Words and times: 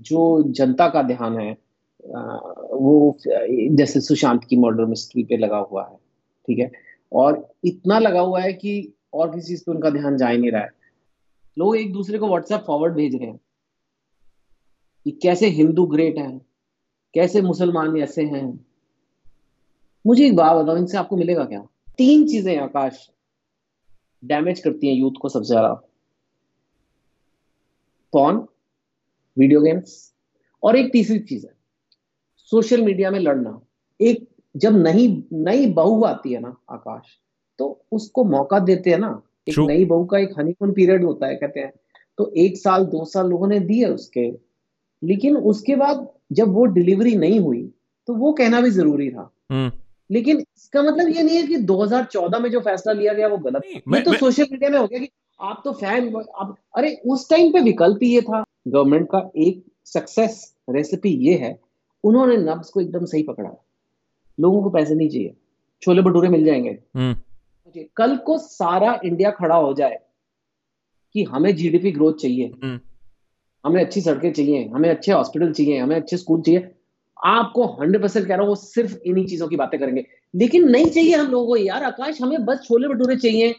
जो 0.00 0.42
जनता 0.50 0.88
का 0.88 1.02
ध्यान 1.04 1.38
है 1.38 1.50
वो 2.02 3.16
जैसे 3.22 4.00
सुशांत 4.00 4.44
की 4.44 4.56
मर्डर 4.56 4.84
मिस्ट्री 4.86 5.24
पे 5.24 5.36
लगा 5.36 5.58
हुआ 5.60 5.86
है, 5.88 5.96
ठीक 6.48 6.58
है? 6.58 6.70
और 7.12 7.48
इतना 7.64 7.98
लगा 7.98 8.20
हुआ 8.20 8.40
है 8.40 8.52
कि 8.52 8.92
और 9.14 9.30
किसी 9.30 9.46
चीज़ 9.46 9.62
पे 9.64 9.72
उनका 9.72 9.90
ध्यान 9.90 10.16
जा 10.16 10.28
ही 10.28 10.38
नहीं 10.38 10.50
रहा 10.50 10.62
है। 10.62 10.70
लोग 11.56 11.76
एक 11.76 11.92
दूसरे 11.92 12.18
को 12.18 12.28
व्हाट्सएप 12.28 12.64
फॉरवर्ड 12.66 12.94
भेज 12.94 13.14
रहे 13.14 13.26
हैं 13.26 13.38
कि 15.06 15.10
कैसे 15.22 15.48
हिंदू 15.48 15.86
ग्रेट 15.86 16.18
हैं, 16.18 16.38
कैसे 17.14 17.42
मुसलमान 17.42 17.96
ऐसे 17.98 18.24
हैं। 18.24 18.48
मुझे 20.04 20.26
एक 20.26 20.36
बात 20.36 20.56
बताओ, 20.56 20.76
इनसे 20.76 20.98
आपको 20.98 21.16
मिलेगा 21.16 21.44
क्या? 21.44 21.60
तीन 21.98 22.26
चीज़ें 22.28 22.56
आकाश 22.58 23.08
डैमेज 24.22 24.60
करती 24.60 24.88
हैं 24.88 24.94
यूथ 24.94 25.20
को 25.20 25.28
सबसे 25.28 25.48
ज़्यादा। 25.48 25.74
Phone 28.12 28.46
video 29.40 29.60
games. 29.60 30.14
और 30.62 30.76
एक 30.76 30.92
तीसरी 30.92 31.18
चीज़ 31.18 31.46
है 31.46 31.52
सोशल 32.50 32.82
मीडिया 32.82 33.10
में 33.10 33.18
लड़ना। 33.20 33.60
एक 34.00 34.28
जब 34.56 34.76
नई 34.76 35.24
नई 35.32 35.66
बहू 35.66 36.02
आती 36.04 36.32
है 36.32 36.40
ना 36.40 36.56
आकाश 36.70 37.02
तो 37.58 37.84
उसको 37.92 38.24
मौका 38.24 38.58
देते 38.58 38.90
हैं 38.90 38.98
ना 38.98 39.22
एक 39.48 39.58
नई 39.58 39.84
बहू 39.84 40.04
का 40.04 40.18
एक 40.18 40.30
हनीमून 40.38 40.72
पीरियड 40.72 41.04
होता 41.04 41.26
है 41.26 41.36
कहते 41.36 41.60
हैं। 41.60 41.72
तो 42.18 42.32
एक 42.36 42.56
साल 42.56 42.84
दो 42.84 43.04
साल 43.04 43.26
लोगों 43.26 43.48
ने 43.48 43.60
दिए 43.60 43.86
उसके। 43.86 44.30
लेकिन 45.04 45.36
उसके 45.36 45.76
बाद 45.76 46.08
जब 46.32 46.48
वो 46.48 46.64
डिलीवरी 46.64 47.14
नहीं 47.16 47.40
हुई 47.40 47.74
तो 48.06 48.14
वो 48.14 48.32
कहना 48.32 48.60
भी 48.60 48.70
ज़रूरी 48.70 49.10
था। 49.10 49.30
हम्म। 49.50 49.72
लेकिन 50.10 50.38
इसका 50.38 50.82
मतलब 50.82 51.08
ये 51.08 51.22
नहीं 51.22 51.36
है 51.36 51.46
कि 51.46 51.56
2014 51.56 52.38
में 52.38 52.50
जो 52.50 52.60
फैसला 52.60 52.92
लिया 52.92 53.12
गया 53.12 53.28
वो 53.28 53.38
गलत 53.38 53.62
मैं, 53.88 54.04
तो 54.04 54.12
सोशल 54.12 54.46
मीडिया 54.52 54.70
में 54.70 54.78
हो 54.78 54.86
गया 54.86 54.98
कि 54.98 55.08
आप 55.40 55.62
तो 55.64 55.72
फ़ैन 55.72 56.16
आप 56.16 56.56
अरे 56.76 57.00
उस 57.06 57.30
टाइम 57.30 57.52
पे 57.52 57.60
विकल्प 57.60 58.02
ये 58.02 58.20
था। 58.20 58.44
गवर्नमेंट 58.68 59.06
का 59.06 59.30
एक 59.36 59.64
सक्सेस 59.84 60.56
रेसिपी 60.70 61.08
ये 61.08 61.34
है 61.34 61.60
उन्होंने 62.04 62.36
नब्स 62.36 62.70
को 62.70 62.80
एकदम 62.80 63.04
सही 63.04 63.22
पकड़ा। 63.22 63.64
लोगों 64.40 64.62
को 64.62 64.70
पैसे 64.70 64.94
नहीं 64.94 65.08
चाहिए। 65.08 65.34
छोले 65.82 66.02
भटूरे 66.02 66.28
मिल 66.28 66.44
जाएँगे। 66.44 66.78
हम्म। 66.96 67.16
कल 67.96 68.16
को 68.16 68.38
सारा 68.38 69.00
इंडिया 69.04 69.30
खड़ा 69.30 69.56
हो 69.56 69.74
जाए 69.74 69.98
कि 71.12 71.24
हमें 71.24 71.56
जीडीपी 71.56 71.92
ग्रोथ 71.92 72.12
चाहिए। 72.12 72.46
हम्म। 72.64 72.80
हमें 73.66 73.84
अच्छी 73.84 74.00
सड़कें 74.00 74.32
चाहिए 74.32 74.68
हमें 74.68 74.90
अच्छे 74.90 75.12
हॉस्पिटल 75.12 75.52
चाहिए 75.52 75.78
हमें 75.78 75.96
अच्छे 75.96 76.16
स्कूल 76.16 76.40
चाहिए। 76.40 76.74
आपको 77.24 77.66
हंड्रेड 77.66 78.02
परसेंट 78.02 78.26
कह 78.26 78.32
रहा 78.32 78.42
हूँ 78.42 78.48
वो 78.48 78.54
सिर्फ़ 78.54 78.98
इन्हीं 79.06 79.26
चीज़ों 79.26 79.48
की 79.48 79.56
बातें 79.56 79.80
करेंगे। 79.80 80.06
लेकिन 80.34 80.68
नहीं 80.68 80.86
चाहिए 80.86 81.14
हम 81.14 81.26
लोगों 81.26 81.46
को 81.46 81.56
यार 81.56 81.84
आकाश 81.84 82.22
हमें 82.22 82.44
बस 82.44 82.58
छोले 82.64 82.88
भटूरे 82.88 83.16
चाहिए। 83.16 83.54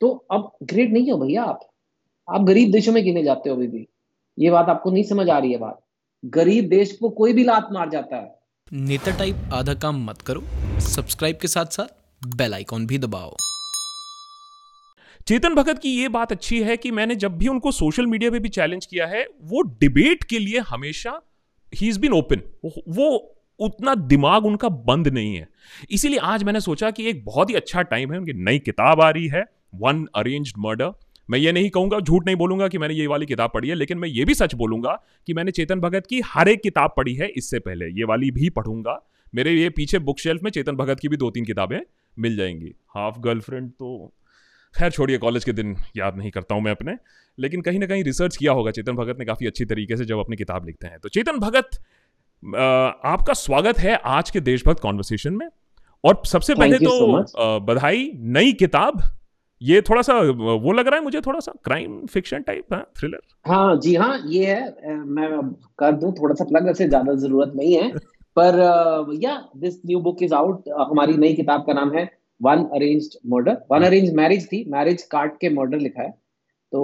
तो 0.00 0.26
अब 0.30 0.52
ग्रेट 0.62 0.90
नहीं 0.90 1.12
हो 1.12 1.18
भैया 1.18 1.42
आप। 1.42 1.70
आप 2.30 2.42
गरीब 2.42 2.70
देशों 2.70 2.92
में 2.92 3.04
गिने 3.04 3.22
जाते 3.22 3.50
हो 3.50 3.56
अभी 3.56 3.66
भी। 3.66 3.88
ये 4.38 4.50
बात 4.50 4.68
आपको 4.68 4.90
नहीं 4.90 5.02
समझ 5.02 5.28
आ 5.28 5.38
रही 5.38 5.52
है 5.52 5.58
बात। 5.58 5.78
गरीब 6.24 6.68
देश 6.68 6.92
को 6.92 7.08
कोई 7.10 7.32
भी 7.32 7.44
लात 7.44 7.68
मार 7.72 7.88
जाता 7.90 8.16
है। 8.16 8.38
नेता 8.72 9.16
टाइप 9.18 9.50
आधा 9.52 9.74
काम 9.74 10.04
मत 10.04 10.20
करो। 10.22 10.42
सब्सक्राइब 10.80 11.36
के 11.36 11.48
साथ 11.48 11.66
साथ 11.66 12.36
बेल 12.36 12.54
आइकॉन 12.54 12.86
भी 12.86 12.98
दबाओ। 12.98 13.34
चेतन 15.26 15.54
भगत 15.54 15.78
की 15.78 15.88
ये 15.88 16.08
बात 16.08 16.32
अच्छी 16.32 16.60
है 16.62 16.76
कि 16.76 16.90
मैंने 16.90 17.16
जब 17.16 17.36
भी 17.38 17.48
उनको 17.48 17.70
सोशल 17.70 18.06
मीडिया 18.06 18.30
पे 18.30 18.38
भी 18.38 18.48
चैलेंज 18.48 18.86
किया 18.86 19.06
है 19.06 19.26
वो 19.42 19.62
डिबेट 19.80 20.24
के 20.24 20.38
लिए 20.38 20.58
हमेशा 20.58 21.20
ही 21.72 21.88
इज़ 21.88 22.00
बिन 22.00 22.12
ओपन 22.12 22.42
वो 22.88 23.10
उतना 23.60 23.94
दिमाग 23.94 24.46
उनका 24.46 24.68
बंद 24.68 25.08
नहीं 25.08 25.34
है। 25.36 25.48
इसीलिए 25.90 26.18
आज 26.18 26.44
मैंने 26.44 26.60
सोचा 26.60 26.90
कि 26.90 27.08
एक 27.08 27.24
बहुत 27.24 27.50
ही 27.50 27.54
अच्छा 27.54 27.82
टाइम 27.82 28.12
है 28.12 28.18
उनकी 28.18 28.32
नई 28.44 28.58
किताब 28.58 29.00
आ 29.00 29.10
रही 29.10 29.26
है 29.26 29.44
वन 29.74 30.06
अरेंज्ड 30.16 30.54
मर्डर 30.58 30.92
मैं 31.28 31.38
ये 31.38 31.52
नहीं 31.52 31.70
कहूँगा 31.70 31.98
झूठ 32.00 32.26
नहीं 32.26 32.36
बोलूँगा 32.36 32.68
कि 32.68 32.78
मैंने 32.78 32.94
ये 32.94 33.06
वाली 33.06 33.26
किताब 33.26 33.50
पढ़ी 33.54 33.68
है 33.68 33.74
लेकिन 33.74 33.98
मैं 33.98 34.08
ये 34.08 34.24
भी 34.24 34.34
सच 34.34 34.54
बोलूँगा 34.54 34.92
कि 35.26 35.34
मैंने 35.34 35.50
चेतन 35.50 35.80
भगत 35.80 36.06
की 36.06 36.20
हर 36.26 36.48
एक 36.48 36.62
किताब 36.62 36.94
पढ़ी 36.96 37.14
है 37.14 37.28
इससे 37.28 37.58
पहले। 37.58 37.86
ये 37.88 38.04
वाली 38.04 38.30
भी 38.30 38.50
पढ़ूँगा। 38.50 39.00
मेरे 39.34 39.52
ये 39.52 39.68
पीछे 39.70 39.98
बुक 39.98 40.18
शेल्फ 40.18 40.42
में 40.42 40.50
चेतन 40.50 40.76
भगत 40.76 41.00
की 41.00 41.08
भी 41.08 41.16
दो 41.16 41.30
तीन 41.30 41.44
किताबें 41.44 41.78
मिल 42.16 42.36
जाएँगी। 42.36 42.74
हाफ़ 42.88 43.18
गर्लफ्रेंड 43.20 43.70
तो 43.70 44.12
खैर 44.74 44.90
छोड़िए 44.90 45.18
कॉलेज 45.18 45.44
के 45.44 45.52
दिन 45.52 45.76
याद 45.96 46.16
नहीं 46.16 46.30
करता 46.30 46.54
हूँ 46.54 46.62
मैं 46.62 46.72
अपने 46.72 46.96
लेकिन 47.38 47.60
कहीं 47.60 47.78
ना 47.78 47.86
कहीं 47.86 48.04
रिसर्च 48.04 48.36
किया 48.36 48.52
होगा 48.52 48.70
चेतन 48.70 48.92
भगत 48.92 49.18
ने 49.18 49.24
काफ़ी 49.24 49.46
अच्छी 49.46 49.64
तरीके 49.64 49.96
से 49.96 50.04
जब 50.04 50.18
अपनी 50.18 50.36
किताब 50.36 50.66
लिखते 50.66 50.86
हैं। 50.86 50.98
तो 50.98 51.08
चेतन 51.08 51.38
भगत 51.38 51.78
आपका 53.06 53.34
स्वागत 53.34 53.78
है 53.78 53.94
आज 54.06 54.30
के 54.30 54.40
देशभक्त 54.40 54.80
कॉन्वर्सेशन 54.80 55.34
में। 55.34 55.48
और 56.04 56.20
सबसे 56.26 56.54
पहले 56.54 56.78
तो 56.78 57.22
so 57.22 57.38
बधाई 57.62 58.10
नई 58.16 58.52
किताब 58.54 59.02
ये 59.60 59.80
थोड़ा 59.82 60.02
सा 60.02 60.18
वो 60.60 60.72
लग 60.72 60.86
रहा 60.86 60.96
है 60.96 61.04
मुझे 61.04 61.20
थोड़ा 61.20 61.40
सा 61.40 61.52
क्राइम 61.64 62.04
फिक्शन 62.06 62.42
टाइप 62.42 62.74
है 62.74 62.82
थ्रिलर 62.98 63.20
हाँ 63.46 63.76
जी 63.76 63.94
हाँ 63.94 64.18
ये 64.26 64.44
है 64.46 64.94
मैं 64.96 65.28
कर 65.78 65.92
दूँ 65.92 66.12
थोड़ा 66.12 66.34
सा 66.34 66.44
प्लग 66.44 66.72
से 66.74 66.88
ज़्यादा 66.88 67.14
ज़रूरत 67.16 67.52
नहीं 67.56 67.74
है 67.74 67.90
पर 68.36 69.18
या 69.22 69.36
this 69.56 69.80
new 69.86 70.00
book 70.00 70.22
is 70.22 70.34
out 70.34 70.68
हमारी 70.90 71.16
नई 71.16 71.34
किताब 71.34 71.64
का 71.66 71.72
नाम 71.72 71.92
है 71.92 72.08
one 72.40 72.64
arranged 72.74 73.18
murder 73.26 73.56
one 73.70 73.82
arrange 73.82 74.12
marriage 74.14 74.46
थी 74.46 74.64
मैरिज 74.68 75.02
काट 75.12 75.36
के 75.40 75.48
मर्डर 75.50 75.78
लिखा 75.78 76.02
है 76.02 76.10
तो 76.72 76.82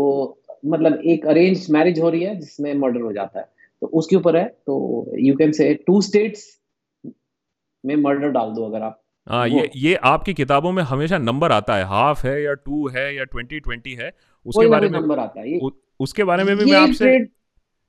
मतलब 0.66 1.00
एक 1.06 1.26
अरेंज 1.26 1.66
मैरिज 1.70 2.00
हो 2.00 2.10
रही 2.10 2.22
है 2.22 2.34
जिसमें 2.40 2.72
मर्डर 2.74 3.00
हो 3.00 3.12
जाता 3.12 3.38
है 3.40 3.48
तो 3.82 3.86
उसके 3.94 4.16
ऊपर 4.16 4.36
है 4.36 4.44
तो 4.66 4.76
you 5.18 5.36
can 5.36 5.52
say 5.52 5.72
two 5.86 6.00
states 6.00 6.46
में 7.84 7.96
मर्डर 7.96 8.30
डाल 8.30 8.52
दो 8.54 8.66
अगर 8.66 8.82
आप 8.82 9.00
हाँ 9.26 9.46
ये 9.48 9.70
ये 9.76 9.94
आपकी 10.04 10.34
किताबों 10.34 10.72
में 10.72 10.82
हमेशा 10.82 11.18
नंबर 11.18 11.52
आता 11.52 11.76
है। 11.76 11.84
हाफ़ 11.84 12.26
है 12.26 12.42
या 12.42 12.52
टू 12.56 12.88
है 12.88 13.14
या 13.16 13.24
ट्वेंटी 13.24 13.60
ट्वेंटी 13.60 13.94
है 13.94 14.10
उसके 14.46 14.66
बारे 14.68 14.88
में 14.88 14.98
नंबर 15.00 15.18
आता 15.18 15.40
है 15.40 15.58
उ, 15.58 15.70
उसके 16.00 16.24
बारे 16.24 16.44
में 16.44 16.56
भी 16.56 16.64
मैं 16.64 16.78
आपसे 16.78 17.16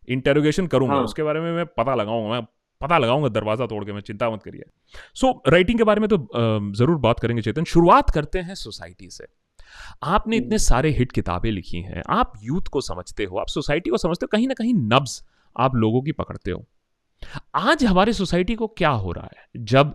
इंटेरोगेशन 0.07 0.67
करूँगा। 0.67 0.93
हाँ. 0.93 1.03
उसके 1.03 1.23
बारे 1.23 1.39
में 1.39 1.51
मैं 1.51 1.65
पता 1.67 1.95
लगाऊँगा 1.95 2.29
मैं 2.29 2.41
पता 2.81 2.97
लगाऊँगा 2.97 3.29
दरवाज़ा 3.29 3.65
तोड़ 3.65 3.83
के 3.85 3.93
मैं 3.93 4.01
चिंता 4.01 4.29
मत 4.29 4.43
करिए। 4.43 4.63
सो 5.15 5.27
so, 5.27 5.51
राइटिंग 5.51 5.77
के 5.77 5.83
बारे 5.83 6.01
में 6.01 6.09
तो 6.09 6.17
ज़रूर 6.73 6.97
बात 6.97 7.19
करेंगे 7.19 7.41
चेतन। 7.41 7.63
शुरुआत 7.63 8.09
करते 8.09 8.39
हैं 8.39 8.55
सोसाइटी 8.55 9.09
से। 9.09 9.27
आपने 10.03 10.37
इतने 10.37 10.47
हम्म। 10.47 10.57
सारे 10.57 10.89
हिट 10.89 11.11
किताबें 11.11 11.49
लिखी 11.51 11.81
हैं 11.81 12.03
आप 12.09 12.33
यूथ 12.43 12.67
को 12.71 12.81
समझते 12.81 13.23
हो 13.23 13.37
आप 13.37 13.47
सोसाइटी 13.47 13.89
को 13.89 13.97
समझते 13.97 14.25
हो 14.25 14.29
कहीं 14.31 14.47
ना 14.47 14.53
कहीं 14.53 14.73
नब्ज 14.73 15.21
आप 15.55 15.75
लोगों 15.75 16.01
की 16.01 16.11
पकड़ते 16.13 16.51
हो। 16.51 16.65
आज 17.55 17.83
हमारे 17.85 18.13
सोसाइटी 18.13 18.55
को 18.55 18.67
क्या 18.67 18.89
हो 18.89 19.11
रहा 19.11 19.29
है? 19.33 19.47
जब 19.57 19.93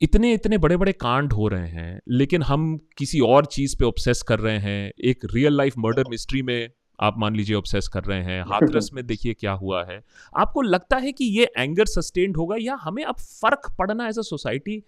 इतने 0.00 0.32
इतने 0.34 0.58
बड़े 0.58 0.76
बड़े 0.76 0.92
कांड 0.92 1.32
हो 1.32 1.46
रहे 1.48 1.68
हैं 1.68 2.00
लेकिन 2.08 2.42
हम 2.42 2.76
किसी 2.98 3.20
और 3.20 3.46
चीज़ 3.46 3.76
पे 3.78 3.84
ऑब्सेस 3.84 4.22
कर 4.22 4.38
रहे 4.38 4.58
हैं। 4.58 4.92
एक 5.04 5.24
रियल 5.34 5.56
लाइफ 5.56 5.74
मर्डर 5.78 6.04
मिस्ट्री 6.10 6.42
में 6.42 6.70
आप 6.98 7.18
मान 7.18 7.36
लीजिए 7.36 7.56
ऑब्सेस 7.56 7.88
कर 7.88 8.04
रहे 8.04 8.22
हैं। 8.22 8.42
हाथरस 8.42 8.90
में 8.94 9.06
देखिए 9.06 9.34
क्या 9.34 9.52
हुआ 9.52 9.84
है। 9.84 10.00
आपको 10.36 10.62
लगता 10.62 10.96
है 10.96 11.12
कि 11.12 11.24
ये 11.38 11.50
एंगर 11.58 11.86
सस्टेन्ड 11.86 12.36
होगा 12.36 12.56
या 12.60 12.74
हमें 12.74 13.04
अब 13.04 13.14
फ़र्क 13.14 13.70
पड़ना 13.78 14.08
एज 14.08 14.18
अ 14.18 14.22
सोसाइटी 14.22 14.82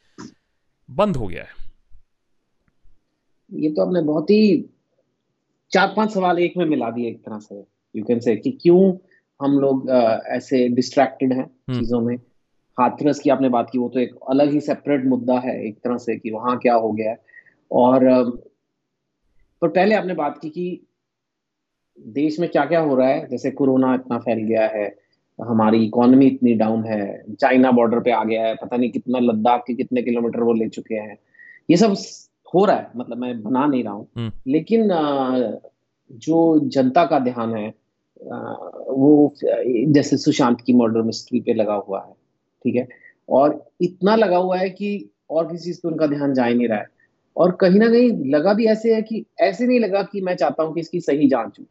बंद 0.89 1.17
हो 1.17 1.27
गया 1.27 1.43
है? 1.43 1.69
ये 3.53 3.71
तो 3.71 3.87
आपने 3.87 4.03
बहुत 4.03 4.31
ही 4.31 4.65
चार 5.73 5.93
पाँच 5.97 6.11
सवाल 6.11 6.39
एक 6.39 6.57
में 6.57 6.65
मिला 6.67 6.91
दिए 6.91 7.09
एक 7.09 7.21
तरह 7.25 7.39
से। 7.39 7.65
यू 7.95 8.05
कैन 8.05 8.21
से 8.21 8.37
कि 8.37 8.51
क्यों 8.63 8.81
हम 9.41 9.59
लोग 9.59 9.91
ऐसे 10.29 10.69
डिस्ट्रैक्टेड 10.69 11.33
हैं 11.33 11.45
हम्म। 11.45 11.79
चीज़ों 11.79 12.01
में? 12.01 12.17
हाथरस 12.81 13.19
की 13.19 13.31
आपने 13.31 13.49
बात 13.49 13.71
की 13.71 13.79
वो 13.79 13.89
तो 13.89 14.01
एक 14.01 14.15
अलग 14.31 14.53
ही 14.53 14.61
सेपरेट 14.61 15.05
मुद्दा 15.07 15.39
है 15.39 15.55
एक 15.67 15.79
तरह 15.85 15.97
से 15.99 16.17
कि 16.17 16.31
वहाँ 16.31 16.57
क्या 16.59 16.75
हो 16.75 16.93
गया 16.93 17.11
है। 17.11 17.19
और 17.71 18.05
पर 19.63 19.69
पहले 19.69 19.95
आपने 19.95 20.15
बात 20.15 20.39
की 20.43 20.49
कि 20.51 20.87
देश 21.99 22.39
में 22.41 22.49
क्या 22.51 22.65
क्या 22.65 22.81
हो 22.81 22.95
रहा 22.97 23.09
है 23.09 23.27
जैसे 23.29 23.51
कोरोना 23.51 23.95
इतना 23.95 24.19
फैल 24.19 24.39
गया 24.45 24.67
है 24.69 24.87
हमारी 25.39 25.85
इकोनॉमी 25.85 26.27
इतनी 26.27 26.55
डाउन 26.55 26.85
है 26.85 27.03
चाइना 27.41 27.71
बॉर्डर 27.71 28.01
पे 28.01 28.11
आ 28.11 28.23
गया 28.25 28.47
है 28.47 28.55
पता 28.55 28.77
नहीं 28.77 28.91
कितना 28.91 29.19
लद्दाख 29.19 29.65
के 29.67 29.75
कितने 29.75 30.03
किलोमीटर 30.03 30.43
वो 30.43 30.53
ले 30.53 30.69
चुके 30.69 30.95
हैं। 30.95 31.19
ये 31.71 31.77
सब 31.77 31.95
हो 32.55 32.65
रहा 32.65 32.77
है 32.77 32.91
मतलब 32.97 33.19
मैं 33.19 33.43
बना 33.43 33.67
नहीं 33.67 33.83
रहा 33.85 33.93
हूँ। 33.93 34.07
हम्म। 34.17 34.33
लेकिन 34.47 34.89
जो 36.11 36.39
जनता 36.69 37.05
का 37.07 37.19
ध्यान 37.19 37.55
है 37.55 37.69
वो 38.21 39.35
जैसे 39.43 40.17
सुशांत 40.17 40.61
की 40.61 40.73
मर्डर 40.73 41.03
मिस्ट्री 41.03 41.41
पे 41.41 41.55
लगा 41.55 41.75
हुआ 41.75 42.01
है 42.01 42.15
ठीक 42.65 42.77
है? 42.77 42.89
और 43.29 43.71
इतना 43.81 44.15
लगा 44.15 44.37
हुआ 44.37 44.59
है 44.59 44.71
कि 44.71 45.11
और 45.31 45.53
किसी 45.53 45.65
चीज़ 45.65 45.79
पे 45.79 45.89
उनका 45.89 46.07
ध्यान 46.07 46.35
जा 46.35 46.45
ही 46.45 46.55
नहीं 46.55 46.69
रहा 46.69 46.79
है। 46.79 46.87
और 47.37 47.59
कहीं 47.61 47.79
ना 47.79 47.89
कहीं 47.89 48.31
लगा 48.31 48.55
भी 48.55 48.67
ऐसे 48.67 48.95
है 48.95 49.03
कि 49.03 49.25
ऐसे 49.41 49.67
नहीं 49.67 49.81
लगा 49.81 50.03
कि 50.03 50.21
मैं 50.21 50.37
चाहता 50.37 50.63
हूँ 50.63 50.75
कि 50.75 50.81
इसकी 50.81 51.01
सही 51.01 51.29
जाँच 51.29 51.57
हो। 51.61 51.65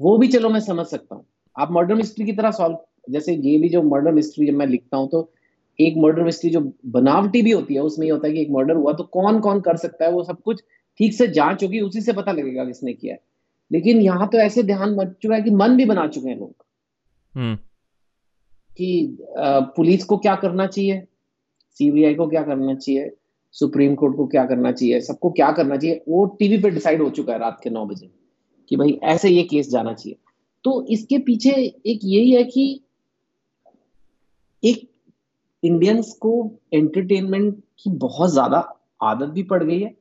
वो 0.00 0.18
भी 0.18 0.28
चलो 0.28 0.48
मैं 0.48 0.60
समझ 0.60 0.86
सकता 0.86 1.14
हूँ। 1.14 1.24
आप 1.58 1.72
मर्डर 1.72 1.94
मिस्ट्री 1.94 2.24
की 2.24 2.32
तरह 2.32 2.50
सॉल्व 2.50 2.78
जैसे 3.10 3.34
ये 3.34 3.58
भी 3.58 3.68
जो 3.68 3.82
मर्डर 3.82 4.12
मिस्ट्री 4.12 4.46
जब 4.46 4.52
मैं 4.52 4.66
लिखता 4.66 4.96
हूँ 4.96 5.08
तो 5.08 5.32
एक 5.80 5.94
मर्डर 5.96 6.22
मिस्ट्री 6.22 6.50
जो 6.50 6.72
बनावटी 6.86 7.42
भी 7.42 7.50
होती 7.50 7.74
है, 7.74 7.80
उसमें 7.80 8.06
ये 8.06 8.12
होता 8.12 8.28
है 8.28 8.34
कि 8.34 8.40
एक 8.40 8.50
मर्डर 8.50 8.74
हुआ 8.74 8.92
तो 8.92 9.04
कौन 9.04 9.40
कौन 9.40 9.60
कर 9.60 9.76
सकता 9.76 10.04
है, 10.04 10.12
वो 10.12 10.24
सब 10.24 10.40
कुछ 10.40 10.62
ठीक 10.98 11.14
से 11.14 11.28
जाँच 11.28 11.64
होगी, 11.64 11.80
उसी 11.80 12.00
से 12.00 12.12
पता 12.12 12.32
लगेगा 12.32 12.64
किसने 12.64 12.92
किया 12.92 13.14
है। 13.14 13.20
लेकिन 13.72 14.00
यहाँ 14.00 14.28
तो 14.28 14.38
ऐसे 14.38 14.62
ध्यान 14.62 14.94
मच 14.94 15.14
चुका 15.22 15.34
है 15.34 15.42
कि 15.42 15.50
मन 15.50 15.76
भी 15.76 15.84
बना 15.84 16.06
चुके 16.06 16.28
हैं 16.28 16.38
लोग। 16.38 16.54
हम्म। 17.34 17.58
कि 18.76 19.18
पुलिस 19.76 20.04
को 20.04 20.16
क्या 20.18 20.34
करना 20.36 20.66
चाहिए? 20.66 21.02
सीबीआई 21.80 22.14
को 22.14 22.26
क्या 22.26 22.42
करना 22.42 22.74
चाहिए? 22.74 23.10
सुप्रीम 23.54 23.94
कोर्ट 23.94 24.16
को 24.16 24.26
क्या 24.26 24.44
करना 24.46 24.72
चाहिए? 24.72 25.00
सबको 25.00 25.30
क्या 25.30 25.50
करना 25.52 25.76
चाहिए? 25.76 26.02
वो 26.08 26.24
टीवी 26.38 26.58
पे 26.58 26.70
डिसाइड 26.70 27.02
हो 27.02 27.08
चुका 27.10 27.32
है 27.32 27.38
रात 27.38 27.60
के 27.62 27.70
नौ 27.70 27.84
बजे 27.86 28.10
कि 28.68 28.76
भाई 28.76 28.98
ऐसे 29.04 29.28
ये 29.28 29.42
केस 29.42 29.70
जाना 29.70 29.92
चाहिए। 29.92 30.16
तो 30.64 30.82
इसके 30.90 31.18
पीछे 31.18 31.50
एक 31.52 32.00
यही 32.04 32.30
है 32.32 32.42
कि 32.44 32.80
एक 34.62 34.88
इंडियंस 35.62 36.12
को 36.20 36.32
एंटरटेनमेंट 36.74 37.54
की 37.78 37.90
बहुत 37.98 38.30
ज़्यादा 38.30 38.58
आदत 39.02 39.28
भी 39.28 39.42
पड़ 39.42 39.62
गई 39.64 39.80
है 39.80 39.94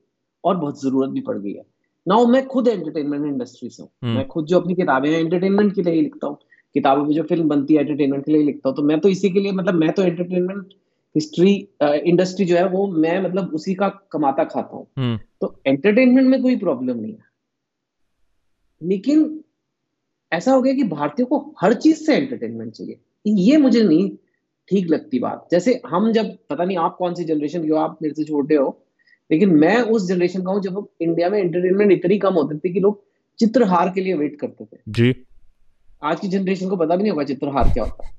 और 0.44 0.58
बहुत 0.58 0.82
ज़रूरत 0.82 1.10
भी 1.10 1.22
पड़ 1.22 1.38
गई 1.38 1.54
है। 1.54 1.66
नाउ 2.08 2.26
मैं 2.28 2.46
खुद 2.48 2.68
एंटरटेनमेंट 2.68 3.26
इंडस्ट्री 3.26 3.70
से 3.70 3.84
हूँ। 3.84 3.90
हम्म। 4.04 4.16
मैं 4.16 4.28
खुद 4.28 4.46
जो 4.46 4.60
अपनी 4.60 4.76
किताबें 4.76 5.10
हैं 5.10 5.20
एंटरटेनमेंट 5.20 5.74
के 5.76 5.82
लिए 5.82 5.94
ही 5.94 6.02
लिखता 6.02 6.28
हूँ। 6.28 6.38
किताबों 6.76 7.04
में 7.06 7.14
जो 7.16 7.24
फ़िल्म 7.24 7.48
बनती 7.48 7.74
है 7.74 7.82
एंटरटेनमेंट 7.82 8.26
के 8.26 8.32
लिए 8.32 8.44
लिखता 8.44 8.70
हूँ। 8.70 8.76
तो 8.78 8.84
मैं 8.84 9.00
तो 9.00 9.10
इसी 9.10 9.30
के 9.30 9.40
लिए 9.40 9.52
मतलब 9.52 9.76
मैं 9.76 9.92
तो 9.92 10.04
एंटरटेनमेंट 10.04 10.74
हिस्ट्री 11.16 11.54
इंडस्ट्री 11.84 12.46
जो 12.46 12.56
है 12.56 12.68
वो 12.70 12.88
मैं 12.98 13.20
मतलब 13.24 13.54
उसी 13.54 13.74
का 13.74 13.88
कमाता 14.12 14.44
खाता 14.44 14.76
हूँ। 14.76 14.86
हम्म। 14.98 15.20
तो 15.42 15.56
एंटरटेनमेंट 15.68 16.28
में 16.28 16.42
कोई 16.42 16.58
प्रॉब्लम 16.58 16.98
नहीं 16.98 17.12
है। 17.12 17.28
लेकिन 18.82 19.40
ऐसा 20.32 20.52
हो 20.52 20.62
गया 20.62 20.74
कि 20.74 20.84
भारतीयों 20.84 21.28
को 21.28 21.38
हर 21.62 21.74
चीज़ 21.76 22.04
से 22.06 22.16
एंटरटेनमेंट 22.16 22.72
चाहिए। 22.72 23.00
ये 23.28 23.58
मुझे 23.58 23.82
नहीं 23.84 24.10
ठीक 24.70 24.90
लगती 24.90 25.20
बात। 25.20 25.48
जैसे 25.52 25.82
हम 25.88 26.12
जब 26.12 26.36
पता 26.50 26.64
नहीं 26.64 26.78
आप 26.78 26.96
कौन 27.00 27.14
सी 27.14 27.24
जनरेशन 27.24 27.64
की 27.64 27.68
हो 27.68 27.78
आप 27.78 27.98
मेरे 28.02 28.14
से 28.14 28.24
छोटे 28.24 28.56
हो 28.56 28.68
लेकिन 29.30 29.56
मैं 29.56 29.82
उस 29.82 30.08
जनरेशन 30.08 30.44
का 30.44 30.52
हूँ 30.52 30.62
जब 30.62 30.88
इंडिया 31.02 31.30
में 31.30 31.38
एंटरटेनमेंट 31.40 31.92
इतनी 31.92 32.18
कम 32.20 32.34
होती 32.34 32.58
थी 32.58 32.74
कि 32.74 32.80
लोग 32.80 33.04
चित्रहार 33.40 33.90
के 33.90 34.02
लिए 34.02 34.14
वेट 34.14 34.40
करते 34.40 34.66
थे। 34.66 34.78
जी। 34.90 35.14
आज 36.02 36.20
की 36.20 36.28
जनरेशन 36.28 36.70
को 36.70 36.76
पता 36.76 36.96
भी 36.96 37.04
नहीं 37.04 37.12
होगा 37.12 37.24
चित्रहार 37.24 37.70
क्या 37.70 37.84
होता 37.84 38.06
है। 38.08 38.18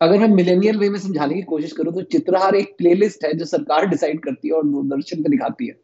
अगर 0.00 0.18
मैं 0.18 0.28
मिलेनियल 0.28 0.78
वे 0.78 0.88
में 0.90 0.98
समझाने 0.98 1.34
की 1.34 1.42
कोशिश 1.42 1.72
करूँ 1.72 1.92
तो 1.94 2.02
चित्रहार 2.12 2.54
एक 2.54 2.74
प्लेलिस्ट 2.78 3.24
है 3.24 3.32
जो 3.34 3.44
सरकार 3.44 3.86
डिसाइड 3.86 4.20
करती 4.20 4.48
है 4.48 4.54
और 4.54 4.64
दूरदर्शन 4.66 5.22
पे 5.22 5.30
दिखाती 5.30 5.66
है। 5.66 5.74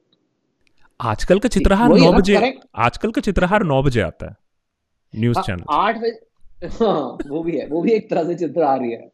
आजकल 1.01 1.39
का 1.39 1.49
चित्रहार 1.49 1.89
नौ 1.91 2.13
बजे 2.13 2.59
आजकल 2.79 3.11
का 3.11 3.21
चित्रहार 3.21 3.65
नौ 3.65 3.83
बजे 3.83 4.01
आता 4.01 4.27
है 4.27 4.37
न्यूज़ 5.15 5.39
चैनल 5.39 5.63
हाँ, 5.71 5.87
आठ 5.89 5.99
बजे 5.99 6.29
हाँ 6.67 7.17
वो 7.29 7.43
भी 7.43 7.57
है 7.59 7.67
वो 7.67 7.83
भी 7.83 7.93
एक 7.93 8.11
तरह 8.11 8.25
से 8.25 8.35
चित्र 8.35 8.63
आ 8.63 8.75
रही 8.75 8.91
है। 8.93 9.11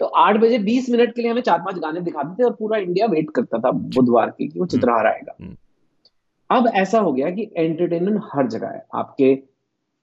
तो 0.00 0.06
आठ 0.06 0.36
बजे 0.36 0.58
बीस 0.60 0.88
मिनट 0.90 1.14
के 1.14 1.22
लिए 1.22 1.30
हमें 1.30 1.42
चार 1.42 1.58
पाँच 1.58 1.78
गाने 1.78 2.00
दिखाते 2.00 2.34
थे 2.34 2.46
और 2.46 2.52
पूरा 2.52 2.78
इंडिया 2.78 3.06
वेट 3.06 3.30
करता 3.34 3.58
था 3.58 3.70
बुधवार 3.70 4.30
की 4.30 4.48
कि 4.48 4.58
वो 4.58 4.66
चित्रहार 4.66 5.06
हम्म। 5.06 5.08
आएगा। 5.08 5.36
हम्म। 5.40 5.56
अब 6.50 6.66
ऐसा 6.74 6.98
हो 6.98 7.12
गया 7.12 7.30
कि 7.30 7.50
एंटरटेनमेंट 7.56 8.20
हर 8.34 8.48
जगह 8.48 8.68
है। 8.68 8.84
आपके 8.94 9.34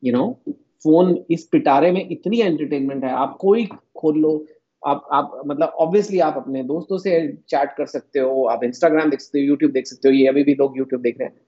यू 0.08 0.14
नो 0.14 0.40
फ़ोन 0.52 1.26
इस 1.32 1.50
पिटारे 1.52 1.92
में 1.92 2.10
इतनी 2.10 2.40
एंटरटेनमेंट 2.40 3.04
है। 3.04 3.12
आप 3.12 3.38
कोई 3.40 3.66
खोल 3.98 4.18
लो 4.18 4.46
आप 4.86 5.08
आप 5.12 5.42
मतलब 5.46 5.68
ऑब्वियसली 5.70 6.20
आप 6.20 6.34
अपने 6.38 6.64
दोस्तों 6.64 6.98
से 6.98 7.38
चैट 7.48 7.70
कर 7.78 7.86
सकते 7.86 8.20
हो 8.20 8.46
आप 8.46 8.64
इंस्टाग्राम 8.64 9.10
देख 9.10 9.20
सकते 9.20 9.40
हो 9.40 9.46
यूट्यूब 9.46 9.72
देख 9.72 9.88
सकते 9.88 10.10
हो 10.10 10.14
ये 10.14 10.28
अभी 10.28 10.44
भी 10.44 10.56
लोग 10.56 10.78
यूट्यूब 10.78 11.02
देख 11.02 11.20
रहे 11.20 11.30
हैं। 11.30 11.42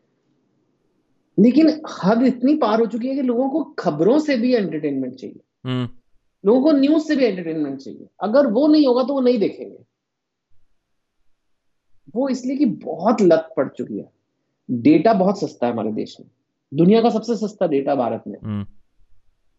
लेकिन 1.39 1.81
हद 2.03 2.23
इतनी 2.23 2.55
पार 2.55 2.79
हो 2.79 2.85
चुकी 2.85 3.07
है 3.07 3.15
कि 3.15 3.21
लोगों 3.21 3.49
को 3.49 3.63
खबरों 3.63 4.19
से 4.19 4.37
भी 4.37 4.55
एंटरटेनमेंट 4.55 5.15
चाहिए। 5.15 5.39
हम्म। 5.65 5.89
लोगों 6.45 6.63
को 6.63 6.71
न्यूज़ 6.71 7.03
से 7.03 7.15
भी 7.15 7.25
एंटरटेनमेंट 7.25 7.79
चाहिए। 7.79 8.07
अगर 8.21 8.47
वो 8.47 8.67
नहीं 8.67 8.87
होगा 8.87 9.03
तो 9.03 9.13
वो 9.13 9.21
नहीं 9.21 9.39
देखेंगे। 9.39 9.77
वो 12.15 12.29
इसलिए 12.29 12.57
कि 12.57 12.65
बहुत 12.65 13.17
लत 13.21 13.49
पड़ 13.57 13.67
चुकी 13.67 13.97
है। 13.97 14.11
डेटा 14.71 15.13
बहुत 15.13 15.39
सस्ता 15.39 15.67
है 15.67 15.73
हमारे 15.73 15.91
देश 15.91 16.17
में। 16.19 16.27
दुनिया 16.73 17.01
का 17.01 17.09
सबसे 17.09 17.35
सस्ता 17.35 17.67
डेटा 17.67 17.95
भारत 17.95 18.23
में। 18.27 18.37
हम्म। 18.43 18.65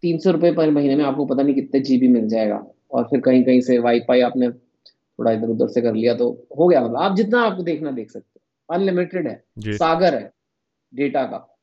तीन 0.03 0.19
सौ 0.19 0.31
रुपए 0.31 0.53
पर 0.53 0.71
महीने 0.71 0.97
में 0.97 1.05
आपको 1.05 1.25
पता 1.27 1.43
नहीं 1.43 1.55
कितने 1.55 1.81
जीबी 1.81 2.09
मिल 2.09 2.29
जाएगा। 2.29 2.67
और 2.91 3.05
फिर 3.05 3.21
कहीं 3.21 3.45
कहीं 3.45 3.61
से 3.61 3.79
वाईफाई 3.79 4.21
आपने 4.21 4.51
थोड़ा 4.51 5.33
इधर 5.33 5.49
उधर 5.49 5.69
से 5.69 5.81
कर 5.81 5.95
लिया 5.95 6.15
तो 6.15 6.47
हो 6.59 6.69
गया 6.69 6.85
मतलब। 6.85 6.97
आप 6.97 7.17
जितना 7.17 7.43
आपको 7.43 7.63
देखना 7.63 7.91
देख 7.91 8.11
सकते 8.11 8.31
हो। 8.37 8.75
अनलिमिटेड 8.75 9.29
है। 9.29 9.45
सागर 9.59 10.15
है 10.15 10.33
डेटा 10.95 11.23
का। 11.23 11.59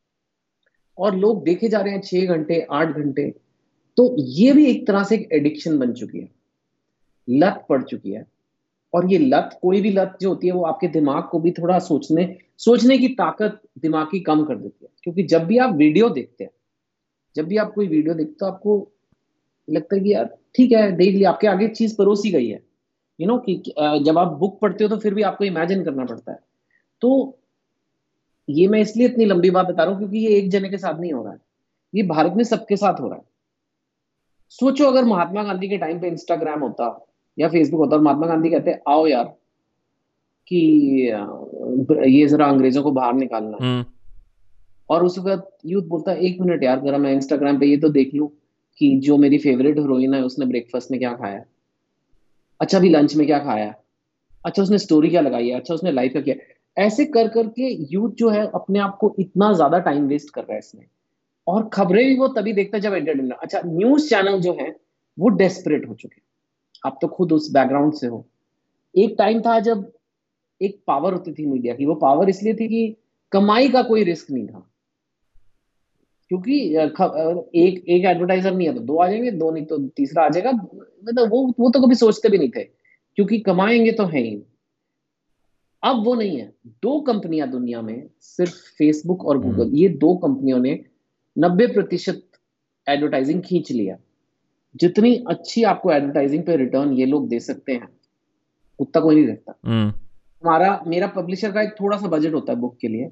और 0.97 1.15
लोग 1.15 1.43
देखे 1.43 1.69
जा 1.69 1.79
रहे 1.81 1.93
हैं 1.93 2.01
छह 2.01 2.25
घंटे 2.25 2.67
आठ 2.71 2.87
घंटे। 2.87 3.33
तो 3.97 4.15
ये 4.19 4.51
भी 4.51 4.65
एक 4.65 4.87
तरह 4.87 5.03
से 5.03 5.15
एक 5.15 5.29
एडिक्शन 5.33 5.79
बन 5.79 5.93
चुकी 5.93 6.19
है। 6.19 6.29
लत 7.29 7.65
पड़ 7.69 7.83
चुकी 7.83 8.11
है। 8.11 8.25
और 8.93 9.11
ये 9.11 9.17
लत 9.17 9.59
कोई 9.61 9.81
भी 9.81 9.91
लत 9.91 10.17
जो 10.21 10.29
होती 10.29 10.47
है 10.47 10.53
वो 10.53 10.63
आपके 10.63 10.87
दिमाग 10.87 11.23
को 11.31 11.39
भी 11.39 11.51
थोड़ा 11.51 11.79
सोचने 11.79 12.37
सोचने 12.59 12.97
की 12.97 13.07
ताकत 13.15 13.61
दिमाग 13.79 14.07
की 14.11 14.19
कम 14.19 14.43
कर 14.45 14.55
देती 14.55 14.85
है। 14.85 14.91
क्योंकि 15.03 15.23
जब 15.23 15.45
भी 15.45 15.57
आप 15.57 15.75
वीडियो 15.75 16.09
देखते 16.09 16.43
हैं 16.43 16.51
जब 17.35 17.47
भी 17.47 17.57
आप 17.57 17.71
कोई 17.73 17.87
वीडियो 17.87 18.13
देखते 18.13 18.33
तो 18.39 18.45
आपको 18.45 18.91
लगता 19.67 19.95
है 19.95 20.01
कि 20.01 20.13
यार 20.13 20.37
ठीक 20.55 20.71
है 20.71 20.91
देख 20.91 21.13
लिया 21.15 21.29
आपके 21.29 21.47
आगे 21.47 21.67
चीज़ 21.67 21.95
परोसी 21.97 22.31
गई 22.31 22.47
है। 22.47 22.61
यू 23.19 23.25
you 23.25 23.27
नो 23.27 23.33
know, 23.33 23.45
कि 23.45 24.03
जब 24.05 24.17
आप 24.17 24.27
बुक 24.39 24.59
पढ़ते 24.61 24.83
हो 24.83 24.89
तो 24.89 24.97
फिर 24.97 25.13
भी 25.13 25.21
आपको 25.21 25.45
इमेजिन 25.45 25.83
करना 25.83 26.05
पड़ता 26.05 26.31
है। 26.31 26.39
तो 27.01 27.37
ये 28.47 28.67
मैं 28.67 28.79
इसलिए 28.81 29.07
इतनी 29.07 29.25
लंबी 29.25 29.49
बात 29.49 29.67
बता 29.67 29.83
रहा 29.83 29.91
हूँ 29.91 29.99
क्योंकि 29.99 30.17
ये 30.17 30.37
एक 30.37 30.49
जने 30.49 30.69
के 30.69 30.77
साथ 30.77 30.99
नहीं 30.99 31.13
हो 31.13 31.23
रहा 31.23 31.33
है। 31.33 31.39
ये 31.93 32.03
भारत 32.03 32.33
में 32.33 32.43
सबके 32.43 32.75
साथ 32.75 32.99
हो 33.01 33.07
रहा 33.07 33.17
है। 33.17 33.23
सोचो 34.51 34.85
अगर 34.85 35.05
महात्मा 35.05 35.43
गांधी 35.43 35.67
के 35.69 35.77
टाइम 35.77 35.99
पे 35.99 36.07
इंस्टाग्राम 36.07 36.59
होता 36.59 36.87
या 37.37 37.47
फेसबुक 37.49 37.79
होता 37.79 37.95
और 37.95 38.01
महात्मा 38.01 38.27
गांधी 38.27 38.49
कहते 38.49 38.79
आओ 38.87 39.05
यार 39.07 39.25
कि 40.47 40.59
ये 42.09 42.25
जरा 42.27 42.45
अंग्रेज़ों 42.45 42.83
को 42.83 42.91
बाहर 42.91 43.13
निकालना। 43.13 43.57
हम्म। 43.61 43.85
और 44.89 45.05
उस 45.05 45.17
वक्त 45.19 45.47
यूथ 45.65 45.83
बोलता 45.85 46.11
है 46.11 46.25
एक 46.25 46.39
मिनट 46.41 46.63
यार 46.63 46.79
जरा 46.81 46.97
मैं 46.97 47.13
इंस्टाग्राम 47.13 47.59
पे 47.59 47.65
ये 47.65 47.77
तो 47.77 47.89
देख 47.91 48.13
लू 48.15 48.27
कि 48.81 48.89
जो 48.99 49.17
मेरी 49.17 49.37
फेवरेट 49.37 49.79
हीरोइन 49.79 50.13
है 50.13 50.21
उसने 50.23 50.45
ब्रेकफास्ट 50.45 50.91
में 50.91 50.99
क्या 50.99 51.13
खाया? 51.13 51.43
अच्छा 52.59 52.79
भी 52.79 52.89
लंच 52.89 53.15
में 53.15 53.25
क्या 53.27 53.39
खाया? 53.39 53.73
अच्छा 54.45 54.63
उसने 54.63 54.77
स्टोरी 54.77 55.09
क्या 55.09 55.21
लगाई 55.21 55.47
है? 55.47 55.55
अच्छा 55.55 55.73
उसने 55.73 55.91
लाइफ 55.91 56.13
का 56.13 56.21
किया? 56.21 56.35
ऐसे 56.77 57.05
कर 57.07 57.27
करके 57.27 57.69
यूथ 57.93 58.11
जो 58.17 58.29
है 58.29 58.45
अपने 58.55 58.79
आप 58.79 58.97
को 59.01 59.13
इतना 59.19 59.51
ज़्यादा 59.53 59.79
टाइम 59.81 60.07
वेस्ट 60.07 60.33
कर 60.33 60.41
रहा 60.41 60.53
है 60.53 60.59
इसमें। 60.59 60.85
और 61.47 61.69
खबरें 61.73 62.05
भी 62.05 62.17
वो 62.17 62.27
तभी 62.27 62.53
देखता 62.53 62.77
है 62.77 62.81
जब 62.81 62.93
एंटरटेनमेंट 62.93 63.33
अच्छा 63.33 63.61
न्यूज़ 63.65 64.09
चैनल 64.09 64.39
जो 64.41 64.53
है 64.59 64.69
वो 65.17 65.29
डेस्परेट 65.37 65.87
हो 65.89 65.93
चुके 65.93 66.21
आप 66.83 66.97
तो 67.01 67.07
खुद 67.07 67.31
उस 67.31 67.51
बैकग्राउंड 67.53 67.93
से 67.93 68.07
हो। 68.07 68.25
एक 68.95 69.15
टाइम 69.17 69.41
था 69.41 69.59
जब 69.59 69.85
एक 70.61 70.79
पावर 70.87 71.13
होती 71.13 71.33
थी 71.33 71.45
मीडिया 71.45 71.75
की। 71.75 71.85
वो 71.85 71.95
पावर 71.95 72.29
इसलिए 72.29 72.53
थी 72.53 72.67
कि 72.67 72.95
कमाई 73.31 73.69
का 73.69 73.81
कोई 73.83 74.03
रिस्क 74.03 74.31
नहीं 74.31 74.47
था। 74.47 74.63
क्योंकि 76.31 76.55
एक 76.75 77.83
एक 77.87 78.05
एडवर्टाइजर 78.05 78.53
नहीं 78.53 78.67
है 78.67 78.73
तो 78.73 78.79
दो 78.79 78.97
आ 78.97 79.07
जाएँगे 79.07 79.31
दो 79.31 79.51
नहीं 79.51 79.65
तो 79.65 79.77
तीसरा 79.87 80.23
आ 80.23 80.29
जाएगा। 80.29 80.51
मतलब 80.51 81.29
वो 81.31 81.41
वो 81.59 81.69
तो 81.69 81.81
कभी 81.81 81.95
सोचते 81.95 82.29
भी 82.29 82.37
नहीं 82.37 82.49
थे 82.49 82.63
क्योंकि 83.17 83.39
कमाएँगे 83.39 83.91
तो 83.91 84.05
है 84.05 84.21
ही। 84.21 84.35
अब 85.83 86.03
वो 86.05 86.15
नहीं 86.15 86.37
है। 86.39 86.51
दो 86.83 86.99
कंपनियाँ 87.01 87.49
दुनिया 87.49 87.81
में 87.81 88.09
सिर्फ़ 88.21 88.55
फेसबुक 88.77 89.25
और 89.25 89.37
गूगल 89.39 89.63
हम्म। 89.63 89.75
ये 89.75 89.89
दो 89.89 90.15
कंपनियों 90.15 90.59
ने 90.59 90.79
नब्बे 91.37 91.67
प्रतिशत 91.67 92.23
एडवर्टाइजिंग 92.87 93.41
खींच 93.41 93.71
लिया। 93.71 93.97
जितनी 94.75 95.15
अच्छी 95.29 95.63
आपको 95.63 95.91
एडवर्टाइजिंग 95.91 96.43
पे 96.43 96.55
रिटर्न 96.57 96.93
ये 96.93 97.05
लोग 97.05 97.27
दे 97.29 97.39
सकते 97.39 97.73
हैं 97.73 97.87
उतना 98.79 99.01
कोई 99.01 99.15
नहीं 99.15 99.27
रहता 99.27 99.53
हम्म। 99.65 99.93
हमारा 100.47 100.79
मेरा 100.87 101.07
पब्लिशर 101.07 101.51
का 101.51 101.61
एक 101.61 101.69
थोड़ा 101.69 101.97
सा 101.97 102.07
बजट 102.07 102.33
होता 102.33 102.53
है 102.53 102.59
बुक 102.59 102.77
के 102.81 102.87
लिए। 102.87 103.11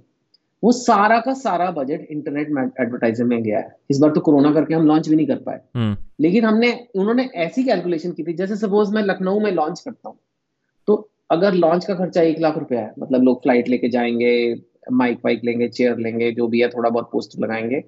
वो 0.63 0.71
सारा 0.71 1.19
का 1.19 1.33
सारा 1.33 1.71
बजट 1.71 2.05
इंटरनेट 2.11 2.49
में 2.49 2.61
एडवर्टाइजर 2.63 3.23
में 3.23 3.43
गया 3.43 3.59
है। 3.59 3.75
इस 3.89 3.99
बार 3.99 4.11
तो 4.11 4.21
कोरोना 4.21 4.53
करके 4.53 4.73
हम 4.73 4.85
लॉन्च 4.87 5.09
भी 5.09 5.15
नहीं 5.15 5.27
कर 5.27 5.35
पाए। 5.35 5.59
हम्म। 5.75 5.97
लेकिन 6.19 6.45
हमने 6.45 6.87
उन्होंने 6.95 7.29
ऐसी 7.35 7.63
कैलकुलेशन 7.63 8.11
की 8.11 8.23
थी 8.23 8.33
जैसे 8.33 8.55
सपोज़ 8.55 8.93
मैं 8.95 9.03
लखनऊ 9.03 9.39
में 9.39 9.51
लॉन्च 9.51 9.79
करता 9.79 10.09
हूँ 10.09 10.17
तो 10.87 11.09
अगर 11.31 11.53
लॉन्च 11.53 11.85
का 11.85 11.95
खर्चा 11.95 12.21
एक 12.21 12.39
लाख 12.39 12.57
रुपया 12.57 12.81
है 12.81 12.93
मतलब 12.99 13.23
लोग 13.23 13.41
फ़्लाइट 13.43 13.67
लेके 13.67 13.89
जाएँगे 13.89 14.61
माइक 14.91 15.17
वाइक 15.25 15.41
लेंगे 15.45 15.67
चेयर 15.67 15.97
लेंगे 15.97 16.31
जो 16.31 16.47
भी 16.47 16.59
है 16.59 16.69
थोड़ा 16.69 16.89
बहुत 16.89 17.09
पोस्टर 17.11 17.43
लगाएँगे 17.43 17.83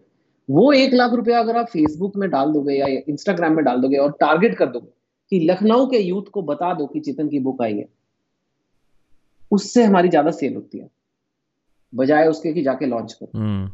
वो 0.49 0.71
एक 0.73 0.93
लाख 0.93 1.13
रुपया 1.13 1.39
अगर 1.39 1.57
आप 1.57 1.65
फेसबुक 1.65 2.17
में 2.17 2.29
डाल 2.29 2.51
दोगे 2.51 2.73
या 2.73 2.87
इंस्टाग्राम 2.87 3.55
में 3.55 3.65
डाल 3.65 3.81
दोगे 3.81 3.97
और 3.97 4.11
टारगेट 4.11 4.55
कर 4.55 4.65
दोगे 4.65 4.91
कि 5.31 5.39
लखनऊ 5.39 5.85
के 5.85 5.97
यूथ 5.97 6.29
को 6.31 6.41
बता 6.41 6.73
दो 6.73 6.85
कि 6.87 6.99
चेतन 6.99 7.27
की 7.27 7.39
बुक 7.39 7.61
आई 7.61 7.73
है 7.73 7.85
उससे 9.51 9.83
हमारी 9.83 10.09
ज़्यादा 10.09 10.31
सेल 10.31 10.55
होती 10.55 10.77
है। 10.77 10.89
बजाय 11.95 12.27
उसके 12.27 12.53
कि 12.53 12.61
जाके 12.61 12.85
लॉन्च 12.85 13.13
करो। 13.13 13.39
हम्म। 13.39 13.67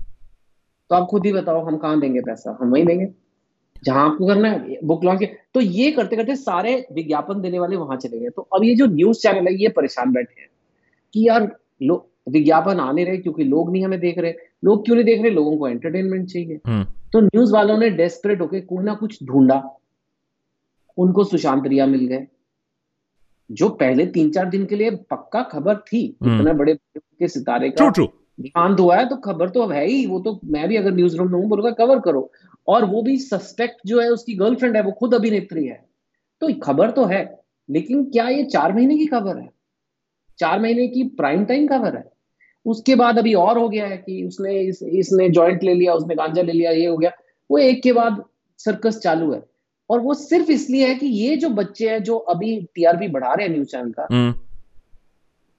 तो 0.90 0.96
आप 0.96 1.08
खुद 1.08 1.26
ही 1.26 1.34
बताओ 1.34 1.66
हम 1.66 1.78
कहाँ 1.78 2.00
देंगे 2.00 2.22
पैसा? 2.22 2.58
हम 2.62 2.72
वही 2.72 2.84
देंगे। 2.84 3.08
जहाँ 3.84 4.12
आपको 4.12 4.28
करना 4.28 4.48
है 4.50 4.80
बुक 4.84 5.04
लॉन्च 5.04 5.24
तो 5.54 5.62
ये 5.62 5.92
करते 5.92 6.16
करते 6.16 6.36
सारे 6.36 6.88
विज्ञापन 6.92 7.42
देने 7.42 7.60
वाले 7.60 7.76
वहाँ 7.76 7.98
चले 7.98 8.20
गए। 8.20 8.30
तो 8.30 8.42
अब 8.42 8.64
ये 8.64 8.76
जो 8.76 8.86
न्यूज़ 8.86 9.20
चैनल 9.20 9.48
है 9.48 9.62
ये 9.62 9.70
परेशान 9.70 10.12
बैठे 10.12 10.42
हैं 10.42 10.50
कि 11.14 11.28
यार 11.28 11.58
लोग 11.84 12.10
विज्ञापन 12.30 12.80
आने 12.80 13.04
रहे 13.04 13.18
क्योंकि 13.18 13.44
लोग 13.44 13.72
नहीं 13.72 13.86
हमें 13.86 14.00
देख 14.00 14.18
रहे। 14.18 14.34
लोग 14.64 14.86
क्यों 14.86 14.96
नहीं 14.96 15.06
देख 15.06 15.22
रहे? 15.22 15.32
लोगों 15.32 15.58
को 15.58 15.68
एंटरटेनमेंट 15.68 16.30
चाहिए। 16.30 16.60
हम्म। 16.68 16.84
तो 17.14 17.22
न्यूज़ 17.22 17.54
वालों 17.54 17.78
ने 17.78 17.90
डेस्परेट 17.90 18.42
होकर 18.42 18.60
कुछ 18.60 18.84
ना 18.84 18.94
कुछ 18.94 19.24
ढूंढा। 19.24 19.80
उनको 20.98 21.24
सुशांत 21.24 21.68
रिया 21.68 21.86
मिल 21.86 22.06
गए। 22.08 22.28
जो 23.50 23.70
पहले 23.70 24.06
तीन 24.06 24.30
चार 24.32 24.50
दिन 24.50 24.66
के 24.66 24.76
लिए 24.76 24.92
पक्का 25.12 25.42
खबर 25.44 25.78
थी 25.88 26.18
हम्म। 26.24 26.40
इतने 26.40 26.54
बड़े 26.54 26.74
के 26.98 27.28
सितारे 27.28 27.70
का 27.70 27.90
देहांत 28.40 28.80
हुआ 28.80 28.96
है 28.98 29.10
तो 29.10 29.16
खबर 29.16 29.50
तो 29.50 29.62
अब 29.62 29.72
है 29.72 29.86
ही 29.86 30.06
वो 30.06 30.20
तो 30.20 30.40
मैं 30.46 30.68
भी 30.68 30.76
अगर 30.76 30.94
न्यूज़ 30.94 31.18
रूम 31.18 31.32
में 31.32 31.40
हूँ 31.40 31.50
बोलूँगा 31.50 31.72
कवर 31.72 32.00
करो। 32.00 32.32
और 32.68 32.86
वो 32.86 33.02
भी 33.02 33.18
सस्पेक्ट 33.18 33.82
जो 33.86 34.00
है 34.02 34.10
उसकी 34.10 34.34
गर्लफ्रेंड 34.34 34.76
है 34.76 34.82
वो 34.84 34.92
खुद 34.92 35.14
अभिनेत्री 35.14 35.66
है। 35.66 35.86
तो 36.42 36.54
खबर 36.64 36.92
तो 36.92 37.06
है 37.06 37.40
लेकिन 37.70 38.04
क्या 38.06 38.28
ये 38.30 38.44
चार 38.44 38.74
महीने 38.74 38.98
की 38.98 39.06
खबर 39.06 39.38
है? 39.38 39.50
चार 40.40 40.60
महीने 40.62 40.88
की 40.88 41.04
प्राइम 41.04 41.46
टाइम 41.46 41.68
खबर 41.68 41.98
है। 41.98 42.04
उसके 42.66 42.96
बाद 42.96 43.18
अभी 43.20 43.34
और 43.34 43.58
हो 43.58 43.70
गया 43.70 43.88
है 43.88 43.98
कि 43.98 44.24
उसने 44.24 44.60
इस, 44.60 44.84
इसने 44.84 45.30
जॉइंट 45.30 45.64
ले 45.64 45.74
लिया 45.74 45.94
उसने 45.94 46.16
गांजा 46.16 46.42
ले 46.42 46.52
लिया 46.52 46.72
ये 46.72 46.86
हो 46.86 46.98
गया। 46.98 47.12
वो 47.50 47.58
एक 47.58 47.82
के 47.84 47.94
बाद 47.94 48.24
सर्कस 48.60 48.98
चालू 48.98 49.32
है। 49.34 49.42
और 49.90 50.00
वो 50.00 50.14
सिर्फ़ 50.14 50.52
इसलिए 50.52 50.88
है 50.88 50.96
कि 50.96 51.08
ये 51.08 51.36
जो 51.38 51.50
बच्चे 51.50 51.90
हैं 51.90 52.02
जो 52.04 52.18
अभी 52.18 52.60
टीआरपी 52.76 53.08
बढ़ा 53.08 53.34
रहे 53.34 53.48
हैं 53.48 53.54
न्यूज़ 53.54 53.68
चैनल 53.70 53.92
का 53.92 54.08
हम्म। 54.12 54.32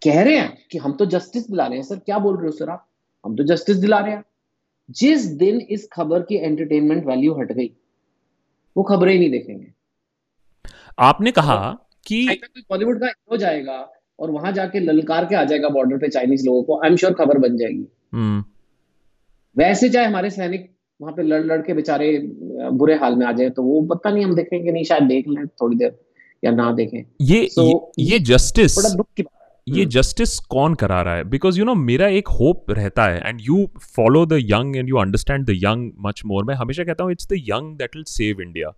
कह 0.02 0.22
रहे 0.22 0.36
हैं 0.36 0.66
कि 0.70 0.78
हम 0.78 0.92
तो 0.92 1.06
जस्टिस 1.06 1.50
दिला 1.50 1.66
रहे 1.66 1.78
हैं 1.78 1.84
सर 1.84 1.96
क्या 1.96 2.18
बोल 2.18 2.36
रहे 2.36 2.46
हो 2.46 2.52
सर 2.52 2.70
आप? 2.70 2.86
हम 3.24 3.36
तो 3.36 3.44
जस्टिस 3.44 3.76
दिला 3.76 3.98
रहे 3.98 4.12
हैं। 4.12 4.24
जिस 4.90 5.24
दिन 5.24 5.60
इस 5.60 5.88
खबर 5.92 6.22
की 6.22 6.36
एंटरटेनमेंट 6.36 7.06
वैल्यू 7.06 7.34
हट 7.34 7.52
गई 7.52 7.70
वो 8.76 8.82
खबरें 8.82 9.12
ही 9.12 9.18
नहीं 9.18 9.30
देखेंगे। 9.30 9.72
आपने 10.98 11.30
कहा 11.32 11.56
कि 12.06 12.40
बॉलीवुड 12.70 13.00
का 13.00 13.08
हो 13.30 13.36
जाएगा 13.36 13.78
और 14.18 14.30
वहाँ 14.30 14.52
जाके 14.52 14.80
ललकार 14.80 15.24
के 15.24 15.34
आ 15.34 15.44
जाएगा 15.44 15.68
बॉर्डर 15.68 15.98
पे 15.98 16.08
चाइनीज़ 16.08 16.44
लोगों 16.46 16.62
को 16.62 16.80
आई 16.82 16.90
एम 16.90 16.96
श्योर 16.96 17.14
खबर 17.14 17.38
बन 17.38 17.56
जाएगी। 17.56 17.86
हम्म। 18.12 18.44
वैसे 19.56 19.88
चाहे 19.88 20.06
हमारे 20.06 20.30
सैनिक 20.30 20.73
वहाँ 21.00 21.12
पे 21.12 21.22
लड़ 21.22 21.42
लड़ 21.44 21.60
के 21.62 21.74
बेचारे 21.74 22.18
बुरे 22.72 22.94
हाल 22.94 23.16
में 23.16 23.26
आ 23.26 23.32
जाए 23.32 23.50
तो 23.50 23.62
वो 23.62 23.80
पता 23.94 24.10
नहीं 24.10 24.24
हम 24.24 24.34
देखेंगे 24.34 24.72
नहीं 24.72 24.84
शायद 24.84 25.02
देख 25.02 25.28
लें 25.28 25.46
थोड़ी 25.46 25.76
देर 25.76 25.98
या 26.44 26.50
ना 26.50 26.70
देखें। 26.72 27.02
ये 27.20 27.48
So, 27.58 27.64
ये, 27.64 28.04
ये 28.04 28.18
जस्टिस 28.18 28.78
बड़ा 28.78 28.94
दुख 28.94 29.06
की 29.16 29.22
बात 29.22 29.32
ये 29.68 29.84
जस्टिस 29.86 30.38
कौन 30.38 30.74
करा 30.74 31.00
रहा 31.02 31.14
है? 31.16 31.24
बिकॉज़ 31.24 31.58
यू 31.58 31.64
नो 31.64 31.74
मेरा 31.74 32.08
एक 32.08 32.28
होप 32.28 32.70
रहता 32.70 33.04
है 33.04 33.20
and 33.26 33.40
you 33.40 33.66
follow 33.96 34.24
the 34.26 34.38
young 34.40 34.76
and 34.76 34.88
you 34.88 34.96
understand 34.96 35.46
the 35.46 35.50
young 35.54 35.90
much 36.00 36.22
more 36.26 36.44
मैं 36.44 36.54
हमेशा 36.54 36.84
कहता 36.84 37.04
हूँ 37.04 37.12
it's 37.12 37.28
the 37.28 37.36
young 37.48 37.76
that 37.78 37.96
will 37.96 38.04
save 38.08 38.40
India 38.40 38.68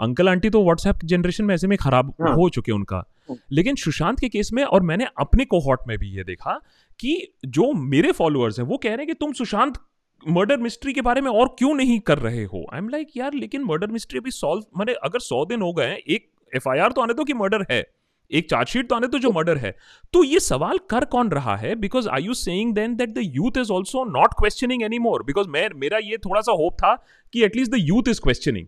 uncle 0.00 0.28
aunty 0.28 0.50
तो 0.50 0.62
व्हाट्सएप 0.62 0.98
जनरेशन 1.04 1.44
में 1.44 1.54
ऐसे 1.54 1.66
में 1.66 1.76
खराब 1.78 2.14
हाँ। 2.22 2.34
हो 2.36 2.48
चुके 2.48 2.72
उनका। 2.72 2.96
हम्म। 3.30 3.38
लेकिन 3.52 3.74
सुशांत 3.74 4.20
के 4.20 4.28
केस 4.28 4.50
में 4.52 4.62
और 4.64 4.82
मैंने 4.82 5.06
अपने 5.20 5.44
कोहॉट 5.44 5.80
में 5.88 5.96
भी 5.98 6.10
ये 6.16 6.24
देखा 6.24 6.60
कि 7.00 7.16
जो 7.46 7.72
मेरे 7.72 8.12
फॉलोअर्स 8.12 8.58
हैं 8.58 8.66
वो 8.66 8.76
कह 8.76 8.88
रहे 8.88 8.96
हैं 8.96 9.06
कि 9.06 9.14
तुम 9.14 9.32
सुशांत 9.32 9.78
मर्डर 10.22 10.56
मिस्ट्री 10.56 10.92
के 10.92 11.00
बारे 11.00 11.20
में 11.20 11.30
और 11.30 11.48
क्यों 11.58 11.74
नहीं 11.74 11.98
कर 12.00 12.18
रहे 12.18 12.44
हो? 12.44 12.64
आई 12.72 12.78
एम 12.78 12.88
लाइक 12.88 13.16
यार 13.16 13.34
लेकिन 13.34 13.64
मर्डर 13.64 13.86
मिस्ट्री 13.86 14.18
अभी 14.18 14.30
सॉल्व 14.30 14.64
मैंने 14.78 14.92
अगर 15.04 15.18
सौ 15.18 15.44
दिन 15.44 15.62
हो 15.62 15.72
गए 15.72 15.94
एक 16.08 16.30
एफआईआर 16.56 16.92
तो 16.92 17.00
आने 17.00 17.14
दो 17.14 17.24
कि 17.24 17.32
मर्डर 17.32 17.66
है 17.70 17.84
एक 18.30 18.48
चार्जशीट 18.50 18.88
तो 18.88 18.94
आने 18.94 19.06
दो 19.06 19.18
जो 19.18 19.30
मर्डर 19.30 19.56
है 19.56 19.74
तो 20.12 20.24
ये 20.24 20.40
सवाल 20.40 20.78
कर 20.90 21.04
कौन 21.04 21.28
रहा 21.28 21.56
है? 21.56 21.74
Because 21.74 22.08
I 22.08 22.22
you 22.22 22.34
saying 22.34 22.74
then 22.74 22.96
that 22.96 23.10
the 23.10 23.18
youth 23.18 23.58
is 23.58 23.72
also 23.72 24.04
not 24.04 24.34
questioning 24.38 24.82
any 24.82 24.98
more 24.98 25.22
because 25.22 25.48
मैं 25.48 25.68
मेरा 25.76 25.98
ये 25.98 26.16
थोड़ा 26.16 26.40
सा 26.40 26.52
होप 26.52 26.74
था 26.74 26.94
कि 27.32 27.44
at least 27.44 27.72
the 27.72 27.74
youth 27.78 28.08
is 28.08 28.20
questioning 28.20 28.66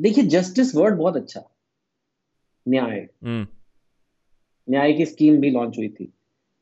देखिए 0.00 0.24
जस्टिस 0.24 0.74
वर्ड 0.74 0.94
बहुत 0.94 1.16
अच्छा। 1.16 1.50
न्याय। 2.68 3.08
हम्म। 3.24 3.46
न्याय 4.70 4.92
की 4.92 5.06
स्कीम 5.06 5.36
भी 5.36 5.50
लॉन्च 5.50 5.78
हुई 5.78 5.88
थी। 5.88 6.12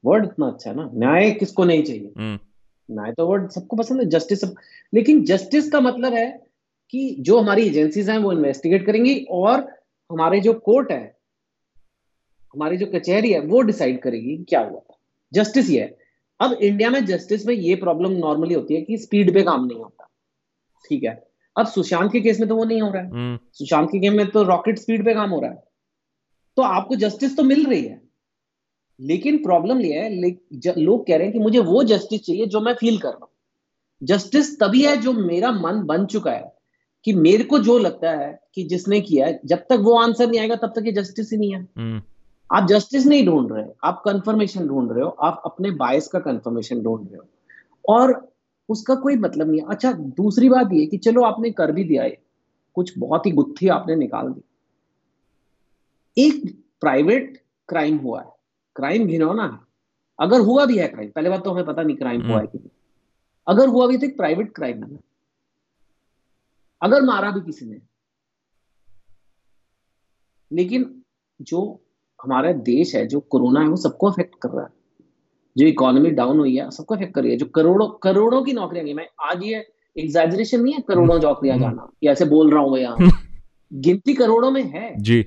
वर्ड 0.04 0.24
इतना 0.24 0.46
अच्छा 0.46 0.70
है 0.70 0.76
ना? 0.76 0.90
न्याय 0.94 1.30
किसको 1.30 1.64
नहीं 1.64 1.82
चाहिए? 1.82 2.12
न्याय 2.92 3.12
तो 3.12 3.26
वर्ड 3.26 3.50
सबको 3.50 3.76
पसंद 3.76 4.00
है 4.00 4.06
जस्टिस 4.06 4.40
सब 4.40 4.54
लेकिन 4.94 5.24
जस्टिस 5.24 5.70
का 5.70 5.80
मतलब 5.80 6.14
है 6.14 6.46
कि 6.90 7.16
जो 7.20 7.40
हमारी 7.40 7.66
एजेंसीज 7.66 8.10
हैं 8.10 8.18
वो 8.18 8.32
इन्वेस्टिगेट 8.32 8.86
करेंगी 8.86 9.26
और 9.30 9.60
हमारे 10.12 10.40
जो 10.40 10.52
कोर्ट 10.52 10.90
है 10.90 11.16
हमारी 12.54 12.76
जो 12.76 12.86
कचहरी 12.86 13.32
है 13.32 13.40
वो 13.40 13.60
डिसाइड 13.60 14.02
करेगी 14.02 14.36
क्या 14.48 14.60
हुआ 14.60 14.80
था। 14.80 14.98
जस्टिस 15.32 15.70
ये 15.70 15.80
है। 15.80 15.98
अब 16.40 16.52
इंडिया 16.52 16.90
में 16.90 17.06
जस्टिस 17.06 17.46
में 17.46 17.54
ये 17.54 17.74
प्रॉब्लम 17.74 18.12
नॉर्मली 18.12 18.54
होती 18.54 18.74
है 18.74 18.82
कि 18.82 18.98
स्पीड 18.98 19.34
पे 19.34 19.42
काम 19.42 19.64
नहीं 19.64 19.78
होता। 19.78 20.08
ठीक 20.88 21.04
है? 21.04 21.28
अब 21.58 21.66
सुशांत 21.66 22.12
के 22.12 22.20
केस 22.20 22.40
में 22.40 22.48
तो 22.48 22.56
वो 22.56 22.64
नहीं 22.64 22.82
हो 22.82 22.92
रहा 22.92 23.02
है। 23.02 23.10
हम्म। 23.10 23.38
सुशांत 23.52 23.88
के 23.88 23.98
गेम 23.98 24.16
में 24.16 24.26
तो 24.26 24.42
रॉकेट 24.42 24.78
स्पीड 24.78 25.04
पे 25.04 25.14
काम 25.14 25.30
हो 25.30 25.40
रहा 25.40 25.50
है। 25.50 25.62
तो 26.56 26.62
आपको 26.62 26.96
जस्टिस 26.96 27.36
तो 27.36 27.42
मिल 27.42 27.66
रही 27.66 27.84
है। 27.84 28.01
लेकिन 29.02 29.36
प्रॉब्लम 29.36 29.80
ये 29.80 29.92
है 29.92 30.30
लोग 30.78 31.06
कह 31.06 31.16
रहे 31.16 31.26
हैं 31.26 31.32
कि 31.32 31.38
मुझे 31.38 31.58
वो 31.58 31.84
जस्टिस 31.84 32.24
चाहिए 32.24 32.46
जो 32.46 32.60
मैं 32.60 32.74
फील 32.74 32.98
कर 32.98 33.08
रहा 33.08 33.18
हूँ। 33.20 33.28
जस्टिस 34.02 34.60
तभी 34.60 34.84
है 34.84 34.96
जो 34.96 35.12
मेरा 35.12 35.52
मन 35.52 35.82
बन 35.82 36.06
चुका 36.06 36.30
है 36.30 36.52
कि 37.04 37.12
मेरे 37.12 37.44
को 37.44 37.58
जो 37.58 37.78
लगता 37.78 38.10
है 38.10 38.40
कि 38.54 38.64
जिसने 38.64 39.00
किया 39.00 39.26
है 39.26 39.40
जब 39.46 39.58
तक 39.58 39.78
वो 39.80 39.96
आंसर 39.98 40.28
नहीं 40.28 40.40
आएगा 40.40 40.56
तब 40.56 40.72
तक 40.76 40.82
ये 40.86 40.92
जस्टिस 40.92 41.32
ही 41.32 41.38
नहीं 41.38 41.54
है। 41.54 41.68
हम्म। 41.78 42.02
आप 42.52 42.68
जस्टिस 42.68 43.06
नहीं 43.06 43.26
ढूंढ 43.26 43.52
रहे 43.52 43.64
आप 43.84 44.02
कंफर्मेशन 44.04 44.68
ढूंढ 44.68 44.92
रहे 44.92 45.02
हो 45.02 45.08
आप 45.08 45.42
अपने 45.44 45.70
बायस 45.70 46.08
का 46.08 46.18
कंफर्मेशन 46.18 46.80
ढूंढ 46.80 47.00
रहे 47.00 47.16
हो। 47.16 47.24
और 47.88 48.32
उसका 48.68 48.94
कोई 48.94 49.16
मतलब 49.16 49.50
नहीं 49.50 49.60
है। 49.60 49.66
अच्छा 49.68 49.92
दूसरी 49.92 50.48
बात 50.48 50.68
ये 50.72 50.86
कि 50.86 50.96
चलो 50.96 51.22
आपने 51.22 51.50
कर 51.50 51.72
भी 51.72 51.84
दिया 51.84 52.02
है 52.02 52.18
कुछ 52.74 52.98
बहुत 52.98 53.26
ही 53.26 53.30
गुत्थी 53.30 53.68
आपने 53.68 53.96
निकाल 53.96 54.28
दी। 54.28 54.42
एक 56.18 56.64
प्राइवेट 56.80 57.42
क्राइम 57.68 57.96
हुआ 57.96 58.20
है। 58.20 58.41
क्राइम 58.76 59.06
घिनौना 59.06 59.42
है 59.42 59.72
अगर 60.20 60.40
हुआ 60.40 60.64
भी 60.64 60.78
है 60.78 60.88
क्राइम 60.88 61.10
पहले 61.10 61.30
बात 61.30 61.44
तो 61.44 61.50
हमें 61.50 61.64
पता 61.64 61.82
नहीं 61.82 61.96
क्राइम 61.96 62.26
हुआ 62.26 62.40
है 62.40 62.46
कि 62.46 62.58
नहीं। 62.58 62.70
अगर 63.46 63.68
हुआ 63.68 63.86
भी 63.86 63.98
तो 63.98 64.06
एक 64.06 64.16
प्राइवेट 64.16 64.54
क्राइम 64.54 64.84
है। 64.84 64.98
अगर 66.82 67.02
मारा 67.02 67.30
भी 67.30 67.40
किसी 67.40 67.66
ने। 67.66 67.80
लेकिन 70.52 71.02
जो 71.42 71.80
हमारा 72.22 72.52
देश 72.52 72.94
है 72.94 73.06
जो 73.06 73.20
कोरोना 73.20 73.60
है 73.60 73.68
वो 73.68 73.76
सबको 73.76 74.10
अफेक्ट 74.10 74.34
कर 74.42 74.48
रहा 74.48 74.64
है। 74.64 74.70
जो 75.56 75.66
इकोनॉमी 75.66 76.10
डाउन 76.10 76.38
हुई 76.38 76.56
है 76.56 76.70
सबको 76.70 76.94
अफेक्ट 76.94 77.14
कर 77.14 77.22
रही 77.22 77.30
है। 77.30 77.36
जो 77.36 77.46
करोड़ों 77.46 77.88
करोड़ों 77.88 78.42
की 78.42 78.52
नौकरियाँ 78.52 78.86
गई 78.86 78.94
मैं 78.94 79.08
आज 79.20 79.44
ये 79.44 79.72
एग्जैजरेशन 79.98 80.60
नहीं 80.60 80.74
है 80.74 80.80
करोड़ों 80.80 81.20
नौकरियाँ 81.20 81.56
हम्म। 81.56 81.66
जाना 81.66 82.10
ऐसे 82.10 82.24
बोल 82.24 82.50
रहा 82.50 82.62
हूँ 82.62 82.72
मैं 82.72 82.80
यहाँ। 82.80 82.96
गिनती 83.72 84.14
करोड़ों 84.14 84.50
में 84.50 84.62
है। 84.62 84.96
जी। 84.96 85.26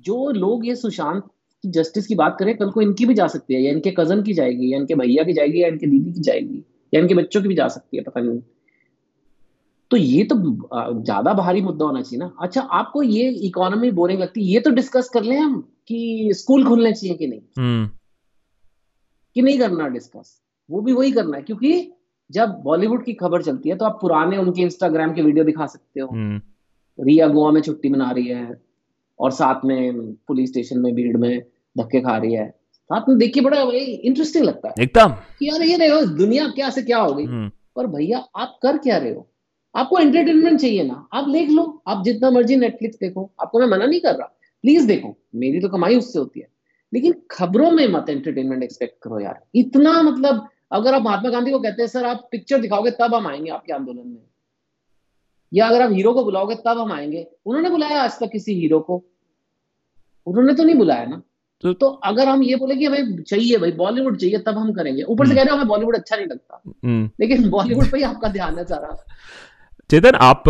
जो 0.00 0.30
लोग 0.30 0.66
ये 0.66 0.76
सुशांत 0.76 1.30
की 1.64 1.70
जस्टिस 1.72 2.06
की 2.06 2.14
बात 2.14 2.36
करें 2.38 2.56
कल 2.56 2.70
को 2.70 2.82
इनकी 2.82 3.06
भी 3.06 3.14
जा 3.14 3.26
सकती 3.28 3.54
है 3.54 3.60
या 3.62 3.72
इनके 3.72 3.90
कज़न 3.98 4.22
की 4.22 4.34
जाएगी 4.34 4.72
या 4.72 4.78
इनके 4.78 4.94
भैया 4.96 5.24
की 5.24 5.32
जाएगी 5.32 5.62
या 5.62 5.68
इनके 5.68 5.86
दीदी 5.86 6.12
की 6.12 6.20
जाएगी 6.22 6.64
या 6.92 7.00
इनके 7.00 7.14
बच्चों 7.14 7.42
की 7.42 7.48
भी 7.48 7.54
जा 7.54 7.68
सकती 7.68 7.96
है 7.96 8.02
पता 8.02 8.20
नहीं। 8.20 8.40
तो 9.90 9.96
ये 9.96 10.22
तो 10.24 10.36
ज़्यादा 10.36 11.32
भारी 11.34 11.60
मुद्दा 11.62 11.84
होना 11.84 12.00
चाहिए 12.02 12.18
ना। 12.18 12.32
अच्छा 12.42 12.60
आपको 12.72 13.02
ये 13.02 13.28
इकोनॉमी 13.46 13.90
बोरिंग 13.92 14.20
लगती 14.20 14.40
है 14.40 14.52
ये 14.52 14.60
तो 14.60 14.70
डिस्कस 14.72 15.08
कर 15.14 15.22
लें 15.22 15.36
हम 15.38 15.60
कि 15.88 16.30
स्कूल 16.34 16.64
खुलने 16.66 16.92
चाहिए 16.92 17.16
कि 17.16 17.26
नहीं। 17.26 17.40
हम्म। 17.58 17.88
कि 19.36 19.42
नहीं 19.42 19.58
करना 19.58 19.88
डिस्कस 19.88 20.40
वो 20.68 20.80
भी 20.80 20.92
वही 20.92 21.12
करना 21.12 21.36
है 21.36 21.42
क्योंकि 21.42 21.90
जब 22.30 22.50
बॉलीवुड 22.64 23.04
की 23.04 23.12
खबर 23.14 23.42
चलती 23.42 23.68
है 23.68 23.76
तो 23.76 23.84
आप 23.84 23.98
पुराने 24.00 24.36
उनके 24.36 24.62
इंस्टाग्राम 24.62 25.12
के 25.14 25.22
वीडियो 25.22 25.44
दिखा 25.44 25.66
सकते 25.66 26.00
हो। 26.00 26.08
हम्म। 26.08 26.40
रिया 26.98 27.26
गोवा 27.28 27.50
में 27.50 27.60
छुट्टी 27.60 27.88
मना 27.88 28.10
रही 28.10 28.26
है 28.26 28.60
और 29.18 29.30
साथ 29.32 29.64
में 29.64 30.12
पुलिस 30.28 30.50
स्टेशन 30.50 30.78
में 30.78 30.94
भीड़ 30.94 31.16
में। 31.16 31.42
धक्के 31.78 32.00
खा 32.00 32.16
रही 32.16 32.34
है। 32.34 32.54
साथ 32.84 33.00
में 33.08 33.18
देखिए 33.18 33.42
बड़ा 33.42 33.60
इंटरेस्टिंग 33.72 34.44
लगता 34.44 34.68
है। 34.68 34.74
एकदम। 34.80 35.16
यार 35.42 35.62
ये 35.62 35.78
देखो 35.78 36.06
दुनिया 36.06 36.48
क्या 36.48 36.70
से 36.70 36.82
क्या 36.82 36.98
हो 36.98 37.14
गई। 37.14 37.24
हम्म। 37.24 37.50
पर 37.76 37.86
भैया 37.86 38.18
आप 38.36 38.58
कर 38.62 38.78
क्या 38.78 38.96
रहे 38.96 39.14
हो? 39.14 39.30
आपको 39.76 39.98
एंटरटेनमेंट 39.98 40.60
चाहिए 40.60 40.82
ना। 40.82 41.08
आप 41.12 41.28
देख 41.28 41.50
लो 41.50 41.82
आप 41.86 42.04
जितना 42.04 42.30
मर्ज़ी 42.30 42.56
नेटफ्लिक्स 42.56 42.96
देखो। 42.96 43.32
आपको 43.42 43.60
मैं 43.60 43.66
मना 43.66 43.86
नहीं 43.86 44.00
कर 44.00 44.14
रहा। 44.14 44.26
प्लीज़ 44.62 44.86
देखो 44.86 45.18
मेरी 45.34 45.60
तो 45.60 45.68
कमाई 45.68 45.96
उससे 45.96 46.18
होती 46.18 46.40
है। 46.40 46.48
लेकिन 46.94 47.14
खबरों 47.30 47.70
में 47.70 47.88
मत 47.88 48.06
एंटरटेनमेंट 48.08 48.62
एक्सपेक्ट 48.62 48.94
करो 49.02 49.20
यार। 49.20 49.44
इतना 49.54 50.02
मतलब 50.02 50.48
अगर 50.72 50.94
आप 50.94 51.02
महात्मा 51.02 51.30
गांधी 51.30 51.50
को 51.50 51.58
कहते 51.58 51.82
हैं 51.82 51.88
सर 51.88 52.04
आप 52.04 52.28
पिक्चर 52.30 52.60
दिखाओगे 52.60 52.90
तब 52.90 53.14
हम 53.14 53.26
आएँगे 53.26 53.50
आपके 53.50 53.72
आंदोलन 53.72 54.08
में। 54.08 54.22
या 55.54 55.66
अगर 55.66 55.82
आप 55.82 55.92
हीरो 55.92 56.12
को 56.12 56.24
बुलाओगे 56.24 56.54
तब 56.54 56.78
हम 56.78 56.92
आएँगे। 56.92 57.26
उन्होंने 57.46 57.70
बुलाया 57.70 58.02
आज 58.02 58.10
तक 58.10 58.30
किसी 58.32 58.54
हीरो 58.54 58.80
को? 58.80 59.04
उन्होंने 60.26 60.54
तो 60.54 60.64
नहीं 60.64 60.76
बुलाया 60.76 61.06
ना। 61.06 61.22
तो- 61.64 61.80
तो 61.80 61.86
अगर 61.86 62.28
हम 62.28 62.42
ये 62.42 62.56
बोले 62.56 62.76
कि 62.76 62.84
हमें 62.84 63.22
चाहिए 63.22 63.56
भाई 63.56 63.72
बॉलीवुड 63.72 64.16
चाहिए 64.16 64.38
तब 64.38 64.58
हम 64.58 64.72
करेंगे। 64.72 65.02
ऊपर 65.02 65.24
से 65.24 65.28
हम्म। 65.28 65.36
कह 65.36 65.42
रहे 65.42 65.50
हो 65.50 65.56
हमें 65.56 65.68
बॉलीवुड 65.68 65.96
अच्छा 65.96 66.16
नहीं 66.16 66.26
लगता। 66.26 66.62
हम्म। 66.84 67.10
लेकिन 67.20 67.50
बॉलीवुड 67.50 67.90
पे 67.90 67.98
ही 67.98 68.04
आपका 68.04 68.28
ध्यान 68.28 68.58
है 68.58 68.64
सारा। 68.64 69.04
चेतन 69.90 70.14
आप 70.14 70.42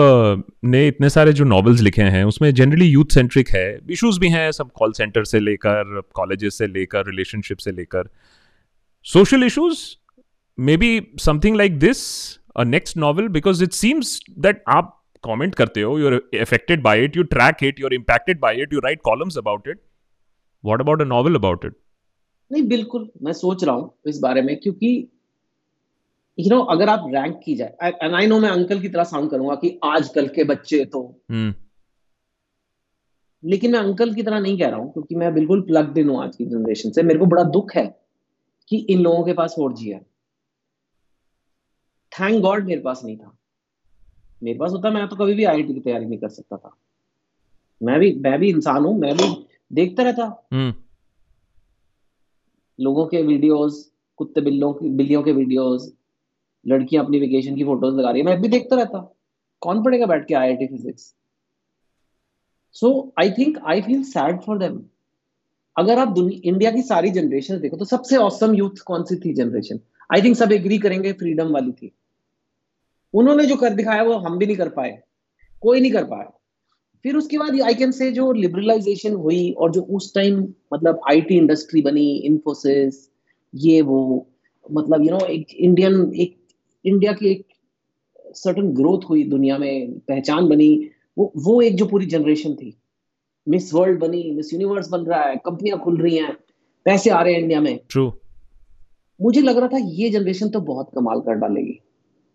ने 0.65 0.89
इतने 0.89 1.11
सारे 1.11 1.33
जो 1.33 1.45
नॉवेल्स 1.45 1.81
लिखे 1.81 2.03
हैं 2.03 2.25
उसमें 2.25 2.55
जनरली 2.55 2.85
यूथ 2.85 3.05
सेंट्रिक 3.05 3.49
है 3.49 3.81
इश्यूज़ 3.91 4.21
भी 4.21 4.29
हैं 4.29 4.53
सब 4.53 4.71
कॉल 4.71 4.93
सेंटर 4.93 5.25
से 5.25 5.41
लेकर 5.41 6.03
कॉलेजेस 6.15 6.59
से 6.59 6.67
लेकर 6.67 7.07
रिलेशनशिप 7.07 7.59
से 7.59 7.73
लेकर। 7.73 8.09
Social 9.05 9.45
issues 9.45 9.79
maybe 10.77 11.07
something 11.19 11.57
like 11.57 11.79
this 11.79 11.99
a 12.57 12.65
next 12.65 12.97
novel 12.97 13.29
because 13.29 13.65
it 13.65 13.73
seems 13.73 14.21
that 14.39 14.65
आप 14.69 15.05
कमेंट 15.25 15.55
करते 15.55 15.83
हो 15.83 15.99
you 15.99 16.07
are 16.07 16.13
affected 16.41 16.83
by 16.83 17.05
it 17.05 17.17
you 17.17 17.23
track 17.23 17.57
it 17.63 17.81
you 17.81 17.87
are 17.87 17.95
impacted 17.95 18.41
by 18.41 18.63
it 18.63 18.73
you 18.73 18.79
write 18.79 19.01
columns 19.05 19.39
about 19.39 19.69
it 19.69 19.81
what 20.65 20.81
about 20.81 21.01
a 21.01 21.05
novel 21.05 21.35
about 21.35 21.65
it 21.65 21.77
नहीं 22.53 22.63
बिल्कुल 22.63 23.11
मैं 23.23 23.33
सोच 23.33 23.65
रहा 23.65 23.75
हूँ 23.75 23.95
इस 24.07 24.19
बारे 24.19 24.43
में 24.43 24.61
क्योंकि 24.61 25.09
यू 26.41 26.51
नो 26.51 26.61
अगर 26.61 26.89
आप 26.89 27.05
रैंक 27.09 27.41
की 27.45 27.55
जाए 27.55 27.91
एंड 28.03 28.15
आई 28.15 28.27
नो 28.27 28.41
मैं 28.41 28.49
अंकल 28.49 28.81
की 28.81 28.89
तरह 28.89 29.05
साउंड 29.05 29.31
करूँगा 29.31 29.55
कि 29.55 29.81
आजकल 29.85 30.29
के 30.29 30.45
बच्चे 30.45 30.85
तो। 30.85 31.21
हम्म। 31.31 31.55
लेकिन 33.45 33.73
मैं 33.73 33.79
अंकल 33.79 34.15
की 34.15 34.23
तरह 34.23 34.39
नहीं 34.39 34.59
कह 34.59 34.69
रहा 34.69 34.79
हूँ 34.79 34.93
क्योंकि 34.93 35.15
मैं 35.15 35.35
बिल्कुल 35.35 35.61
प्लग्ड 35.61 35.99
इन 35.99 36.09
हूँ 36.09 36.23
आज 36.23 36.37
की 36.37 36.45
जनरेशन 36.45 36.91
से। 36.91 37.03
मेरे 37.03 37.19
को 37.19 37.27
बड़ा 37.27 37.43
दुख 37.43 37.75
है 37.75 38.01
कि 38.69 38.77
इन 38.77 39.01
लोगों 39.01 39.25
के 39.25 39.33
पास 39.33 39.53
फोर 39.57 39.73
जी 39.73 39.91
है। 39.91 40.01
थैंक 42.21 42.43
गॉड 42.43 42.65
मेरे 42.65 42.81
पास 42.81 43.03
नहीं 43.05 43.17
था। 43.17 43.37
मेरे 44.43 44.59
पास 44.59 44.71
होता 44.71 44.91
मैं 44.91 45.09
तो 45.09 45.17
कभी 45.17 45.35
भी 45.35 45.45
आईआईटी 45.45 45.75
की 45.75 45.81
तैयारी 45.81 46.07
नहीं 46.07 46.19
कर 46.19 46.29
सकता 46.29 46.57
था। 46.57 46.77
मैं 47.83 48.01
भी 48.01 48.15
मैं 48.15 48.39
भी 48.39 48.49
इंसान 48.49 48.85
हूँ 48.85 48.99
मैं 48.99 49.17
भी 49.17 49.44
देखता 49.75 50.03
रहता। 50.03 50.25
हम्म। 50.53 50.75
लोगों 52.79 53.07
के 53.07 53.23
वीडियोस 53.23 53.91
कुत्ते 54.17 54.41
बिल्लों 54.41 54.73
की 54.73 54.89
बिल्लियों 54.89 55.23
के 55.23 55.33
वीडियोस 55.33 55.93
लड़कियाँ 56.67 57.05
अपनी 57.05 57.19
वेकेशन 57.21 57.57
की 57.57 57.65
फ़ोटोज़ 57.65 57.95
लगा 57.95 58.11
रही 58.11 58.21
है। 58.21 58.27
मैं 58.27 58.41
भी 58.41 58.49
देखता 58.49 58.77
रहता। 58.77 59.11
कौन 59.63 59.83
पढ़ेगा 59.83 60.07
बैठ 60.07 60.27
के 60.29 60.35
IIT 60.35 60.67
physics 60.67 61.15
so 62.77 63.13
I 63.21 63.31
think 63.31 63.59
I 63.67 63.81
feel 63.83 64.03
sad 64.03 64.41
for 64.41 64.59
them 64.59 64.83
अगर 65.77 65.99
आप 65.99 66.19
इंडिया 66.19 66.71
की 66.71 66.83
सारी 66.83 67.11
जनरेशन 67.11 67.61
देखो 67.61 67.77
तो 67.77 67.85
सबसे 67.85 68.17
औसम 68.17 68.55
यूथ 68.55 68.83
कौन 68.87 69.03
सी 69.03 69.17
थी 69.17 69.35
जनरेशन 69.35 69.81
आई 70.15 70.23
थिंक 70.23 70.37
सब 70.37 70.53
एग्री 70.53 70.79
करेंगे 70.79 71.13
फ्रीडम 71.13 71.53
वाली 71.53 71.73
थी। 71.73 71.93
उन्होंने 73.15 73.47
जो 73.47 73.57
कर 73.57 73.75
दिखाया 73.75 74.03
वो 74.03 74.15
हम 74.19 74.39
भी 74.39 74.47
नहीं 74.47 74.57
कर 74.57 74.69
पाए। 74.69 75.03
कोई 75.63 75.81
नहीं 75.81 75.93
कर 75.93 76.05
पाया। 76.05 76.33
फिर 77.05 77.17
उसके 77.17 77.39
बाद 77.39 77.61
आई 77.61 77.75
कैन 77.75 77.91
से 77.91 78.11
जो 78.13 78.31
लिबरलाइजेशन 78.33 79.15
हुई 79.15 79.51
और 79.53 79.73
जो 79.73 79.81
उस 79.97 80.15
टाइम 80.15 80.41
मतलब 80.75 81.01
आईटी 81.11 81.37
इंडस्ट्री 81.37 81.83
बनी 81.83 82.07
इन्फोसिस 82.27 83.09
ये 83.55 83.81
वो 83.83 84.29
मतलब 84.67 85.03
यू 85.03 85.09
you 85.09 85.13
नो 85.13 85.19
know, 85.19 85.31
एक 85.31 85.55
इंडियन 85.55 86.13
एक 86.15 86.37
इंडिया 86.85 87.13
की 87.13 87.31
एक 87.31 87.47
सर्टन 88.37 88.73
ग्रोथ 88.73 89.01
हुई 89.11 89.25
दुनिया 89.25 89.59
में 89.59 89.99
पहचान 89.99 90.49
बनी 90.49 90.91
वो 91.19 91.33
वो 91.37 91.61
एक 91.63 91.77
जो 91.77 91.87
पूरी 91.87 92.07
जनरेशन 92.07 92.55
थी। 92.55 92.77
मिस 93.47 93.73
वर्ल्ड 93.75 94.01
बनी 94.01 94.31
मिस 94.31 94.53
यूनिवर्स 94.53 94.89
बन 94.89 95.01
रहा 95.01 95.23
है 95.23 95.37
कंपनियाँ 95.37 95.79
खुल 95.79 96.01
रही 96.01 96.17
हैं 96.17 96.33
पैसे 96.87 97.11
आ 97.11 97.23
रहे 97.23 97.35
हैं 97.35 97.41
इंडिया 97.41 97.61
में। 97.61 97.79
ट्रू 97.91 98.13
मुझे 99.21 99.41
लग 99.41 99.59
रहा 99.59 99.69
था 99.69 99.79
ये 99.79 100.11
जनरेशन 100.11 100.49
तो 100.49 100.61
बहुत 100.61 100.91
कमाल 100.95 101.21
कर 101.21 101.35
डालेगी 101.35 101.81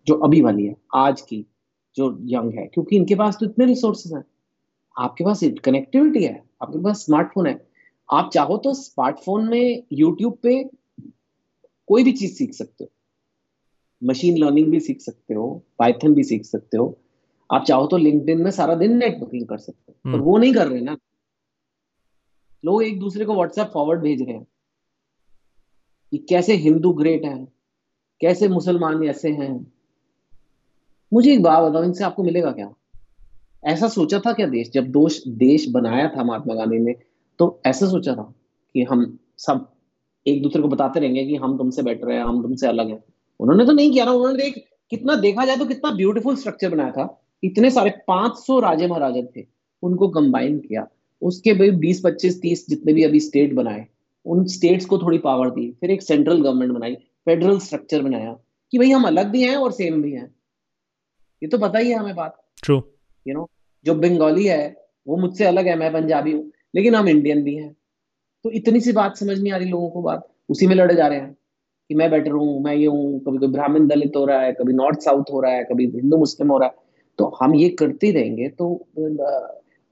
जो 0.08 0.16
अभी 0.16 0.42
वाली 0.42 0.66
है 0.66 0.76
आज 0.96 1.22
की 1.22 1.46
जो 1.96 2.18
यंग 2.26 2.54
है 2.54 2.66
क्योंकि 2.74 2.96
इनके 2.96 3.16
पास 3.16 3.38
तो 3.40 3.46
इतने 3.46 3.66
रिसोर्सेज 3.66 4.14
हैं। 4.14 4.24
आपके 5.00 5.24
पास 5.24 5.40
कनेक्टिविटी 5.64 6.24
है 6.24 6.44
आपके 6.62 6.84
पास 6.84 7.06
स्मार्टफ़ोन 7.06 7.48
है। 7.48 7.68
आप 8.10 8.30
चाहो 8.34 8.58
तो 8.58 8.74
स्मार्टफ़ोन 8.74 9.50
में 9.50 9.84
यूट्यूब 9.92 10.38
पे 10.44 10.64
कोई 11.88 12.04
भी 12.04 12.12
चीज़ 12.12 12.34
सीख 12.36 12.54
सकते 12.54 12.84
हो। 12.84 12.90
मशीन 14.04 14.38
लर्निंग 14.38 14.72
भी 14.72 14.80
सीख 14.80 15.02
सकते 15.02 15.34
हो 15.34 15.64
पाइथन 15.80 16.14
भी 16.14 16.24
सीख 16.24 16.46
सकते 16.46 16.78
हो। 16.78 16.98
आप 17.50 17.64
चाहो 17.64 17.88
तो 17.88 17.98
लिंक्डइन 17.98 18.42
में 18.42 18.52
सारा 18.52 18.76
दिन 18.76 18.98
नेटवर्किंग 18.98 19.48
कर 19.48 19.58
सकते 19.58 19.92
हो 19.92 19.96
पर 20.06 20.10
हम्म। 20.10 20.22
वो 20.22 20.38
नहीं 20.38 20.54
कर 20.54 20.68
रहे 20.68 20.82
ना। 20.82 20.98
लोग 22.66 22.84
एक 22.84 23.00
दूसरे 23.00 23.26
को 23.26 23.36
व्हाट्सएप 23.36 23.72
फॉरवर्ड 23.74 24.02
भेज 24.02 24.22
रहे 24.22 24.34
हैं 24.34 24.48
कि 26.12 26.18
कैसे 26.18 26.54
हिंदू 26.54 26.94
ग्रेट 26.94 27.26
हैं 27.26 27.46
कैसे 28.22 28.48
मुसलमान 28.48 29.04
ऐसे 29.04 29.30
हैं। 29.30 29.74
मुझे 31.14 31.34
एक 31.34 31.44
बात 31.44 31.64
बताओ 31.64 31.84
इनसे 31.84 32.04
आपको 32.04 32.24
मिलेगा 32.24 32.52
क्या? 32.52 32.74
ऐसा 33.64 33.88
सोचा 33.88 34.20
था 34.20 34.34
क्या 34.34 34.48
देश? 34.48 34.72
जब 34.72 34.88
दोष, 34.88 35.20
देश 35.28 35.68
बनाया 35.70 36.08
था 36.08 36.24
महात्मा 36.24 36.54
गांधी 36.54 36.80
ने 36.80 36.96
तो 37.40 37.62
ऐसा 37.66 37.88
सोचा 37.88 38.16
था 38.16 38.34
कि 38.74 38.84
हम 38.84 39.20
सब 39.38 39.68
एक 40.28 40.42
दूसरे 40.44 40.62
को 40.62 40.68
बताते 40.68 41.00
रहेंगे 41.00 41.26
कि 41.26 41.36
हम 41.36 41.58
तुमसे 41.58 41.84
बेटर 41.84 42.12
है, 42.12 42.22
हम 42.22 42.42
तुमसे 42.42 42.68
अलग 42.68 42.90
है। 42.90 43.04
उन्होंने 43.40 43.66
तो 43.66 43.72
नहीं 43.72 43.92
किया 43.92 44.06
ना, 44.06 44.12
उन्होंने 44.12 44.44
एक 44.44 44.66
कितना 44.90 45.16
देखा 45.16 45.46
जाए 45.46 45.58
तो 45.58 45.66
कितना 45.66 45.92
ब्यूटीफुल 45.92 46.36
स्ट्रक्चर 46.36 46.70
बनाया 46.70 46.92
था। 46.92 47.24
इतने 47.44 47.72
सारे 47.72 47.90
500 48.08 48.60
राजे 48.60 48.88
महाराजा 48.88 49.22
थे, 49.38 49.46
उनको 49.84 50.08
कंबाइन 50.08 50.60
किया। 50.60 50.88
उसके 51.22 51.54
भाई 51.54 51.72
बीस, 51.72 52.02
पच्चीस, 52.06 52.42
तीस 52.42 52.66
जितने 52.70 52.94
भी 52.94 53.04
अभी 53.04 53.20
स्टेट 53.20 53.54
बनाए, 53.54 53.86
उन 54.26 54.46
स्टेट्स 54.46 54.86
को 54.86 54.98
थोड़ी 54.98 55.18
पावर 55.18 55.50
दी। 55.50 55.72
फिर 55.72 55.92
एक 55.92 56.02
सेंट्रल 56.02 56.42
गवर्नमेंट 56.42 56.72
बनाई 56.72 56.96
फेडरल 56.96 57.60
स्ट्रक्चर 57.60 58.02
बनाया 58.02 58.34
कि 58.72 58.78
भाई 58.78 58.92
हम 58.92 59.04
अलग 59.04 59.32
भी 59.32 59.42
हैं 59.44 59.56
और 59.56 59.72
सेम 59.72 60.02
भी 60.02 60.12
हैं। 60.12 60.36
ये 61.44 61.48
तो 61.50 61.58
पता 61.58 61.80
ही 61.80 61.90
है 61.90 61.96
हमें 61.96 62.16
बात। 62.16 62.42
ट्रू 62.64 62.82
यू 63.26 63.34
नो 63.34 63.50
जो 63.86 63.96
बंगाली 63.96 64.46
है, 64.46 64.76
वो 65.08 65.18
मुझसे 65.18 65.46
अलग 65.46 65.68
है, 65.68 65.76
मैं 65.76 65.92
पंजाबी 65.94 66.32
हूँ, 66.32 66.52
लेकिन 66.76 66.96
हम 66.96 67.08
इंडियन 67.10 67.44
भी 67.44 67.56
हैं। 67.56 67.76
तो 68.46 68.52
इतनी 68.52 68.80
सी 68.82 68.92
बात 68.92 69.18
समझ 69.18 69.38
नहीं 69.40 69.54
आ 69.54 69.58
रही 69.58 69.70
लोगों 69.70 69.90
को 69.90 70.02
बात। 70.02 70.28
उसी 70.50 70.68
में 70.68 70.76
लड़े 70.76 70.96
जा 70.96 71.08
रहे 71.08 71.20
हैं 71.20 71.36
कि 71.90 71.96
मैं 71.96 72.10
बेटर 72.12 72.32
हूँ, 72.32 72.64
मैं 72.64 72.74
ये 72.76 72.86
हूँ, 72.86 73.20
कभी 73.20 73.38
कोई 73.38 73.48
ब्राह्मण 73.48 73.88
दलित 73.88 74.16
हो 74.16 74.26
रहा 74.26 74.42
है, 74.42 74.52
कभी 74.54 74.74
नॉर्थ 74.74 75.00
साउथ 75.00 75.32
हो 75.34 75.42
रहा 75.42 75.52
है, 75.52 75.64
कभी 75.64 75.86
हिंदू 75.88 76.18
मुस्लिम 76.18 76.52
हो 76.52 76.58
रहा 76.58 76.68
है। 76.68 76.76
तो 77.20 77.26
हम 77.42 77.56
ये 77.56 77.70
करते 77.70 78.08
ही 78.08 78.14
रहेंगे 78.14 78.48
तो 78.50 78.68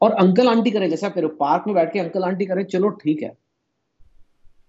और 0.01 0.11
अंकल 0.13 0.47
आंटी 0.47 0.71
करें, 0.71 0.89
जैसा 0.89 1.09
करो 1.09 1.27
पार्क 1.39 1.63
में 1.67 1.75
बैठ 1.75 1.91
के 1.93 1.99
अंकल 1.99 2.23
आंटी 2.23 2.45
करें, 2.45 2.63
चलो 2.65 2.89
ठीक 2.89 3.21
है। 3.23 3.35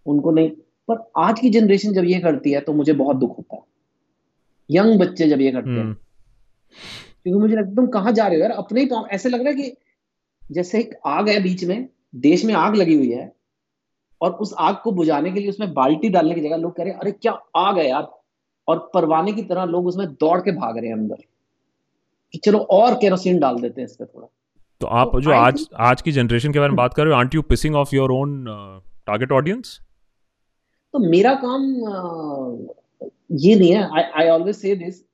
उनको 0.06 0.30
नहीं, 0.30 0.50
पर 0.88 1.10
आज 1.18 1.40
की 1.40 1.50
जनरेशन 1.50 1.92
जब 1.92 2.04
ये 2.04 2.20
करती 2.20 2.52
है 2.52 2.60
तो 2.60 2.72
मुझे 2.72 2.92
बहुत 2.94 3.16
दुख 3.16 3.36
होता 3.38 3.56
है। 3.56 3.62
यंग 4.70 4.98
बच्चे 5.00 5.28
जब 5.28 5.40
ये 5.40 5.50
करते 5.52 5.70
हैं। 5.70 5.76
हम्म। 5.78 5.94
क्योंकि 7.24 7.40
मुझे 7.40 7.56
लगता 7.56 7.74
तुम 7.74 7.86
कहाँ 7.86 8.12
जा 8.12 8.26
रहे 8.26 8.36
हो 8.36 8.42
यार? 8.42 8.50
अपने 8.50 8.80
ही 8.80 8.90
ऐसे 9.10 9.28
लग 9.28 9.40
रहा 9.40 9.48
है 9.48 9.62
कि 9.62 9.76
जैसे 10.52 10.80
एक 10.80 10.98
आग 11.06 11.28
है 11.28 11.42
बीच 11.42 11.64
में 11.64 11.88
देश 12.14 12.44
में 12.44 12.54
आग 12.54 12.76
लगी 12.76 12.94
हुई 12.94 13.10
है 13.12 13.32
और 14.20 14.32
उस 14.32 14.54
आग 14.58 14.76
को 14.84 14.92
बुझाने 14.92 15.32
के 15.32 15.40
लिए 15.40 15.48
उसमें 15.48 15.74
बाल्टी 15.74 16.08
डालने 16.08 16.34
की 16.34 16.40
जगह 16.40 16.56
लोग 16.56 16.76
कह 16.76 16.82
रहे 16.82 16.92
हैं 16.92 17.00
अरे 17.00 17.12
क्या 17.12 17.32
आग 17.56 17.78
है 17.78 17.88
यार? 17.88 18.08
और 18.68 18.90
परवाने 18.94 19.32
की 19.32 19.42
तरह 19.42 19.64
लोग 19.64 19.86
उसमें 19.86 20.06
दौड़ 20.08 20.40
के 20.40 20.52
भाग 20.52 20.78
रहे 20.78 20.86
हैं 20.86 20.96
अंदर। 20.96 21.16
कि 22.32 22.38
चलो 22.38 22.58
और 22.58 22.94
केरोसिन 22.94 23.38
डाल 23.38 23.56
देते 23.56 23.80
हैं 23.80 23.88
इस 23.88 23.96
पर 23.96 24.06
थोड़ा। 24.06 24.26
तो 24.80 24.86
आप 24.86 25.10
तो 25.12 25.20
जो 25.20 25.30
आज 25.30 25.54
think... 25.54 25.74
आज 25.74 26.02
की 26.02 26.12
जनरेशन 26.12 26.52
के 26.52 26.58
बारे 26.58 26.68
में 26.68 26.76
बात 26.76 26.94
कर 26.94 27.04
रहे 27.04 27.14
हो 27.14 27.20
aren't 27.20 27.34
you 27.34 27.42
pissing 27.42 27.74
off 27.74 27.94
your 27.94 28.10
own 28.10 28.44
target 29.06 29.32
audience 29.32 29.80
तो 30.92 30.98
मेरा 30.98 31.34
काम 31.34 31.62
uh, 31.80 33.08
ये 33.32 33.56
नहीं 33.56 33.72
है। 33.72 34.10
आई 34.10 34.28
ऑलवेज 34.28 34.56
से 34.56 34.76
दिस 34.76 35.07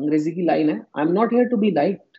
अंग्रेज़ी 0.00 0.32
की 0.32 0.44
लाइन 0.46 0.70
है 0.70 0.80
I 0.98 1.04
am 1.04 1.12
not 1.12 1.32
here 1.34 1.46
to 1.48 1.56
be 1.56 1.70
light 1.70 2.18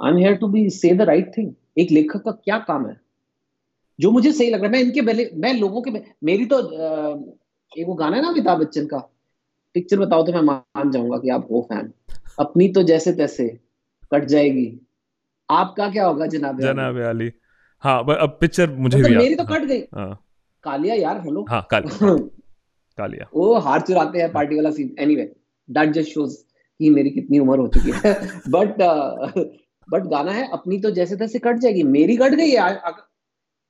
I 0.00 0.10
am 0.10 0.16
here 0.18 0.34
to 0.36 0.48
be 0.48 0.68
say 0.72 0.94
the 0.94 1.02
right 1.10 1.32
thing 1.36 1.52
एक 1.78 1.90
लेखक 1.92 2.22
का 2.24 2.30
क्या 2.34 2.58
काम 2.68 2.86
है? 2.88 2.96
जो 3.98 4.10
मुझे 4.10 4.32
सही 4.32 4.50
लग 4.50 4.60
रहा 4.60 4.66
है 4.66 4.72
मैं 4.72 4.80
इनके 4.80 5.02
पहले 5.02 5.28
मैं 5.36 5.52
लोगों 5.54 5.82
के 5.82 5.90
मेरी 6.24 6.46
तो 6.46 6.58
एक 7.72 7.86
वो 7.86 7.94
गाना 7.94 8.16
है 8.16 8.22
ना 8.22 8.28
अमिताभ 8.28 8.58
बच्चन 8.60 8.86
का। 8.86 8.98
पिक्चर 9.74 9.98
बताओ 9.98 10.24
तो 10.26 10.32
मैं 10.32 10.40
मान 10.42 10.90
जाऊँगा 10.90 11.18
कि 11.18 11.28
आप 11.30 11.46
हो 11.50 11.60
फ़ैन 11.68 11.92
अपनी 12.38 12.68
तो 12.72 12.82
जैसे 12.82 13.12
तैसे 13.12 13.46
कट 14.12 14.24
जाएगी। 14.24 14.66
आपका 15.48 15.88
क्या 15.90 16.06
होगा 16.06 16.26
जनाब 16.26 16.60
जनाब 16.60 17.00
अली 17.08 17.30
हाँ 17.84 17.98
अब 18.00 18.36
पिक्चर 18.40 18.70
मुझे 18.70 18.96
मतलब 18.98 19.08
भी 19.08 19.16
मेरी 19.16 19.34
तो 19.34 19.44
कट 19.44 19.64
गई। 19.64 19.80
हाँ, 19.94 20.20
कालिया 20.64 20.94
यार 20.94 21.20
हेलो 21.20 21.44
हाँ 21.48 21.66
कालिया। 21.70 22.14
कालिया। 22.98 23.28
वो 23.34 23.54
हार 23.60 23.80
चुराते 23.80 24.18
हैं 24.18 24.30
पार्टी 24.32 24.56
वाला 24.56 24.70
scene 24.70 24.94
anyway 24.98 25.32
that 25.68 25.90
just 25.92 26.12
shows 26.12 26.36
कि 26.80 26.90
मेरी 26.90 27.10
कितनी 27.10 27.38
उम्र 27.38 27.58
हो 27.58 27.68
चुकी 27.68 27.92
है। 27.94 28.14
बट 28.48 28.80
बट 29.88 30.02
गाना 30.02 30.32
है 30.32 30.48
अपनी 30.52 30.78
तो 30.80 30.90
जैसे 30.90 31.16
तैसे 31.16 31.38
कट 31.38 31.58
जाएगी। 31.58 31.82
मेरी 31.82 32.16
कट 32.16 32.34
गई 32.34 32.50
है 32.50 32.58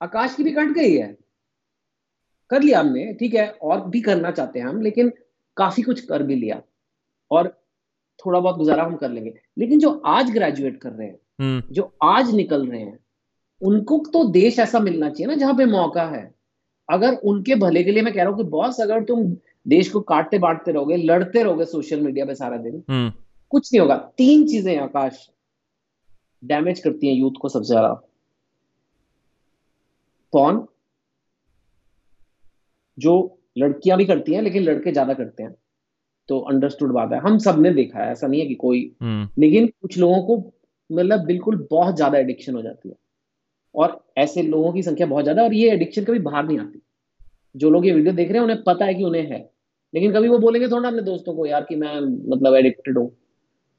आकाश 0.01 0.35
की 0.35 0.43
भी 0.45 0.53
कट 0.53 0.73
गई 0.75 0.95
है। 0.95 1.17
कर 2.51 2.63
लिया 2.63 2.81
हमने 2.81 3.13
ठीक 3.15 3.35
है 3.35 3.49
और 3.63 3.89
भी 3.91 4.01
करना 4.01 4.31
चाहते 4.31 4.59
हैं 4.59 4.67
हम 4.67 4.81
लेकिन 4.83 5.13
काफ़ी 5.57 5.83
कुछ 5.83 6.01
कर 6.01 6.23
भी 6.23 6.35
लिया। 6.35 6.61
और 7.31 7.49
थोड़ा 8.19 8.41
बहुत 8.41 8.57
गुजारा 8.57 8.85
हम 8.85 8.97
कर 8.97 9.11
लेंगे। 9.11 9.35
लेकिन 9.59 9.79
जो 9.81 9.91
आज 10.07 10.31
ग्रेजुएट 10.31 10.81
कर 10.81 10.91
रहे 10.91 11.07
हैं 11.09 11.19
हम्म। 11.41 11.75
जो 11.75 11.93
आज 12.03 12.35
निकल 12.35 12.67
रहे 12.67 12.81
हैं 12.81 12.99
उनको 13.63 13.99
तो 14.13 14.25
देश 14.31 14.59
ऐसा 14.59 14.79
मिलना 14.81 15.09
चाहिए 15.11 15.27
ना 15.27 15.35
जहाँ 15.35 15.55
पे 15.55 15.65
मौका 15.67 16.05
है। 16.07 16.23
अगर 16.89 17.15
उनके 17.25 17.55
भले 17.55 17.83
के 17.85 17.93
लिए 17.93 18.03
मैं 18.03 18.13
कह 18.15 18.23
रहा 18.23 18.31
हूँ 18.31 18.37
कि 18.39 18.45
बॉस 18.51 18.81
अगर 18.81 19.03
तुम 19.05 19.37
देश 19.67 19.91
को 19.91 20.01
काटते 20.01 20.39
बांटते 20.39 20.73
रहोगे 20.73 20.97
लड़ते 20.97 21.43
रहोगे 21.43 21.65
सोशल 21.65 22.01
मीडिया 22.01 22.25
पे 22.27 22.35
सारा 22.35 22.57
दिन। 22.57 22.83
हम्म। 22.91 23.13
कुछ 23.53 23.73
नहीं 23.73 23.81
होगा। 23.81 23.97
तीन 24.19 24.47
चीज़ें 24.47 24.77
आकाश 24.79 25.29
डैमेज 26.43 26.81
करती 26.81 27.07
हैं 27.07 27.15
यूथ 27.15 27.39
को 27.41 27.49
सबसे 27.49 27.67
ज़्यादा। 27.67 27.89
कौन? 30.33 30.67
जो 32.99 33.39
लड़कियाँ 33.59 33.99
भी 33.99 34.05
करती 34.05 34.35
हैं 34.35 34.43
लेकिन 34.43 34.63
लड़के 34.63 34.93
ज़्यादा 34.93 35.15
करते 35.15 35.43
हैं। 35.43 35.55
तो 36.29 36.39
अंडरस्टूड 36.41 36.93
बात 36.93 37.13
है। 37.13 37.19
हम 37.19 37.39
सबने 37.39 37.71
देखा 37.71 37.99
है 37.99 38.11
ऐसा 38.13 38.27
नहीं 38.27 38.41
है 38.41 38.47
कि 38.47 38.55
कोई 38.55 38.81
हम्म। 39.03 39.29
लेकिन 39.39 39.67
कुछ 39.83 39.99
लोगों 39.99 40.23
को 40.23 40.37
मतलब 40.91 41.25
बिल्कुल 41.25 41.67
बहुत 41.71 41.97
ज़्यादा 41.97 42.19
एडिक्शन 42.19 42.55
हो 42.55 42.63
जाती 42.63 42.89
है। 42.89 42.95
और 43.75 44.05
ऐसे 44.19 44.43
लोगों 44.43 44.73
की 44.73 44.83
संख्या 44.83 45.07
बहुत 45.07 45.25
ज़्यादा 45.25 45.43
और 45.43 45.55
ये 45.55 45.71
एडिक्शन 45.71 46.05
कभी 46.05 46.19
बाहर 46.19 46.47
नहीं 46.47 46.59
आती। 46.59 46.81
जो 47.55 47.71
लोग 47.71 47.87
ये 47.87 47.93
वीडियो 47.93 48.15
देख 48.15 48.29
रहे 48.29 48.39
हैं 48.39 48.45
उन्हें 48.45 48.63
पता 48.63 48.85
है 48.85 48.95
कि 48.95 49.05
उन्हें 49.05 49.31
है। 49.31 49.54
लेकिन 49.95 50.13
कभी 50.13 50.29
वो 50.29 50.39
बोलेंगे 50.39 50.69
थोड़ा 50.69 50.89
अपने 50.89 51.03
दोस्तों 51.03 51.35
को 51.35 51.47
यार 51.47 51.65
कि 51.65 51.77
मैं 51.77 52.01
मतलब 52.31 52.55
एडिक्टेड 52.55 52.99
हूँ। 52.99 53.11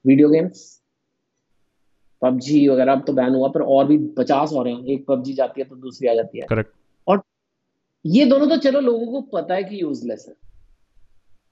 वीडियो 0.06 0.30
गेम्स 0.30 0.72
पबजी 2.22 2.68
वगैरह 2.68 2.92
अब 2.92 3.04
तो 3.08 3.14
बैन 3.14 3.36
हुआ 3.36 3.48
पर 3.48 3.62
और 3.62 3.86
भी 3.88 3.98
पचास 4.18 4.52
हो 4.54 4.64
रहे 4.64 4.74
हैं। 4.74 4.86
एक 4.86 5.06
पबजी 5.08 5.34
जाती 5.34 5.62
है 5.62 5.68
तो 5.68 5.76
दूसरी 5.76 6.08
आ 6.08 6.14
जाती 6.14 6.40
है। 6.40 6.46
करेक्ट 6.50 6.72
और 7.08 7.22
ये 8.06 8.26
दोनों 8.26 8.48
तो 8.48 8.58
चलो 8.58 8.80
लोगों 8.80 9.06
को 9.12 9.22
पता 9.34 9.56
है 9.56 9.64
कि 9.64 9.82
यूजलेस 9.82 10.26
है। 10.30 10.34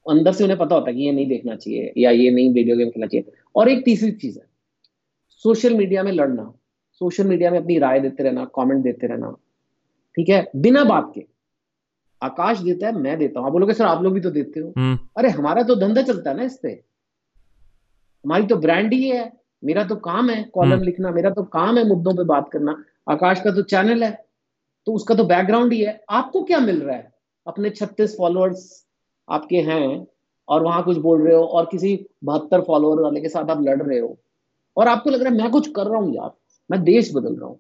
अंदर 0.06 0.32
से 0.32 0.44
उन्हें 0.44 0.60
पता 0.60 0.76
होता 0.76 0.90
है 0.90 0.96
कि 0.96 1.04
ये 1.04 1.12
नहीं 1.12 1.28
देखना 1.28 1.56
चाहिए 1.56 1.94
या 1.98 2.12
ये 2.12 2.30
नहीं 2.32 2.54
वीडियो 2.54 2.78
गेम 2.78 2.90
खेलना 2.90 3.08
चाहिए। 3.08 3.32
और 3.56 3.70
एक 3.70 3.86
तीसरी 3.86 4.12
चीज़ 4.12 4.40
है 4.40 4.46
सोशल 5.46 5.74
मीडिया 5.74 6.04
में 6.04 6.12
लड़ना। 6.12 6.54
सोशल 7.02 7.28
मीडिया 7.28 7.52
में 7.52 7.60
अपनी 7.60 7.78
राय 7.80 8.00
देते 8.00 8.24
रहना 8.24 8.46
कमेंट 8.56 8.84
देते 8.84 9.08
रहना। 9.08 9.32
ठीक 10.18 10.30
है? 10.30 10.46
बिना 10.56 10.84
बात 10.84 11.12
के। 11.16 11.26
आकाश 12.24 12.60
देता 12.60 12.88
है 12.88 12.98
मैं 12.98 13.18
देता 13.18 13.40
हूँ। 13.40 13.48
आप 13.48 13.54
बोलोगे 13.54 13.74
सर 13.74 13.86
आप 13.86 14.04
लोग 14.04 14.14
भी 14.14 14.22
तो 14.22 14.30
देते 14.32 14.60
हो। 14.60 14.74
हम्म। 14.78 14.98
अरे 15.18 15.30
हमारा 15.30 15.64
तो 15.64 15.76
धंधा 15.76 16.02
चलता 16.02 16.30
है 16.30 16.38
ना 16.38 16.44
इस 16.44 16.58
पे। 16.58 16.70
हमारी 18.26 18.46
तो 18.48 18.56
ब्रांड 18.56 18.94
ही 18.94 19.08
है। 19.10 19.32
मेरा 19.64 19.84
तो 19.84 19.96
काम 19.96 20.30
है 20.30 20.44
कॉलम 20.44 20.72
हम्म। 20.72 20.84
लिखना 20.84 21.12
मेरा 21.12 21.30
तो 21.30 21.44
काम 21.44 21.78
है 21.78 21.88
मुद्दों 21.88 22.14
पे 22.14 22.24
बात 22.24 22.50
करना। 22.50 22.76
आकाश 23.10 23.42
का 23.42 23.52
तो 23.52 23.62
चैनल 23.64 24.04
है 24.04 24.12
तो 24.88 24.94
उसका 24.94 25.16
तो 25.16 25.24
बैकग्राउंड 25.24 25.74
ही 25.74 25.82
है। 25.82 26.00
आपको 26.10 26.44
क्या 26.44 26.60
मिल 26.60 26.82
रहा 26.82 26.96
है? 26.96 27.12
अपने 27.48 27.70
छत्तीस 27.70 28.16
फॉलोअर्स 28.18 28.66
आपके 29.28 29.58
हैं 29.62 30.08
और 30.48 30.64
वहाँ 30.64 30.84
कुछ 30.84 30.98
बोल 30.98 31.22
रहे 31.22 31.36
हो 31.36 31.44
और 31.44 31.66
किसी 31.66 31.96
बहत्तर 32.24 32.62
फॉलोअर 32.62 33.02
वाले 33.02 33.22
के 33.22 33.30
साथ 33.30 33.50
आप 33.50 33.62
लड़ 33.62 33.82
रहे 33.82 34.00
हो। 34.00 34.18
और 34.78 34.88
आपको 34.88 35.10
लग 35.10 35.22
रहा 35.22 35.32
है 35.34 35.38
मैं 35.38 35.50
कुछ 35.52 35.72
कर 35.72 35.88
रहा 35.88 36.00
हूँ 36.00 36.16
यार 36.16 36.32
मैं 36.70 36.84
देश 36.84 37.12
बदल 37.16 37.36
रहा 37.36 37.50
हूँ। 37.50 37.60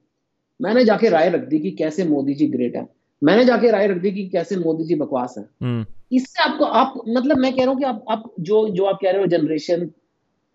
मैंने 0.59 0.83
जाके 0.85 1.09
राय 1.09 1.29
रख 1.29 1.41
दी 1.41 1.59
कि 1.59 1.71
कैसे 1.71 2.03
मोदी 2.05 2.33
जी 2.33 2.47
ग्रेट 2.47 2.75
है। 2.75 2.87
मैंने 3.23 3.45
जाके 3.45 3.71
राय 3.71 3.87
रख 3.87 3.97
दी 3.97 4.11
कि 4.11 4.27
कैसे 4.29 4.55
मोदी 4.55 4.83
जी 4.83 4.95
बकवास 4.95 5.35
है। 5.37 5.43
हम्म, 5.63 5.85
इससे 6.11 6.43
आपको 6.43 6.65
आप 6.65 6.93
मतलब 7.07 7.37
मैं 7.37 7.53
कह 7.55 7.63
रहा 7.63 7.71
हूँ 7.71 7.79
कि 7.79 7.85
आप 7.85 8.05
आप 8.09 8.23
जो 8.39 8.67
जो 8.69 8.85
आप 8.85 8.99
कह 9.01 9.11
रहे 9.11 9.21
हो 9.21 9.27
जनरेशन 9.27 9.89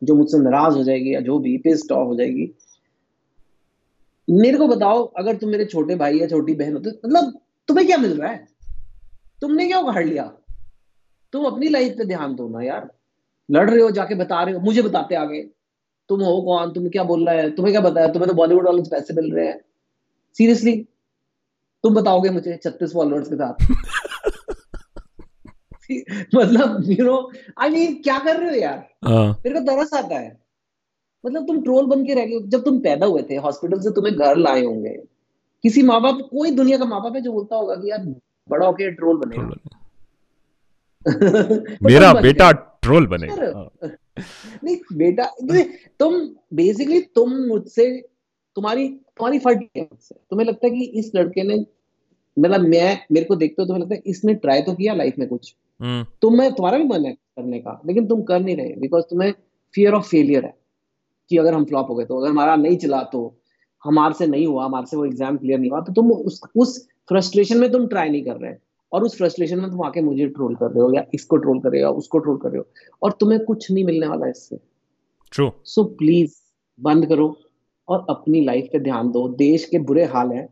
जो 0.02 0.14
मुझसे 0.14 0.38
नाराज़ 0.38 0.76
हो 0.76 0.82
जाएगी 0.84 1.14
या 1.14 1.20
जो 1.20 1.38
भी 1.38 1.56
पिस्ड 1.58 1.92
ऑफ़ 1.92 2.06
हो 2.06 2.16
जाएगी 2.16 2.52
मेरे 4.28 4.58
को 4.58 4.68
बताओ 4.68 5.04
अगर 5.18 5.36
तुम 5.36 5.50
मेरे 5.50 5.64
छोटे 5.64 5.94
भाई 5.96 6.18
या 6.18 6.26
छोटी 6.26 6.54
बहन 6.54 6.72
हो 6.72 6.78
तो 6.78 6.90
मतलब 6.90 7.40
तुम्हें 7.68 7.86
क्या 7.86 7.96
मिल 7.96 8.20
रहा 8.20 8.30
है? 8.30 8.46
तुमने 9.40 9.66
क्या 9.66 9.78
उखाड़ 9.78 10.04
लिया? 10.04 10.24
तुम 11.32 11.44
अपनी 11.44 11.68
लाइफ 11.68 11.94
पे 11.98 12.04
ध्यान 12.04 12.34
दो 12.34 12.48
ना 12.48 12.62
यार। 12.62 12.90
लड़ 13.50 13.70
रहे 13.70 13.80
हो 13.80 13.90
जाके 13.90 14.14
बता 14.14 14.42
रहे 14.42 14.54
हो 14.54 14.60
मुझे 14.60 14.82
बताते 14.82 15.14
आगे। 15.14 15.42
तुम 16.08 16.20
हो 16.20 16.40
कौन? 16.42 16.72
तुम 16.72 16.88
क्या 16.88 17.04
बोल 17.04 17.26
रहा 17.26 17.34
है? 17.34 17.50
तुम्हें 17.50 17.72
क्या 17.72 17.80
बताया 17.80 18.08
तुम्हें 18.08 18.28
तो 18.28 18.34
बॉलीवुड 18.34 18.66
वालों 18.66 18.84
से 18.84 18.90
पैसे 18.90 19.14
मिल 19.14 19.32
रहे 19.32 19.46
हैं। 19.46 19.60
सीरियसली 20.38 20.86
तुम 21.82 21.94
बताओगे 21.94 22.30
मुझे 22.30 22.58
छत्तीस 22.64 22.92
फॉलोअर्स 22.92 23.28
के 23.28 23.36
साथ? 23.36 23.54
मतलब 26.34 26.84
यू 26.86 27.04
नो 27.04 27.32
आई 27.58 27.70
मीन 27.70 27.94
क्या 28.02 28.18
कर 28.18 28.36
रहे 28.36 28.48
हो 28.48 28.54
यार? 28.54 28.88
हाँ, 29.04 29.42
मेरे 29.46 29.60
को 29.60 29.66
तरस 29.66 29.94
आता 29.94 30.18
है। 30.18 30.40
मतलब 31.26 31.46
तुम 31.46 31.62
ट्रोल 31.62 31.86
बन 31.86 32.04
के 32.06 32.14
रह 32.14 32.26
गए 32.26 32.40
जब 32.48 32.64
तुम 32.64 32.80
पैदा 32.80 33.06
हुए 33.06 33.22
थे 33.30 33.36
हॉस्पिटल 33.36 33.80
से 33.80 33.90
तुम्हें 33.90 34.14
घर 34.16 34.36
लाए 34.36 34.64
होंगे। 34.64 35.02
किसी 35.62 35.82
माँ 35.82 36.00
बाप 36.02 36.18
कोई 36.30 36.50
दुनिया 36.50 36.78
का 36.78 36.84
माँ 36.84 37.02
बाप 37.02 37.14
है 37.14 37.20
जो 37.20 37.32
बोलता 37.32 37.56
होगा 37.56 37.74
कि 37.74 37.90
यार 37.90 38.04
बड़ा 38.48 38.66
होके 38.66 38.90
ट्रोल 38.90 39.16
बनेगा 39.16 39.46
पर 41.06 41.78
मेरा 41.82 42.12
बेटा 42.12 42.52
ट्रोल 42.52 43.06
बनेगा 43.06 43.58
हाँ, 43.58 43.90
नहीं 44.64 44.76
बेटा 44.92 45.24
तुम 46.00 46.14
बेसिकली 46.54 47.00
तुम 47.00 47.32
मुझसे 47.32 48.08
तुम्हारी 48.58 48.88
तुम्हारी 48.88 49.38
फट 49.38 49.68
है। 49.76 49.84
तुम्हें 49.84 50.46
लगता 50.46 50.66
है 50.66 50.70
कि 50.72 50.84
इस 51.00 51.10
लड़के 51.14 51.42
ने 51.44 51.64
मतलब 52.36 52.60
मैं 52.62 52.98
मेरे 53.12 53.26
को 53.26 53.36
देखते 53.36 53.62
हो 53.62 53.66
तुम्हें 53.66 53.82
लगता 53.82 53.94
है 53.94 54.02
इसने 54.06 54.34
ट्राई 54.36 54.62
तो 54.62 54.74
किया 54.74 54.94
लाइफ 54.94 55.18
में 55.18 55.28
कुछ। 55.28 55.54
हम्म, 55.80 56.04
तुम 56.22 56.38
में 56.38 56.52
तुम्हारा 56.52 56.78
भी 56.78 56.84
मन 56.86 57.04
है 57.04 57.12
करने 57.12 57.58
का 57.60 57.80
लेकिन 57.86 58.06
तुम 58.06 58.22
कर 58.22 58.40
नहीं 58.40 58.56
रहे 58.56 58.74
बिकॉज़ 58.80 59.04
तुम्हें 59.10 59.32
फियर 59.74 59.94
ऑफ़ 59.94 60.06
फेलियर 60.06 60.44
है 60.44 60.54
कि 61.30 61.36
अगर 61.36 61.54
हम 61.54 61.64
फ्लॉप 61.64 61.90
हो 61.90 61.94
गए 61.94 62.04
तो 62.04 62.18
अगर 62.18 62.28
हमारा 62.28 62.54
नहीं 62.56 62.76
चला 62.78 63.02
तो 63.12 63.20
हमारे 63.84 64.14
से 64.14 64.26
नहीं 64.26 64.46
हुआ 64.46 64.64
हमारे 64.64 64.86
से 64.86 64.96
वो 64.96 65.04
एग्ज़ाम 65.04 65.36
क्लियर 65.36 65.58
नहीं 65.58 65.70
हुआ 65.70 65.80
तो 65.80 65.92
तुम 65.92 66.10
उस 66.12 66.40
उस 66.56 66.78
फ्रस्ट्रेशन 67.08 67.58
में 67.58 67.70
तुम 67.72 67.86
ट्राई 67.86 68.08
नहीं 68.08 68.24
कर 68.24 68.36
रहे। 68.36 68.54
और 68.92 69.02
उस 69.04 69.16
फ्रस्ट्रेशन 69.16 69.58
में 69.60 69.70
तुम 69.70 69.82
आके 69.82 70.00
मुझे 70.00 70.26
ट्रोल 70.28 70.54
कर 70.54 70.70
रहे 70.70 70.82
हो 70.82 70.92
या 70.94 71.04
इसको 71.14 71.36
ट्रोल 71.36 71.58
कर 71.60 71.70
रहे 71.70 71.82
हो 71.82 71.92
उसको 71.94 72.18
ट्रोल 72.18 72.36
कर 72.36 72.50
रहे 72.50 72.58
हो 72.58 72.66
और 73.02 73.12
तुम्हें 73.20 73.44
कुछ 73.44 73.70
नहीं 73.70 73.84
मिलने 73.84 74.06
वाला 74.06 74.28
इससे। 74.28 74.58
ट्रू 75.32 75.50
सो 75.64 75.84
प्लीज़ 75.98 76.34
बंद 76.78 77.06
करो। 77.06 77.28
और 77.88 78.06
अपनी 78.10 78.40
लाइफ 78.44 78.68
पे 78.72 78.78
ध्यान 78.78 79.10
दो। 79.10 79.28
देश 79.28 79.64
के 79.64 79.78
बुरे 79.78 80.04
हाल 80.04 80.30
हैं। 80.32 80.48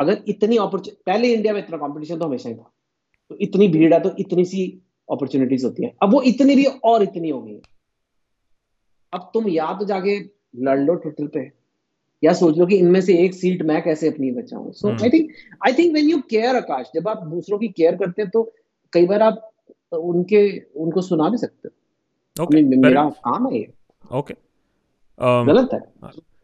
अगर 0.00 0.22
इतनी 0.28 0.56
अपॉर्चुनिटी 0.56 1.02
पहले 1.06 1.32
इंडिया 1.34 1.52
में 1.52 1.60
इतना 1.60 1.76
कंपटीशन 1.76 2.18
तो 2.18 2.24
हमेशा 2.24 2.48
ही 2.48 2.54
था। 2.54 2.70
तो 3.30 3.36
इतनी 3.40 3.68
भीड़ 3.68 3.94
है 3.94 4.00
तो 4.00 4.10
इतनी 4.18 4.44
सी 4.44 4.82
अपॉर्चुनिटीज़ 5.12 5.64
होती 5.66 5.84
हैं। 5.84 5.92
अब 6.02 6.12
वो 6.12 6.22
इतनी 6.22 6.56
भी 6.56 6.64
और 6.64 7.02
इतनी 7.02 7.30
हो 7.30 7.42
गई 7.42 7.60
अब 9.12 9.30
तुम 9.34 9.48
या 9.48 9.72
तो 9.72 9.84
जाके 9.84 10.18
लड़ 10.56 10.78
लो 10.80 10.94
ट्विटर 10.94 11.26
पे। 11.26 11.50
या 12.24 12.32
सोच 12.32 12.58
लो 12.58 12.66
कि 12.66 12.76
इनमें 12.76 13.00
से 13.00 13.18
एक 13.18 13.34
सीट 13.34 13.62
मैं 13.62 13.82
कैसे 13.82 14.08
अपनी 14.08 14.30
बचाऊं? 14.30 14.70
So. 14.72 14.88
I 14.88 15.10
think 15.10 15.30
I 15.66 15.72
think 15.72 15.92
when 15.92 16.08
you 16.08 16.18
care 16.30 16.56
Aakash 16.56 16.90
जब 16.94 17.08
आप 17.08 17.22
दूसरों 17.26 17.58
की 17.58 17.68
केयर 17.68 17.96
करते 17.96 18.22
हैं 18.22 18.30
तो 18.30 18.52
कई 18.92 19.06
बार 19.06 19.22
आप 19.22 19.50
उनके 19.92 20.60
उनको 20.76 21.00
सुना 21.02 21.28
भी 21.28 21.36
सकते 21.36 21.68
हो। 21.68 22.46
Mean, 22.46 22.84
मेरा 22.84 23.08
काम 23.08 23.46
है 23.46 23.58
ये। 23.58 23.72
ओके 24.12 24.34
um, 24.34 25.46
गलत 25.46 25.68
है। 25.74 25.80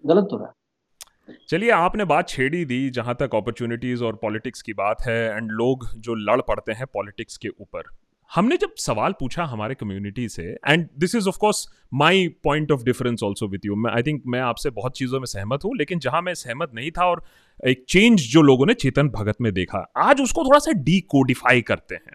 गलत 0.04 0.28
हो 0.32 0.38
रहा। 0.38 0.46
है 0.46 1.36
चलिए, 1.48 1.70
आपने 1.70 2.04
बात 2.04 2.28
छेड़ी 2.28 2.64
दी 2.64 2.90
जहाँ 2.90 3.14
तक 3.14 3.34
अपॉर्चुनिटीज़ 3.34 4.04
और 4.04 4.16
पॉलिटिक्स 4.16 4.62
की 4.62 4.72
बात 4.74 5.02
है 5.02 5.18
एंड 5.26 5.50
लोग 5.52 5.86
जो 5.98 6.14
लड़ 6.14 6.40
पड़ते 6.40 6.72
हैं 6.72 6.86
पॉलिटिक्स 6.94 7.36
के 7.36 7.48
ऊपर। 7.50 7.82
हमने 8.30 8.56
जब 8.56 8.74
सवाल 8.78 9.12
पूछा 9.12 9.44
हमारे 9.44 9.74
कम्युनिटी 9.74 10.28
से 10.28 10.42
and 10.42 10.86
this 10.98 11.14
is 11.14 11.28
of 11.28 11.38
course 11.38 11.66
my 11.94 12.26
point 12.44 12.72
of 12.72 12.82
difference 12.84 13.22
also 13.24 13.46
with 13.48 13.60
you 13.64 13.76
मैं 13.76 13.90
आई 13.92 14.02
थिंक 14.02 14.22
मैं 14.26 14.40
आपसे 14.40 14.70
बहुत 14.70 14.96
चीज़ों 14.96 15.20
में 15.20 15.26
सहमत 15.26 15.64
हूँ, 15.64 15.72
लेकिन 15.76 15.98
जहाँ 15.98 16.22
मैं 16.22 16.34
सहमत 16.34 16.70
नहीं 16.74 16.90
था 16.90 17.06
और 17.06 17.24
एक 17.60 17.84
चेंज 17.88 18.20
जो 18.32 18.42
लोगों 18.42 18.66
ने 18.66 18.74
चेतन 18.74 19.08
भगत 19.08 19.40
में 19.40 19.52
देखा, 19.52 19.86
आज 19.98 20.20
उसको 20.20 20.44
थोड़ा 20.44 20.58
सा 20.58 20.72
डी 20.74 21.00
कोडिफाई 21.00 21.62
करते 21.62 21.94
हैं। 21.94 22.14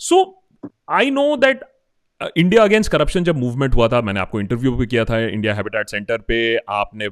So 0.00 0.42
I 0.90 1.10
know 1.10 1.36
that 1.36 1.64
India 2.20 2.62
against 2.64 2.90
corruption 2.92 3.24
जब 3.24 3.36
मूवमेंट 3.36 3.74
हुआ 3.74 3.86
था, 3.88 4.00
मैंने 4.00 4.20
आपको 4.20 4.40
इंटरव्यू 4.40 4.72
भी 4.76 4.86
किया 4.86 5.04
था 5.04 5.18
इंडिया 5.18 5.54
हैबिटेट 5.54 5.90
सेंटर 5.90 6.18
पे। 6.18 6.56
आपने 6.68 7.08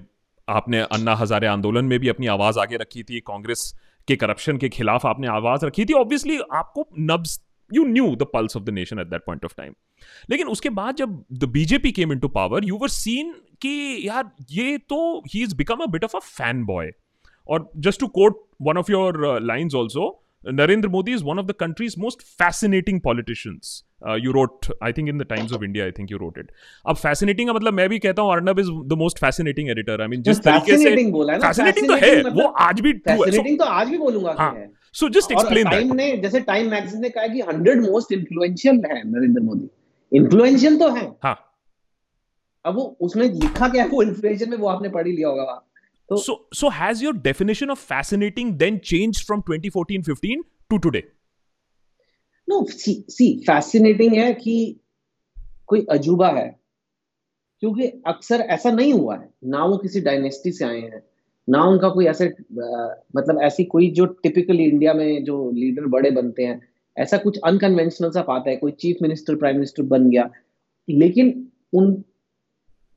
आपने 0.48 0.80
अन्ना 0.92 1.14
हजारे 1.16 1.46
आंदोलन 1.46 1.84
में 1.84 1.98
भी 2.00 2.08
अपनी 2.08 2.26
आवाज़ 2.26 2.58
आगे 2.58 2.76
रखी 2.76 3.02
थी। 3.02 3.20
कांग्रेस 3.20 3.72
के 4.08 4.16
करप्शन 4.16 4.58
के 4.58 4.68
खिलाफ 4.68 5.06
आपने 5.06 5.28
आवाज़ 5.28 5.64
रखी 5.66 5.84
थी। 5.84 5.92
ऑब्वियसली 5.92 6.38
आपको 6.38 6.86
नब्स 6.98 7.40
you 7.70 7.84
knew 7.86 8.14
the 8.16 8.26
pulse 8.32 8.56
of 8.56 8.64
the 8.64 8.70
nation 8.70 8.98
at 8.98 9.06
that 9.06 9.24
point 9.26 9.44
of 9.44 9.54
time 9.56 9.74
लेकिन 10.30 10.48
उसके 10.48 10.70
बाद 10.70 10.96
जब 10.96 11.24
the 11.32 11.44
BJP 11.52 11.92
came 11.92 12.12
into 12.12 12.28
power 12.28 12.64
you 12.64 12.78
were 12.78 12.88
seen 12.88 13.34
कि 13.62 14.06
यार, 14.08 14.30
ये 14.50 14.78
तो 14.78 15.22
ही 15.28 15.42
is 15.42 15.56
become 15.56 15.76
a 15.76 15.86
bit 15.86 16.04
of 16.04 16.16
a 16.16 16.20
fan 16.20 16.64
boy 16.64 16.92
और 17.48 17.70
just 17.76 18.00
to 18.00 18.06
quote 18.06 18.46
one 18.62 18.78
of 18.78 18.92
your 18.92 19.38
lines 19.42 19.74
also 19.74 20.14
Narendra 20.46 20.88
Modi 20.90 21.12
is 21.12 21.22
one 21.24 21.38
of 21.40 21.46
the 21.46 21.54
country's 21.60 21.94
most 22.02 22.20
fascinating 22.40 22.98
politicians. 23.06 23.70
You 24.06 24.32
wrote 24.32 24.66
I 24.82 24.92
think 24.92 25.08
in 25.08 25.18
the 25.18 25.22
Times 25.22 25.52
of 25.52 25.64
India 25.64 25.84
I 25.84 25.90
think 25.90 26.10
you 26.10 26.18
wrote 26.18 26.38
it 26.38 26.50
अब 26.86 26.96
fascinating 26.96 27.50
मतलब 27.50 27.72
मैं 27.72 27.88
भी 27.88 27.98
कहता 27.98 28.22
हूँ 28.22 28.32
Arnab 28.32 28.58
is 28.58 28.68
the 28.70 28.92
most 28.92 29.18
fascinating 29.18 29.70
editor 29.70 30.00
I 30.00 30.08
mean 30.08 30.22
जिस 30.22 30.38
तरीके 30.38 30.76
से 30.76 30.94
fascinating 31.46 31.92
है 31.92 32.20
मतलब 32.20 32.40
वो 32.42 32.48
आज 32.48 32.80
भी 32.80 32.92
तो 32.92 33.98
बोलूँगा 33.98 34.34
हाँ 34.38 34.56
सो 34.92 35.08
जस्ट 35.08 35.32
एक्सप्लेन 35.32 35.64
टाइम 35.64 35.94
ने 35.94 36.16
जैसे 36.16 36.40
टाइम 36.40 36.70
मैगजीन 36.70 37.00
ने 37.00 37.08
कहा 37.08 37.26
कि 37.26 37.42
100 37.42 37.90
मोस्ट 37.90 38.12
इन्फ्लुएंशियल 38.12 38.74
है 38.74 39.02
नरेंद्र 39.10 39.40
मोदी। 39.40 39.68
इन्फ्लुएंशियल 40.16 40.78
तो 40.78 40.88
है। 40.88 41.12
हाँ। 41.24 41.54
अब 42.64 42.74
वो 42.74 42.96
उसने 43.00 43.24
लिखा 43.24 43.68
क्या 43.68 43.82
है 43.82 43.88
वो 43.88 44.02
में 44.50 44.56
वो 44.58 44.68
आपने 44.68 44.88
पढ़ 44.88 45.08
लिया 45.08 45.28
होगा। 45.28 45.66
तो 46.08 46.16
so 46.54 46.68
has 46.68 47.04
your 47.04 47.16
definition 47.16 47.70
of 47.70 47.78
fascinating 47.78 48.52
then 48.52 48.78
changed 48.78 49.26
from 49.26 49.42
2014 49.50 50.02
15 50.08 50.42
to 50.70 50.78
today 50.78 51.04
no 52.48 52.64
see 52.70 53.28
fascinating 53.46 54.14
है 54.14 54.32
कि 54.34 54.54
कोई 55.68 55.86
अजूबा 55.90 56.28
है 56.28 56.48
क्योंकि 57.62 57.86
अक्सर 58.06 58.40
ऐसा 58.40 58.70
नहीं 58.70 58.92
हुआ 58.92 59.16
है। 59.16 59.28
ना 59.44 59.64
वो 59.64 59.76
किसी 59.76 60.00
डायनेस्टी 60.00 60.52
से 60.52 60.64
आए 60.64 60.80
हैं 60.80 61.02
ना 61.48 61.62
उनका 61.64 61.88
कोई 61.88 62.06
ऐसे 62.06 62.26
अ, 62.26 63.04
मतलब 63.16 63.40
ऐसी 63.42 63.64
कोई 63.64 63.90
जो 63.90 64.06
टिपिकल 64.06 64.60
इंडिया 64.60 64.94
में 64.94 65.24
जो 65.24 65.50
लीडर 65.52 65.86
बड़े 65.86 66.10
बनते 66.10 66.46
हैं 66.46 66.60
ऐसा 66.96 67.16
कुछ 67.16 67.38
अनकन्वेंशनल 67.44 68.10
सा 68.10 68.22
पाता 68.22 68.50
है 68.50 68.56
कोई 68.56 68.72
चीफ 68.72 68.96
मिनिस्टर 69.02 69.36
प्राइम 69.36 69.56
मिनिस्टर 69.56 69.82
बन 69.82 70.08
गया। 70.10 70.28
लेकिन 70.88 71.32
उन 71.74 72.02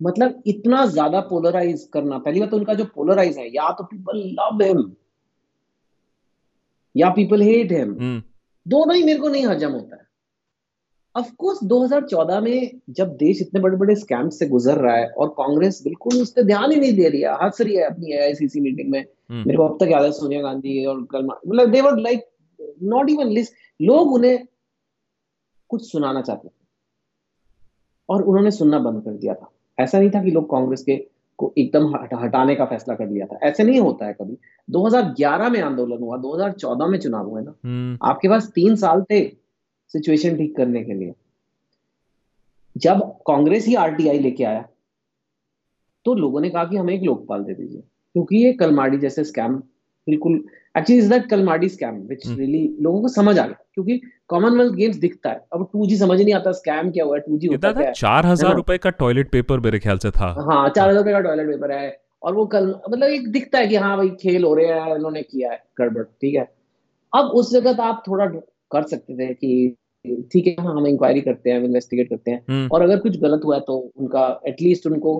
मतलब 0.01 0.41
इतना 0.47 0.85
ज़्यादा 0.85 1.19
पोलराइज 1.21 1.89
करना 1.93 2.17
पहली 2.17 2.39
बात 2.39 2.49
तो 2.51 2.57
उनका 2.57 2.73
जो 2.73 2.85
पोलराइज 2.95 3.37
है 3.37 3.47
या 3.55 3.69
तो 3.71 3.83
पीपल 3.83 4.17
लव 4.39 4.63
हिम 4.63 4.91
या 6.95 7.09
पीपल 7.09 7.41
हेट 7.41 7.71
हिम. 7.71 7.93
दोनों 8.71 8.95
ही 8.95 9.03
मेरे 9.03 9.19
को 9.19 9.29
नहीं 9.29 9.45
हजम 9.45 9.71
होता 9.71 9.95
है। 9.95 10.01
ऑफ़ 11.17 11.33
कोर्स 11.35 11.59
2014 11.63 12.39
में 12.41 12.81
जब 12.89 13.07
देश 13.15 13.41
इतने 13.41 13.59
बड़े 13.59 13.77
बड़े 13.77 13.95
स्कैम 13.95 14.29
से 14.29 14.47
गुजर 14.47 14.77
रहा 14.77 14.95
है 14.95 15.07
और 15.09 15.29
कांग्रेस 15.29 15.81
बिल्कुल 15.83 16.21
उस 16.21 16.31
पर 16.31 16.43
ध्यान 16.43 16.71
ही 16.71 16.79
नहीं 16.79 16.93
दे 16.93 17.09
रही 17.09 17.21
है 17.21 17.33
हंस 17.33 17.61
रही 17.61 17.75
है 17.75 17.83
अपनी 17.83 18.13
एआईसीसी 18.13 18.59
मीटिंग 18.59 18.91
में। 18.91 19.05
हम्म। 19.29 19.43
मेरे 19.47 19.57
को 19.57 19.67
अब 19.67 19.85
तक 19.85 19.91
याद 19.91 20.03
है 20.03 20.11
सोनिया 20.11 20.41
गांधी 20.41 20.85
और 20.85 21.03
कल 21.11 21.25
मतलब 21.25 21.71
they 21.71 21.81
were 21.81 21.97
like 21.97 22.29
not 22.83 23.09
even 23.09 23.27
list 23.27 23.53
लोग 23.81 24.13
उन्हें 24.13 24.47
कुछ 25.69 25.91
सुनाना 25.91 26.21
चाहते 26.21 26.47
थे 26.47 26.65
और 28.09 28.21
उन्होंने 28.21 28.51
सुनना 28.51 28.79
बंद 28.79 29.03
कर 29.03 29.11
दिया 29.11 29.33
था। 29.33 29.51
ऐसा 29.79 29.99
नहीं 29.99 30.09
था 30.09 30.23
कि 30.23 30.31
लोग 30.31 30.51
कांग्रेस 30.51 30.83
के 30.83 31.10
को 31.41 31.53
एकदम 31.57 31.95
हट, 31.95 32.13
हटाने 32.13 32.55
का 32.55 32.65
फैसला 32.65 32.95
कर 32.95 33.07
लिया 33.07 33.25
था। 33.25 33.39
ऐसे 33.43 33.63
नहीं 33.63 33.79
होता 33.79 34.05
है 34.05 34.13
कभी। 34.13 34.37
2011 34.69 35.49
में 35.49 35.61
आंदोलन 35.61 35.97
हुआ 35.97 36.17
2014 36.17 36.87
में 36.87 36.99
चुनाव 36.99 37.29
हुए 37.29 37.41
ना। 37.41 37.51
Hmm. 37.51 38.09
आपके 38.09 38.29
पास 38.29 38.51
तीन 38.55 38.75
साल 38.75 39.01
थे 39.01 39.29
सिचुएशन 39.87 40.37
ठीक 40.37 40.57
करने 40.57 40.83
के 40.83 40.93
लिए। 40.93 41.13
जब 42.77 42.99
कांग्रेस 43.27 43.65
ही 43.65 43.75
आरटीआई 43.75 44.19
लेके 44.19 44.43
आया 44.43 44.67
तो 46.05 46.13
लोगों 46.13 46.41
ने 46.41 46.49
कहा 46.49 46.65
कि 46.65 46.77
हमें 46.77 46.93
एक 46.93 47.01
लोकपाल 47.01 47.43
दे 47.43 47.53
दीजिए 47.53 47.83
क्योंकि 48.13 48.37
ये 48.37 48.53
कलमाड़ी 48.53 48.97
जैसे 48.97 49.23
स्कैम 49.23 49.55
बिल्कुल 50.09 50.45
actually 50.75 51.01
is 51.01 51.09
that 51.09 51.25
Kalmadi 51.29 51.69
scam 51.69 51.95
which. 52.09 52.27
Really 52.27 52.63
लोगों 52.81 53.01
को 53.01 53.07
समझ 53.09 53.37
आ 53.37 53.45
गया 53.45 53.57
क्योंकि 53.73 53.99
कॉमनवेल्थ 54.29 54.73
गेम्स 54.75 54.97
दिखता 54.97 55.29
है। 55.29 55.43
अब 55.53 55.67
टू 55.73 55.87
समझ 55.97 56.19
नहीं 56.21 56.33
आता 56.33 56.51
स्कैम 56.53 56.91
क्या 56.91 57.05
हुआ 57.05 57.15
है 57.15 57.21
टू 57.21 57.37
जी 57.37 57.47
होता 57.47 57.71
क्या 57.71 57.81
था 57.81 57.87
है 57.87 57.93
चार 57.93 58.25
हज़ार 58.25 58.55
रुपए 58.55 58.77
का 58.77 58.89
टॉयलेट 58.99 59.31
पेपर 59.31 59.59
मेरे 59.61 59.79
ख्याल 59.79 59.97
से 59.97 60.11
था। 60.11 60.29
हाँ 60.41 60.69
चार 60.69 60.89
हज़ार 60.89 60.97
रुपए 60.97 61.11
का 61.11 61.19
टॉयलेट 61.21 61.47
पेपर 61.47 61.71
है 61.71 61.97
और 62.23 62.33
वो 62.35 62.45
कल 62.47 62.67
मतलब 62.89 63.09
एक 63.09 63.27
दिखता 63.31 63.59
है 63.59 63.67
कि 63.67 63.75
हाँ 63.77 63.95
भाई 63.97 64.09
खेल 64.19 64.43
हो 64.43 64.53
रहे 64.55 64.65
हैं 64.67 64.95
इन्होंने 64.95 65.21
किया 65.23 65.51
है 65.51 65.63
गड़बड़ 65.79 66.03
ठीक 66.03 66.35
है। 66.35 66.47
अब 67.13 67.31
उस 67.35 67.51
जगह 67.53 67.73
तो 67.73 67.83
आप 67.83 68.03
थोड़ा 68.07 68.25
कर 68.25 68.83
सकते 68.87 69.15
थे 69.15 69.33
कि 69.35 69.75
ठीक 70.31 70.47
है 70.47 70.55
हाँ, 70.59 70.73
हम 70.75 70.87
इंक्वायरी 70.87 71.21
करते 71.21 71.49
हैं 71.49 71.63
इन्वेस्टिगेट 71.63 72.09
करते 72.09 72.31
हैं। 72.31 72.43
हम्म। 72.49 72.67
और 72.71 72.81
अगर 72.81 72.99
कुछ 72.99 73.19
गलत 73.21 73.41
हुआ 73.45 73.55
है 73.55 73.61
तो 73.61 73.77
उनका 73.95 74.41
एटलीस्ट 74.47 74.87
उनको 74.87 75.13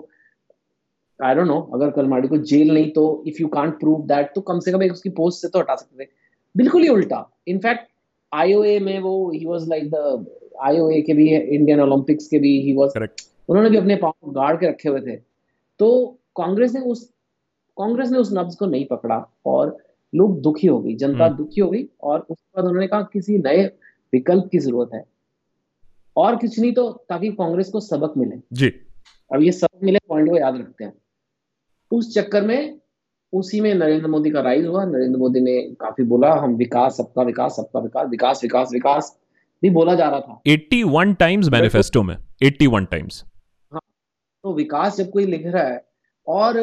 आई 1.22 1.36
डोंट 1.36 1.48
नो 1.48 1.60
अगर 1.74 1.90
कलमाड़ी 1.92 2.28
को 2.28 2.38
जेल 2.38 2.74
नहीं 2.74 2.92
तो 2.92 3.24
if 3.28 3.42
you 3.42 3.48
can't 3.50 3.80
prove 3.80 4.02
that 4.08 4.32
तो 4.36 4.42
कम 4.42 4.60
से 4.60 4.72
कम 4.72 4.84
एक 4.84 4.92
उसकी 4.92 5.10
पोस्ट 5.18 5.42
से 5.42 5.48
तो 5.48 5.60
हटा 5.60 5.76
सकते 5.76 6.04
थे। 6.04 6.10
बिल्कुल 6.56 6.82
ही 6.82 6.90
उल्टा। 6.90 7.28
इनफैक्ट 7.48 7.90
आईओए 8.32 8.78
में 8.80 9.00
वो 9.00 9.32
ही 9.32 9.46
वाज 9.46 9.68
लाइक 9.70 9.90
द 9.92 10.26
आईओए 10.64 11.02
के 11.02 11.14
भी 11.14 11.28
इंडियन 11.36 11.80
ओलंपिक्स 11.82 12.28
के 12.28 12.40
भी 12.40 12.60
ही 12.64 12.76
वाज 12.76 12.92
करेक्ट 12.94 13.22
उन्होंने 13.50 13.70
भी 13.70 13.78
अपने 13.78 13.96
पाँव 13.98 14.32
गाड़ 14.34 14.56
के 14.58 14.68
रखे 14.70 14.90
हुए 14.90 15.02
थे। 15.02 15.16
तो 15.80 16.20
कांग्रेस 16.36 16.74
ने 16.74 16.82
उस 16.82 17.04
कांग्रेस 17.78 18.12
ने 18.12 18.18
उस 18.18 18.32
नब्ज 18.34 18.56
को 18.56 18.66
नहीं 18.66 18.86
पकड़ा 18.86 19.16
और 19.46 19.78
लोग 20.14 20.42
दुखी 20.42 20.68
हो 20.68 20.80
गई 20.80 20.96
जनता 20.96 21.26
हम्म। 21.26 21.38
दुखी 21.38 21.62
हो 21.62 21.70
गई 21.70 21.88
और 22.04 22.20
उसके 22.20 22.52
बाद 22.56 22.66
उन्होंने 22.66 22.88
कहा 22.88 23.02
किसी 23.14 23.38
नए 23.38 23.66
विकल्प 24.14 24.50
की 24.52 24.60
ज़रूरत 24.60 24.90
है। 24.94 25.04
और 26.16 26.36
कुछ 26.36 26.60
नहीं 26.60 26.74
तो 26.74 26.90
ताकि 27.10 27.30
कांग्रेस 27.32 27.70
को 27.70 27.80
सबक 27.80 28.14
मिले। 28.18 28.40
जी। 28.54 28.68
अब 29.32 29.42
ये 29.42 29.52
सबक 29.52 29.84
मिले 29.84 30.00
पॉइंट 30.08 30.30
को 30.30 30.38
याद 30.38 30.58
रखते 30.58 30.84
हैं। 30.84 30.94
उस 31.92 32.14
चक्कर 32.16 32.42
में 32.42 32.80
उसी 33.34 33.62
में 33.62 33.74
नरेंद्र 33.74 34.08
मोदी 34.08 34.32
का 34.32 34.42
राइज 34.42 34.66
हुआ। 34.66 34.84
नरेंद्र 34.86 35.18
मोदी 35.20 35.40
ने 35.40 35.62
काफ़ी 35.82 36.04
बोला 36.04 36.34
हम 36.34 36.56
विकास 36.56 36.98
सबका 36.98 37.24
विकास 37.24 37.56
सबका 37.56 37.80
विकास 37.80 38.08
विकास 38.10 38.44
विकास 38.44 38.70
विकास। 38.74 39.18
भी 39.64 39.70
बोला 39.70 39.96
जा 39.96 40.10
रहा 40.10 40.20
था। 40.20 40.42
81 40.48 41.14
टाइम्स 41.20 41.50
मैनिफेस्टो 41.50 42.04
में 42.04 42.16
81 42.44 42.86
टाइम्स 42.86 43.24
तो 43.74 44.54
विकास 44.54 44.98
जब 44.98 45.10
कोई 45.10 45.26
लिख 45.26 45.46
रहा 45.46 45.64
है 45.64 45.86
और 46.28 46.60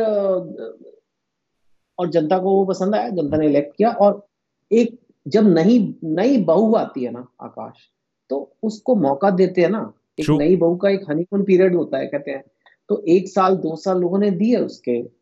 और 1.99 2.09
जनता 2.09 2.39
को 2.39 2.51
वो 2.51 2.65
पसंद 2.65 2.95
आया 2.95 3.09
जनता 3.09 3.37
ने 3.37 3.47
इलेक्ट 3.47 3.77
किया 3.77 3.91
और 3.91 4.27
एक 4.73 4.99
जब 5.27 5.49
नई 5.49 5.79
नई 6.05 6.39
बहू 6.45 6.75
आती 6.75 7.05
है 7.05 7.11
ना 7.11 7.27
आकाश 7.41 7.89
तो 8.31 8.57
उसको 8.63 8.95
मौका 8.95 9.31
देते 9.31 9.61
हैं 9.61 9.71
ना 9.71 9.93
एक 10.21 10.31
नई 10.31 10.57
बहू 10.57 10.77
का 10.77 10.91
एक 10.91 11.05
हनीमून 11.11 11.45
पीरियड 11.45 11.75
होता 11.77 11.99
है 11.99 12.07
कहते 12.07 12.31
हैं। 12.31 12.45
तो 12.89 13.03
एक 13.09 13.29
साल 13.29 13.57
दो 13.57 13.77
साल 13.77 14.01
लोगों 14.01 14.19
ने 14.19 14.31
दिए 14.31 14.57
उसके। 14.57 15.18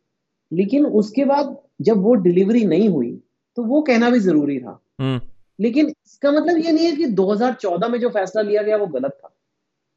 लेकिन 0.53 0.87
उसके 0.87 1.25
बाद 1.25 1.59
जब 1.81 1.97
वो 1.97 2.15
डिलीवरी 2.15 2.65
नहीं 2.65 2.89
हुई 2.89 3.23
तो 3.57 3.63
वो 3.63 3.83
कहना 3.83 4.11
भी 4.11 4.19
ज़रूरी 4.19 4.61
था। 4.61 4.83
हम्म। 5.01 5.21
लेकिन 5.61 5.87
इसका 5.89 6.33
मतलब 6.33 6.57
ये 6.59 6.73
नहीं 6.73 6.87
है 6.87 6.97
कि 6.97 7.07
2014 7.07 7.89
में 7.89 8.01
जो 8.01 8.09
फैसला 8.09 8.43
लिया 8.43 8.63
गया 8.63 8.77
वो 8.77 8.87
गलत 8.87 9.19
था। 9.25 9.37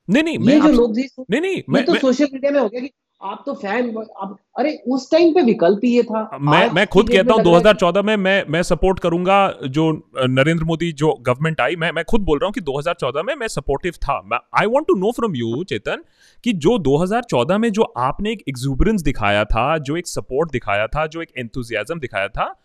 नहीं 0.10 0.24
नहीं 0.24 0.38
मैं 0.38 0.62
जो 0.62 0.68
आप... 0.68 0.74
लोग 0.74 0.98
नहीं 0.98 1.42
नहीं 1.42 1.56
ये 1.56 1.64
मैं 1.70 1.86
तो 1.86 1.92
मैं- 1.92 2.02
सोशल 2.02 2.28
मीडिया 2.34 2.52
में 2.52 2.60
हो 2.60 2.70
गया 2.70 2.82
कि 2.82 2.92
आप 3.24 3.44
तो 3.46 3.54
फ़ैन 3.54 4.06
आप 4.18 4.38
अरे 4.58 4.84
उस 4.88 5.12
टाइम 5.12 5.34
पे 5.34 5.42
विकल्प 5.42 5.82
ही 5.84 5.90
ये 5.96 6.04
था। 6.04 6.38
मैं 6.42 6.70
मैं 6.70 6.88
खुद 6.88 7.10
कहता 7.10 7.34
हूँ 7.34 7.44
में 7.44 7.52
लग 7.52 7.66
रहा 7.66 7.72
है 7.72 7.78
2014 7.78 8.04
में 8.04 8.16
मैं 8.18 8.46
मैं 8.50 8.62
सपोर्ट 8.64 9.00
करूँगा 9.00 9.54
जो 9.68 10.10
नरेंद्र 10.18 10.64
मोदी 10.64 10.92
जो 10.92 11.14
गवर्नमेंट 11.22 11.62
आई 11.62 11.76
मैं 11.76 11.92
मैं 11.92 12.04
खुद 12.06 12.22
बोल 12.22 12.40
रहा 12.40 12.48
हूँ 12.48 12.54
कि 12.54 12.62
2014 12.62 13.26
में 13.26 13.36
मैं 13.36 13.48
सपोर्टिव 13.48 13.92
था। 13.92 14.18
I 14.60 14.66
want 14.66 14.88
to 14.88 14.96
know 14.96 15.12
from 15.12 15.36
you 15.36 15.64
Chetan 15.64 16.04
कि 16.44 16.54
जो 16.54 16.78
2014 16.80 17.60
में 17.60 17.72
जो 17.72 17.84
आपने 17.84 18.32
एक 18.32 18.44
एक्सुबरेंस 18.50 19.02
दिखाया 19.02 19.46
था 19.46 19.78
जो 19.78 19.98
एक 19.98 20.08
सपोर्ट 20.08 20.52
दिखाया 20.52 20.88
था 20.88 21.06
जो 21.08 21.22
एक 21.22 21.30
एंथुजियाज्म 21.38 22.00
दिखाया 22.00 22.28
था 22.28 22.56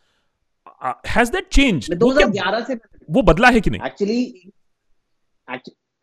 हैज़ 1.06 1.32
दैट 1.32 1.48
चेंज 1.48 1.86
मैं 1.90 1.98
2011 1.98 2.66
से 2.66 2.74
वो 3.10 3.22
बदला 3.22 3.48
है 3.48 3.60
कि 3.60 3.70
नहीं? 3.70 3.80
Actually 3.86 4.52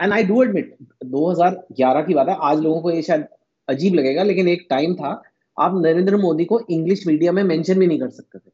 and 0.02 0.14
I 0.14 0.24
do 0.24 0.44
admit 0.44 0.76
2011 1.06 2.08
की 2.08 2.14
बात 2.14 2.28
है 2.28 2.38
आज 2.42 2.60
लोगों 2.60 2.82
को 2.82 2.92
ये 2.92 3.02
शायद 3.02 3.28
अजीब 3.69 3.93
लगेगा 3.93 4.24
लेकिन 4.24 4.47
एक 4.47 4.67
टाइम 4.69 4.95
था 4.95 5.21
आप 5.60 5.71
नरेंद्र 5.76 6.17
मोदी 6.17 6.45
को 6.45 6.60
इंग्लिश 6.69 7.08
मीडिया 7.08 7.32
में 7.32 7.43
मेंशन 7.43 7.80
भी 7.80 7.88
नहीं 7.88 8.00
कर 8.00 8.10
सकते 8.10 8.39
थे। 8.39 8.52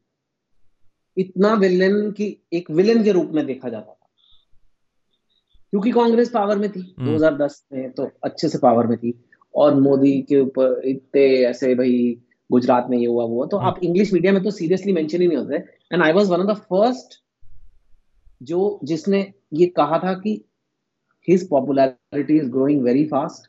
इतना 1.17 1.53
विलेन 1.53 2.11
की 2.11 2.47
एक 2.53 2.71
विलेन 2.71 3.03
के 3.03 3.11
रूप 3.11 3.31
में 3.33 3.45
देखा 3.45 3.69
जाता 3.69 3.91
था। 3.91 4.09
क्योंकि 5.69 5.91
कांग्रेस 5.91 6.29
पावर 6.29 6.57
में 6.57 6.71
थी 6.71 6.95
हम्म। 6.99 7.17
2010 7.17 7.63
में 7.73 7.91
तो 7.91 8.09
अच्छे 8.23 8.49
से 8.49 8.57
पावर 8.57 8.87
में 8.87 8.97
थी 8.97 9.13
और 9.55 9.75
मोदी 9.75 10.21
के 10.21 10.39
ऊपर 10.39 10.81
इतने 10.85 11.21
ऐसे 11.21 11.75
भाई 11.75 12.21
गुजरात 12.51 12.87
में 12.89 12.97
ये 12.97 13.05
हुआ 13.05 13.25
वो 13.25 13.45
तो 13.45 13.57
आप 13.57 13.79
इंग्लिश 13.83 14.13
मीडिया 14.13 14.33
में 14.33 14.43
तो 14.43 14.51
सीरियसली 14.51 14.93
मेंशन 14.93 15.21
ही 15.21 15.27
नहीं 15.27 15.37
होते। 15.37 15.55
And 15.93 16.03
I 16.03 16.13
was 16.13 16.29
one 16.29 16.39
of 16.39 16.47
the 16.47 16.53
first 16.53 17.23
जो 18.43 18.79
जिसने 18.83 19.33
ये 19.53 19.65
कहा 19.65 19.99
था 19.99 20.13
कि 20.13 20.43
his 21.27 21.41
popularity 21.43 22.35
is 22.41 22.49
growing 22.51 22.81
very 22.83 23.05
fast 23.13 23.46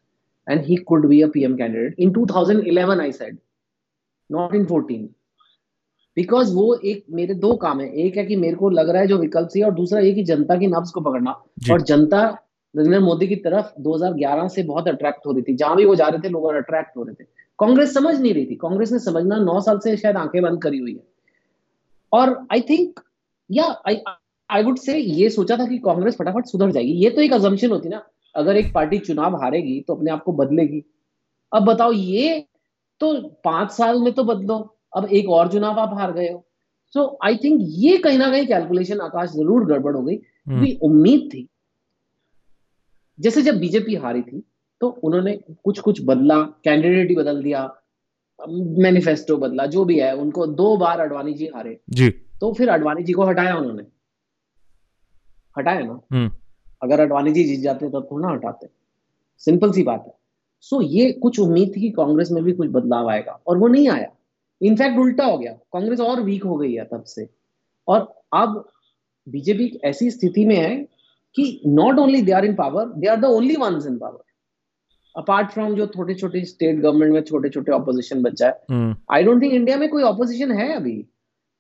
and 0.51 0.61
he 0.61 0.77
could 0.93 1.11
be 1.11 1.21
a 1.23 1.33
PM 1.37 1.55
candidate. 1.55 2.07
In 2.07 2.15
2011, 2.19 3.01
I 3.01 3.13
said, 3.13 3.37
not 4.37 4.57
in 4.61 4.67
14. 4.67 5.07
Because 6.17 6.55
वो 6.55 6.75
एक 6.75 7.05
मेरे 7.11 7.35
दो 7.35 7.57
काम 7.57 7.81
है। 7.81 7.93
एक 7.93 8.17
है 8.17 8.27
कि 8.27 8.37
मेरे 8.37 8.55
को 8.55 8.71
लग 8.71 8.91
रहा 8.91 9.01
है 9.03 9.09
जो 9.09 9.19
विकल्प 9.19 9.49
से 9.49 9.63
और 9.63 9.75
दूसरा 9.75 10.01
ये 10.01 10.13
कि 10.13 10.25
जनता 10.25 10.57
की 10.57 10.67
नब्ज 10.67 10.91
को 10.91 11.01
पकड़ना। 11.01 11.31
और 11.73 11.83
जनता 11.83 12.39
नरेंद्र 12.77 13.01
मोदी 13.01 13.29
की 13.29 13.37
तरफ़ 13.37 13.81
2011 13.81 14.49
से 14.49 14.63
बहुत 14.63 14.89
अट्रैक्ट 14.89 15.27
हो 15.27 15.33
रही 15.33 15.43
थी। 15.43 15.55
जहाँ 15.55 15.77
भी 15.77 15.85
वो 15.85 15.95
जा 15.95 16.09
रहे 16.09 16.21
थे 16.21 16.29
लोग 16.29 16.45
अट्रैक्ट 16.45 16.97
हो 16.97 17.03
रहे 17.03 17.15
थे। 17.15 17.29
कांग्रेस 17.59 17.95
समझ 17.95 18.21
नहीं 18.21 18.35
रही 18.35 18.47
थी। 18.47 18.55
कांग्रेस 18.55 18.93
ने 18.93 18.99
समझना 18.99 19.37
नौ 19.37 19.61
साल 19.61 19.79
से 19.79 19.97
शायद 19.97 20.17
आँखें 20.17 20.43
बंद 20.43 20.63
करी 20.63 20.79
हुई 20.79 20.95
है। 20.95 21.05
और 22.13 22.47
आई 22.53 22.61
थिंक 22.61 23.01
या 23.51 23.65
आई 23.65 24.01
आई 24.51 24.63
वुड 24.63 24.79
से 24.79 24.99
ये 24.99 25.31
सोचा 25.31 25.57
था 25.57 25.67
कि 25.67 25.79
कांग्रेस 25.79 26.17
फटाफट 26.17 26.47
सुधर 26.47 26.71
जाएगी। 26.71 26.93
ये 26.93 27.11
तो 27.11 27.21
एक 27.21 27.33
अजम्पशन 27.33 27.71
होती 27.71 27.89
ना। 27.89 28.07
अगर 28.35 28.57
एक 28.57 28.73
पार्टी 28.75 28.99
चुनाव 29.01 29.37
हारेगी 29.37 29.81
तो 29.81 29.95
अपने 29.95 30.11
आप 30.11 30.23
को 30.23 30.33
बदलेगी। 30.35 30.83
अब 31.53 31.65
बताओ 31.65 31.93
ये 31.93 32.41
तो 33.01 33.13
पाँच 33.45 33.71
साल 33.73 34.01
में 34.01 34.13
तो 34.13 34.25
बदलो 34.25 34.57
अब 34.97 35.05
एक 35.07 35.29
और 35.31 35.53
चुनाव 35.53 35.79
आप 35.81 35.95
हार 35.95 36.13
गए 36.13 36.29
हो। 36.29 36.45
सो 36.95 37.19
आई 37.25 37.37
थिंक 37.37 37.61
ये 37.63 37.97
कहीं 37.99 38.19
ना 38.19 38.31
कहीं 38.31 38.47
कैलकुलेशन 38.47 39.01
आकाश 39.01 39.31
ज़रूर 39.31 39.65
गड़बड़ 39.67 39.95
हो 39.97 40.03
गई 40.03 40.15
हम्म। 40.15 40.57
क्योंकि 40.57 40.79
उम्मीद 40.83 41.29
थी। 41.35 41.49
जैसे 43.19 43.43
जब 43.43 43.59
बीजेपी 43.59 43.95
हारी 43.97 44.23
थी 44.23 44.43
तो 44.81 44.89
उन्होंने 45.05 45.35
कुछ 45.65 45.79
कुछ 45.81 46.01
बदला 46.05 46.41
कैंडिडेट 46.65 47.09
ही 47.11 47.17
बदल 47.17 47.43
दिया 47.43 47.63
मैनिफेस्टो 48.41 49.37
बदला 49.37 49.67
जो 49.67 49.85
भी 49.85 49.99
है 50.01 50.15
उनको 50.17 50.47
दो 50.49 50.77
बार 50.77 51.01
अडवाणी 51.01 51.33
जी 51.35 51.47
हारे। 51.55 51.79
जी। 51.91 52.09
तो 52.41 52.53
फिर 52.53 52.69
अडवाणी 52.69 53.03
जी 53.03 53.13
को 53.13 53.25
हटाया 53.25 53.57
उन्होंने। 53.57 53.83
हटाया 55.57 55.81
ना? 55.81 56.01
हम्म। 56.13 56.31
अगर 56.83 57.01
अडवाणी 57.01 57.33
जी 57.33 57.45
जीत 57.45 57.61
जाते 57.61 57.89
तब 57.89 58.09
थोड़ा 58.13 58.29
ना 58.29 58.35
हटाते 58.35 58.69
सिंपल 59.43 59.73
सी 59.73 59.83
बात 59.83 60.05
है। 60.07 60.13
सो 60.61 60.77
so, 60.77 60.83
ये 60.85 61.11
कुछ 61.13 61.39
उम्मीद 61.41 61.73
थी 61.77 61.81
कि 61.81 61.91
कांग्रेस 61.91 62.31
में 62.31 62.43
भी 62.45 62.53
कुछ 62.53 62.69
बदलाव 62.71 63.09
आएगा 63.11 63.41
और 63.47 63.59
वो 63.59 63.69
नहीं 63.69 63.89
आया। 63.89 64.09
इनफैक्ट 64.61 64.99
उल्टा 64.99 65.25
हो 65.25 65.39
गया। 65.39 65.53
कांग्रेस 65.73 66.01
और 66.01 66.21
वीक 66.21 66.45
हो 66.45 66.57
गई 66.57 66.73
है 66.75 66.85
तब 66.85 67.03
से। 67.03 67.29
और 67.89 68.01
अब 68.35 68.65
बीजेपी 69.27 69.81
ऐसी 69.85 70.11
स्थिति 70.11 70.45
में 70.47 70.57
है 70.57 70.75
कि 71.37 71.61
not 71.67 71.99
only 71.99 72.23
they 72.23 72.33
are 72.33 72.45
in 72.45 72.55
power 72.55 72.87
they 72.89 73.07
are 73.07 73.21
the 73.21 73.25
only 73.25 73.57
ones 73.57 73.87
in 73.87 73.99
power 73.99 74.23
apart 75.17 75.51
from 75.51 75.75
जो 75.75 75.87
छोटे 75.87 76.15
छोटे 76.15 76.45
स्टेट 76.45 76.81
गवर्नमेंट 76.81 77.13
में 77.13 77.21
छोटे 77.23 77.49
छोटे 77.49 77.73
ऑपोजिशन 77.73 78.23
बचा 78.23 78.47
है 78.47 78.95
आई 79.11 79.23
डोंट 79.23 79.43
थिंक 79.43 79.53
इंडिया 79.53 79.77
में 79.77 79.89
कोई 79.89 80.03
ऑपोजिशन 80.03 80.53
है 80.53 80.73
अभी। 80.73 80.97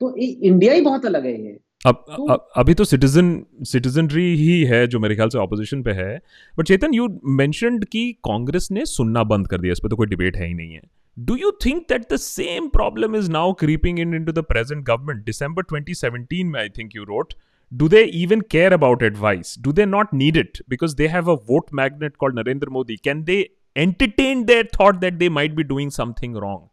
तो 0.00 0.14
इंडिया 0.16 0.74
ही 0.74 0.80
बहुत 0.80 1.06
अलग 1.06 1.24
है 1.26 1.32
ये। 1.42 1.58
अब 1.86 2.04
तो 2.16 2.26
अ, 2.26 2.36
अभी 2.56 2.74
तो 2.74 2.84
सिटीजन 2.84 3.42
सिटीजनरी 3.62 4.36
ही 4.36 4.64
है 4.64 4.86
जो 4.86 4.98
मेरे 4.98 5.14
ख्याल 5.14 5.28
से 5.28 5.38
ऑपोजिशन 5.38 5.82
पे 5.82 5.90
है। 5.90 6.20
बट 6.58 6.66
चेतन 6.66 6.94
यू 6.94 7.08
मैं 7.24 7.50
कि 7.84 8.12
कांग्रेस 8.12 8.68
ने 8.70 8.86
सुनना 8.86 9.22
बंद 9.24 9.48
कर 9.48 9.60
दिया 9.60 9.72
इस 9.72 9.80
पर 9.80 9.88
तो 9.88 9.96
कोई 9.96 10.06
डिबेट 10.06 10.36
है 10.36 10.46
ही 10.46 10.54
नहीं 10.54 10.74
है। 10.74 10.80
Do 11.18 11.36
you 11.36 11.50
think 11.66 11.82
that 11.88 12.12
the 12.12 12.16
same 12.16 12.68
problem 12.68 13.16
is 13.16 13.30
now 13.30 13.52
creeping 13.52 13.98
in 13.98 14.14
in 14.14 14.24
the 14.24 14.38
present 14.38 14.84
government 14.84 15.24
December 15.24 15.62
twenty 15.62 16.42
में 16.44 16.60
I 16.60 16.68
think 16.68 16.96
you 16.96 17.04
wrote 17.04 17.34
do 17.72 17.88
they 17.88 18.02
even 18.02 18.40
care 18.40 18.72
about 18.72 19.02
advice 19.02 19.54
do 19.60 19.72
they 19.72 19.86
not 19.86 20.14
need 20.14 20.36
it 20.36 20.58
because 20.68 20.96
they 20.96 21.06
have 21.06 21.30
a 21.30 21.34
vote 21.48 21.64
magnet 21.74 22.16
called 22.16 22.38
Narendra 22.38 22.68
Modi 22.68 22.96
can 22.96 23.22
they 23.24 23.50
entertain 23.76 24.44
their 24.44 24.68
thought 24.80 24.96
that 24.96 25.14
they 25.14 25.28
might 25.28 25.54
be 25.54 25.62
doing 25.62 25.90
something 25.90 26.36
wrong 26.36 26.68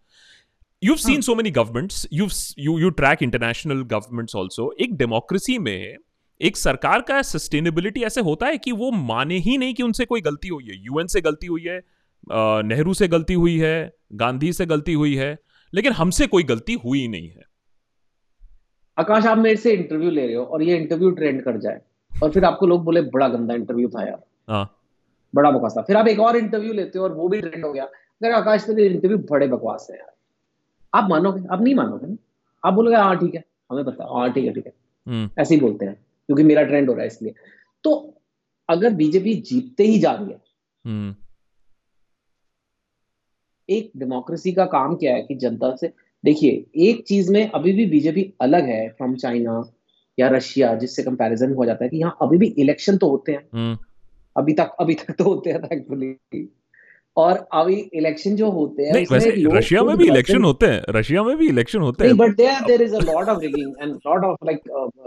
you've 0.84 1.06
seen 1.06 1.22
so 1.30 1.40
many 1.40 1.52
governments. 1.58 2.06
You've 2.14 2.34
s- 2.34 2.54
you 2.68 2.84
you 2.84 2.92
track 2.92 3.18
international 3.24 3.84
governments 3.84 4.36
also. 4.36 4.70
एक 4.82 4.96
democracy 4.96 5.58
में 5.60 5.96
एक 6.42 6.58
सरकार 6.58 7.02
का 7.02 7.22
sustainability 7.22 8.04
ऐसे 8.04 8.22
होता 8.22 8.46
है 8.46 8.58
कि 8.58 8.72
वो 8.72 8.92
माने 8.92 9.38
ही 9.38 9.58
नहीं 9.58 9.74
कि 9.74 9.84
उनसे 9.84 10.06
कोई 10.06 10.22
गलती 10.22 10.48
हुई 10.48 10.64
है। 10.64 10.84
यूएन 10.84 11.08
से 11.08 11.22
गलती 11.22 11.48
हुई 11.48 11.64
है 11.64 11.84
नेहरू 12.68 12.94
से 12.94 13.08
गलती 13.08 13.34
हुई 13.34 13.60
है 13.60 13.96
गांधी 14.14 14.54
से 14.54 14.66
गलती 14.66 14.94
हुई 14.94 15.16
है 15.16 15.40
लेकिन 15.74 15.92
हमसे 15.92 16.28
कोई 16.28 16.44
गलती 16.44 16.74
हुई 16.74 17.08
नहीं 17.08 17.30
है। 17.30 17.42
आकाश 19.00 19.26
आप 19.26 19.38
मेरे 19.38 19.56
से 19.56 19.72
इंटरव्यू 19.72 20.10
ले 20.10 20.28
रहे 20.28 20.36
हो 20.36 20.44
और 20.44 20.64
ये 20.64 20.78
इंटरव्यू 20.78 21.12
ट्रेंड 21.12 21.44
कर 21.44 21.58
जाए 21.58 21.82
और 22.24 22.32
फिर 22.32 22.46
आपको 22.46 22.68
लोग 22.68 22.84
बोले 22.84 23.02
बड़ा 23.02 23.28
गंदा 23.28 23.54
इंटरव्यू 23.54 23.88
था 23.88 24.08
यार। 24.08 24.26
हाँ। 24.50 24.78
बड़ा 25.36 25.52
बकवास 25.52 25.74
था। 25.78 25.82
फिर 25.82 25.98
आप 25.98 26.08
एक 26.08 26.20
और 26.20 26.36
इंटरव्यू 26.36 26.74
लेते 26.74 27.00
हो 27.00 27.06
और 27.06 27.14
वो 27.14 27.28
भी 27.28 27.42
ट्रेंड 27.42 27.66
हो 27.66 27.74
गया। 27.74 27.84
अगर 27.84 28.32
आकाश 28.32 28.64
तेरे 28.64 28.86
इंटरव्यू 28.86 29.18
बड़े 29.18 29.48
बकवास 29.48 29.88
है 29.92 29.98
यार। 29.98 30.15
आप 30.96 31.10
मानोगे? 31.10 31.44
आप 31.52 31.62
नहीं 31.62 31.76
मानोगे 31.76 32.08
ना? 32.08 32.16
आप 32.64 32.74
बोलोगे 32.74 32.96
हाँ 32.96 33.18
ठीक 33.20 33.36
है 33.36 33.44
हमें 33.72 33.84
पता 33.86 34.08
हाँ 34.14 34.32
ठीक 34.34 34.46
है 34.46 34.54
ठीक 34.54 34.66
है। 34.66 34.74
हम्म। 35.08 35.30
ऐसे 35.42 35.56
ही 35.56 35.62
बोलते 35.62 35.86
हैं 35.86 35.94
क्योंकि 36.30 36.44
मेरा 36.44 36.64
ट्रेंड 36.64 36.90
हो 36.90 36.94
रहा 36.94 37.02
है 37.02 37.08
इसलिए। 37.08 37.34
तो 37.84 37.94
अगर 38.70 38.94
बीजेपी 38.94 39.34
जीतते 39.42 39.84
ही 39.84 40.00
जा 40.00 40.12
रही 40.12 40.30
है 40.30 40.42
हम्म। 40.86 41.16
एक 43.70 43.92
डेमोक्रेसी 43.98 44.52
का 44.54 44.66
काम 44.66 44.96
क्या 44.96 45.14
है 45.16 45.22
कि 45.22 45.36
जनता 45.36 45.76
से 45.76 45.92
देखिए 46.24 46.66
एक 46.90 47.04
चीज़ 47.08 47.32
में 47.32 47.50
अभी 47.50 47.72
भी 47.74 47.86
बीजेपी 47.86 48.32
अलग 48.42 48.66
है 48.66 48.88
फ्रॉम 48.90 49.16
चाइना 49.16 49.62
या 50.18 50.28
रशिया 50.30 50.74
जिससे 50.76 51.04
कंपैरिजन 51.04 51.54
हो 51.54 51.66
जाता 51.66 51.84
है 51.84 51.90
कि 51.90 51.98
यहाँ 51.98 52.18
अभी 52.22 52.38
भी 52.38 52.48
इलेक्शन 52.58 52.98
तो 52.98 53.10
होते 53.10 53.32
हैं। 53.32 53.48
हम्म, 53.54 53.78
अभी 54.36 54.54
तक 54.54 54.76
अभी 54.80 54.94
तक 54.94 55.16
तो 55.16 55.24
होते 55.24 55.52
हैं 55.52 55.62
थैंकफुली 55.64 56.12
और 57.18 57.38
अभी 57.54 57.76
इलेक्शन 57.94 58.36
जो 58.36 58.50
होते 58.52 58.84
हैं 58.84 58.94
नहीं 58.94 59.06
वैसे 59.12 59.30
रशिया 59.58 59.84
में 59.84 59.96
भी 59.98 60.08
इलेक्शन 60.08 60.44
होते 60.44 60.66
हैं 60.66 60.82
रशिया 60.90 61.24
में 61.24 61.36
भी 61.38 61.48
इलेक्शन 61.48 61.80
होते 61.80 62.06
हैं। 62.06 62.18
But 62.18 62.36
there 62.38 62.66
there 62.66 62.82
is 62.82 62.96
a 62.96 63.00
lot 63.02 63.30
of 63.30 63.40
rigging 63.40 63.74
and 63.82 63.94
lot 64.08 64.24
of 64.26 64.46
like 64.46 64.60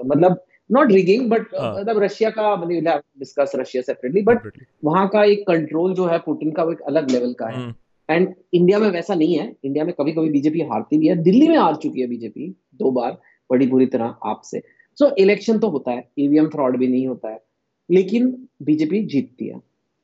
मतलब 0.06 0.40
नॉट 0.70 0.92
रिगिंग 0.92 1.28
बट। 1.30 1.40
मतलब 1.54 1.98
रशिया 2.02 2.30
का 2.30 2.54
मतलब 2.56 3.02
डिस्कस 3.18 3.52
रशिया 3.56 3.82
सेपरेटली 3.82 4.22
बट 4.22 4.50
वहाँ 4.84 5.06
का 5.08 5.24
एक 5.24 5.46
कंट्रोल 5.46 5.94
जो 5.94 6.06
है 6.06 6.18
पुतिन 6.18 6.50
का 6.50 6.64
वो 6.64 6.72
एक 6.72 6.80
अलग 6.80 7.10
लेवल 7.10 7.32
का 7.32 7.46
है। 7.46 7.56
हम्म, 7.56 7.74
एंड 8.10 8.34
इंडिया 8.54 8.78
में 8.78 8.90
वैसा 8.90 9.14
नहीं 9.14 9.34
है। 9.34 9.52
इंडिया 9.64 9.84
में 9.84 9.92
कभी 10.00 10.12
कभी 10.12 10.30
बीजेपी 10.30 10.60
हारती 10.60 10.98
भी 10.98 11.08
है। 11.08 11.16
दिल्ली 11.22 11.48
में 11.48 11.56
हार 11.56 11.74
चुकी 11.76 12.00
है 12.00 12.06
बीजेपी 12.06 12.48
दो 12.74 12.90
बार 12.90 13.18
बड़ी 13.50 13.66
बुरी 13.66 13.86
तरह 13.86 14.14
आपसे। 14.24 14.60
सो 14.98 15.14
इलेक्शन 15.16 15.58
तो 15.58 15.68
होता 15.68 15.90
है। 15.90 16.08
ईवीएम 16.18 16.46
फ्रॉड 16.46 16.76
भी 16.76 16.88
नहीं 16.88 17.06
होता 17.06 17.30
है। 17.30 17.40
लेकिन 17.90 18.48
बीजेपी 18.62 19.04
जीतती 19.06 19.48
है। 19.48 19.60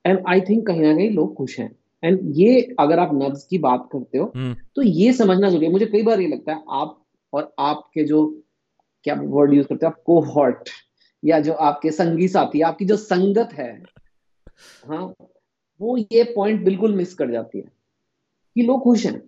एंड 0.07 0.23
आई 0.29 0.41
थिंक 0.41 0.67
कहीं 0.67 0.81
ना 0.81 0.95
कहीं 0.97 1.11
लोग 1.11 1.35
खुश 1.35 1.59
हैं। 1.59 1.75
एंड 2.05 2.21
ये 2.37 2.61
अगर 2.81 2.99
आप 2.99 3.11
नब्ज 3.15 3.43
की 3.51 3.59
बात 3.59 3.89
करते 3.93 4.19
हो 4.19 4.33
हम्म, 4.37 4.57
तो 4.77 4.83
ये 4.83 5.13
समझना 5.13 5.49
ज़रूरी 5.49 5.67
है। 5.67 5.73
मुझे 5.73 5.87
कई 5.87 6.03
बार 6.03 6.21
ये 6.21 6.29
लगता 6.29 6.53
है 6.53 6.65
आप 6.71 7.05
और 7.33 7.55
आपके 7.59 8.05
जो 8.05 8.27
क्या 9.05 9.15
वर्ड 9.15 9.55
यूज़ 9.55 9.67
करते 9.67 9.87
हो 9.87 9.91
आप? 9.91 10.03
कोहॉर्ट 10.07 10.69
या 11.25 11.41
जो 11.41 11.53
आपके 11.53 11.91
संगी 11.91 12.29
साथी 12.29 12.61
आपकी 12.61 12.85
जो 12.85 12.97
संगत 12.97 13.53
है 13.53 13.83
हाँ 14.87 15.15
वो 15.81 15.97
ये 15.99 16.23
पॉइंट 16.25 16.65
बिल्कुल 16.65 16.95
मिस 16.95 17.15
कर 17.15 17.31
जाती 17.31 17.59
है 17.59 17.65
कि 18.57 18.63
लोग 18.63 18.83
खुश 18.83 19.07
हैं। 19.07 19.23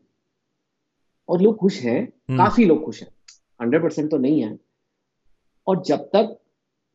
और 1.28 1.40
लोग 1.40 1.56
खुश 1.56 1.80
हैं 1.80 2.00
हम्म, 2.00 2.38
काफ़ी 2.38 2.64
लोग 2.64 2.84
खुश 2.84 3.02
हैं। 3.02 3.08
हंड्रेड 3.62 3.82
परसेंट 3.82 4.10
तो 4.10 4.18
नहीं 4.18 4.42
है। 4.42 4.58
और 5.66 5.82
जब 5.82 5.96
तक 5.96 6.38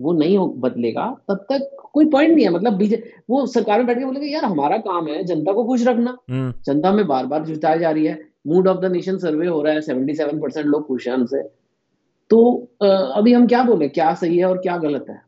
वो 0.01 0.13
नहीं 0.13 0.37
हो 0.37 0.47
बदलेगा 0.47 1.17
तब 1.27 1.35
तक 1.35 1.77
कोई 1.93 2.05
पॉइंट 2.05 2.35
नहीं 2.35 2.45
है। 2.45 2.51
मतलब 2.51 2.73
बीजे 2.73 3.13
वो 3.29 3.45
सरकार 3.45 3.77
में 3.77 3.87
बैठ 3.87 3.99
के 3.99 4.05
बोलेगा 4.05 4.25
यार 4.25 4.45
हमारा 4.45 4.77
काम 4.77 5.07
है 5.07 5.23
जनता 5.23 5.53
को 5.53 5.63
खुश 5.63 5.87
रखना। 5.87 6.17
हम्म, 6.29 6.53
जनता 6.65 6.91
में 6.91 7.07
बार 7.07 7.25
बार 7.25 7.45
जुटाई 7.45 7.79
जा 7.79 7.91
रही 7.91 8.05
है। 8.05 8.31
Mood 8.47 8.67
of 8.67 8.77
the 8.77 8.85
nation 8.85 9.17
survey 9.17 9.47
हो 9.47 9.61
रहा 9.61 9.73
है 9.73 9.81
सेवेंटी 9.81 10.15
सेवन 10.15 10.39
परसेंट 10.39 10.65
लोग 10.65 10.87
खुश 10.87 11.07
हैं 11.07 11.15
हमसे। 11.15 11.43
तो 12.29 12.67
अभी 13.15 13.33
हम 13.33 13.47
क्या 13.47 13.63
बोले? 13.63 13.89
क्या 13.89 14.13
सही 14.13 14.37
है 14.37 14.45
और 14.45 14.57
क्या 14.57 14.77
गलत 14.77 15.05
है? 15.09 15.21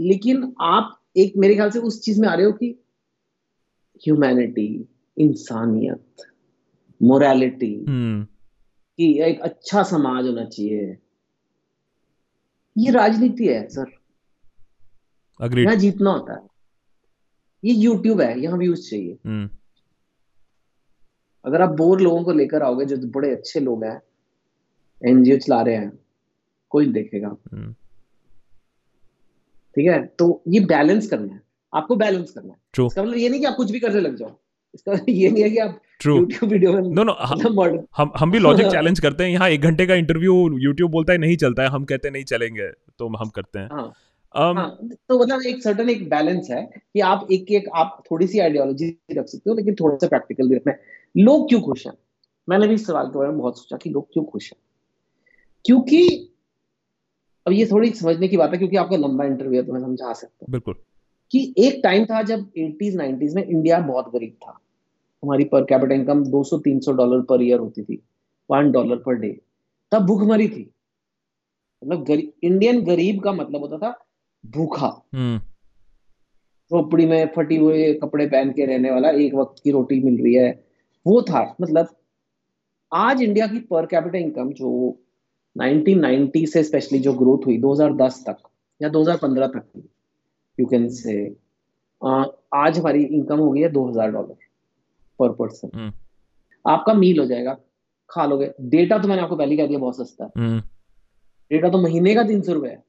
लेकिन 0.00 0.54
आप 0.60 1.00
एक 1.16 1.32
मेरे 1.36 1.54
ख्याल 1.54 1.70
से 1.70 1.78
उस 1.78 2.02
चीज़ 2.02 2.20
में 2.20 2.28
आ 2.28 2.34
रहे 2.34 2.46
हो 2.46 2.52
कि 2.52 2.85
ह्यूमैनिटी 3.96 4.88
इंसानियत 5.16 6.24
मोरालिटी 7.00 7.74
कि 8.98 9.06
एक 9.22 9.40
अच्छा 9.40 9.82
समाज 9.82 10.26
होना 10.26 10.44
चाहिए। 10.44 10.96
ये 12.78 12.90
राजनीति 12.90 13.46
है 13.46 13.68
सर। 13.68 13.94
Agreed. 15.40 15.64
यहाँ 15.64 15.76
जीतना 15.76 16.10
होता 16.10 16.34
है। 16.34 16.46
ये 17.64 17.72
यूट्यूब 17.74 18.20
है 18.20 18.40
यहाँ 18.40 18.58
व्यूज़ 18.58 18.90
चाहिए। 18.90 19.18
हम्म, 19.26 19.48
अगर 21.44 21.62
आप 21.62 21.70
बोर 21.70 22.00
लोगों 22.00 22.22
को 22.24 22.32
लेकर 22.32 22.62
आओगे 22.62 22.84
जो 22.84 22.96
बड़े 23.10 23.30
अच्छे 23.32 23.60
लोग 23.60 23.84
हैं 23.84 24.00
एनजीओ 25.02 25.36
चला 25.36 25.60
रहे 25.62 25.76
हैं 25.76 25.98
कोई 26.70 26.86
देखेगा। 26.92 27.28
हम्म, 27.28 27.72
ठीक 29.76 29.86
है? 29.86 30.06
तो 30.06 30.42
ये 30.48 30.60
बैलेंस 30.60 31.08
करना 31.10 31.34
है। 31.34 31.45
आपको 31.76 31.96
बैलेंस 31.96 32.30
करना 32.30 32.52
है। 32.52 32.58
True. 32.74 32.86
इसका 32.86 33.02
मतलब 33.02 33.16
ये 33.16 33.28
नहीं 33.28 33.40
कि 33.40 33.46
आप 33.46 33.54
कुछ 33.56 33.70
भी 33.70 33.80
करने 33.80 34.00
लग 34.00 34.16
जाओ। 34.16 34.30
इसका 34.74 34.92
मतलब 34.92 35.08
ये 35.08 35.30
नहीं 35.30 35.42
है 35.42 35.50
कि 35.50 35.58
आप 35.58 35.80
वीडियो 36.44 36.72
में 36.72 36.80
no 36.82 37.04
no 37.08 37.14
हम 37.20 37.86
हम 37.96 38.12
हम 38.18 38.30
भी 38.30 38.38
लॉजिक 38.38 38.66
चैलेंज 38.66 39.00
करते 39.06 39.24
हैं। 39.24 39.30
यहाँ 39.30 39.48
एक 39.50 39.60
घंटे 39.60 39.86
का 39.86 39.94
इंटरव्यू 39.94 40.58
यूट्यूब 40.58 40.90
बोलता 40.90 41.12
है 41.12 41.18
नहीं 41.18 41.36
चलता 41.36 41.62
है। 41.62 41.68
हम 41.68 41.84
कहते 41.84 42.08
हैं 42.08 42.12
नहीं 42.12 42.24
चलेंगे 42.24 42.68
तो 42.98 43.08
हम 43.16 43.28
करते 43.28 43.58
हैं। 43.58 43.68
हाँ। 43.72 43.92
Um, 44.34 44.56
हाँ 44.56 44.78
तो 45.08 45.18
मतलब 45.18 45.42
एक 45.46 45.62
सर्टन 45.62 45.90
एक 45.90 46.10
बैलेंस 46.10 46.48
है 46.50 46.62
कि 46.94 47.00
आप 47.00 47.28
एक 47.32 47.52
एक 47.52 47.68
आप 47.74 48.02
थोड़ी 48.10 48.26
सी 48.26 48.38
आइडियोलॉजी 48.38 48.98
रख 49.12 49.26
सकते 49.26 49.50
हो 49.50 49.56
लेकिन 49.56 49.74
थोड़ा 49.74 49.96
सा 49.96 50.08
प्रैक्टिकल 50.08 50.48
भी 50.48 50.54
रखना 50.54 50.72
है। 50.72 50.80
लोग 51.16 51.48
क्यों 51.48 51.60
खुश 51.60 51.86
हैं? 51.86 51.94
मैंने 52.48 52.68
भी 52.68 52.74
इस 52.74 52.86
सवाल 52.86 53.06
के 53.06 53.18
बारे 53.18 53.30
में 53.30 53.38
बहुत 53.38 53.58
सोचा 53.58 53.76
कि 53.76 53.90
लोग 53.90 54.12
क्यों 54.12 54.24
खुश 54.24 54.52
हैं? 54.52 54.58
क्योंकि 55.64 56.32
अब 57.46 57.52
ये 57.52 57.66
थोड़ी 57.66 57.90
समझने 57.90 58.28
की 58.28 58.36
बात 58.36 58.52
है 58.52 58.58
क्योंकि 58.58 58.76
आपका 58.76 58.96
लंबा 58.96 59.24
इंटरव्यू 59.24 59.60
है 59.60 59.66
तो 59.66 59.72
मैं 59.72 59.80
समझा 59.80 60.12
सकता 60.12 60.36
हूँ। 60.42 60.52
बिल्कुल। 60.52 60.74
कि 61.30 61.54
एक 61.58 61.80
टाइम 61.84 62.04
था 62.04 62.22
जब 62.22 62.52
80s 62.58 62.96
90s 62.96 63.34
में 63.34 63.44
इंडिया 63.44 63.80
बहुत 63.80 64.12
गरीब 64.12 64.30
था। 64.30 64.60
हमारी 65.24 65.44
per 65.44 65.64
capital 65.64 65.92
income 65.92 66.24
200-300 66.24 66.92
dollar 66.92 67.22
per 67.22 67.42
year 67.42 67.58
होती 67.58 67.82
थी। 67.82 68.02
वन 68.50 68.70
डॉलर 68.72 68.96
पर 68.96 69.14
डे 69.14 69.40
तब 69.92 70.06
भूखमरी 70.06 70.48
थी। 70.48 70.70
मतलब 71.84 72.04
गरीब 72.04 72.32
इंडियन 72.42 72.84
गरीब 72.84 73.20
का 73.20 73.32
मतलब 73.32 73.60
होता 73.60 73.78
था 73.78 74.06
भूखा। 74.46 75.06
हम्म। 75.14 75.38
झोपड़ी 76.70 77.06
में 77.06 77.28
फटी 77.36 77.56
हुए 77.56 77.94
कपड़े 77.94 78.26
पहन 78.26 78.50
के 78.50 78.66
रहने 78.66 78.90
वाला 78.90 79.10
एक 79.10 79.34
वक्त 79.34 79.62
की 79.64 79.70
रोटी 79.70 80.00
मिल 80.00 80.22
रही 80.22 80.34
है। 80.34 80.64
वो 81.06 81.22
था। 81.22 81.56
मतलब 81.60 81.88
आज 82.94 83.22
इंडिया 83.22 83.46
की 83.46 83.58
पर 83.58 83.86
कैपिटल 83.86 84.18
इनकम 84.18 84.52
जो 84.52 84.98
1990 85.58 86.46
से 86.46 86.64
स्पेशली 86.64 86.98
जो 86.98 87.12
ग्रोथ 87.12 87.46
हुई 87.46 87.58
2010 87.58 88.24
तक 88.28 88.36
या 88.82 88.88
2015 88.88 89.46
तक 89.46 89.58
की 89.58 89.90
यू 90.58 90.66
कैन 90.66 90.88
से 90.88 91.26
आज 92.54 92.78
हमारी 92.78 93.02
इनकम 93.04 93.38
हो 93.38 93.50
गई 93.50 93.60
है 93.60 93.68
2000 93.68 94.10
डॉलर 94.10 94.36
पर 95.18 95.32
पर्सन 95.32 95.70
हम्म। 95.74 95.92
आपका 96.64 96.94
मील 96.94 97.18
हो 97.20 97.26
जाएगा 97.26 97.56
खा 98.10 98.24
लोगे। 98.26 98.52
डेटा 98.60 98.98
तो 98.98 99.08
मैंने 99.08 99.22
आपको 99.22 99.36
पहले 99.36 99.56
कह 99.56 99.66
दिया 99.66 99.78
बहुत 99.78 99.96
सस्ता 99.96 100.24
है। 100.24 100.30
हम्म। 100.36 100.60
डेटा 101.50 101.68
तो 101.68 101.78
महीने 101.82 102.14
का 102.14 102.22
तीन 102.22 102.42
सौ 102.42 102.52
रुपए 102.52 102.68
है। 102.68 102.82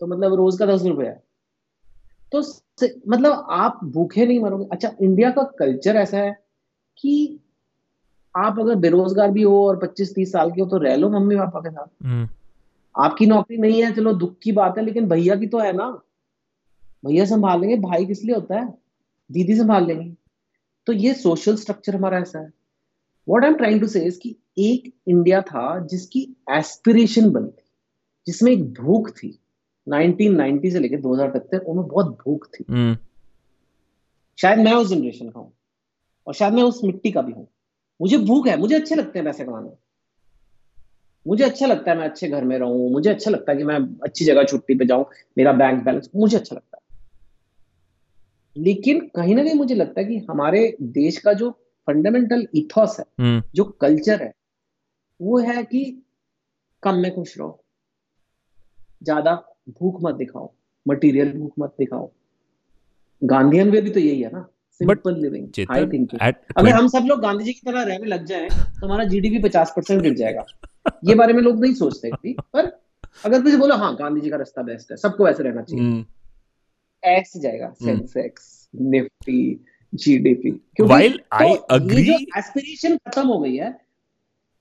तो 0.00 0.06
मतलब 0.06 0.34
रोज 0.34 0.58
का 0.58 0.66
दस 0.66 0.82
रुपए 0.82 1.04
है। 1.04 1.22
तो 2.32 2.38
मतलब 3.08 3.46
आप 3.50 3.80
भूखे 3.84 4.26
नहीं 4.26 4.40
मरोगे। 4.40 4.66
अच्छा 4.72 4.92
इंडिया 5.02 5.30
का 5.30 5.42
कल्चर 5.58 5.96
ऐसा 5.96 6.18
है 6.18 6.32
कि 6.98 7.38
आप 8.36 8.58
अगर 8.60 8.74
बेरोजगार 8.74 9.30
भी 9.30 9.42
हो 9.42 9.66
और 9.68 9.76
25-30 9.76 10.32
साल 10.32 10.50
के 10.50 10.60
हो 10.62 10.68
तो 10.68 10.78
रह 10.78 10.96
लो 10.96 11.10
मम्मी 11.10 11.36
पापा 11.36 11.60
के 11.60 11.70
साथ। 11.70 12.04
हम्म। 12.04 12.28
आपकी 12.94 13.26
नौकरी 13.26 13.56
नहीं 13.56 13.82
है 13.82 13.92
चलो 13.92 14.12
दुख 14.12 14.34
की 14.42 14.52
बात 14.52 14.78
है 14.78 14.84
लेकिन 14.84 15.08
भैया 15.08 15.36
की 15.36 15.46
तो 15.46 15.58
है 15.58 15.72
ना। 15.72 16.00
भैया 17.06 17.24
संभाल 17.24 17.60
लेंगे 17.60 17.76
भाई 17.76 18.06
किस 18.06 18.24
लिए 18.24 18.34
होता 18.34 18.60
है? 18.60 18.74
दीदी 19.32 19.56
संभाल 19.56 19.86
लेंगी। 19.86 20.16
तो 20.86 20.92
ये 20.92 21.14
सोशल 21.14 21.56
स्ट्रक्चर 21.56 21.96
हमारा 21.96 22.18
ऐसा 22.18 22.38
है। 22.38 22.52
What 23.28 23.44
I 23.44 23.50
am 23.50 23.56
trying 23.56 23.80
to 23.80 23.86
say 23.86 24.10
कि 24.10 24.36
एक 24.58 24.92
इंडिया 25.08 25.40
था 25.40 25.86
जिसकी 25.86 26.36
एस्पिरेशन 26.50 27.30
बनी 27.30 27.48
थी 27.48 27.64
जिसमें 28.26 28.52
एक 28.52 28.72
भूख 28.72 29.10
थी। 29.10 29.38
1990 29.88 30.70
से 30.70 30.78
लेकर 30.78 31.00
2000 31.00 31.30
तक 31.30 31.38
तक 31.38 31.64
उनमें 31.68 31.86
बहुत 31.86 32.06
भूख 32.06 32.46
थी। 32.46 32.64
हम्म। 32.70 32.96
शायद 34.36 34.58
मैं 34.58 34.72
उस 34.72 34.88
जनरेशन 34.88 35.28
का 35.28 35.40
हूँ 35.40 35.52
और 36.26 36.34
शायद 36.34 36.54
मैं 36.54 36.62
उस 36.62 36.84
मिट्टी 36.84 37.10
का 37.10 37.22
भी 37.22 37.32
हूँ। 37.32 37.48
मुझे 38.00 38.18
भूख 38.18 38.48
है 38.48 38.56
मुझे 38.56 38.74
अच्छे 38.74 38.94
लगते 38.94 39.18
हैं 39.18 39.26
पैसे 39.26 39.44
कमाने। 39.44 39.70
मुझे 41.28 41.44
अच्छा 41.44 41.66
लगता 41.66 41.90
है 41.90 41.98
मैं 41.98 42.04
अच्छे 42.04 42.28
घर 42.28 42.44
में 42.44 42.58
रहूँ 42.58 42.90
मुझे 42.90 43.10
अच्छा 43.10 43.30
लगता 43.30 43.52
है 43.52 43.58
कि 43.58 43.64
मैं 43.64 43.78
अच्छी 44.02 44.24
जगह 44.24 44.44
छुट्टी 44.44 44.74
पे 44.74 44.86
जाऊँ 44.86 45.04
मेरा 45.38 45.52
बैंक 45.52 45.84
बैलेंस 45.84 46.10
मुझे 46.16 46.36
अच्छा 46.36 46.56
लगता 46.56 46.76
है। 46.76 46.81
लेकिन 48.56 49.00
कहीं 49.16 49.34
ना 49.34 49.42
कहीं 49.44 49.54
मुझे 49.54 49.74
लगता 49.74 50.00
है 50.00 50.06
कि 50.06 50.16
हमारे 50.30 50.76
देश 50.82 51.18
का 51.18 51.32
जो 51.32 51.50
फंडामेंटल 51.88 52.46
इथॉस 52.54 52.98
है 52.98 53.04
हम्म। 53.20 53.42
जो 53.54 53.64
कल्चर 53.80 54.22
है 54.22 54.32
वो 55.20 55.38
है 55.38 55.62
कि 55.62 55.84
कम 56.82 56.94
में 56.94 57.14
खुश 57.14 57.38
रहो 57.38 57.64
ज़्यादा 59.02 59.34
भूख 59.80 59.98
मत 60.02 60.14
दिखाओ 60.14 60.52
मटेरियल 60.86 61.32
भूख 61.32 61.52
मत 61.58 61.74
दिखाओ। 61.78 62.10
गांधीयन 63.22 63.70
वे 63.70 63.80
भी 63.80 63.90
तो 63.90 64.00
यही 64.00 64.20
है 64.22 64.30
ना 64.32 64.46
सिंपल 64.80 65.20
लिविंग 65.20 65.46
हाई 65.70 65.86
थिंकिंग 65.86 66.20
अगर 66.56 66.70
हम 66.70 66.88
सब 66.88 67.04
लोग 67.06 67.20
गांधी 67.20 67.44
जी 67.44 67.52
की 67.52 67.70
तरह 67.70 67.82
रहने 67.82 68.06
लग 68.06 68.24
जाए 68.24 68.48
तो 68.48 68.86
हमारा 68.86 69.04
जीडीपी 69.04 69.38
पचास 69.38 69.72
परसेंट 69.76 70.02
गिर 70.02 70.14
जाएगा। 70.14 70.44
ये 71.04 71.14
बारे 71.14 71.32
में 71.32 71.42
लोग 71.42 71.60
नहीं 71.60 71.74
सोचते 71.74 72.10
पर 72.52 72.70
अगर 73.24 73.40
तुझे 73.42 73.56
बोलो 73.56 73.76
हाँ 73.76 73.94
गांधी 73.96 74.20
जी 74.20 74.30
का 74.30 74.36
रास्ता 74.36 74.62
बेस्ट 74.62 74.90
है 74.90 74.96
सबको 74.96 75.28
ऐसे 75.28 75.42
रहना 75.42 75.62
चाहिए। 75.62 76.04
हम्म, 77.04 77.16
ऐसे 77.16 77.40
जाएगा 77.40 77.74
Sensex 77.84 78.68
Nifty 78.80 79.64
GDP 79.94 80.50
I 81.42 81.56
agree- 81.72 82.04
जो 82.04 82.38
एस्पिरेशन 82.38 82.96
खत्म 82.96 83.28
हो 83.28 83.38
गई 83.38 83.56
है 83.56 83.80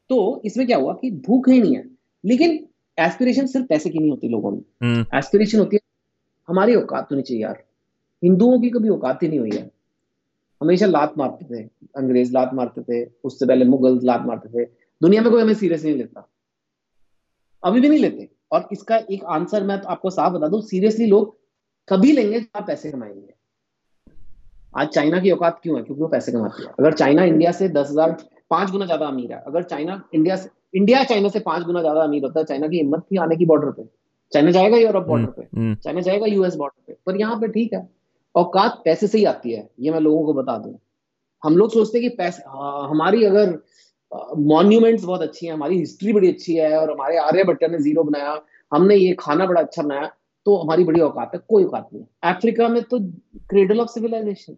तो 0.10 0.42
इसमें 0.46 0.68
क्या 0.68 0.78
हुआ 0.78 0.94
कि 0.94 1.12
भूख 1.12 1.50
ही 1.50 1.62
नहीं 1.62 1.76
है। 1.76 1.84
लेकिन 2.26 2.68
एस्पिरेशन 3.00 3.46
सिर्फ़ 3.48 3.68
पैसे 3.68 3.90
की 3.90 4.00
नहीं 4.00 4.10
होती 4.10 4.30
लोगों 4.30 4.52
में। 4.52 4.62
हम्म, 4.84 5.18
एस्पिरेशन 5.18 5.60
होती 5.60 5.76
है 5.76 5.80
हमारी 6.48 6.76
औकात 6.76 7.08
होनी 7.12 7.22
चाहिए 7.22 7.44
यार। 7.44 7.64
हिंदुओं 8.24 8.62
की 8.62 8.70
कभी 8.70 8.90
औकात 8.90 9.24
ही 9.24 9.28
नहीं 9.28 9.40
हुई 9.40 9.52
है। 9.54 9.72
हमेशा 10.62 10.86
लात 10.86 11.14
मारते 11.18 11.46
थे 11.46 11.70
अंग्रेज़ 11.98 12.34
लात 12.34 12.52
मारते 12.54 12.82
थे 12.82 13.12
उससे 13.24 13.46
पहले 13.46 13.66
मुगल 13.66 14.00
लात 14.04 14.22
मारते 14.26 14.50
थे। 14.50 14.70
दुनिया 15.02 15.22
में 15.22 15.32
कोई 15.32 15.42
हमें 15.42 15.54
सीरियस 15.54 15.86
नहीं 15.86 15.96
लेता। 15.96 16.30
अभी 17.64 17.82
भी 17.82 17.90
नहीं 17.90 18.00
लेते। 18.00 18.30
और 18.52 18.70
इसका 18.72 18.98
एक 18.98 19.24
आंसर 19.24 19.64
मैं 19.64 19.82
तो 19.82 19.88
आपको 19.88 20.10
साफ़ 20.10 20.34
बता 20.34 20.48
दूँ 20.48 20.62
सीरियसली 20.62 21.06
लोग 21.06 21.41
कभी 21.88 22.12
लेंगे 22.12 22.40
जब 22.40 22.46
आप 22.56 22.68
पैसे 22.68 22.92
कमाएँगे। 22.92 23.34
आज 24.74 24.88
चाइना 24.88 25.20
की 25.20 25.32
औकात 25.32 25.60
क्यों 25.64 25.78
है? 25.78 25.84
क्योंकि 25.84 26.02
वो 26.02 26.08
पैसे 26.08 26.32
कमाती 26.32 26.64
है। 26.64 26.70
अगर 26.80 26.94
चाइना 26.94 27.24
इंडिया 27.24 27.52
से 27.52 27.68
दस 27.70 27.90
हज़ार 27.90 28.16
पाँच 28.50 28.70
गुना 28.72 28.86
ज़्यादा 28.86 29.06
अमीर 29.06 29.32
है। 29.32 29.44
अगर 29.48 29.64
चाइना 29.64 30.02
इंडिया 30.14 30.36
से 30.36 30.50
इंडिया 30.76 31.04
चाइना 31.04 31.30
से 31.30 31.40
पाँच 31.40 31.64
गुना 31.64 31.82
ज़्यादा 31.82 32.02
अमीर 32.02 32.24
होता 32.24 32.40
है 32.40 32.46
चाइना 32.46 32.68
की 32.68 32.78
हिम्मत 32.78 33.06
थी 33.12 33.18
आने 33.18 33.36
की 33.36 33.46
बॉर्डर 33.46 33.72
पे। 33.72 33.84
चाइना 34.32 34.52
जाएगा 34.52 34.78
यूरोप 34.78 35.04
बॉर्डर 35.04 35.32
पे। 35.32 35.42
हम्म, 35.58 35.76
चाइना 35.76 36.02
जाएगा 36.02 36.26
यूएस 36.26 36.56
बॉर्डर 36.56 36.84
पे। 36.88 36.98
पर 37.06 37.20
यहाँ 37.20 37.40
पे 37.40 37.48
ठीक 37.48 37.74
है। 37.74 37.88
औकात 38.36 38.82
पैसे 38.86 39.08
से 39.08 39.18
ही 39.18 39.26
आती 39.26 39.52
है। 39.52 39.68
ये 39.80 39.92
मैं 39.92 40.00
लोगों 40.00 40.26
को 40.26 40.34
बता 40.34 40.58
दूँ। 40.58 40.78
हम 41.44 41.58
लोग 41.58 41.72
सोचते 41.72 42.00
हैं 42.00 42.10
कि 42.10 42.16
पैसे 42.18 42.44
हाँ, 42.48 42.90
हमारी 42.90 43.24
अगर 43.26 43.58
मॉन्यूमेंट्स 44.38 45.04
बहुत 45.04 45.22
अच्छी 45.22 45.46
हैं 45.46 45.54
हमारी 45.54 45.78
हिस्ट्री 45.80 46.14
बड़ी 46.14 46.32
अच्छी 46.32 46.56
है 46.56 46.78
और 46.78 46.92
हमारे 46.92 47.18
आर्यभट्ट 47.18 47.64
ने 47.64 47.78
ज़ीरो 47.78 48.04
बनाया। 48.04 48.40
हमने 48.72 48.96
ये 48.96 49.16
खाना 49.20 49.46
बड़ा 49.46 49.62
अच्छा 49.62 49.84
बनाया। 49.84 50.10
तो 50.46 50.58
हमारी 50.58 50.84
बड़ी 50.84 51.02
औकात 51.02 51.32
है 51.36 51.40
कोई 51.48 51.64
औकात 51.64 51.90
नहीं 51.94 52.04
अफ्रीका 52.24 52.68
में 52.68 52.82
तो 52.84 53.00
cradle 53.50 53.80
of 53.80 53.90
civilisation 53.90 54.58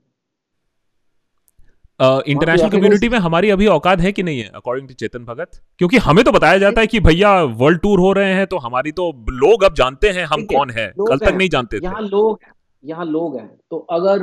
international 1.99 2.69
community 2.69 3.09
में 3.09 3.17
हमारी 3.19 3.49
अभी 3.49 3.67
औकात 3.67 3.99
है 3.99 4.11
कि 4.11 4.23
नहीं 4.23 4.39
है 4.39 4.49
अकॉर्डिंग 4.55 4.87
टू 4.87 4.93
चेतन 4.93 5.25
भगत 5.25 5.59
क्योंकि 5.77 5.97
हमें 5.97 6.23
तो 6.25 6.31
बताया 6.31 6.57
जाता 6.57 6.81
है 6.81 6.87
कि 6.87 6.99
भैया 6.99 7.31
वर्ल्ड 7.59 7.79
टूर 7.81 7.99
हो 7.99 8.11
रहे 8.13 8.33
हैं 8.33 8.47
तो 8.47 8.57
हमारी 8.57 8.91
तो 8.91 9.11
लोग 9.29 9.63
अब 9.63 9.73
जानते 9.73 10.09
हैं 10.09 10.25
हम 10.25 10.43
कौन 10.45 10.69
है। 10.69 10.87
कल 10.99 11.17
तक 11.17 11.33
नहीं 11.33 11.49
जानते 11.49 11.79
थे। 11.79 11.85
यहाँ 11.85 12.01
लोग 12.01 12.39
हैं 12.45 12.53
यहाँ 12.83 13.05
लोग 13.05 13.35
हैं। 13.37 13.47
तो 13.71 13.77
अगर 13.91 14.19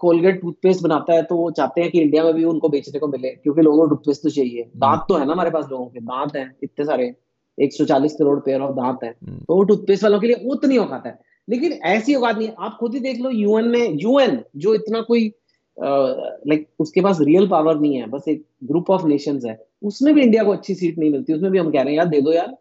कोलगेट 0.00 0.40
टूथपेस्ट 0.40 0.82
बनाता 0.82 1.14
है 1.14 1.22
तो 1.22 1.36
वो 1.36 1.50
चाहते 1.50 1.80
हैं 1.80 1.90
कि 1.90 2.00
इंडिया 2.00 2.24
में 2.24 2.34
भी 2.34 2.44
उनको 2.44 2.68
बेचने 2.68 2.98
को 2.98 3.08
मिले 3.08 3.30
क्योंकि 3.30 3.62
लोगों 3.62 3.78
को 3.78 3.94
टूथपेस्ट 3.94 4.22
तो 4.22 4.30
चाहिए। 4.30 4.62
हम्म। 4.62 4.80
दांत 4.80 5.04
तो 5.08 5.16
है 5.16 5.26
ना 5.26 5.32
हमारे 5.32 5.50
पास 5.50 5.66
लोगों 5.70 5.86
के 5.86 6.00
दांत 6.02 6.36
हैं 6.36 6.50
इतने 6.62 6.84
सारे। 6.84 7.14
140 7.58 8.14
करोड़ 8.16 8.38
पेयर 8.40 8.60
ऑफ़ 8.60 8.72
दांत 8.72 8.98
हैं। 9.04 9.14
हम्म। 9.22 9.38
तो 9.38 9.54
वो 9.54 9.62
टूथपेस्ट 9.62 10.04
वालों 10.04 10.20
के 10.20 10.26
लिए 10.26 10.36
उतनी 10.50 10.76
औकात 10.76 11.06
है 11.06 11.18
लेकिन 11.48 11.72
ऐसी 11.72 12.14
औकात 12.14 12.36
नहीं 12.36 12.48
है। 12.48 12.54
आप 12.58 12.76
खुद 12.80 12.94
ही 12.94 13.00
देख 13.00 13.20
लो 13.20 13.30
यूएन 13.30 13.68
में 13.68 13.98
यूएन 14.00 14.42
जो 14.56 14.74
इतना 14.74 15.00
कोई 15.00 15.32
लाइक 15.76 16.68
उसके 16.78 17.00
पास 17.00 17.18
रियल 17.20 17.48
पावर 17.48 17.78
नहीं 17.80 17.94
है 17.94 18.06
बस 18.06 18.24
एक 18.28 18.44
ग्रुप 18.64 18.90
ऑफ़ 18.90 19.06
नेशंस 19.06 19.44
है 19.44 19.58
उसमें 19.82 20.14
भी 20.14 20.22
इंडिया 20.22 20.44
को 20.44 20.52
अच्छी 20.52 20.74
सीट 20.74 20.98
नहीं 20.98 21.10
मिलती 21.10 21.32
उसमें 21.32 21.50
भी 21.52 21.58
हम 21.58 21.70
कह 21.70 21.82
रहे 21.82 21.92
हैं 21.92 21.98
यार 21.98 22.08
दे 22.08 22.20
दो 22.20 22.32
यार। 22.32 22.56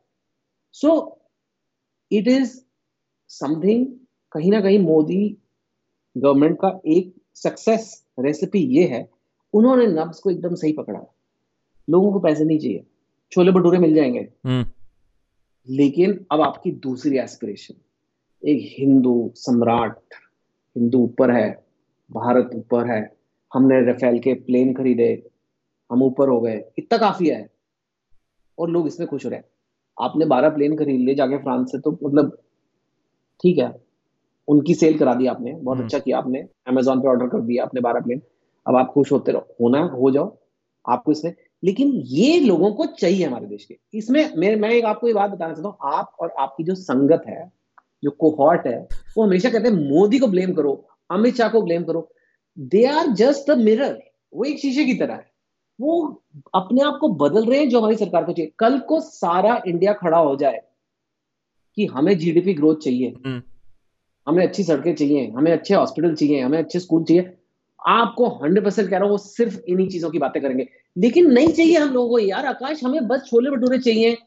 सो 0.73 1.19
इट 2.11 2.27
इज़ 2.27 2.59
समथिंग 3.29 3.85
कहीं 4.31 4.51
ना 4.51 4.61
कहीं 4.61 4.79
मोदी 4.79 5.37
गवर्नमेंट 6.17 6.57
का 6.57 6.79
एक 6.87 7.13
सक्सेस 7.35 8.03
रेसिपी 8.19 8.59
ये 8.59 8.83
है। 8.83 9.09
उन्होंने 9.53 9.87
नब्स 9.87 10.19
को 10.19 10.29
एकदम 10.29 10.55
सही 10.55 10.73
पकड़ा 10.73 10.99
लोगों 11.87 12.11
को 12.11 12.19
पैसे 12.19 12.45
नहीं 12.45 12.59
चाहिए। 12.59 12.83
छोले 13.31 13.51
भटूरे 13.51 13.77
मिल 13.77 13.93
जाएँगे। 13.95 14.19
हम्म, 14.19 14.65
लेकिन 15.67 16.25
अब 16.31 16.41
आपकी 16.41 16.71
दूसरी 16.83 17.17
एस्पिरेशन 17.17 17.75
एक 18.43 18.59
हिंदू 18.79 19.15
सम्राट 19.35 19.97
हिंदू 20.75 20.99
ऊपर 20.99 21.31
है 21.31 21.49
भारत 22.09 22.49
ऊपर 22.55 22.89
है 22.91 22.99
हमने 23.51 23.79
रफेल 23.81 24.19
के 24.19 24.33
प्लेन 24.41 24.73
खरीदे 24.73 25.11
हम 25.89 26.03
ऊपर 26.03 26.29
हो 26.29 26.39
गए 26.41 26.63
इतना 26.77 26.97
काफ़ी 26.97 27.29
है 27.29 27.47
और 28.57 28.69
लोग 28.69 28.87
इसमें 28.87 29.07
खुश 29.07 29.25
हो 29.25 29.29
रहे 29.29 29.39
हैं 29.39 29.45
आपने 29.97 30.25
बारह 30.25 30.49
प्लेन 30.49 30.75
खरीद 30.77 31.01
लिए 31.01 31.15
जाके 31.15 31.37
फ्रांस 31.37 31.71
से 31.71 31.79
तो 31.79 31.91
मतलब 32.03 32.37
ठीक 33.43 33.57
है 33.57 33.73
उनकी 34.47 34.73
सेल 34.75 34.97
करा 34.97 35.13
दी 35.13 35.27
आपने 35.27 35.53
बहुत 35.53 35.77
हम्म। 35.77 35.85
अच्छा 35.85 35.99
किया 35.99 36.17
आपने 36.17 36.47
अमेजोन 36.67 37.01
पे 37.01 37.07
ऑर्डर 37.07 37.27
कर 37.27 37.41
दिया 37.41 37.63
आपने 37.63 37.81
बारह 37.81 37.99
प्लेन 37.99 38.21
अब 38.65 38.75
आप 38.75 38.91
खुश 38.93 39.11
होते 39.11 39.31
रहो 39.31 39.55
होना 39.61 39.81
हो 39.93 40.11
जाओ 40.11 40.35
आपको 40.85 41.11
इसमें 41.11 41.33
लेकिन 41.63 41.91
ये 42.07 42.39
लोगों 42.39 42.71
को 42.71 42.85
चाहिए 42.85 43.25
हमारे 43.25 43.45
देश 43.47 43.65
के। 43.65 43.77
इसमें 43.93 44.35
मैं 44.37 44.55
मैं 44.55 44.69
एक 44.69 44.85
आपको 44.85 45.07
ये 45.07 45.13
बात 45.13 45.31
बताना 45.31 45.53
चाहता 45.53 45.69
हूँ 45.69 45.77
आप 45.93 46.15
और 46.19 46.33
आपकी 46.39 46.63
जो 46.63 46.75
संगत 46.75 47.23
है 47.27 47.51
जो 48.03 48.11
कोहॉर्ट 48.11 48.67
है 48.67 48.87
वो 49.17 49.23
हमेशा 49.23 49.49
कहते 49.49 49.69
हैं 49.69 49.89
मोदी 49.89 50.19
को 50.19 50.27
ब्लेम 50.27 50.53
करो 50.53 50.73
अमित 51.09 51.35
शाह 51.35 51.49
को 51.49 51.61
ब्लेम 51.61 51.83
करो। 51.83 52.09
They 52.57 52.85
are 52.85 53.07
just 53.07 53.49
a 53.51 53.55
mirror 53.55 53.97
वो 54.33 54.43
एक 54.43 54.59
शीशे 54.59 54.85
की 54.85 54.93
तरह 54.93 55.13
है। 55.13 55.31
वो 55.79 56.23
अपने 56.53 56.81
आप 56.81 56.97
को 57.01 57.09
बदल 57.09 57.45
रहे 57.45 57.59
हैं 57.59 57.69
जो 57.69 57.79
हमारी 57.79 57.95
सरकार 57.95 58.23
को 58.23 58.33
चाहिए। 58.33 58.51
कल 58.59 58.79
को 58.79 58.99
सारा 59.01 59.61
इंडिया 59.67 59.93
खड़ा 59.93 60.17
हो 60.17 60.35
जाए 60.35 60.61
कि 61.77 61.85
हमें 61.85 62.17
जीडीपी 62.17 62.53
ग्रोथ 62.53 62.75
चाहिए। 62.75 63.13
हम्म। 63.25 63.41
हमें 64.27 64.47
अच्छी 64.47 64.63
सड़कें 64.63 64.95
चाहिए 64.95 65.27
हमें 65.31 65.51
अच्छे 65.51 65.73
हॉस्पिटल 65.73 66.15
चाहिए 66.15 66.41
हमें 66.41 66.57
अच्छे 66.59 66.79
स्कूल 66.79 67.03
चाहिए। 67.03 67.36
आपको 67.87 68.27
हंड्रेड 68.35 68.63
परसेंट 68.63 68.89
कह 68.89 68.95
रहा 68.95 69.03
हूँ 69.03 69.11
वो 69.11 69.17
सिर्फ़ 69.17 69.57
इन्हीं 69.69 69.87
चीज़ों 69.89 70.09
की 70.09 70.19
बातें 70.19 70.41
करेंगे। 70.41 70.67
लेकिन 70.95 71.31
नहीं 71.31 71.51
चाहिए 71.51 71.77
हम 71.77 71.93
लोगों 71.93 72.09
को 72.09 72.19
यार 72.19 72.45
आकाश 72.45 72.83
हमें 72.83 73.07
बस 73.07 73.23
छोले 73.29 73.49
भटूरे 73.49 73.79
चाहिए 73.79 74.17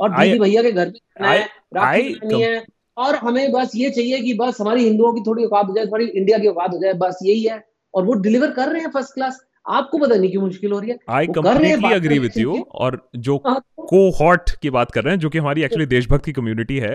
और 0.00 0.10
दीदी 0.10 0.38
भैया 0.38 0.62
के 0.62 0.72
घर 0.72 0.86
में 0.86 1.28
है 1.28 1.38
राखी 1.74 2.14
बनानी 2.14 2.42
है 2.42 2.64
और 2.96 3.14
हमें 3.16 3.50
बस 3.52 3.72
ये 3.76 3.90
चाहिए 3.90 4.20
कि 4.20 4.34
बस 4.34 4.60
हमारी 4.60 4.84
हिंदुओं 4.84 5.12
की 5.12 5.20
थोड़ी 5.20 5.44
औकात 5.44 5.68
हो 5.68 5.74
जाए 5.74 5.86
थोड़ी 5.86 6.06
इंडिया 6.06 6.38
की 6.38 6.46
औकात 6.46 6.72
हो 6.72 6.78
जाए 6.78 6.92
बस 6.92 7.18
यही 7.22 7.42
है। 7.42 7.62
और 7.94 8.04
वो 8.04 8.14
डिलीवर 8.14 8.50
कर 8.50 8.68
रहे 8.68 8.82
हैं 8.82 8.90
फ़र्स्ट 8.90 9.14
क्लास 9.14 9.40
आपको 9.68 9.98
पता 9.98 10.14
नहीं 10.14 10.30
क्यों 10.30 10.42
मुश्किल 10.42 10.72
हो 10.72 10.78
रही 10.78 10.90
है। 10.90 10.98
आई 11.08 11.26
हैं 11.26 11.80
बात 11.80 11.92
अग्री 11.92 12.18
विथ 12.18 12.38
यू 12.38 12.66
और 12.70 13.10
जो 13.16 13.42
को 13.78 14.10
हॉट 14.10 14.50
की 14.62 14.70
बात 14.70 14.90
कर 14.90 15.04
रहे 15.04 15.14
हैं 15.14 15.20
जो 15.20 15.28
कि 15.30 15.38
हमारी 15.38 15.62
एक्चुअली 15.62 15.86
देशभक्त 15.86 16.24
की 16.24 16.32
कम्युनिटी 16.32 16.78
है 16.78 16.94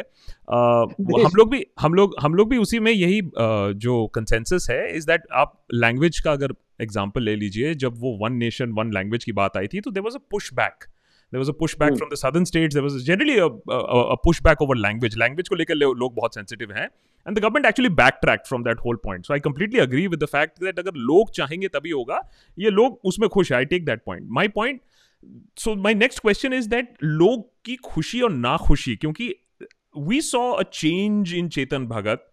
आ, 0.51 0.81
हम 1.25 1.31
लोग 1.35 1.51
भी 1.51 1.65
हम 1.79 1.93
लोग 1.93 2.15
हम 2.21 2.35
लोग 2.35 2.49
भी 2.49 2.57
उसी 2.57 2.79
में 2.79 2.91
यही 2.91 3.19
आ, 3.19 3.71
जो 3.71 4.07
कंसेंसस 4.07 4.67
है 4.71 4.97
इज़ 4.97 5.07
दैट 5.07 5.23
आप 5.33 5.65
लैंग्वेज 5.73 6.19
का 6.19 6.31
अगर 6.31 6.53
एग्जांपल 6.81 7.23
ले 7.23 7.35
लीजिए 7.35 7.73
जब 7.73 7.93
वो 7.97 8.17
वन 8.21 8.33
नेशन 8.33 8.69
वन 8.69 8.91
लैंग्वेज 8.93 9.23
की 9.23 9.31
बात 9.31 9.57
आई 9.57 9.67
थी 9.67 9.81
तो 9.81 9.91
there 9.91 10.03
was 10.03 10.15
a 10.15 10.21
push 10.31 10.53
back 10.53 10.85
there 11.35 11.43
was 11.43 11.51
a 11.51 11.55
pushback 11.61 11.93
Hmm. 11.93 12.01
from 12.01 12.11
the 12.13 12.19
southern 12.21 12.45
states 12.51 12.77
there 12.79 12.85
was 12.87 12.97
generally 13.09 13.37
a, 13.45 13.47
a, 13.77 14.01
a 14.15 14.17
pushback 14.27 14.63
over 14.65 14.77
language 14.83 15.17
language 15.23 15.49
को 15.49 15.55
लेकर 15.55 15.75
लोग 15.75 16.15
बहुत 16.15 16.37
sensitive 16.39 16.73
हैं 16.77 16.87
and 17.29 17.37
the 17.37 17.43
government 17.45 17.67
actually 17.69 17.91
backtracked 17.99 18.51
from 18.51 18.65
that 18.65 18.83
whole 18.85 18.99
point 19.05 19.29
so 19.29 19.35
i 19.35 19.39
completely 19.45 19.81
agree 19.85 20.07
with 20.13 20.23
the 20.25 20.29
fact 20.33 20.59
that 20.65 20.79
अगर 20.79 20.99
लोग 21.11 21.31
चाहेंगे 21.39 21.67
तभी 21.77 21.89
होगा 21.89 22.19
ये 22.59 22.69
लोग 22.69 22.99
उसमें 23.11 23.29
खुश 23.37 23.51
है 23.51 23.63
i 23.63 23.67
take 23.73 23.87
that 23.91 24.05
point 24.09 24.29
my 24.39 24.45
point 24.59 24.83
so 25.63 25.75
my 25.87 25.93
next 26.03 26.23
question 26.27 26.55
is 26.59 26.69
that 26.75 27.03
लोग 27.03 27.49
की 27.65 27.75
खुशी 27.89 28.21
और 28.21 28.31
नाखुशी 28.31 28.95
क्योंकि 28.95 29.33
we 30.07 30.17
saw 30.29 30.45
a 30.61 30.63
change 30.77 31.33
in 31.41 31.49
Chetan 31.55 31.83
Bhagat 31.91 32.23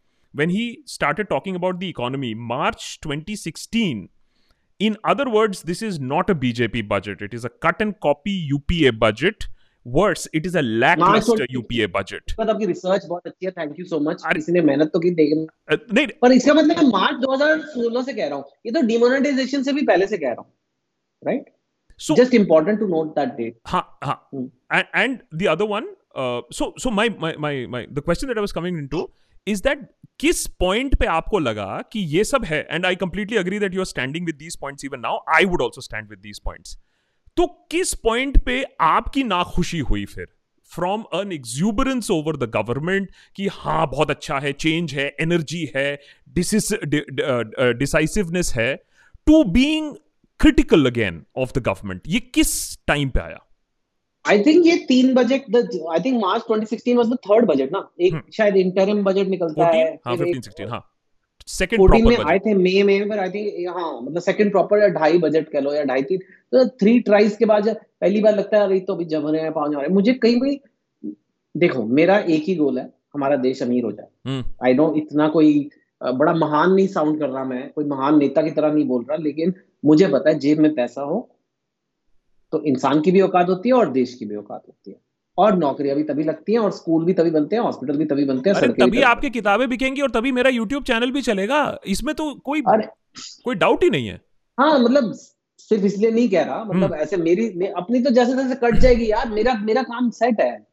when 0.40 0.50
he 0.54 0.64
started 0.92 1.28
talking 1.32 1.58
about 1.58 1.76
the 1.82 1.90
economy 1.90 2.30
March 2.52 2.86
2016 3.06 4.00
in 4.81 4.95
other 5.11 5.25
words 5.35 5.61
this 5.67 5.79
is 5.85 5.99
not 6.09 6.31
a 6.31 6.35
BJP 6.41 6.81
budget 6.89 7.21
it 7.27 7.37
is 7.37 7.45
a 7.45 7.53
cut 7.65 7.79
and 7.85 7.95
copy 8.07 8.33
UPA 8.49 8.91
budget 9.03 9.47
worse 9.85 10.23
it 10.39 10.45
is 10.49 10.55
a 10.61 10.63
lackluster 10.83 11.35
March 11.35 11.51
2016 11.51 11.57
UPA 11.59 11.87
budget 11.95 12.33
मतलब 12.39 12.49
आपकी 12.55 12.65
research 12.65 13.05
बहुत 13.09 13.27
अच्छी 13.27 13.45
है 13.45 13.51
thank 13.57 13.79
you 13.79 13.85
so 13.91 13.99
much 14.09 14.23
अरे- 14.25 14.35
किसी 14.35 14.51
ने 14.51 14.61
मेहनत 14.69 14.89
तो 14.93 14.99
की 15.05 15.11
देख 15.19 15.33
Uh, 15.73 15.77
नहीं 15.93 16.07
पर 16.21 16.31
इसका 16.31 16.53
मतलब 16.53 16.77
मैं 16.83 16.89
मार्च 16.89 17.21
2016 17.25 18.03
से 18.05 18.13
कह 18.13 18.27
रहा 18.27 18.37
हूँ 18.37 18.45
ये 18.65 18.71
तो 18.71 18.81
डिमोनेटाइजेशन 18.87 19.63
से 19.69 19.73
भी 19.73 19.85
पहले 19.91 20.07
से 20.07 20.17
कह 20.17 20.27
रहा 20.27 20.41
हूँ 20.41 20.51
right 21.21 21.45
so 22.07 22.17
just 22.17 22.33
important 22.33 22.79
to 22.79 22.87
note 22.87 23.15
that 23.19 23.29
date 23.37 23.55
Ha, 23.73 23.81
ha. 24.07 24.15
Hmm. 24.33 24.43
And, 24.77 24.87
and 25.03 25.21
the 25.41 25.47
other 25.53 25.67
one, 25.71 25.85
uh, 26.23 26.41
so 26.59 26.67
so 26.85 26.91
my, 26.99 27.07
my 27.25 27.31
my 27.45 27.53
my 27.75 27.81
the 27.99 28.03
question 28.09 28.31
that 28.33 28.41
I 28.41 28.45
was 28.47 28.53
coming 28.57 28.77
into 28.83 29.01
is 29.48 29.62
that 29.64 29.88
किस 30.20 30.46
point 30.46 30.94
पे 30.94 31.06
आपको 31.06 31.38
लगा 31.38 31.82
कि 31.92 32.00
ये 32.00 32.24
सब 32.24 32.44
है? 32.44 32.66
And 32.70 32.86
I 32.86 32.96
completely 32.96 33.36
agree 33.36 33.58
that 33.58 33.74
you 33.74 33.80
are 33.80 33.84
standing 33.84 34.26
with 34.26 34.34
these 34.34 34.56
points 34.56 34.84
even 34.84 35.00
now 35.00 35.18
I 35.36 35.44
would 35.44 35.62
also 35.62 35.80
stand 35.80 36.08
with 36.10 36.18
these 36.18 36.40
points 36.40 36.78
तो 37.36 37.46
किस 37.70 37.94
पॉइंट 37.94 38.38
पे 38.44 38.64
आपकी 38.80 39.22
नाखुशी 39.24 39.78
हुई 39.78 40.04
फिर? 40.04 40.26
From 40.70 41.02
an 41.12 41.32
exuberance 41.32 42.10
over 42.10 42.36
the 42.36 42.50
government 42.50 43.10
कि 43.36 43.46
हाँ 43.52 43.86
बहुत 43.90 44.10
अच्छा 44.10 44.38
है 44.38 44.52
चेंज 44.52 44.94
है 44.94 45.06
एनर्जी 45.20 45.72
है 45.76 46.00
डिसाइसिवनेस 47.74 48.52
है 48.56 48.74
to 49.26 49.44
being 49.44 49.94
critical 50.40 50.86
again 50.86 51.24
of 51.36 51.52
the 51.52 51.62
government 51.62 52.02
ये 52.06 52.20
किस 52.20 52.78
टाइम 52.86 53.08
पे 53.08 53.20
आया? 53.20 53.38
आई 54.24 54.42
थिंक 54.42 54.66
ये 54.66 54.76
तीन 54.88 55.14
budget 55.14 55.56
I 55.92 56.00
think 56.00 56.20
March 56.22 56.42
2016 56.50 56.96
was 56.96 57.06
the 57.06 57.16
third 57.26 57.44
budget 57.46 57.72
ना। 57.72 57.88
एक 58.00 58.12
हम्म। 58.12 58.22
शायद 58.32 58.56
इंटरिम 58.56 59.02
बजट 59.04 59.26
निकलता 59.26 59.66
है। 59.66 59.84
14 59.84 59.98
हाँ 60.06 60.14
एक- 60.14 60.22
15 60.22 60.40
16 60.42 60.70
हाँ। 60.70 60.82
सेकंड 61.46 61.80
14 61.80 62.04
में 62.04 62.14
प्रॉपर 62.14 62.30
आए 62.30 62.38
थे 62.38 62.54
मई 62.54 62.82
में 62.82 63.08
पर 63.08 63.18
आई 63.18 63.28
थिंक 63.30 63.68
हाँ 63.76 64.00
मतलब 64.02 64.20
सेकंड 64.22 64.50
प्रॉपर 64.50 64.78
या 64.78 64.88
ढाई 64.88 65.18
बजट 65.18 65.48
कह 65.48 65.60
लो 65.60 65.72
या 65.74 65.84
ढाई 65.84 66.02
तीन। 66.02 66.18
तो 66.52 66.68
थ्री 66.68 66.98
ट्राइज 67.00 67.36
के 67.36 67.44
बाद 67.44 67.68
पहली 68.00 68.20
बार 68.20 68.36
लगता 68.36 68.56
है 68.58 68.64
अरे 68.64 68.80
तो 68.80 68.94
अभी 68.94 69.04
जम 69.04 69.28
रहे 69.28 69.42
हैं 69.42 69.52
पाँच 69.52 69.72
रहे 69.74 69.82
हैं। 69.82 69.88
मुझे 69.88 70.12
कहीं 70.14 70.40
कहीं 70.40 71.12
देखो 71.56 71.84
मेरा 71.84 72.18
एक 72.18 72.44
ही 72.44 72.54
गोल 72.56 72.78
है 72.78 72.90
हमारा 73.14 73.36
देश 73.36 73.62
अमीर 73.62 73.84
हो 73.84 73.92
जाए। 73.92 74.06
हम्म। 74.26 74.44
आई 74.64 74.74
नो 74.74 74.94
इतना 74.96 75.28
कोई 75.28 75.70
बड़ा 76.02 76.34
महान 76.34 76.72
नहीं 76.72 76.86
साउंड 76.86 77.18
कर 77.20 77.28
रहा 77.28 77.44
मैं 77.44 77.70
कोई 77.72 77.84
महान 77.84 78.18
नेता 78.18 78.42
की 78.42 78.50
तरह 78.50 78.72
नहीं 78.72 78.84
बोल 78.84 79.02
रहा 79.02 79.16
लेकिन 79.16 79.54
मुझे 79.84 80.06
पता 80.06 80.30
है 80.30 80.38
जेब 80.38 80.58
में 80.58 80.74
पैसा 80.74 81.02
हो 81.02 81.28
तो 82.52 82.62
इंसान 82.64 83.00
की 83.00 83.10
भी 83.10 83.20
औकात 83.20 83.48
होती 83.48 83.68
है 83.68 83.74
और 83.74 83.90
देश 83.90 84.14
की 84.14 84.24
भी 84.24 84.36
औकात 84.36 84.62
होती 84.68 84.90
है। 84.90 84.96
और 85.38 85.56
नौकरियाँ 85.58 85.96
भी 85.96 86.02
तभी 86.02 86.24
लगती 86.24 86.52
हैं 86.52 86.58
और 86.58 86.70
स्कूल 86.70 87.04
भी 87.04 87.12
तभी 87.12 87.30
बनते 87.30 87.56
हैं 87.56 87.62
हॉस्पिटल 87.62 87.96
भी 87.96 88.04
तभी 88.04 88.24
बनते 88.24 88.50
हैं 88.50 88.56
अरे 88.56 88.68
तभी 88.68 88.82
तभी 88.82 89.02
आपकी 89.02 89.30
किताबें 89.30 89.68
बिकेंगी 89.68 90.00
और 90.00 90.10
तभी 90.10 90.32
मेरा 90.32 90.50
यूट्यूब 90.50 90.84
चैनल 90.84 91.10
भी 91.10 91.22
चलेगा। 91.22 91.60
इसमें 91.86 92.14
तो 92.14 92.32
कोई 92.44 92.62
अरे 92.68 92.88
कोई 93.44 93.54
डाउट 93.54 93.84
ही 93.84 93.90
नहीं 93.90 94.06
है। 94.06 94.20
हाँ 94.58 94.78
मतलब 94.78 95.12
सिर्फ़ 95.58 95.84
इसलिए 95.84 96.10
नहीं 96.10 96.28
कह 96.28 96.42
रहा 96.42 96.56
हम्म। 96.56 96.76
मतलब 96.76 96.94
ऐसे 96.94 97.16
मेरी 97.16 97.52
मे, 97.56 97.66
अपनी 97.66 98.00
तो 98.00 98.10
जैसे 98.10 98.34
तैसे 98.34 98.54
कट 98.54 98.78
जाएगी 98.78 99.10
यार 99.10 99.28
मेरा 99.28 99.54
मेरा 99.54 99.82
काम 99.82 100.10
सेट 100.10 100.40
है। 100.40 100.66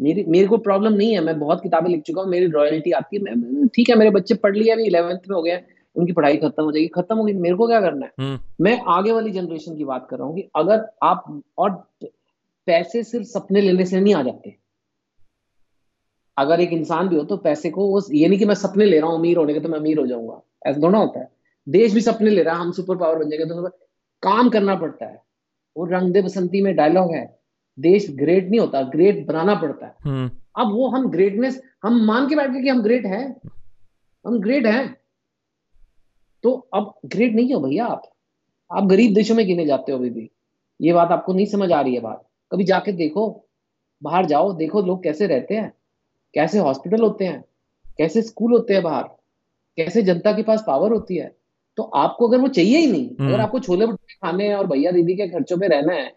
मेरी 0.00 0.24
मेरे 0.28 0.46
को 0.46 0.56
प्रॉब्लम 0.58 0.92
नहीं 0.92 1.12
है 1.12 1.20
मैं 1.20 1.38
बहुत 1.38 1.62
किताबें 1.62 1.90
लिख 1.90 2.02
चुका 2.02 2.22
हूँ 2.22 2.30
मेरी 2.30 2.46
रॉयल्टी 2.46 2.90
आती 2.92 3.16
है 3.16 3.66
ठीक 3.66 3.90
है 3.90 3.96
मेरे 3.96 4.10
बच्चे 4.10 4.34
पढ़ 4.34 4.56
लिए 4.56 4.72
अभी 4.72 4.84
इलेवेंथ 4.84 5.28
में 5.28 5.36
हो 5.36 5.42
गए 5.42 5.50
हैं। 5.50 5.66
उनकी 5.96 6.12
पढ़ाई 6.12 6.36
खत्म 6.36 6.64
हो 6.64 6.72
जाएगी 6.72 6.88
खत्म 6.88 7.16
होगी 7.16 7.32
मेरे 7.32 7.54
को 7.54 7.66
क्या 7.66 7.80
करना 7.80 8.06
है? 8.06 8.12
हम्म। 8.20 8.64
मैं 8.64 8.80
आगे 8.88 9.12
वाली 9.12 9.30
जनरेशन 9.30 9.76
की 9.76 9.84
बात 9.84 10.06
कर 10.10 10.18
रहा 10.18 10.26
हूँ 10.26 10.34
कि 10.36 10.50
अगर 10.56 10.90
आप 11.02 11.42
और 11.58 11.70
पैसे 12.66 13.04
सिर्फ़ 13.04 13.26
सपने 13.26 13.60
लेने 13.60 13.84
से 13.86 14.00
नहीं 14.00 14.14
आ 14.14 14.22
जाते। 14.22 14.56
अगर 16.38 16.60
एक 16.60 16.72
इंसान 16.72 17.08
भी 17.08 17.16
हो 17.16 17.24
तो 17.24 17.36
पैसे 17.36 17.70
को 17.70 17.86
वो 17.86 18.02
ये 18.12 18.28
नहीं 18.28 18.38
कि 18.38 18.44
मैं 18.44 18.54
सपने 18.54 18.84
ले 18.84 19.00
रहा 19.00 19.10
हूँ 19.10 19.18
अमीर 19.18 19.36
होने 19.36 19.54
के 19.54 19.60
तो 19.60 19.68
मैं 19.68 19.78
अमीर 19.78 19.98
हो 19.98 20.06
जाऊँगा। 20.06 20.42
ऐसा 20.66 20.80
दोनों 20.80 21.00
होता 21.00 21.20
है। 21.20 21.28
देश 21.68 21.94
भी 21.94 22.00
सपने 22.00 22.30
ले 22.30 22.42
रहा 22.42 22.54
है 22.54 22.60
हम 22.60 22.72
सुपर 22.72 22.96
पावर 22.96 23.18
बन 23.18 23.30
जाएँगे 23.30 23.46
तो 23.46 23.68
काम 24.22 24.48
करना 24.48 24.74
पड़ता 24.74 25.06
है। 25.06 25.22
वो 25.76 25.84
रंग 25.84 26.12
दे 26.12 26.22
बसंती 26.22 26.62
में 26.62 26.76
डायलॉग 26.76 27.12
है। 27.12 27.38
देश 27.80 28.06
ग्रेट 28.10 28.50
नहीं 28.50 28.60
होता 28.60 28.82
ग्रेट 28.82 29.26
बनाना 29.26 29.54
पड़ता 29.54 29.86
है। 29.86 29.94
हम्म। 30.04 30.30
अब 30.62 30.72
वो 30.72 30.88
हम 30.88 31.10
ग्रेटनेस 31.10 31.62
हम 31.82 32.04
मान 32.04 32.28
के 32.28 32.36
बैठ 32.36 32.50
गए 32.50 32.62
कि 32.62 32.68
हम 32.68 32.82
ग्रेट 32.82 33.06
हैं। 33.06 33.40
हम 34.26 34.40
ग्रेट 34.40 34.66
हैं। 34.66 34.96
तो 36.44 36.50
अब 36.74 36.92
ग्रेट 37.06 37.34
नहीं 37.34 37.54
हो 37.54 37.60
भैया 37.60 37.86
आप। 37.86 38.02
आप 38.70 38.84
गरीब 38.84 39.14
देशों 39.14 39.34
में 39.34 39.46
गिने 39.46 39.64
जाते 39.66 39.92
हो 39.92 39.98
अभी 39.98 40.10
भी। 40.10 40.30
ये 40.80 40.92
बात 40.92 41.10
आपको 41.12 41.32
नहीं 41.32 41.46
समझ 41.46 41.70
आ 41.72 41.80
रही 41.80 41.94
है 41.94 42.00
बात। 42.00 42.24
कभी 42.52 42.64
जाके 42.64 42.92
देखो 42.92 43.46
बाहर 44.02 44.26
जाओ 44.26 44.52
देखो 44.52 44.82
लोग 44.82 45.02
कैसे 45.02 45.26
रहते 45.26 45.54
हैं 45.54 45.72
कैसे 46.34 46.58
हॉस्पिटल 46.58 47.02
होते 47.02 47.24
हैं 47.24 47.44
कैसे 47.98 48.22
स्कूल 48.22 48.52
होते 48.52 48.74
हैं 48.74 48.82
बाहर 48.82 49.04
कैसे 49.78 50.02
जनता 50.02 50.32
के 50.32 50.42
पास 50.42 50.64
पावर 50.66 50.92
होती 50.92 51.16
है। 51.16 51.34
तो 51.78 51.82
आपको 51.82 52.28
अगर 52.28 52.38
वो 52.38 52.48
चाहिए 52.48 52.78
ही 52.78 52.86
नहीं 52.86 53.08
अगर 53.08 53.24
हम्म। 53.24 53.40
आपको 53.40 53.58
छोले 53.60 53.86
भटूरे 53.86 54.14
खाने 54.14 54.48
हैं 54.48 54.54
और 54.54 54.66
भैया 54.66 54.90
दीदी 54.90 55.14
के 55.14 55.28
खर्चों 55.28 55.58
पे 55.58 55.68
रहना 55.68 55.92
है 55.92 56.12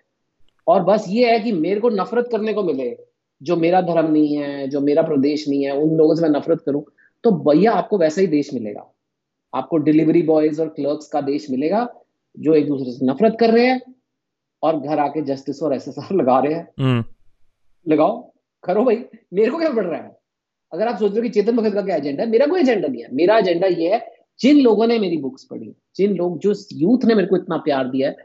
और 0.67 0.83
बस 0.83 1.05
ये 1.09 1.31
है 1.31 1.39
कि 1.39 1.51
मेरे 1.51 1.79
को 1.79 1.89
नफरत 1.89 2.29
करने 2.31 2.53
को 2.53 2.63
मिले 2.63 2.97
जो 3.41 3.55
मेरा 3.55 3.81
धर्म 3.81 4.11
नहीं 4.11 4.37
है 4.37 4.67
जो 4.67 4.81
मेरा 4.81 5.01
प्रदेश 5.01 5.47
नहीं 5.49 5.63
है 5.63 5.71
उन 5.71 5.95
लोगों 5.97 6.15
से 6.15 6.21
मैं 6.21 6.29
नफरत 6.29 6.61
करूँ 6.65 6.83
तो 7.23 7.31
भैया 7.31 7.71
आपको 7.71 7.97
वैसा 7.97 8.21
ही 8.21 8.27
देश 8.27 8.53
मिलेगा। 8.53 8.93
आपको 9.53 9.77
डिलीवरी 9.77 10.21
बॉयज़ 10.21 10.61
और 10.61 10.67
क्लर्क्स 10.67 11.07
का 11.07 11.21
देश 11.21 11.49
मिलेगा 11.51 11.87
जो 12.39 12.53
एक 12.53 12.67
दूसरे 12.67 12.91
से 12.91 13.05
नफरत 13.05 13.37
कर 13.39 13.51
रहे 13.51 13.65
हैं 13.65 13.81
और 14.63 14.79
घर 14.79 14.99
आके 14.99 15.21
जस्टिस 15.21 15.63
और 15.63 15.73
एसएसआर 15.73 16.15
लगा 16.15 16.39
रहे 16.39 16.53
हैं। 16.53 16.67
हम्म। 16.79 17.03
लगाओ 17.87 18.31
करो 18.63 18.83
भाई 18.83 18.95
मेरे 19.33 19.51
को 19.51 19.57
क्या 19.57 19.69
पड़ 19.69 19.85
रहा 19.85 20.01
है? 20.01 20.17
अगर 20.73 20.87
आप 20.87 20.95
सोच 20.95 21.11
रहे 21.11 21.19
हो 21.19 21.23
कि 21.23 21.29
चेतन 21.29 21.55
भगत 21.57 21.73
का 21.73 21.81
क्या 21.81 21.95
एजेंडा 21.95 22.23
है 22.23 22.29
मेरा 22.29 22.45
कोई 22.45 22.61
एजेंडा 22.61 22.87
नहीं 22.87 23.03
है। 23.03 23.09
मेरा 23.13 23.37
एजेंडा 23.37 23.67
ये 23.67 23.93
है 23.93 24.15
जिन 24.39 24.59
लोगों 24.59 24.87
ने 24.87 24.99
मेरी 24.99 25.17
बुक्स 25.17 25.43
पढ़ी 25.43 25.75
जिन 25.95 26.15
लोग 26.15 26.39
जो 26.39 26.53
यूथ 26.73 27.05
ने 27.05 27.15
मेरे 27.15 27.27
को 27.27 27.37
इतना 27.37 27.57
प्यार 27.57 27.87
दिया 27.87 28.09
है 28.09 28.15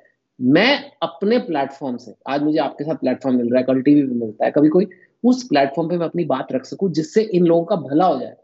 मैं 0.41 0.93
अपने 1.03 1.39
प्लेटफॉर्म 1.39 1.97
से 1.97 2.15
आज 2.29 2.43
मुझे 2.43 2.59
आपके 2.59 2.85
साथ 2.85 2.95
प्लेटफॉर्म 2.95 3.37
मिल 3.37 3.51
रहा 3.51 3.59
है 3.59 3.65
कल 3.65 3.83
टीवी 3.83 4.03
पे 4.03 4.15
मिलता 4.15 4.45
है 4.45 4.51
कभी 4.51 4.69
कोई 4.69 4.89
उस 5.25 5.43
प्लेटफॉर्म 5.49 5.89
पे 5.89 5.97
मैं 5.97 6.07
अपनी 6.07 6.25
बात 6.25 6.53
रख 6.53 6.65
सकूँ 6.65 6.91
जिससे 6.93 7.23
इन 7.23 7.45
लोगों 7.45 7.65
का 7.65 7.77
भला 7.77 8.07
हो 8.07 8.21
जाए। 8.21 8.37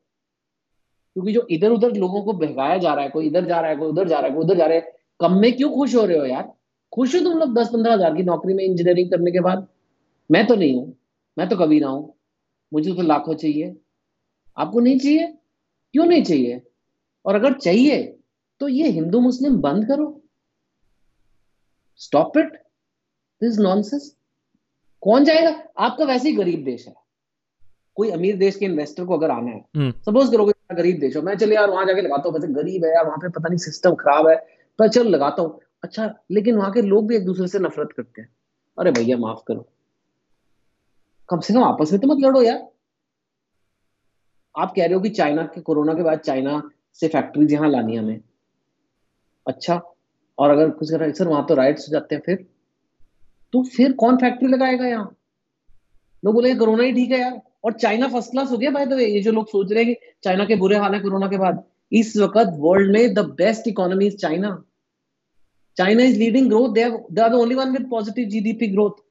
क्योंकि 1.18 1.32
जो 1.32 1.46
इधर 1.50 1.70
उधर 1.70 1.92
लोगों 1.92 2.22
को 2.22 2.32
बहकाया 2.32 2.76
जा 2.78 2.92
रहा 2.94 3.04
है 3.04 3.10
कोई 3.10 3.26
इधर 3.26 3.44
जा 3.44 3.60
रहा 3.60 3.70
है 3.70 3.76
कोई 3.76 3.88
उधर 3.88 4.08
जा 4.08 4.18
रहा 4.18 4.28
है 4.28 4.34
कोई 4.34 4.44
उधर 4.44 4.56
जा 4.56 4.66
रहा 4.66 4.76
है 4.76 4.92
कम 5.20 5.32
में 5.32 5.56
क्यों 5.56 5.70
खुश 5.70 5.94
हो 5.94 6.04
रहे 6.04 6.18
हो 6.18 6.24
यार? 6.24 6.52
खुश 6.92 7.14
हो 7.14 7.20
तुम 7.20 7.38
लोग 7.38 7.54
दस 7.54 7.68
पंद्रह 7.68 7.92
हज़ार 7.92 8.14
की 8.16 8.22
नौकरी 8.22 8.54
में 8.54 8.62
इंजीनियरिंग 8.64 9.10
करने 9.10 9.30
के 9.32 9.40
बाद? 9.40 9.66
मैं 10.30 10.46
तो 10.46 10.54
नहीं 10.54 10.74
हूँ 10.74 10.94
मैं 11.36 11.48
तो 11.48 11.56
कभी 11.56 11.80
ना 11.80 11.88
हूँ। 11.88 12.14
मुझे 12.72 12.92
तो 12.94 13.02
लाखों 13.02 13.34
चाहिए। 13.34 13.74
आपको 14.56 14.80
नहीं 14.80 14.98
चाहिए? 14.98 15.26
क्यों 15.94 16.06
नहीं 16.06 16.22
चाहिए? 16.22 16.62
और 17.24 17.34
अगर 17.34 17.52
चाहिए 17.52 18.02
तो 18.60 18.68
ये 18.68 18.88
हिंदू 18.90 19.20
मुस्लिम 19.20 19.56
बंद 19.60 19.86
करो। 19.88 20.22
स्टॉप 22.00 22.38
इट 22.38 22.52
दिस 23.40 23.58
नॉनसेंस 23.58 24.14
कौन 25.02 25.24
जाएगा? 25.24 25.50
आपका 25.78 26.04
वैसे 26.04 26.28
ही 26.28 26.34
गरीब 26.36 26.64
देश 26.64 26.86
है। 26.88 26.94
कोई 27.96 28.10
अमीर 28.10 28.36
देश 28.36 28.56
के 28.56 28.64
इन्वेस्टर 28.64 29.04
को 29.04 29.16
अगर 29.16 29.30
आना 29.30 29.50
है 29.50 29.90
सपोज़ 29.92 30.36
हम्म। 30.36 30.52
गरीब 30.74 30.98
देश 30.98 31.16
हो। 31.16 31.22
मैं 31.22 31.36
चलिए 31.36 31.54
यार, 31.54 31.70
वहाँ 31.70 31.86
जाके 31.86 32.00
लगाता 32.00 32.28
हूँ। 32.28 32.40
गरीब 32.40 32.84
है 32.84 32.94
यार, 32.94 33.04
वहाँ 33.04 33.18
पे 33.18 33.28
पता 33.28 33.48
नहीं 33.48 33.58
सिस्टम 33.58 33.94
खराब 33.94 34.28
है। 34.28 34.36
पर 34.78 34.88
चल, 34.88 35.08
लगाता 35.08 35.42
हूँ। 35.42 35.60
अच्छा 35.82 36.14
लेकिन 36.30 36.56
वहाँ 36.56 36.72
के 36.72 36.82
लोग 36.82 37.08
भी 37.08 37.16
एक 37.16 37.24
दूसरे 37.24 37.46
से 37.46 37.58
नफरत 37.58 37.88
करते 37.96 38.22
हैं। 38.22 38.28
अरे 38.78 38.90
भैया, 38.90 39.16
माफ़ 39.16 39.40
करो। 39.48 39.68
कम 41.28 41.40
से 41.40 41.54
कम 41.54 41.64
आपस 41.64 41.92
में 41.92 42.00
तो 42.00 42.08
मत 42.08 42.16
लड़ो 42.20 42.42
यार। 42.42 42.68
आप 44.58 44.72
कह 44.76 44.84
रहे 44.84 44.94
हो 44.94 45.00
कि 45.00 45.08
चाइना 45.08 45.42
के, 45.42 45.60
कोरोना 45.60 45.94
के 45.94 46.02
बाद 46.02 46.18
चाइना 46.18 46.70
से 46.94 47.08
फैक्ट्रीज 47.08 47.52
यहाँ 47.52 47.70
लानी 47.70 47.96
हमें। 47.96 48.20
अच्छा 49.46 49.82
और 50.38 50.50
अगर 50.50 50.70
कुछ 50.70 50.90
कर 50.90 51.12
सर, 51.12 51.28
वहाँ 51.28 51.46
तो 51.46 51.54
राइट्स 51.54 51.88
हो 51.88 51.92
जाते 51.92 52.14
हैं 52.14 52.22
फिर? 52.26 52.46
तो 53.52 53.62
फिर 53.62 53.92
कौन 53.92 54.16
फैक्ट्री 54.16 54.48
लगाएगा 54.48 54.86
यहाँ? 54.86 55.16
लोग 56.24 56.34
बोले 56.34 56.54
कोरोना 56.54 56.82
ही 56.82 56.92
ठीक 56.92 57.10
है 57.10 57.18
यार। 57.18 57.40
और 57.64 57.72
चाइना 57.72 58.08
फ़र्स्ट 58.08 58.30
क्लास 58.30 58.50
हो 58.50 58.58
गया 58.58 58.70
बाय 58.70 58.86
द 58.86 58.92
वे 58.92 59.06
ये 59.06 59.20
जो 59.20 59.32
लोग 59.32 59.48
सोच 59.48 59.72
रहे 59.72 59.84
हैं 59.84 59.94
कि 59.94 60.10
चाइना 60.24 60.44
के 60.44 60.56
बुरे 60.56 60.76
हाल 60.76 60.94
है 60.94 61.00
कोरोना 61.00 61.26
के 61.28 61.38
बाद 61.38 61.64
इस 61.92 62.16
वक्त 62.16 62.52
वर्ल्ड 62.58 62.92
में 62.92 63.14
the 63.14 63.18
best 63.38 63.68
economy 63.68 64.06
is 64.06 64.16
China 64.16 64.64
China 65.76 66.02
is 66.02 66.18
leading 66.18 66.48
growth 66.48 66.72
they 66.74 66.82
are 66.82 67.28
the 67.28 67.34
only 67.34 67.54
one 67.54 67.72
with 67.72 67.88
positive 67.90 68.28
GDP 68.28 68.66
growth 68.66 69.02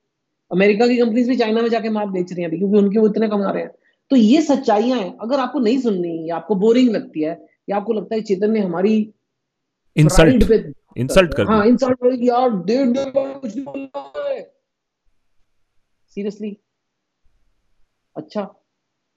America 0.52 0.88
की 0.88 0.98
कंपनीज़ 0.98 1.30
भी 1.30 1.36
चाइना 1.36 1.62
में 1.62 1.70
जाके 1.70 1.89
माल 1.89 2.10
बेच 2.10 2.34
रही 2.34 2.41
हैं 2.41 2.58
क्योंकि 2.58 2.78
उनके 2.78 3.00
वो 3.00 3.08
इतने 3.08 3.28
कमा 3.30 3.52
रहे 3.52 3.64
हैं। 3.64 3.72
तो 4.12 4.16
ये 4.16 4.41
सच्चाइयाँ 4.41 5.00
हैं। 5.00 5.18
अगर 5.22 5.39
आपको 5.39 5.60
नहीं 5.60 5.80
सुननी 5.80 6.30
या 6.30 6.36
आपको 6.36 6.56
बोरिंग 6.56 6.89
लगती 6.89 7.24
है 7.24 7.38
या 7.70 7.78
आपको 7.78 7.93
लगता 7.93 8.16
है 8.16 8.22
चेतन 8.22 8.52
ने 8.52 8.60
हमारी 8.60 9.14
इंसल्ट 9.95 10.43
इंसल्ट 10.98 11.34
कर 11.34 11.45
हाँ 11.45 11.66
इंसल्ट 11.68 12.24
यार 12.24 12.50
डेढ़ 12.50 12.93
कुछ 12.95 13.56
नहीं 13.56 13.66
बोल 13.66 13.89
है। 14.28 14.41
सीरियसली 16.16 16.58
अच्छा 18.18 18.41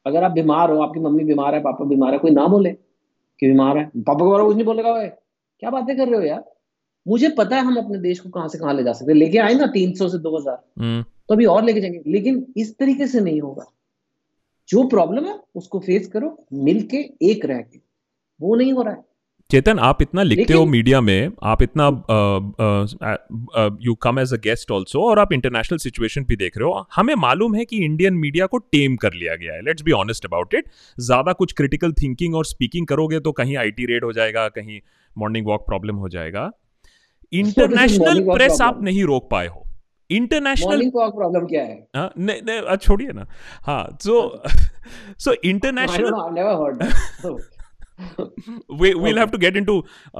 अगर 0.07 0.25
आप 0.25 0.31
बीमार 0.33 0.71
हो 0.71 0.81
आपकी 0.83 1.01
मम्मी 1.01 1.25
बीमार 1.25 1.55
है 1.55 1.61
पापा 1.61 1.85
बीमार 1.85 2.13
है 2.13 2.19
कोई 2.19 2.31
ना 2.31 2.47
बोले 2.47 2.71
कि 2.73 3.47
बीमार 3.47 3.79
है। 3.79 3.85
पापा 3.85 4.25
के 4.25 4.31
बारे 4.31 4.39
में 4.39 4.47
कुछ 4.47 4.57
नहीं 4.57 4.65
बोलेगा 4.67 4.93
भाई 4.93 5.09
क्या 5.09 5.71
बातें 5.71 5.97
कर 5.97 6.09
रहे 6.09 6.17
हो 6.17 6.23
यार? 6.23 6.45
मुझे 7.07 7.29
पता 7.29 7.57
है 7.57 7.63
हम 7.63 7.77
अपने 7.77 7.99
देश 7.99 8.21
को 8.21 8.31
कहाँ 8.31 8.49
से 8.49 8.59
कहाँ 8.59 8.75
ले 8.75 8.83
जा 8.85 8.93
सकते 8.93 9.15
लेके 9.15 9.39
आए 9.39 9.55
ना 9.55 9.67
तीन 9.67 9.95
सौ 9.95 10.09
से 10.09 10.19
दो 10.19 10.37
हज़ार 10.39 10.63
हम्म। 10.79 11.03
तो 11.03 11.35
अभी 11.35 11.45
और 11.45 11.65
लेके 11.65 11.81
जाएँगे। 11.81 12.03
लेकिन 12.07 12.47
इस 12.57 12.77
तरीके 12.79 13.07
से 13.07 13.21
नहीं 13.21 13.41
होगा। 13.41 13.65
जो 14.69 14.83
प्रॉब्लम 14.89 15.25
है 15.25 15.39
उसको 15.55 15.79
फेस 15.79 16.07
करो 16.07 16.37
मिलके 16.53 16.97
एक 17.23 17.45
रह 17.45 17.61
के। 17.63 17.81
वो 18.41 18.55
नहीं 18.55 18.73
हो 18.73 18.83
रहा 18.83 18.95
है। 18.95 19.05
चेतन 19.51 19.79
आप 19.81 20.03
इतना 20.03 20.23
लिखते 20.23 20.55
हो 20.55 20.65
मीडिया 20.67 21.01
में 21.01 21.31
आप 21.45 21.63
इतना 21.63 21.87
you 23.83 23.95
come 24.03 24.19
as 24.19 24.35
a 24.35 24.37
guest 24.43 24.71
also 24.71 25.03
और 25.05 25.19
आप 25.19 25.33
इंटरनेशनल 25.33 25.79
सिचुएशन 25.79 26.25
भी 26.25 26.37
देख 26.37 26.59
रहे 26.59 26.69
हो। 26.69 26.87
हमें 26.97 27.15
मालूम 27.17 27.55
है 27.55 27.65
कि 27.65 27.85
इंडियन 27.85 28.15
मीडिया 28.17 28.47
को 28.47 28.59
टेम 28.59 28.97
कर 28.97 29.13
लिया 29.15 29.35
गया 29.37 29.55
है। 29.55 29.63
Let's 29.63 29.83
be 29.83 29.93
honest 29.95 30.27
about 30.27 30.55
it 30.55 30.69
ज़्यादा 30.99 31.33
कुछ 31.35 31.53
क्रिटिकल 31.53 31.93
थिंकिंग 31.93 32.35
और 32.35 32.45
स्पीकिंग 32.47 32.87
करोगे 32.87 33.21
तो 33.21 33.33
कहीं 33.33 33.57
आईटी 33.57 33.87
रेड 33.87 34.05
हो 34.05 34.13
जाएगा 34.13 34.49
कहीं 34.51 34.81
मॉर्निंग 35.17 35.47
वॉक 35.47 35.67
प्रॉब्लम 35.67 35.97
हो 35.97 36.09
जाएगा। 36.09 36.51
इंटरनेशनल 37.33 38.21
प्रेस 38.27 38.61
आप 38.61 38.83
नहीं 38.83 39.05
रोक 39.05 39.29
पाए 39.31 39.47
हो। 39.47 39.67
इंटरनेशनल 40.11 40.91
प्रॉब्लम 40.91 41.47
क्या 41.47 41.63
है? 41.63 41.75
हाँ, 41.97 42.13
नहीं 42.19 42.41
नहीं 42.43 42.77
छोड़िए 42.79 43.13
ना। 43.13 43.27
हाँ 43.63 43.99
so 44.01 44.43
so 45.19 45.33
international 45.45 46.11
we 48.83 48.95
we'll 48.95 49.19
have 49.19 49.31
to 49.31 49.39
get 49.39 49.57
into 49.57 49.77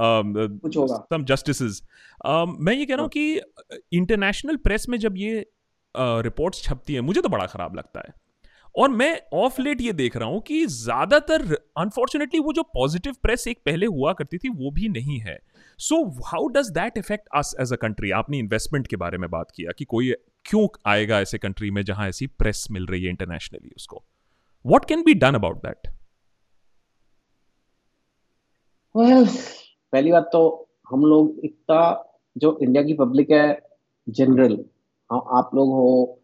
um, 0.07 0.35
uh, 0.37 0.47
some 1.11 1.25
justices. 1.25 1.81
Um, 2.25 2.55
मैं 2.59 2.73
ये 2.73 2.85
कह 2.85 2.95
रहा 2.95 3.01
हूँ 3.01 3.09
कि 3.09 3.41
इंटरनेशनल 3.93 4.55
प्रेस 4.63 4.89
में 4.89 4.97
जब 4.99 5.17
ये 5.17 5.45
रिपोर्ट्स 5.95 6.59
uh, 6.59 6.65
छपती 6.65 6.93
है 6.93 7.01
मुझे 7.01 7.21
तो 7.21 7.29
बड़ा 7.29 7.45
खराब 7.45 7.75
लगता 7.75 8.03
है। 8.07 8.13
और 8.75 8.89
मैं 8.89 9.19
ऑफ़ 9.35 9.61
लेट 9.61 9.81
ये 9.81 9.93
देख 9.93 10.15
रहा 10.17 10.27
हूँ 10.29 10.41
कि 10.47 10.65
ज़्यादातर 10.65 11.41
अनफॉर्चुनेटली 11.77 12.39
वो 12.39 12.53
जो 12.53 12.63
पॉजिटिव 12.73 13.15
प्रेस 13.23 13.47
एक 13.47 13.57
पहले 13.65 13.85
हुआ 13.85 14.13
करती 14.13 14.37
थी 14.37 14.49
वो 14.49 14.71
भी 14.71 14.89
नहीं 14.89 15.19
है। 15.19 15.37
So 15.79 16.03
how 16.27 16.47
does 16.47 16.69
that 16.73 16.97
effect 16.97 17.27
us 17.35 17.53
as 17.61 17.73
a 17.73 17.75
country 17.75 18.11
आपने 18.11 18.39
इन्वेस्टमेंट 18.39 18.87
के 18.87 18.95
बारे 18.95 19.17
में 19.17 19.29
बात 19.29 19.51
किया 19.55 19.71
कि 19.77 19.85
कोई 19.85 20.13
क्यों 20.45 20.67
आएगा 20.91 21.19
ऐसे 21.21 21.37
कंट्री 21.37 21.71
में 21.71 21.83
जहाँ 21.85 22.07
ऐसी 22.09 22.27
प्रेस 22.27 22.67
मिल 22.71 22.85
रही 22.85 23.03
है 23.03 23.09
इंटरनेशनली 23.09 23.71
उसको। 23.75 24.03
What 24.65 24.85
can 24.85 25.03
be 25.03 25.13
done 25.13 25.35
about 25.35 25.57
that 25.57 25.91
पहली 28.97 30.11
बात 30.11 30.29
तो 30.33 30.69
हम 30.91 31.05
लोग 31.05 31.39
इतना 31.43 32.09
जो 32.37 32.59
इंडिया 32.63 32.83
की 32.83 32.93
पब्लिक 32.93 33.31
है 33.31 33.61
जनरल 34.09 34.65
हाँ, 35.11 35.25
आप 35.37 35.51
लोग 35.55 35.69
हो 35.69 36.19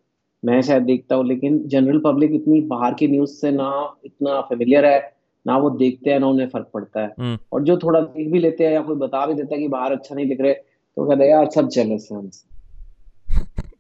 मैं 0.46 0.62
शायद 0.62 0.84
देखता 0.84 1.16
हूँ 1.16 1.28
लेकिन 1.28 1.68
जनरल 1.68 2.00
पब्लिक 2.00 2.32
इतनी 2.32 2.62
बाहर 2.62 2.94
की 2.94 3.08
न्यूज़ 3.08 3.32
से 3.32 3.52
ना 3.52 3.96
इतना 4.06 4.42
फेमिलियर 4.42 4.86
है 4.86 5.18
ना 5.48 5.58
वो 5.58 5.70
देखते 5.70 6.10
हैं 6.10 6.20
ना 6.20 6.28
उन्हें 6.28 6.50
फ़र्क 6.50 6.72
पड़ता 6.74 7.02
है। 7.02 7.14
हम्म। 7.20 7.38
और 7.52 7.64
जो 7.64 7.78
थोड़ा 7.78 8.02
देख 8.02 8.32
भी 8.32 8.40
लेते 8.40 8.66
हैं 8.66 8.74
या 8.74 8.82
कोई 8.82 8.96
बता 8.96 9.26
भी 9.26 9.34
देता 9.34 9.56
है 9.56 9.62
कि 9.62 9.68
बाहर 9.68 9.92
अच्छा 9.92 10.16
नहीं 10.16 10.28
दिख 10.28 10.42
रहे 10.42 10.54
तो 10.54 11.10
कहते 11.10 11.24
हैं 11.24 11.32
यार 11.32 11.50
सब 11.50 11.70
जेलस 11.70 12.10
है 12.12 12.18
हमसे। 12.18 12.58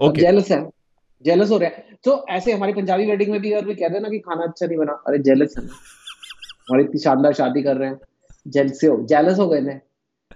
Okay. 0.00 0.20
जेलस 0.20 0.50
है। 0.50 0.70
जेलस 1.24 1.50
हो 1.50 1.58
रहा 1.58 1.68
है। 1.68 1.86
तो 2.04 2.26
ऐसे 2.28 2.52
हमारी 2.52 2.72
पंजाबी 2.72 3.06
वेडिंग 3.06 3.30
में 3.30 3.40
भी 3.40 3.52
अगर 3.52 3.64
कोई 3.64 3.74
कहते 3.74 3.94
हैं 3.94 4.00
ना 4.00 4.08
कि 4.08 4.18
खाना 4.18 4.42
अच्छा 4.42 4.66
नहीं 4.66 4.78
बना। 4.78 4.92
अरे 4.92 5.18
जेलस 5.18 5.54
है। 5.58 5.64
और 6.70 6.80
इतनी 6.80 6.98
शानदार 6.98 7.32
शादी 7.32 7.62
कर 7.62 7.76
रहे 7.76 7.88
हैं। 7.88 8.00
जेलसे 8.48 8.86
हो 8.86 9.06
जेलस 9.06 9.38
हो 9.38 9.48
गए 9.48 9.60
ना। 9.60 9.72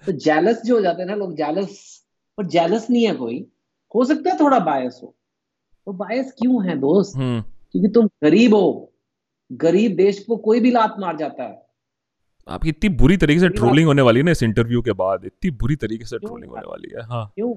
तो 0.06 0.12
जेलस 0.12 0.62
जो 0.62 0.74
हो 0.74 0.80
जाते 0.80 1.02
हैं 1.02 1.08
ना 1.08 1.14
लोग 1.14 1.36
जेलस 1.36 2.02
और 2.38 2.46
जेलस 2.46 2.90
नहीं 2.90 3.06
है 3.06 3.14
कोई। 3.14 3.50
हो 3.94 4.04
सकता 4.04 4.30
है 4.30 4.38
थोड़ा 4.40 4.58
बायस 4.58 5.00
हो। 5.02 5.16
तो 5.86 5.92
बायस 5.92 6.32
क्यों 6.32 6.68
है 6.68 6.76
दोस्त? 6.76 7.16
हम्म। 7.16 7.42
क्योंकि 7.42 7.88
तुम 7.88 8.06
गरीब 8.06 8.54
हो। 8.54 8.92
गरीब 9.52 9.96
देश 9.96 10.24
को 10.24 10.36
कोई 10.36 10.60
भी 10.60 10.70
लात 10.70 10.94
मार 10.98 11.16
जाता 11.16 11.42
है। 11.42 11.66
आपकी 12.48 12.68
इतनी 12.68 12.88
बुरी 12.88 13.16
तरीके 13.16 13.40
से 13.40 13.48
ट्रोलिंग 13.48 13.86
होने 13.86 14.02
वाली 14.02 14.20
है 14.20 14.24
ना 14.24 14.30
इस 14.30 14.42
इंटरव्यू 14.42 14.82
के 14.82 14.92
बाद। 14.92 15.24
इतनी 15.24 15.50
बुरी 15.50 15.76
तरीके 15.76 16.04
से 16.04 16.18
ट्रोलिंग 16.18 16.50
होने 16.50 16.68
वाली 16.68 16.92
है। 16.96 17.02
हाँ। 17.02 17.32
क्यों? 17.34 17.54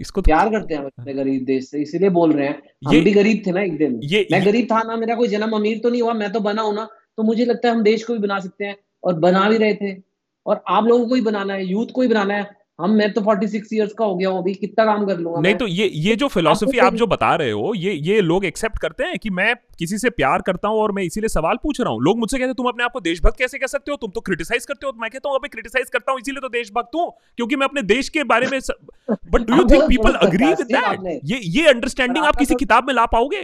इसको 0.00 0.20
तो, 0.20 0.24
प्यार 0.24 0.48
करते 0.48 0.74
हैं 0.74 0.84
अपने 0.84 1.14
गरीब 1.14 1.44
देश 1.44 1.70
से 1.70 1.82
इसीलिए 1.82 2.08
बोल 2.08 2.32
रहे 2.32 2.48
हैं। 2.48 2.62
हम 2.86 2.94
ये- 2.94 3.04
भी 3.04 3.12
गरीब 3.12 3.42
थे 3.46 3.50
ना 3.50 3.62
एक 3.62 3.78
दिन। 3.78 4.00
ये 4.04 4.26
मैं 4.32 4.46
गरीब 4.46 4.64
था 4.64 4.82
ना 4.82 4.96
मेरा 4.96 5.14
कोई 5.14 5.28
जन्म 5.28 5.50
अमीर 5.50 5.78
तो 5.78 5.90
नहीं 5.90 6.02
हुआ 6.02 6.14
मैं 6.14 6.32
तो 6.32 6.40
बना 6.40 6.62
हूँ 6.62 6.74
ना। 6.74 6.88
तो 7.16 7.22
मुझे 7.22 7.44
लगता 7.44 7.68
है 7.68 7.74
हम 7.74 7.82
देश 7.82 8.04
को 8.04 8.12
भी 8.12 8.18
बना 8.18 8.40
सकते 8.40 8.64
हैं 8.64 8.76
और 9.04 9.14
बना 9.14 9.48
भी 9.50 9.56
रहे 9.56 9.74
थे। 9.74 9.94
और 10.46 10.62
आप 10.68 10.84
लोगों 10.84 11.06
को 11.08 11.14
ही 11.14 11.20
बनाना 11.20 11.54
है 11.54 11.66
यूथ 11.66 11.86
को 11.94 12.02
ही 12.02 12.08
बनाना 12.08 12.34
है। 12.34 12.62
हम 12.80 12.90
मैं 12.90 13.12
तो 13.12 13.20
46 13.20 13.72
इयर्स 13.72 13.92
का 13.92 14.04
हो 14.04 14.14
गया 14.16 14.28
हूँ 14.28 14.38
अभी 14.38 14.54
कितना 14.54 14.84
काम 14.84 15.04
कर 15.06 15.18
लूँगा 15.18 15.40
नहीं 15.40 15.54
तो 15.54 15.66
ये 15.66 15.86
ये 15.94 16.14
जो 16.16 16.28
फिलोसफी 16.28 16.78
आप 16.78 16.94
जो 16.94 17.06
बता 17.06 17.34
रहे 17.34 17.50
हो 17.50 17.72
ये 17.74 17.92
ये 17.92 18.20
लोग 18.20 18.44
एक्सेप्ट 18.44 18.78
करते 18.78 19.04
हैं 19.04 19.18
कि 19.18 19.30
मैं 19.30 19.54
किसी 19.78 19.98
से 19.98 20.10
प्यार 20.10 20.42
करता 20.42 20.68
हूँ 20.68 20.78
और 20.78 20.92
मैं 20.92 21.02
इसीलिए 21.02 21.28
सवाल 21.28 21.56
पूछ 21.62 21.80
रहा 21.80 21.90
हूँ। 21.90 22.02
लोग 22.02 22.18
मुझसे 22.18 22.38
कहते 22.38 22.46
हैं 22.46 22.54
तुम 22.54 22.66
अपने 22.66 22.84
आप 22.84 22.92
को 22.92 23.00
देशभक्त 23.00 23.38
कैसे 23.38 23.58
कह 23.58 23.66
सकते 23.66 23.90
हो? 23.90 23.96
तुम 23.96 24.10
तो 24.10 24.20
क्रिटिसाइज 24.20 24.66
करते 24.66 24.86
हो। 24.86 24.92
तो 24.92 24.98
मैं 24.98 25.10
कहता 25.10 25.28
हूँ 25.28 25.38
अबे 25.38 25.48
क्रिटिसाइज 25.48 25.90
करता 25.90 26.12
हूँ 26.12 26.20
इसीलिए 26.20 26.40
तो 26.40 26.48
देशभक्त 26.48 26.94
हूँ 26.94 27.10
क्योंकि 27.36 27.56
मैं 27.56 27.66
अपने 27.66 27.82
देश 27.82 28.08
के 28.08 28.24
बारे 28.24 28.46
में 28.46 28.58
but 29.10 29.40
do 29.40 29.56
you 29.56 29.64
think 29.64 29.84
people 29.88 30.14
agree 30.22 30.46
with 30.46 30.66
that 30.66 31.20
ये 31.24 31.40
ये 31.58 31.68
अंडरस्टैंडिंग 31.68 32.24
आप 32.24 32.36
किसी 32.36 32.54
तो- 32.54 32.58
किताब 32.58 32.86
में 32.86 32.94
ला 32.94 33.06
पाओगे? 33.06 33.42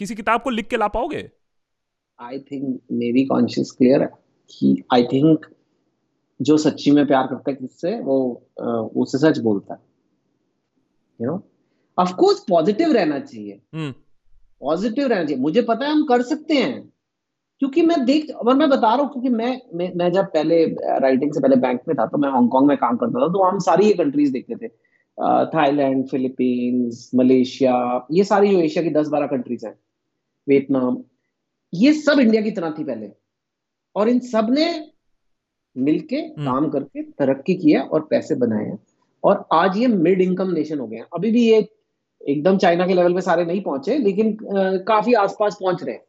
किसी 0.00 0.14
किताब 0.14 0.42
को 0.42 0.50
लिख 0.50 0.66
के 0.66 0.76
ला 0.76 0.88
पाओगे? 0.88 1.28
आई 2.20 2.38
थिंक 2.38 2.80
मेरी 2.92 3.24
कॉन्शियस 3.24 3.70
क्लियर 3.70 4.00
है 4.00 4.08
कि 4.50 4.82
आई 4.94 5.02
थिंक 5.02 5.46
जो 6.42 6.56
सच्ची 6.56 6.90
में 6.90 7.06
प्यार 7.06 7.26
करता 7.26 7.50
है 7.50 7.56
किससे? 7.56 8.00
वो 8.00 8.42
उससे 8.96 9.18
सच 9.18 9.38
बोलता 9.38 9.74
है। 9.74 9.80
You 11.20 11.26
know 11.26 11.42
of 11.98 12.14
course 12.14 12.44
positive 12.48 12.92
रहना 12.92 13.18
चाहिए। 13.18 13.60
हम्म। 13.74 13.92
पॉजिटिव 14.60 15.06
रहना 15.06 15.24
चाहिए। 15.24 15.42
मुझे 15.42 15.62
पता 15.62 15.86
है 15.86 15.92
हम 15.92 16.04
कर 16.04 16.22
सकते 16.22 16.54
हैं। 16.54 16.92
क्योंकि 17.58 17.82
मैं 17.82 18.04
देख 18.04 18.30
और 18.30 18.54
मैं 18.56 18.68
बता 18.70 18.94
रहा 18.94 19.02
हूँ 19.04 19.12
क्योंकि 19.12 19.28
मैं 19.28 19.60
मैं 19.74 19.92
मैं 19.96 20.10
जब 20.12 20.24
पहले 20.24 20.64
राइटिंग 20.98 21.32
से 21.32 21.40
पहले 21.40 21.56
बैंक 21.56 21.80
में 21.88 21.96
था 21.96 22.06
तो 22.06 22.18
मैं 22.18 22.30
हांगकांग 22.30 22.66
में 22.66 22.76
काम 22.76 22.96
करता 22.96 23.22
था 23.22 23.28
तो 23.28 23.42
हम 23.42 23.58
सारी 23.58 23.86
ये 23.86 23.92
कंट्रीज़ 23.92 24.32
देखते 24.32 24.54
थे। 24.54 24.68
थाईलैंड 25.46 26.06
फिलीपींस 26.08 27.10
मलेशिया 27.14 28.06
ये 28.12 28.24
सारी 28.24 28.50
जो 28.50 28.58
एशिया 28.58 28.84
की 28.84 28.90
दस 28.90 29.08
बारह 29.08 29.26
कंट्रीज़ 29.26 29.66
हैं। 29.66 29.74
वियतनाम 30.48 31.02
ये 31.74 31.92
सब 31.92 32.20
इंडिया 32.20 32.42
की 32.42 32.50
तरह 32.50 32.70
थी 32.70 32.84
पहले। 32.84 33.10
और 33.96 34.08
इन 34.08 34.20
सबने 34.20 34.66
मिलके 35.76 36.22
काम 36.22 36.68
करके 36.70 37.02
तरक्की 37.02 37.54
किया 37.54 37.82
और 37.82 38.00
पैसे 38.10 38.34
बनाए 38.34 38.64
हैं। 38.64 38.78
और 39.24 39.48
आज 39.52 39.76
ये 39.76 39.86
मिड 39.86 40.20
इनकम 40.22 40.50
नेशन 40.50 40.78
हो 40.78 40.86
गए 40.86 40.96
हैं। 40.96 41.06
अभी 41.14 41.30
भी 41.30 41.48
ये 41.48 41.68
एकदम 42.28 42.58
चाइना 42.58 42.86
के 42.86 42.94
लेवल 42.94 43.14
पे 43.14 43.20
सारे 43.20 43.44
नहीं 43.44 43.62
पहुँचे 43.62 43.98
लेकिन 43.98 44.32
अ, 44.32 44.76
काफ़ी 44.88 45.14
आसपास 45.14 45.54
पहुँच 45.54 45.82
रहे 45.82 45.94
हैं। 45.94 46.04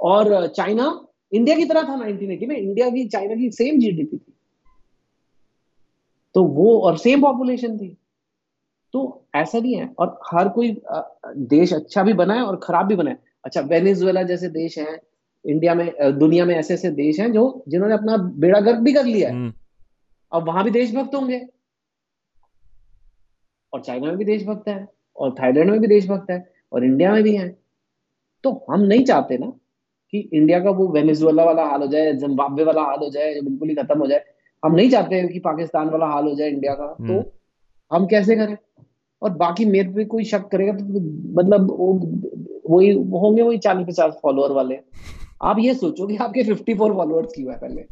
और 0.00 0.46
चाइना 0.46 1.06
इंडिया 1.32 1.56
की 1.56 1.64
तरह 1.64 1.82
था 1.82 1.96
1980 1.96 2.46
में 2.46 2.56
इंडिया 2.56 2.90
की 2.90 3.08
चाइना 3.08 3.34
की 3.34 3.50
सेम 3.50 3.80
जीडीपी 3.80 4.16
थी। 4.16 4.32
तो 6.34 6.44
वो 6.44 6.78
और 6.80 6.96
सेम 6.98 7.22
पॉपुलेशन 7.22 7.78
थी। 7.78 7.96
तो 8.92 9.26
ऐसा 9.34 9.58
नहीं 9.58 9.74
है। 9.74 9.94
और 9.98 10.20
हर 10.32 10.48
कोई 10.48 10.82
देश 11.26 11.72
अच्छा 11.72 12.02
भी 12.02 12.12
बना 12.12 12.34
है 12.34 12.42
और 12.42 12.60
खराब 12.62 12.86
भी 12.86 12.96
बना 12.96 13.10
है। 13.10 13.33
अच्छा 13.44 13.60
वेनेजुएला 13.60 14.22
जैसे 14.22 14.48
देश 14.48 14.78
हैं 14.78 15.00
इंडिया 15.44 15.74
में 15.74 15.92
दुनिया 16.18 16.44
में 16.44 16.54
ऐसे 16.54 16.74
ऐसे 16.74 16.90
देश 16.90 17.20
हैं 17.20 17.32
जो 17.32 17.64
जिन्होंने 17.68 17.94
अपना 17.94 18.16
बेड़ा 18.16 18.60
गर्क 18.60 18.78
भी 18.78 18.92
कर 18.92 19.04
लिया 19.04 19.28
है। 19.28 19.34
हम्म, 19.34 19.52
अब 20.32 20.46
वहाँ 20.46 20.64
भी 20.64 20.70
देशभक्त 20.70 21.14
होंगे। 21.14 21.46
और 23.72 23.80
चाइना 23.80 24.06
में 24.06 24.16
भी 24.16 24.24
देशभक्त 24.24 24.68
है 24.68 24.86
और 25.16 25.34
थाईलैंड 25.40 25.70
में 25.70 25.80
भी 25.80 25.86
देशभक्त 25.86 26.30
है 26.30 26.52
और 26.72 26.84
इंडिया 26.84 27.12
में 27.12 27.22
भी 27.22 27.36
है। 27.36 27.48
तो 28.44 28.64
हम 28.70 28.80
नहीं 28.80 29.04
चाहते 29.04 29.38
ना 29.38 29.46
कि 30.12 30.18
इंडिया 30.32 30.60
का 30.60 30.70
वो 30.70 30.88
वेनेजुएला 30.88 31.44
वाला 31.44 31.64
हाल 31.64 31.80
हो 31.80 31.86
जाए 31.86 32.12
जिम्बाब्वे 32.12 32.64
वाला 32.64 32.82
हाल 32.82 32.98
हो 32.98 33.10
जाए 33.10 33.34
जो 33.34 33.42
बिल्कुल 33.42 33.68
ही 33.68 33.74
खत्म 33.74 33.98
हो 33.98 34.06
जाए। 34.06 34.24
हम 34.64 34.74
नहीं 34.74 34.90
चाहते 34.90 35.28
कि 35.28 35.38
पाकिस्तान 35.38 35.88
वाला 35.88 36.06
हाल 36.06 36.24
हो 36.24 36.34
जाए 36.34 36.48
इंडिया 36.48 36.74
का। 36.74 36.86
तो 36.86 37.04
हम्म। 37.04 37.24
हम 37.92 38.06
कैसे 38.06 38.36
करें? 38.36 38.56
और 39.22 39.30
बाकी 39.30 39.64
मेरे 39.64 39.88
पे 39.88 40.04
कोई 40.04 40.24
शक 40.24 40.48
करेगा 40.48 40.72
तो 40.72 40.84
मतलब 41.42 41.70
वो 41.70 41.92
वही 42.70 42.90
होंगे 42.90 43.42
वही 43.42 43.58
चालीस 43.58 43.86
पचास 43.86 44.14
फॉलोअर 44.22 44.52
वाले। 44.52 44.78
आप 45.42 45.56
ये 45.58 45.74
सोचो 45.74 46.06
कि 46.06 46.16
आपके 46.16 46.44
54 46.44 46.92
फॉलोअर्स 46.92 47.32
क्यों 47.34 47.52
है 47.52 47.58
पहले? 47.58 47.84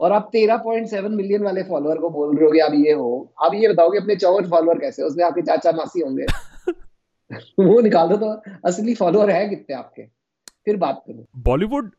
और 0.00 0.12
आप 0.12 0.30
13.7 0.32 1.10
मिलियन 1.10 1.42
वाले 1.42 1.62
फॉलोअर 1.62 1.98
को 1.98 2.10
बोल 2.10 2.36
रहे 2.36 2.46
हो 2.46 2.52
कि 2.52 2.58
आप 2.58 2.72
ये 2.74 2.92
हो। 2.92 3.32
आप 3.44 3.54
ये 3.54 3.68
बताओ 3.68 3.90
कि 3.90 3.98
अपने 3.98 4.16
चौवन 4.16 4.50
फॉलोअर 4.50 4.78
कैसे 4.78 5.02
उसमें 5.02 5.24
आपके 5.24 5.42
चाचा 5.42 5.72
मासी 5.72 6.00
होंगे। 6.00 6.24
वो 7.72 7.80
निकाल 7.80 8.08
दो 8.08 8.16
तो 8.16 8.52
असली 8.64 8.94
फॉलोअर 8.94 9.30
है 9.30 9.48
कितने 9.48 9.76
आपके? 9.76 10.02
फिर 10.64 10.76
बात 10.76 11.02
करो। 11.06 11.24
बॉलीवुड 11.36 11.90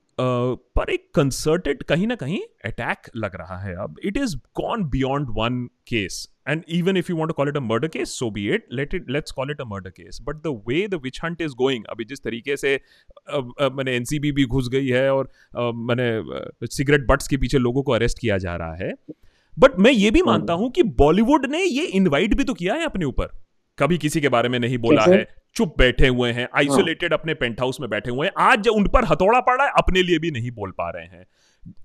पर 0.75 0.89
एक 0.89 1.11
कंसर्टेड 1.15 1.83
कहीं 1.83 2.07
ना 2.07 2.15
कहीं 2.15 2.39
अटैक 2.65 2.97
लग 3.15 3.35
रहा 3.35 3.57
है 3.57 3.75
अब। 3.75 3.95
It 4.03 4.17
is 4.17 4.35
gone 4.35 4.83
beyond 4.83 5.27
one 5.29 5.65
case 5.65 6.29
and 6.47 6.63
even 6.69 6.97
if 6.97 7.07
you 7.09 7.17
want 7.17 7.29
to 7.29 7.33
call 7.33 7.49
it 7.49 7.57
a 7.57 7.59
murder 7.59 7.87
case 7.87 8.09
so 8.19 8.31
be 8.31 8.49
it 8.49 8.67
let 8.73 8.93
it 8.93 9.09
let's 9.09 9.31
call 9.31 9.51
it 9.51 9.61
a 9.61 9.63
murder 9.63 9.89
case 9.89 10.19
but 10.23 10.35
the 10.35 10.63
way 10.67 10.87
the 10.87 10.93
witch 10.93 11.19
hunt 11.23 11.41
is 11.41 11.51
going 11.51 11.83
अभी 11.89 12.05
जिस 12.05 12.19
तरीके 12.23 12.57
से 12.57 12.79
अ, 13.29 13.49
अ, 13.61 13.69
मैंने 13.69 13.95
NCB 13.95 14.31
भी 14.31 14.45
घुस 14.45 14.69
गई 14.69 14.87
है 14.87 15.13
और 15.13 15.31
मैंने 15.75 16.23
सिगरेट 16.67 17.07
बट्स 17.07 17.27
के 17.27 17.37
पीछे 17.37 17.57
लोगों 17.57 17.83
को 17.83 17.91
अरेस्ट 17.91 18.19
किया 18.19 18.37
जा 18.37 18.55
रहा 18.55 18.75
है। 18.75 18.93
बट 19.59 19.79
मैं 19.79 19.91
ये 19.91 20.11
भी 20.11 20.21
मानता 20.21 20.53
हूँ। 20.53 20.71
कि 20.71 20.83
बॉलीवुड 20.83 21.45
ने 21.45 21.63
ये 21.63 21.85
इनवाइट 21.85 22.33
भी 22.33 22.43
तो 22.43 22.53
किया 22.53 22.73
है 22.73 22.85
अपने 22.85 23.05
ऊपर। 23.05 23.25
कभी 23.79 23.97
किसी 23.97 24.21
के 24.21 24.29
बारे 24.29 24.49
में 24.49 24.59
नहीं 24.59 24.77
बोला 24.77 25.01
है। 25.17 25.40
चुप 25.55 25.73
बैठे 25.77 26.07
हुए 26.07 26.31
हैं 26.31 26.47
आइसोलेटेड 26.55 27.13
अपने 27.13 27.33
पेंट 27.33 27.59
हाउस 27.61 27.79
में 27.81 27.89
बैठे 27.89 28.11
हुए 28.11 28.27
हैं। 28.27 28.33
आज 28.39 28.61
जब 28.61 28.71
उन 28.71 28.87
पर 28.87 29.05
हथौड़ा 29.05 29.39
पड़ा 29.41 29.63
है 29.63 29.71
अपने 29.77 30.03
लिए 30.03 30.19
भी 30.19 30.31
नहीं 30.31 30.51
बोल 30.51 30.71
पा 30.71 30.89
रहे 30.89 31.05
हैं। 31.05 31.25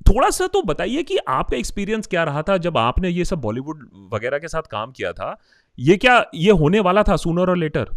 थोड़ा 0.08 0.30
सा 0.30 0.46
तो 0.46 0.62
बताइए 0.62 1.02
कि 1.02 1.16
आपका 1.18 1.56
एक्सपीरियंस 1.56 2.06
क्या 2.06 2.24
रहा 2.24 2.42
था 2.42 2.56
जब 2.58 2.78
आपने 2.78 3.08
ये 3.08 3.24
सब 3.24 3.40
बॉलीवुड 3.40 3.88
वगैरह 4.14 4.38
के 4.38 4.48
साथ 4.48 4.62
काम 4.62 4.92
किया 4.92 5.12
था? 5.12 5.38
ये 5.78 5.96
क्या 5.96 6.24
ये 6.34 6.50
होने 6.52 6.80
वाला 6.80 7.02
था 7.02 7.16
सूनर 7.16 7.50
और 7.50 7.56
लेटर 7.56 7.90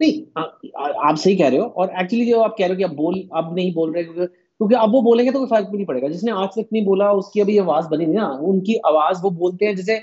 नहीं 0.00 0.22
आ, 0.36 0.42
आ, 0.42 1.08
आप 1.08 1.16
सही 1.16 1.36
कह 1.36 1.48
रहे 1.48 1.58
हो 1.58 1.64
और 1.66 1.90
एक्चुअली 2.00 2.26
जो 2.26 2.40
आप 2.40 2.54
कह 2.58 2.64
रहे 2.64 2.68
हो 2.68 2.76
कि 2.76 2.84
अब 2.84 2.94
बोल 2.96 3.18
अब 3.34 3.54
नहीं 3.56 3.72
बोल 3.74 3.92
रहे 3.92 4.04
क्योंकि 4.04 4.26
क्योंकि 4.26 4.74
अब 4.74 4.92
वो 4.92 5.02
बोलेंगे 5.02 5.32
तो 5.32 5.38
कोई 5.38 5.48
फ़र्क 5.48 5.68
भी 5.68 5.76
नहीं 5.76 5.86
पड़ेगा। 5.86 6.08
जिसने 6.08 6.32
आज 6.32 6.48
तक 6.48 6.66
नहीं 6.72 6.84
बोला 6.84 7.10
उसकी 7.12 7.40
अभी 7.40 7.58
आवाज़ 7.58 7.86
बनी 7.88 8.06
नहीं 8.06 8.16
ना। 8.16 8.26
उनकी 8.26 8.74
आवाज़ 8.86 9.22
वो 9.22 9.30
बोलते 9.30 9.66
हैं 9.66 9.76
जैसे 9.76 9.96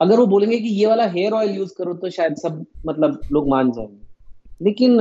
अगर 0.00 0.18
वो 0.20 0.26
बोलेंगे 0.26 0.58
कि 0.58 0.68
ये 0.68 0.86
वाला 0.86 1.06
हेयर 1.06 1.32
ऑयल 1.32 1.50
यूज़ 1.50 1.74
करो 1.78 1.94
तो 1.94 2.10
शायद 2.10 2.36
सब 2.36 2.64
मतलब 2.86 3.20
लोग 3.32 3.48
मान 3.48 3.72
जाएँगे। 3.72 4.06
लेकिन 4.62 4.98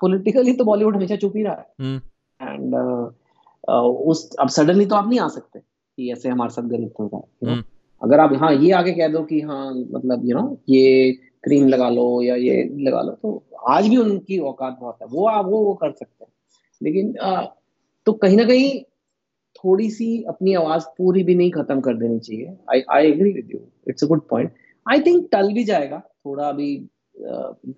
पॉलिटिकली 0.00 0.52
uh, 0.52 0.58
तो 0.58 0.64
बॉलीवुड 0.64 0.96
हमेशा 0.96 1.16
चुप 1.16 1.32
ही 1.36 1.42
रहा 1.42 1.54
है। 1.54 1.96
एंड 2.42 2.74
उस 3.68 4.34
अब 4.40 4.48
सडनली 4.48 4.86
तो 4.86 4.94
आप 4.94 5.08
नहीं 5.08 5.20
आ 5.20 5.28
सकते 5.28 5.58
कि 5.58 6.12
ऐसे 6.12 6.28
हमारे 6.28 6.50
साथ 6.50 6.62
गलत 6.62 6.94
हो 7.00 7.06
रहा 7.06 7.16
है 7.16 7.24
you 7.24 7.42
know? 7.42 7.52
हम्म। 7.52 7.64
अगर 8.02 8.20
आप 8.20 8.32
हाँ 8.34 8.52
ये 8.54 8.72
आगे 8.72 8.92
कह 8.92 9.08
दो 9.08 9.22
कि 9.22 9.40
हाँ 9.40 9.74
मतलब 9.74 10.22
यू 10.24 10.36
नो 10.36 10.58
ये 10.68 11.12
क्रीम 11.44 11.68
लगा 11.68 11.88
लो 11.90 12.22
या 12.22 12.34
ये 12.36 12.62
लगा 12.78 13.02
लो 13.02 13.12
तो 13.12 13.42
आज 13.68 13.88
भी 13.88 13.96
उनकी 13.96 14.38
औकात 14.38 14.78
बहुत 14.80 14.98
है। 15.02 15.08
वो 15.08 15.26
आप 15.28 15.46
वो 15.46 15.64
वो 15.64 15.74
कर 15.74 15.90
सकते 15.90 16.24
हैं। 16.24 16.32
लेकिन 16.82 17.14
अ, 17.14 17.44
तो 18.06 18.12
कहीं 18.12 18.36
ना 18.36 18.44
कहीं 18.44 18.70
थोड़ी 19.66 19.90
सी 19.90 20.22
अपनी 20.22 20.54
आवाज़ 20.54 20.84
पूरी 20.98 21.22
भी 21.24 21.34
नहीं 21.34 21.50
खत्म 21.50 21.80
कर 21.80 21.94
देनी 21.94 22.18
चाहिए। 22.18 22.56
I 22.72 22.82
I 22.90 23.06
agree 23.06 23.32
with 23.32 23.48
you 23.54 23.60
it's 23.88 24.04
a 24.04 24.06
good 24.06 24.20
point 24.28 24.52
I 24.86 25.00
think 25.00 25.28
टल 25.32 25.52
भी 25.52 25.64
जाएगा। 25.64 25.98
थोड़ा 25.98 26.44
अभी 26.44 26.88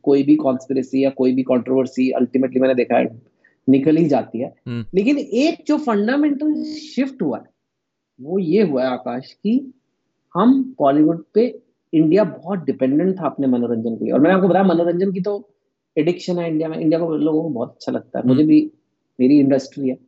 कोई 0.02 0.22
भी 0.22 0.36
कॉन्स्पिरेसी 0.36 1.04
या 1.04 1.10
कोई 1.10 1.32
भी 1.34 1.42
कंट्रोवर्सी 1.42 2.10
अल्टीमेटली 2.10 2.60
मैंने 2.60 2.74
देखा 2.74 2.98
है 2.98 3.20
निकल 3.68 3.96
ही 3.96 4.04
जाती 4.08 4.38
है। 4.38 4.54
हम्म। 4.66 4.84
लेकिन 4.94 5.18
एक 5.18 5.64
जो 5.66 5.78
फंडामेंटल 5.78 6.54
शिफ्ट 6.62 7.22
हुआ 7.22 7.38
है 7.38 7.44
वो 8.20 8.38
ये 8.38 8.62
हुआ 8.62 8.84
है 8.84 8.90
आकाश 8.90 9.32
कि 9.32 9.72
हम 10.34 10.74
बॉलीवुड 10.78 11.24
पे 11.34 11.62
इंडिया 11.92 12.24
बहुत 12.24 12.64
डिपेंडेंट 12.64 13.20
था 13.20 13.26
अपने 13.26 13.46
मनोरंजन 13.46 13.96
के 13.96 14.04
लिए। 14.04 14.12
और 14.12 14.20
मैंने 14.20 14.34
आपको 14.36 14.48
बताया 14.48 14.64
मनोरंजन 14.64 15.12
की 15.12 15.20
तो 15.20 15.50
एडिक्शन 15.96 16.38
है 16.38 16.48
इंडिया 16.48 16.68
में। 16.68 16.78
इंडिया 16.78 17.00
को 17.00 17.16
लोगों 17.16 17.42
को 17.42 17.48
बहुत 17.48 17.70
अच्छा 17.70 17.92
लगता 17.92 18.18
है। 18.18 18.26
मुझे 18.26 18.44
भी 18.44 18.72
मेरी 19.20 19.38
इंडस्ट्री 19.38 19.88
है। 19.88 20.07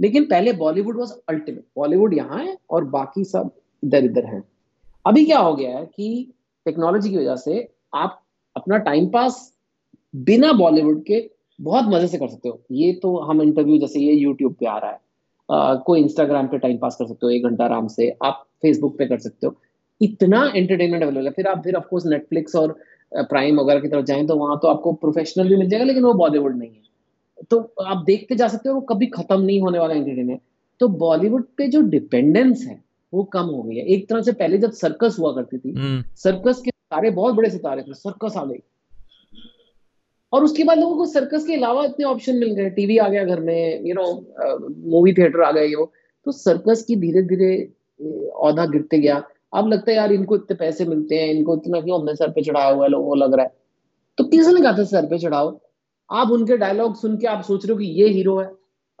लेकिन 0.00 0.24
पहले 0.24 0.52
बॉलीवुड 0.52 0.98
वॉज़ 0.98 1.12
अल्टीमेट 1.28 1.64
बॉलीवुड 1.76 2.14
यहाँ 2.14 2.44
है 2.44 2.56
और 2.70 2.84
बाकी 2.84 3.24
सब 3.24 3.50
इधर 3.84 4.04
इधर 4.04 4.24
है। 4.24 4.42
अभी 5.06 5.24
क्या 5.24 5.38
हो 5.38 5.54
गया 5.54 5.78
है 5.78 5.84
कि 5.86 6.32
टेक्नोलॉजी 6.66 7.10
की 7.10 7.16
वजह 7.16 7.36
से 7.36 7.68
आप 7.94 8.22
अपना 8.56 8.78
टाइम 8.78 9.06
पास 9.06 9.54
बिना 10.16 10.52
बॉलीवुड 10.52 11.02
के 11.04 11.30
बहुत 11.60 11.84
मज़े 11.84 12.06
से 12.08 12.18
कर 12.18 12.28
सकते 12.28 12.48
हो। 12.48 12.60
ये 12.72 12.92
तो 12.92 13.16
हम 13.18 13.42
इंटरव्यू 13.42 13.78
जैसे 13.78 14.00
ये 14.00 14.12
यूट्यूब 14.14 14.52
पे 14.52 14.66
आ 14.66 14.78
रहा 14.78 14.90
है। 14.90 14.98
अ, 15.48 15.74
कोई 15.86 16.00
इंस्टाग्राम 16.00 16.46
पे 16.46 16.58
टाइम 16.58 16.78
पास 16.78 16.96
कर 16.96 17.06
सकते 17.06 17.26
हो 17.26 17.30
एक 17.30 17.44
घंटा 17.44 17.64
आराम 17.64 17.86
से। 17.86 18.16
आप 18.24 18.44
फेसबुक 18.62 18.98
पे 18.98 19.06
कर 19.06 19.18
सकते 19.18 19.46
हो। 19.46 19.54
इतना 20.00 20.52
एंटरटेनमेंट 20.56 21.02
अवेलेबल 21.02 21.26
है। 21.26 21.32
फिर 21.32 21.46
आप 21.46 21.62
फिर 21.64 21.74
ऑफकोर्स 21.74 22.06
नेटफ्लिक्स 22.06 22.56
और 22.56 22.76
प्राइम 23.12 23.60
वगैरह 23.60 23.80
की 23.80 23.88
तरफ़ 23.88 24.04
जाएँ 24.04 24.26
तो 24.26 24.36
वहाँ 24.36 24.58
तो 24.62 24.68
आपको 24.68 24.92
प्रोफेशनल 24.92 25.48
भी 25.48 25.56
मिल 25.56 25.68
जाएगा 25.68 25.84
लेकिन 25.84 26.02
वो 26.04 26.12
बॉलीवुड 26.14 26.58
नहीं 26.58 26.70
है। 26.70 26.82
तो 27.50 27.58
आप 27.82 28.02
देखते 28.06 28.34
जा 28.34 28.48
सकते 28.48 28.68
हो 28.68 28.74
वो 28.74 28.80
कभी 28.88 29.06
खत्म 29.08 29.40
नहीं 29.40 29.60
होने 29.60 29.78
वाला 29.78 29.94
एंटरटेनमेंट 29.94 30.40
तो 30.80 30.88
बॉलीवुड 30.88 31.44
पे 31.56 31.66
जो 31.66 31.80
डिपेंडेंस 31.90 32.64
है 32.66 32.80
वो 33.12 33.22
कम 33.24 33.46
हो 33.46 33.62
गई 33.62 33.76
है। 33.76 33.84
एक 33.84 34.08
तरह 34.08 34.22
से 34.22 34.32
पहले 34.32 34.58
जब 34.58 34.72
सर्कस 34.72 35.16
हुआ 35.18 35.32
करती 35.32 35.58
थी 35.58 35.72
हम्म। 35.72 36.02
सर्कस 36.16 36.60
के 36.64 36.70
सारे 36.70 37.10
बहुत 37.10 37.34
बड़े 37.34 37.50
सितारे 37.50 37.82
थे 37.82 37.94
सर्कस 37.94 38.36
आ 38.36 38.44
गई। 38.44 38.62
और 40.32 40.44
उसके 40.44 40.64
बाद 40.64 40.78
लोगों 40.78 40.96
को 40.96 41.06
सर्कस 41.06 41.46
के 41.46 41.54
अलावा 41.54 41.84
इतने 41.84 42.04
ऑप्शन 42.04 42.36
मिल 42.36 42.52
गए। 42.54 42.70
टीवी 42.70 42.98
आ 42.98 43.08
गया 43.08 43.24
घर 43.24 43.40
में 43.40 43.86
यू 43.86 43.94
नो 43.94 44.06
मूवी 44.90 45.12
थिएटर 45.12 45.42
आ 45.42 45.50
गए 45.52 45.68
तो 46.26 46.32
सर्कस 46.32 46.82
की 46.82 46.96
धीरे 46.96 47.22
धीरे 47.24 47.52
औधा 48.38 48.66
गिरते 48.66 48.98
गया। 48.98 49.22
अब 49.54 49.68
लगता 49.68 49.90
है 49.90 49.96
यार 49.96 50.12
इनको 50.12 50.36
इतने 50.36 50.56
पैसे 50.56 50.84
मिलते 50.84 51.18
हैं 51.18 51.28
इनको 51.28 51.56
इतना 51.56 51.80
क्यों 51.80 51.98
हमने 52.00 52.14
सर 52.16 52.30
पे 52.30 52.42
चढ़ाया 52.42 52.70
हुआ 52.70 52.84
है 52.84 52.90
लोगों 52.90 53.08
को 53.08 53.14
लग 53.14 53.34
रहा 53.34 53.44
है। 53.44 53.52
तो 54.18 54.24
किसने 54.24 54.60
कहा 54.60 54.72
था 54.78 54.84
सर 54.84 55.06
पे 55.06 55.18
चढ़ाओ? 55.18 55.50
आप 56.10 56.30
उनके 56.30 56.56
डायलॉग 56.56 56.96
सुन 56.96 57.16
के 57.18 57.26
आप 57.26 57.42
सोच 57.44 57.64
रहे 57.66 57.72
हो 57.72 57.78
कि 57.78 57.86
ये 58.02 58.08
हीरो 58.08 58.38
है। 58.40 58.46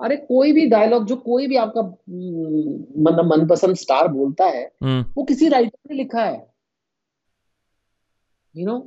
अरे 0.00 0.16
कोई 0.18 0.52
भी 0.52 0.66
डायलॉग 0.68 1.06
जो 1.06 1.16
कोई 1.16 1.46
भी 1.46 1.56
आपका 1.56 1.82
मतलब 1.82 3.24
मनपसंद 3.26 3.76
स्टार 3.76 4.08
बोलता 4.08 4.44
है 4.46 4.64
हम्म। 4.82 5.04
वो 5.16 5.24
किसी 5.24 5.48
राइटर 5.48 5.78
ने 5.90 5.96
लिखा 5.96 6.24
है। 6.24 6.46
यू 8.54 8.66
नो 8.66 8.78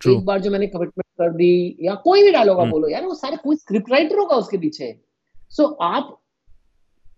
ट्रू 0.00 0.14
एक 0.14 0.24
बार 0.24 0.40
जो 0.40 0.50
मैंने 0.50 0.66
कमिटमेंट 0.66 1.04
कर 1.18 1.32
दी 1.32 1.76
या 1.80 1.94
कोई 2.04 2.22
भी 2.22 2.30
डायलॉग 2.30 2.56
आप 2.56 2.62
हम्म। 2.62 2.70
बोलो 2.70 2.88
यार 2.88 3.04
वो 3.06 3.14
सारे 3.14 3.36
कोई 3.36 3.56
स्क्रिप्ट 3.56 3.90
राइटर 3.90 4.18
होगा 4.18 4.36
उसके 4.36 4.58
पीछे। 4.58 4.94
सो 5.50 5.66
आप 5.82 6.18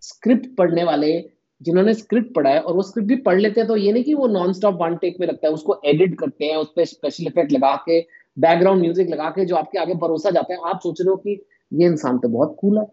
स्क्रिप्ट 0.02 0.54
पढ़ने 0.56 0.84
वाले 0.84 1.12
जिन्होंने 1.60 1.94
स्क्रिप्ट 1.94 2.34
पढ़ा 2.34 2.50
है 2.50 2.60
और 2.60 2.74
वो 2.74 2.82
स्क्रिप्ट 2.82 3.08
भी 3.08 3.16
पढ़ 3.22 3.40
लेते 3.40 3.60
हैं 3.60 3.68
तो 3.68 3.76
ये 3.76 3.92
नहीं 3.92 4.04
कि 4.04 4.14
वो 4.14 4.26
नॉन 4.26 4.52
स्टॉप 4.52 4.78
वन 4.80 4.96
टेक 4.96 5.16
में 5.20 5.26
लगता 5.26 5.46
है 5.46 5.52
उसको 5.54 5.80
एडिट 5.84 6.18
करते 6.18 6.44
हैं 6.44 6.56
उस 6.56 6.72
पर 6.76 6.84
स्पेशल 6.84 7.26
इफ़ेक्ट 7.26 7.52
लगा 7.52 7.74
के 7.88 8.00
बैकग्राउंड 8.38 8.80
म्यूज़िक 8.80 9.08
लगा 9.08 9.30
के 9.30 9.44
जो 9.44 9.56
आपके 9.56 9.78
आगे 9.78 9.94
परोसा 9.94 10.30
जाता 10.30 10.54
है, 10.54 10.58
आप 10.64 10.80
सोच 10.82 11.00
रहे 11.00 11.10
हो 11.10 11.16
कि 11.16 11.46
ये 11.72 11.86
इंसान 11.86 12.18
तो 12.18 12.28
बहुत 12.28 12.56
कूल 12.60 12.78
है। 12.78 12.84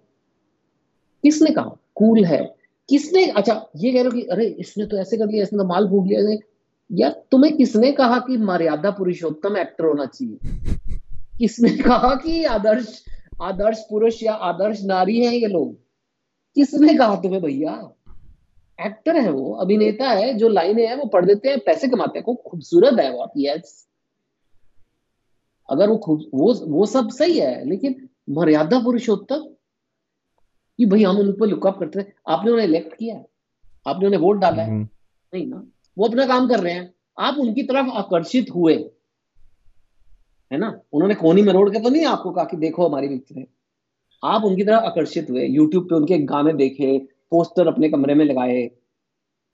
किसने 1.23 1.51
कहा? 1.51 1.75
कूल 1.95 2.25
है। 2.25 2.55
किसने 2.89 3.27
अच्छा 3.27 3.69
ये 3.75 3.91
कह 3.91 3.95
रहे 3.95 4.05
हो 4.05 4.11
कि, 4.11 4.21
अरे, 4.21 4.45
इसने 4.45 4.85
तो 4.85 4.97
ऐसे 4.97 5.17
कर 5.17 5.27
लिया, 5.27 5.43
इसने 5.43 5.59
तो 5.59 5.65
माल 5.65 5.89
फूक 5.89 6.07
लिया 6.07 6.37
यार, 6.91 7.23
तुम्हें 7.31 7.57
किसने 7.57 7.91
कहा 7.91 8.19
कि 8.19 8.37
मर्यादा 8.37 8.91
पुरुषोत्तम 8.91 9.57
एक्टर 9.57 9.85
होना 9.85 10.05
चाहिए? 10.05 10.37
किसने 11.39 11.69
कहा 11.69 12.15
कि 12.15 12.43
आदर्श 12.43 13.05
आदर्श 13.41 13.79
पुरुष 13.89 14.23
या 14.23 14.33
आदर्श 14.33 14.83
नारी 14.83 15.25
है 15.25 15.35
ये 15.35 15.47
लोग? 15.47 15.75
किसने 16.55 16.93
कहा 16.93 17.15
तुम्हें 17.15 17.41
भैया? 17.41 17.93
एक्टर 18.85 19.15
है 19.15 19.31
वो, 19.31 19.53
अभिनेता 19.53 20.09
है, 20.09 20.33
जो 20.33 20.49
लाइनें 20.49 20.87
हैं, 20.87 20.95
वो 20.95 21.05
पढ़ 21.05 21.25
देते 21.25 21.49
हैं, 21.49 21.59
पैसे 21.59 21.87
कमाते 21.87 22.19
हैं 22.19 22.25
खूब 22.25 22.37
खूबसूरत 22.47 22.99
है 22.99 23.11
वो 23.11 23.31
यस 23.37 23.87
अगर 25.71 25.89
वो 25.89 25.97
खूब 25.97 26.31
वो 26.33 26.53
वो 26.53 26.85
सब 26.85 27.09
सही 27.09 27.39
है 27.39 27.69
लेकिन 27.69 28.09
मर्यादा 28.29 28.79
पुरुषोत्तम? 28.79 29.45
कि 30.77 30.85
भाई 30.85 31.03
हम 31.03 31.17
उन 31.17 31.31
पर 31.31 31.47
लुकअप 31.47 31.79
करते 31.79 31.99
हैं। 31.99 32.13
आपने 32.27 32.51
उन्हें 32.51 32.67
इलेक्ट 32.67 32.97
किया 32.97 33.15
है। 33.15 33.25
आपने 33.87 34.05
उन्हें 34.05 34.21
वोट 34.21 34.37
डाला 34.37 34.63
है। 34.63 34.69
हम्म, 34.69 34.87
नहीं 35.33 35.47
ना? 35.47 35.67
वो 35.97 36.07
अपना 36.07 36.25
काम 36.25 36.49
कर 36.49 36.59
रहे 36.59 36.73
हैं। 36.73 36.93
आप 37.19 37.37
उनकी 37.39 37.63
तरफ़ 37.63 37.87
आकर्षित 37.87 38.45
हुए। 38.55 38.73
है 40.51 40.57
ना? 40.57 40.81
उन्होंने 40.93 41.15
कोनी 41.15 41.41
में 41.41 41.53
रोड 41.53 41.73
के 41.73 41.79
तो 41.79 41.89
नहीं 41.89 42.05
आपको 42.05 42.31
कहा 42.31 42.43
कि 42.43 42.57
देखो 42.57 42.87
हमारी 42.87 43.07
पिक्चर 43.07 43.39
है। 43.39 43.47
आप 44.23 44.43
उनकी 44.43 44.63
तरफ़ 44.63 44.83
आकर्षित 44.83 45.29
हुए। 45.29 45.47
यूट्यूब 45.47 45.83
पे 45.83 45.95
उनके 45.95 46.17
गाने 46.17 46.53
देखे 46.53 46.99
पोस्टर 47.31 47.67
अपने 47.67 47.89
कमरे 47.89 48.13
में 48.13 48.25
लगाए। 48.25 48.71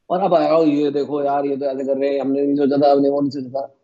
और 0.09 0.19
अब 0.19 0.33
आओ 0.33 0.65
ये 0.65 0.91
देखो 0.91 1.23
यार 1.23 1.45
ये 1.45 1.57
तो 1.57 1.65
ऐसे 1.65 1.83
कर 1.83 1.97
रहे 1.97 2.13
हैं। 2.13 2.21
हमने 2.21 2.55
सोचा 2.55 2.77
था 2.77 2.91
हमने 2.91 3.09
वो 3.09 3.21
नहीं 3.21 3.31
सोचा 3.31 3.76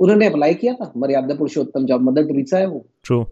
उन्होंने 0.00 0.26
अप्लाई 0.26 0.54
किया 0.54 0.72
था। 0.74 0.92
मर्यादा 0.96 1.34
पुरुषोत्तम 1.34 1.86
जब 1.86 2.00
मदर 2.02 2.26
टेरेसा 2.26 2.58
है 2.58 2.66
वो। 2.66 2.84
ट्रू 3.04 3.24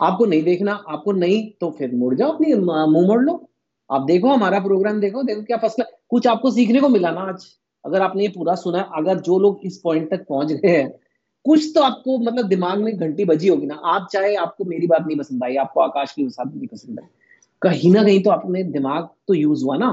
आपको 0.00 0.24
नहीं 0.26 0.42
देखना 0.42 0.72
आपको 0.88 1.12
नहीं 1.14 1.42
तो 1.60 1.70
फिर 1.70 1.94
मुड़ 1.94 2.14
जाओ 2.14 2.32
अपनी 2.32 2.54
मुँह 2.54 2.86
मोड़ 2.88 3.20
लो। 3.22 3.34
आप 3.90 4.02
देखो 4.02 4.28
हमारा 4.28 4.58
प्रोग्राम 4.60 5.00
देखो 5.00 5.22
देखो 5.22 5.42
क्या 5.42 5.56
फसला 5.58 5.84
कुछ 6.10 6.26
आपको 6.26 6.50
सीखने 6.50 6.80
को 6.80 6.88
मिला 6.88 7.10
ना 7.10 7.20
आज। 7.22 7.44
अगर 7.84 8.02
आपने 8.02 8.22
ये 8.22 8.28
पूरा 8.28 8.54
सुना 8.54 8.80
अगर 8.96 9.20
जो 9.20 9.38
लोग 9.38 9.60
इस 9.64 9.78
पॉइंट 9.78 10.10
तक 10.10 10.26
पहुँच 10.28 10.52
गए 10.52 10.68
हैं 10.68 10.90
कुछ 11.44 11.70
तो 11.74 11.82
आपको 11.82 12.18
मतलब 12.20 12.48
दिमाग 12.48 12.78
में 12.78 12.96
घंटी 12.96 13.24
बजी 13.24 13.48
होगी 13.48 13.66
ना। 13.66 13.74
आप 13.74 14.08
चाहे 14.12 14.34
आपको 14.36 14.64
मेरी 14.64 14.86
बात 14.86 15.06
नहीं 15.06 15.18
पसंद 15.18 15.44
आई 15.44 15.56
आपको 15.56 15.80
आकाश 15.80 16.12
की 16.12 16.24
बात 16.24 16.54
नहीं 16.54 16.66
पसंद 16.66 17.00
आई। 17.00 17.06
कहीं 17.62 17.92
ना 17.92 18.02
कहीं 18.02 18.22
तो 18.22 18.30
आपने 18.30 18.62
दिमाग 18.64 19.08
तो 19.28 19.34
यूज़ 19.34 19.64
हुआ 19.64 19.76
ना। 19.76 19.90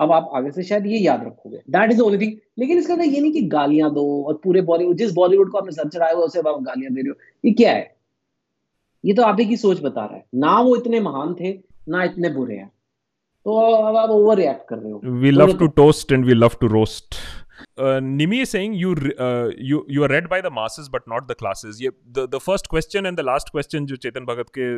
अब 0.00 0.12
आप 0.12 0.30
आगे 0.34 0.50
से 0.50 0.62
शायद 0.62 0.86
ये 0.86 0.98
याद 0.98 1.24
रखोगे। 1.26 1.58
दैट 1.70 1.92
इज़ 1.92 2.00
ओनली 2.02 2.18
थिंग 2.18 2.36
लेकिन 2.58 2.78
इसका 2.78 2.94
मतलब 2.94 3.12
ये 3.14 3.20
नहीं 3.20 3.32
कि 3.32 3.42
गालियाँ 3.54 3.90
दो 3.94 4.04
और 4.28 4.40
पूरे 4.44 4.62
बॉलीवुड 4.70 4.96
जिस 4.96 5.12
बॉलीवुड 5.14 5.50
को 5.50 5.58
आपने 5.58 5.72
सर 5.72 5.88
चढ़ाया 5.88 6.14
हुआ 6.14 6.24
उसे 6.24 6.38
आप 6.38 6.62
गालियाँ 6.62 6.92
दे 6.94 7.00
रहे 7.00 7.10
हो। 7.10 7.16
ये 7.44 7.52
क्या 7.52 7.72
है? 7.72 7.96
ये 9.04 9.14
तो 9.14 9.22
आप 9.22 9.36
ही 9.40 9.46
की 9.46 9.56
सोच 9.56 9.80
बता 9.82 10.04
रहा 10.04 10.16
है। 10.16 10.24
ना 10.34 10.60
वो 10.60 10.76
इतने 10.76 11.00
महान 11.00 11.34
थे 11.40 11.52
ना 11.88 12.04
इतने 12.04 12.28
बुरे 12.30 12.56
हैं। 12.56 12.68
तो 13.44 13.52
अब 13.74 13.96
आप 13.96 14.10
ओवर 14.10 14.36
रिएक्ट 14.36 14.68
कर 14.68 14.78
रहे 14.78 14.92
हो। 14.92 14.98
We 15.22 15.30
love 15.36 15.52
दोनों 15.52 15.68
to 15.68 15.74
toast 15.82 16.12
and 16.16 16.30
we 16.30 16.34
love 16.38 16.58
to 16.64 16.68
roast. 16.72 17.18
Uh, 17.78 18.00
Nimi 18.00 18.40
is 18.42 18.50
saying 18.54 18.74
you 18.80 18.90
uh, 19.26 19.50
you 19.70 19.78
you 19.94 20.04
are 20.06 20.10
read 20.12 20.28
by 20.32 20.40
the 20.46 20.50
masses 20.58 20.88
but 20.96 21.06
not 21.12 21.28
the 21.28 21.36
classes. 21.42 21.80
ये 21.82 21.90
the 22.18 22.26
the 22.34 22.40
first 22.46 22.68
question 22.74 23.08
and 23.10 23.22
the 23.22 23.26
last 23.28 23.52
question 23.56 23.86
जो 23.92 23.96
चेतन 24.04 24.24
भगत 24.32 24.50
के 24.58 24.68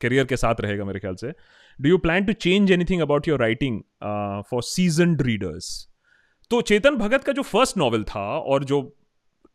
career 0.00 0.24
के 0.32 0.36
साथ 0.36 0.60
रहेगा 0.60 0.84
मेरे 0.84 1.00
ख्याल 1.00 1.14
से 1.14 1.32
you 1.86 1.98
plan 1.98 2.26
to 2.26 2.34
change 2.34 2.70
anything 2.70 3.00
about 3.00 3.26
your 3.26 3.38
writing 3.38 3.84
uh, 4.02 4.42
for 4.42 4.62
seasoned 4.62 5.22
readers 5.26 5.88
तो 6.50 6.60
चेतन 6.60 6.96
भगत 6.96 7.24
का 7.24 7.32
जो 7.32 7.42
फ़र्स्ट 7.42 7.76
नॉवल 7.78 8.04
था 8.04 8.38
और 8.38 8.64
जो 8.64 8.80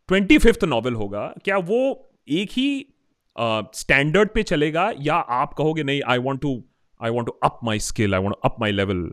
ट्वेंटी 0.07 0.37
फिफ्थ 0.37 0.63
नॉवल 0.63 0.93
होगा 0.93 1.33
क्या 1.45 1.57
वो 1.57 2.09
एक 2.29 2.49
ही 2.51 2.85
स्टैंडर्ड 3.75 4.29
पे 4.29 4.43
चलेगा 4.43 4.91
या 5.01 5.15
आप 5.15 5.53
कहोगे 5.53 5.83
नहीं 5.83 6.01
I 6.07 6.17
want 6.17 6.41
to 6.41 6.63
I 7.03 7.09
want 7.09 7.27
to 7.27 7.33
up 7.43 7.59
my 7.63 7.79
skill 7.79 8.15
I 8.15 8.21
want 8.21 8.35
up 8.45 8.55
my 8.59 8.71
level 8.71 9.11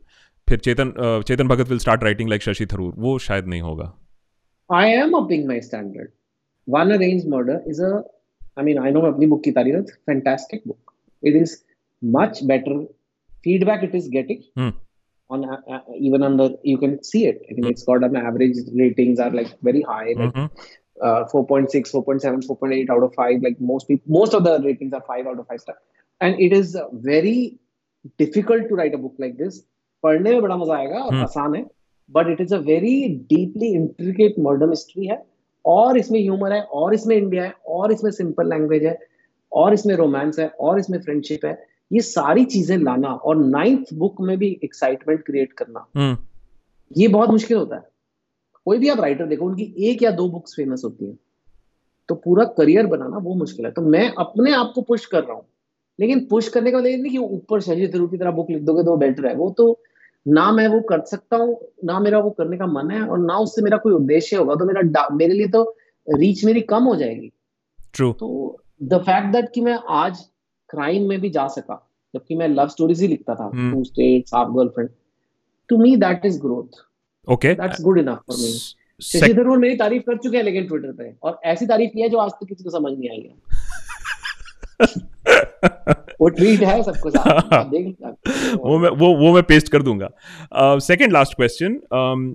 फिर 0.48 0.58
Chetan 0.58 0.90
uh, 0.90 1.26
Chetan 1.28 1.48
Bhagat 1.48 1.68
will 1.68 1.78
start 1.78 2.04
writing 2.04 2.28
like 2.28 2.42
Shashi 2.42 2.66
Tharoor 2.66 2.94
वो 2.98 3.18
शायद 3.18 3.46
नहीं 3.46 3.60
होगा 3.60 3.92
I 4.70 4.86
am 4.86 5.14
upping 5.14 5.46
my 5.46 5.58
standard. 5.58 6.12
One 6.68 6.92
Arranged 6.92 7.26
Murder 7.26 7.60
is 7.66 7.80
a, 7.80 8.04
I 8.56 8.62
mean, 8.62 8.78
I 8.78 8.90
know 8.90 9.00
अपनी 9.04 9.26
book 9.26 9.42
की 9.44 9.50
तारीफ़ 9.50 9.76
है, 9.76 9.82
fantastic 10.10 10.64
book. 10.64 10.92
It 11.22 11.38
is 11.42 11.64
much 12.04 12.46
better 12.46 12.76
feedback 13.44 13.82
it 13.88 13.94
is 13.94 14.08
getting 14.08 14.42
Hmm. 14.56 14.70
on 15.30 15.44
uh, 15.46 15.58
uh, 15.74 15.80
even 15.98 16.22
on 16.28 16.36
the 16.36 16.46
you 16.64 16.78
can 16.78 16.94
see 17.04 17.26
it. 17.26 17.40
I 17.48 17.54
mean, 17.54 17.66
it's 17.72 17.84
got 17.84 18.04
an 18.04 18.16
average 18.16 18.56
ratings 18.82 19.20
are 19.20 19.30
like 19.30 19.50
very 19.62 19.82
high, 19.82 20.14
like 20.20 20.34
Mhm. 20.34 20.50
uh, 21.00 21.24
4.6, 21.26 21.90
4.7, 21.90 22.42
4.8 22.46 22.90
out 22.90 23.04
of 23.08 23.14
5. 23.14 23.42
Like 23.48 23.60
most 23.72 23.88
people, 23.88 24.12
most 24.20 24.34
of 24.34 24.44
the 24.44 24.54
ratings 24.64 24.92
are 24.92 25.04
5 25.12 25.26
out 25.26 25.38
of 25.38 25.46
5 25.46 25.60
star. 25.60 25.76
And 26.20 26.40
it 26.48 26.52
is 26.52 26.74
uh, 26.76 26.88
very 27.10 27.36
difficult 28.18 28.68
to 28.68 28.74
write 28.80 28.94
a 28.94 29.02
book 29.06 29.14
like 29.26 29.36
this. 29.44 29.60
पढ़ने 30.04 30.30
में 30.32 30.42
बड़ा 30.42 30.56
मज़ा 30.56 30.76
आएगा 30.76 30.98
और 31.04 31.12
Hmm. 31.14 31.22
आसान 31.22 31.54
है 31.54 31.64
but 32.10 32.28
it 32.30 32.40
is 32.40 32.54
a 32.54 32.58
very 32.66 32.92
deeply 33.32 33.72
intricate 33.74 34.38
murder 34.46 34.66
mystery 34.66 35.06
है 35.06 35.22
और 35.64 35.98
इसमें 35.98 36.20
ह्यूमर 36.20 36.52
है 36.52 36.60
और 36.80 36.94
इसमें 36.94 37.16
इंडिया 37.16 37.44
है 37.44 37.52
और 37.78 37.92
इसमें 37.92 38.10
सिंपल 38.10 38.48
लैंग्वेज 38.50 38.84
है 38.84 38.96
और 39.52 39.74
इसमें 39.74 39.94
रोमांस 39.96 40.38
है 40.38 40.48
और 40.68 40.78
इसमें 40.78 40.98
फ्रेंडशिप 41.02 41.44
है 41.44 41.52
ये 41.92 42.00
सारी 42.00 42.44
चीज़ें 42.44 42.78
लाना 42.78 43.08
और 43.08 43.36
नाइन्थ 43.36 43.94
बुक 43.94 44.20
में 44.20 44.38
भी 44.38 44.60
एक्साइटमेंट 44.64 45.22
क्रिएट 45.22 45.52
करना। 45.52 45.86
हम्म। 45.96 46.18
ये 46.96 47.08
बहुत 47.08 47.30
मुश्किल 47.30 47.56
होता 47.56 47.76
है। 47.76 47.88
कोई 48.64 48.78
भी 48.78 48.88
आप 48.88 49.00
राइटर 49.00 49.26
देखो 49.26 49.44
उनकी 49.44 49.74
एक 49.78 50.02
या 50.02 50.10
दो 50.10 50.28
बुक्स 50.28 50.54
फ़ेमस 50.56 50.82
होती 50.84 51.06
हैं। 51.06 51.18
तो 52.08 52.14
पूरा 52.14 52.44
करियर 52.44 52.86
बनाना 52.86 53.16
वो 53.16 53.34
मुश्किल 53.34 53.66
है। 53.66 53.72
तो 53.72 53.82
मैं 53.82 54.12
अपने 54.18 54.52
आप 54.52 54.72
को 54.74 54.82
पुश 54.82 55.06
कर 55.06 55.24
रहा 55.24 55.32
हूँ। 55.32 55.44
लेकिन 56.00 56.26
पुश 56.26 56.48
करने 56.48 56.70
का 56.70 56.78
मतलब 56.78 56.90
नहीं 56.90 57.12
कि 57.12 57.18
ऊपर 57.18 57.60
शशि 57.60 57.90
थरूर 57.94 58.10
की 58.10 58.16
तरह 58.16 58.30
बुक 58.30 58.50
लिख 58.50 58.62
दोगे 58.62 58.82
तो 58.82 58.96
बेटर 58.96 59.26
है 59.26 59.34
वो 59.34 59.50
तो 59.50 59.80
ना 60.28 60.52
मैं 60.52 60.68
वो 60.68 60.80
कर 60.80 61.00
सकता 61.00 61.36
हूँ 61.36 61.58
ना 61.84 62.00
मेरा 62.00 62.18
वो 62.18 62.30
करने 62.30 62.56
का 62.56 62.66
मन 62.66 62.90
है 62.90 63.02
और 63.02 63.18
ना 63.18 63.36
उससे 63.36 63.62
मेरा 63.62 63.76
कोई 63.76 63.92
उद्देश्य 63.92 64.36
होगा। 64.36 64.54
तो 64.54 64.64
मेरा 64.64 65.08
मेरे 65.12 65.34
लिए 65.34 65.48
तो 65.48 65.76
रीच 66.08 66.44
मेरी 66.44 66.60
कम 66.60 66.84
हो 66.84 66.96
जाएगी। 66.96 67.32
ट्रू 67.94 68.12
तो 68.12 68.60
द 68.82 68.98
फैक्ट 68.98 69.32
दैट 69.32 69.52
कि 69.54 69.60
मैं 69.60 69.78
आज 69.88 70.26
क्राइम 70.70 71.08
में 71.08 71.20
भी 71.20 71.30
जा 71.30 71.46
सका 71.48 71.86
जबकि 72.14 72.34
मैं 72.34 72.48
लव 72.48 72.68
स्टोरीज 72.68 73.00
ही 73.02 73.08
लिखता 73.08 73.34
था. 73.34 73.50
Two 73.54 73.84
states 73.84 74.34
half 74.34 74.48
girlfriend 74.48 74.90
to 75.70 75.76
me 75.76 75.96
that 75.96 76.26
is 76.26 76.40
growth 76.40 76.82
okay 77.28 77.54
that's 77.54 77.82
good 77.82 77.98
enough 77.98 78.22
for 78.26 78.36
me 78.36 78.52
Shashi 79.00 79.34
Tharoor 79.34 79.58
मेरी 79.58 79.76
तारीफ़ 79.76 80.02
कर 80.02 80.16
चुके 80.16 80.36
हैं 80.36 80.44
लेकिन 80.44 80.66
ट्विटर 80.66 80.92
पे। 80.92 81.14
और 81.22 81.40
ऐसी 81.44 81.66
तारीफ़ 81.66 81.90
की 81.90 82.00
है 82.00 82.08
जो 82.08 82.18
आज 82.18 82.30
तक 82.30 82.46
किसी 82.46 82.64
को 82.64 82.70
समझ 82.70 82.92
नहीं 82.98 83.10
आई 83.10 83.20
है। 83.20 83.34
वो 86.20 86.28
ट्वीट 86.28 86.60
है 86.60 86.82
सबको 86.82 87.10
वो 88.58 88.78
मैं 88.78 88.90
वो 88.90 89.08
वो 89.16 89.32
मैं 89.34 89.42
पेस्ट 89.42 89.68
कर 89.68 89.82
दूँगा। 89.82 90.08
सेकंड 90.78 91.12
लास्ट 91.12 91.34
क्वेश्चन 91.34 91.80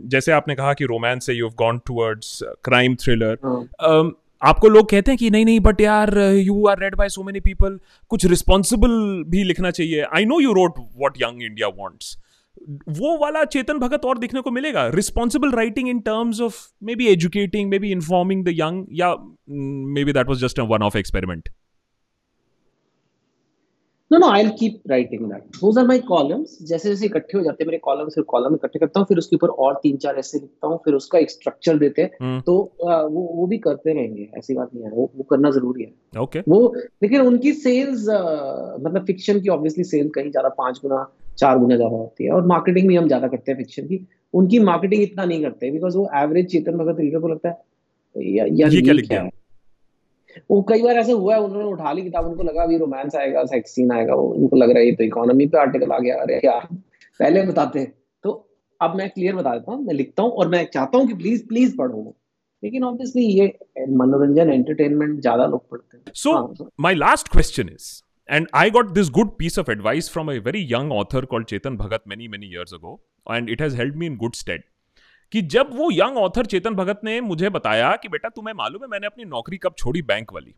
जैसे 0.10 0.32
आपने 0.32 0.56
कहा 0.56 0.74
कि 0.74 0.86
रोमांस 0.86 1.26
से 1.26 1.34
you 1.34 1.46
have 1.46 1.56
gone 1.58 1.78
towards 1.78 2.40
crime 2.64 2.96
thriller 2.96 3.38
हाँ। 3.46 4.02
आपको 4.46 4.70
लोग 4.70 4.90
कहते 4.90 5.12
हैं 5.12 5.18
कि 5.18 5.30
नहीं 5.30 5.46
नहीं 5.46 5.60
बट 5.60 5.82
यार 5.82 6.18
you 6.18 6.66
are 6.68 6.80
read 6.80 6.96
by 6.96 7.10
so 7.10 7.24
many 7.24 7.40
people 7.40 7.80
कुछ 8.10 8.26
रिस्पॉन्सिबल 8.26 9.24
भी 9.28 9.44
लिखना 9.44 9.72
चाहिए। 9.72 10.04
I 10.16 10.26
know 10.26 10.40
you 10.42 10.54
wrote 10.54 10.80
what 10.98 11.18
young 11.22 11.44
India 11.44 11.68
wants 11.78 12.16
वो 12.90 13.18
वाला 13.18 13.44
चेतन 13.46 13.80
भगत 13.80 14.06
और 14.06 14.18
देखने 14.18 14.42
को 14.42 14.52
मिलेगा। 14.52 14.88
Responsible 14.88 15.52
writing 15.52 15.90
in 15.90 16.00
terms 16.00 16.42
of 16.42 16.56
maybe 16.96 17.08
educating 17.08 17.70
maybe 17.80 17.92
informing 17.92 18.44
the 18.46 18.54
young 18.60 18.86
या 18.92 19.14
maybe 20.04 20.14
that 20.14 20.28
was 20.28 20.46
just 20.46 20.60
one 20.60 20.84
of 20.84 20.98
experiment 20.98 21.50
no 24.12 24.18
no 24.18 24.28
I 24.30 24.50
keep 24.60 24.82
writing 24.90 25.22
that 25.22 25.44
those 25.54 25.78
are 25.78 25.86
my 25.88 26.00
columns 26.00 26.58
जैसे 26.62 26.90
जैसे 26.90 27.06
इकट्ठे 27.06 27.38
हो 27.38 27.44
जाते 27.44 27.64
हैं 27.64 27.68
मेरे 27.68 27.78
कॉलम 27.84 28.10
फिर 28.10 28.24
कॉलम 28.28 28.56
इकट्ठे 28.56 28.80
करता 28.80 29.00
हूँ 29.00 29.08
फिर 29.08 29.18
उसके 29.18 29.36
ऊपर 29.36 29.50
और 29.66 29.80
तीन 29.84 29.96
चार 29.98 30.18
ऐसे 30.18 30.40
लिखता 30.40 30.68
हूँ 30.68 30.78
फिर 30.86 30.94
उसका 30.94 31.20
एक 31.20 31.30
स्ट्रक्चर 31.32 31.78
देते 31.78 32.02
हैं। 32.02 32.10
हम्म। 32.22 32.42
तो 32.42 32.58
आ, 32.88 33.02
वो 33.02 33.22
वो 33.36 33.48
भी 33.48 33.58
करते 33.58 33.94
रहेंगे 33.94 34.28
ऐसी 34.38 34.54
बात 34.56 34.70
नहीं 34.76 34.84
है। 34.86 34.92
वो 34.92 35.10
वो 35.16 35.24
करना 35.30 35.52
ज़रूरी 35.52 35.84
है। 35.84 36.22
ओके 36.22 36.40
वो 36.48 36.60
लेकिन 37.04 37.22
उनकी 37.22 37.54
सेल्स 37.54 38.06
मतलब 38.10 39.06
फिक्शन 39.08 39.40
की 39.40 39.50
ऑब्वियसली 39.50 39.84
सेल 39.86 40.10
कहीं 40.16 40.32
ज़्यादा 40.32 40.50
पाँच 40.58 40.80
गुना 40.82 41.06
चार 41.38 41.58
गुना 41.60 41.76
ज़्यादा 41.76 41.96
होती 41.96 42.26
है। 42.26 42.32
और 42.32 42.46
मार्केटिंग 42.48 42.88
भी 42.88 42.96
हम 42.96 43.08
ज़्यादा 43.08 43.28
करते 43.28 43.52
हैं 43.52 43.58
फिक्शन 43.58 43.88
की। 43.88 44.06
उनकी 44.34 44.60
मार्केटिंग 44.62 45.02
इतना 45.04 45.26
नहीं 45.26 45.42
करते 45.44 45.72
बिकॉज़ 45.72 45.98
वो 45.98 46.10
एवरेज 46.18 46.52
चेतन 46.52 46.78
भगत 46.78 47.00
रीडर 47.00 47.20
को 47.20 47.28
लगता 47.28 47.50
है 47.50 47.56
या, 48.16 48.46
यार 48.52 48.74
ये 48.74 48.82
क्या 48.82 48.94
लिख 48.94 49.12
है? 49.12 49.30
वो 50.52 50.62
कई 50.70 50.82
बार 50.84 50.98
ऐसे 50.98 51.12
हुआ 51.12 51.36
है 51.36 51.42
उन्होंने 51.42 51.68
उठा 51.70 51.92
ली 51.92 52.02
किताब 52.04 52.26
उनको 52.28 52.44
लगा 52.44 52.64
अभी 52.64 52.78
रोमांस 52.78 53.16
आएगा 53.16 53.44
सेक्स 53.54 53.76
सीन 53.76 53.92
आएगा 53.92 54.16
वो 54.16 54.28
उनको 54.34 54.58
लग 54.58 54.70
रहा 54.70 54.80
है 54.80 54.86
ये 54.86 54.96
तो 54.96 55.04
इकोनॉमी 55.04 55.46
पे 55.48 55.58
आर्टिकल 55.62 55.92
आ 55.92 56.00
गया 56.00 56.16
अरे 56.22 56.40
यार 56.46 56.68
पहले 57.20 57.46
बताते। 57.48 57.84
तो 58.24 58.32
अब 58.82 58.96
मैं 58.98 59.10
क्लियर 59.10 59.36
बता 59.36 59.54
देता 59.54 59.72
हूँ 59.72 59.86
मैं 59.86 59.94
लिखता 59.94 60.24
हूँ 60.24 60.32
और 60.32 60.48
मैं 60.50 60.66
चाहता 60.74 60.98
हूँ 60.98 61.08
कि 61.08 61.14
प्लीज़ 61.24 61.46
प्लीज़ 61.48 61.76
पढ़ो 61.78 62.16
लेकिन 62.64 62.84
ऑब्वियसली 62.84 63.24
ये 63.40 63.86
मनोरंजन 63.98 64.50
एंटरटेनमेंट 64.50 65.20
ज़्यादा 65.22 65.46
लोग 65.48 65.70
पढ़ते 65.70 65.98
हैं। 65.98 66.14
So, 66.14 66.32
my 66.86 66.94
last 67.00 67.30
question 67.30 67.70
is, 67.70 67.90
and 68.30 68.48
I 68.54 68.70
got 68.70 68.94
this 68.96 69.10
good 69.18 69.34
piece 69.42 69.58
of 69.64 69.70
advice 69.70 70.08
from 70.14 70.30
a 70.30 70.38
very 70.40 70.62
young 70.72 70.92
author 70.92 71.22
called 71.34 71.48
Chetan 71.52 71.78
Bhagat 71.82 72.08
many, 72.14 72.28
many 72.28 72.48
years 72.48 72.74
ago, 72.78 72.94
and 73.28 73.52
it 73.56 73.62
has 73.66 73.76
held 73.82 74.00
me 74.04 74.08
in 74.12 74.18
good 74.24 74.36
stead. 74.36 74.64
कि 75.32 75.42
जब 75.42 75.70
वो 75.74 75.90
young 75.92 76.18
author 76.18 76.46
Chetan 76.46 76.74
Bhagat 76.74 77.02
ने 77.04 77.22
मुझे 77.22 77.50
बताया 77.50 77.96
कि 77.96 78.08
बेटा 78.08 78.30
तुम्हें 78.30 78.54
मालूम 78.54 78.82
है 78.82 78.88
मैंने 78.88 79.08
अपनी 79.08 79.26
नौकरी 79.26 79.58
कब 79.58 79.76
छोड़ी 79.78 80.02
बैंक 80.02 80.34
वाली? 80.34 80.56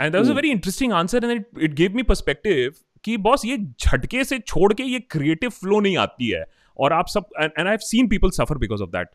And 0.00 0.12
that 0.12 0.20
was 0.22 0.30
a 0.30 0.34
very 0.34 0.50
interesting 0.50 0.92
answer 0.92 1.24
and 1.24 1.44
it 1.60 1.74
give 1.74 1.94
me 1.94 2.02
perspective 2.02 2.74
कि 3.04 3.16
बॉस 3.16 3.44
ये 3.44 3.56
झटके 3.56 4.24
से 4.24 4.38
छोड़ 4.38 4.72
के 4.74 4.82
ये 4.82 5.00
क्रिएटिव 5.00 5.50
फ्लो 5.50 5.80
नहीं 5.80 5.96
आती 5.96 6.28
है 6.28 6.44
और 6.78 6.92
आप 6.92 7.06
सब 7.08 7.24
and 7.40 7.58
I 7.58 7.64
have 7.64 7.78
seen 7.78 8.08
people 8.08 8.30
suffer 8.30 8.58
because 8.58 8.82
of 8.82 8.90
that 8.90 9.08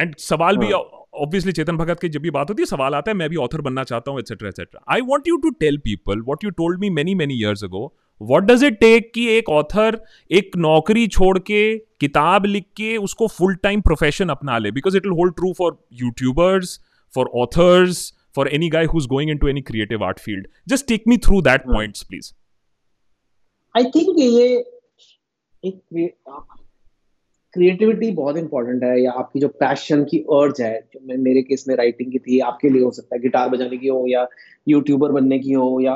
and 0.00 0.16
सवाल 0.16 0.56
भी 0.56 0.72
ऑब्वियसली 0.72 1.52
चेतन 1.52 1.76
भगत 1.76 2.00
की 2.00 2.08
जब 2.08 2.20
भी 2.20 2.30
बात 2.30 2.50
होती 2.50 2.62
है 2.62 2.66
सवाल 2.66 2.94
आता 2.94 3.10
है 3.10 3.16
मैं 3.16 3.30
भी 3.30 3.36
ऑथर 3.36 3.60
बनना 3.60 3.84
चाहता 3.84 4.10
हूँ 4.10 4.18
etcetera 4.18 4.48
etcetera 4.48 4.80
I 4.88 5.00
want 5.00 5.28
you 5.28 5.36
to 5.36 5.50
tell 5.50 5.78
people 5.78 6.20
what 6.20 6.44
you 6.44 6.50
told 6.50 6.80
me 6.80 6.90
many 6.90 7.14
many 7.14 7.34
years 7.34 7.64
ago 7.64 7.96
what 8.20 8.42
does 8.42 8.64
it 8.64 8.78
take 8.80 9.10
कि 9.14 9.26
एक 9.28 9.48
ऑथर 9.48 10.00
एक 10.30 10.56
नौकरी 10.56 11.06
छोड़ 11.06 11.38
के 11.38 11.62
किताब 12.00 12.44
लिख 12.44 12.64
के 12.76 12.96
उसको 12.96 13.26
फुल 13.28 13.54
टाइम 13.54 13.80
प्रोफेशन 13.80 14.28
अपना 14.28 14.58
ले? 14.58 14.70
Because 14.70 14.96
it 14.96 15.06
will 15.06 15.16
hold 15.18 15.34
true 15.34 15.52
for 15.52 15.78
YouTubers 15.92 16.78
for 17.14 17.30
authors 17.34 18.12
for 18.36 18.48
any 18.48 18.68
guy 18.68 18.84
who 18.84 18.98
is 18.98 19.08
going 19.08 19.30
into 19.38 19.48
any 19.48 19.60
creative 19.62 20.04
art 20.04 20.18
field 20.18 20.46
just 20.68 20.88
take 20.88 21.04
me 21.08 21.16
through 21.18 21.40
that 21.42 21.66
points 21.66 22.02
please 22.02 22.32
I 23.74 23.84
think 23.84 24.18
ये 24.18 24.46
एक 25.64 25.80
creativity 27.54 28.10
बहुत 28.10 28.36
important 28.36 28.82
है 28.84 29.00
या 29.02 29.10
आपकी 29.10 29.40
जो 29.40 29.48
passion 29.60 30.04
की 30.04 30.18
अर्ज़ 30.32 30.62
है 30.62 30.74
जो 30.94 31.18
मेरे 31.18 31.42
केस 31.42 31.64
में 31.68 31.74
राइटिंग 31.76 32.12
की 32.12 32.18
थी 32.18 32.38
आपके 32.48 32.68
लिए 32.68 32.82
हो 32.82 32.90
सकता 32.90 33.16
है 33.16 33.20
गिटार 33.22 33.48
बजाने 33.48 33.76
की 33.76 33.88
हो 33.88 34.04
या 34.08 34.26
यूट्यूबर 34.68 35.12
बनने 35.12 35.38
की 35.38 35.52
हो 35.52 35.80
या 35.80 35.94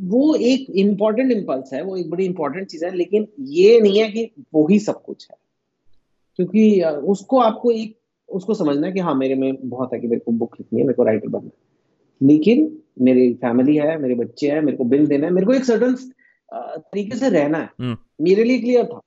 वो 0.00 0.34
एक 0.34 0.70
इंपॉर्टेंट 0.70 1.32
इम्पल्स 1.32 1.72
है 1.72 1.82
वो 1.82 1.96
एक 1.96 2.10
बड़ी 2.10 2.24
इंपॉर्टेंट 2.24 2.66
चीज़ 2.66 2.84
है 2.84 2.96
लेकिन 2.96 3.28
ये 3.40 3.80
नहीं 3.80 3.98
है 3.98 4.08
कि 4.08 4.30
वो 4.54 4.66
ही 4.66 4.78
सब 4.78 5.02
कुछ 5.02 5.28
है। 5.30 5.36
क्योंकि 6.36 6.82
उसको 6.82 7.38
आपको 7.38 7.70
एक 7.70 7.98
उसको 8.28 8.54
समझना 8.54 8.86
है 8.86 8.92
कि 8.92 9.00
हाँ 9.00 9.14
मेरे 9.14 9.34
में 9.34 9.68
बहुत 9.68 9.90
है 9.94 10.00
कि 10.00 10.06
मेरे 10.06 10.20
को 10.20 10.32
बुक 10.32 10.56
लिखनी 10.60 10.80
है 10.80 10.86
मेरे 10.86 10.94
को 10.94 11.04
राइटर 11.04 11.28
बनना 11.28 11.46
है। 11.46 12.28
लेकिन 12.28 12.78
मेरी 13.00 13.34
फैमिली 13.34 13.76
है 13.76 13.98
मेरे 13.98 14.14
बच्चे 14.14 14.50
हैं 14.50 14.60
मेरे 14.62 14.76
को 14.76 14.84
बिल 14.84 15.06
देना 15.06 15.26
है 15.26 15.32
मेरे 15.32 15.46
को 15.46 15.52
एक 15.52 15.64
सर्टन 15.64 15.94
तरीके 16.54 17.16
से 17.16 17.28
रहना 17.28 17.58
है। 17.58 17.68
हम्म। 17.80 17.96
मेरे 18.20 18.44
लिए 18.44 18.58
क्लियर 18.58 18.84
था। 18.84 19.00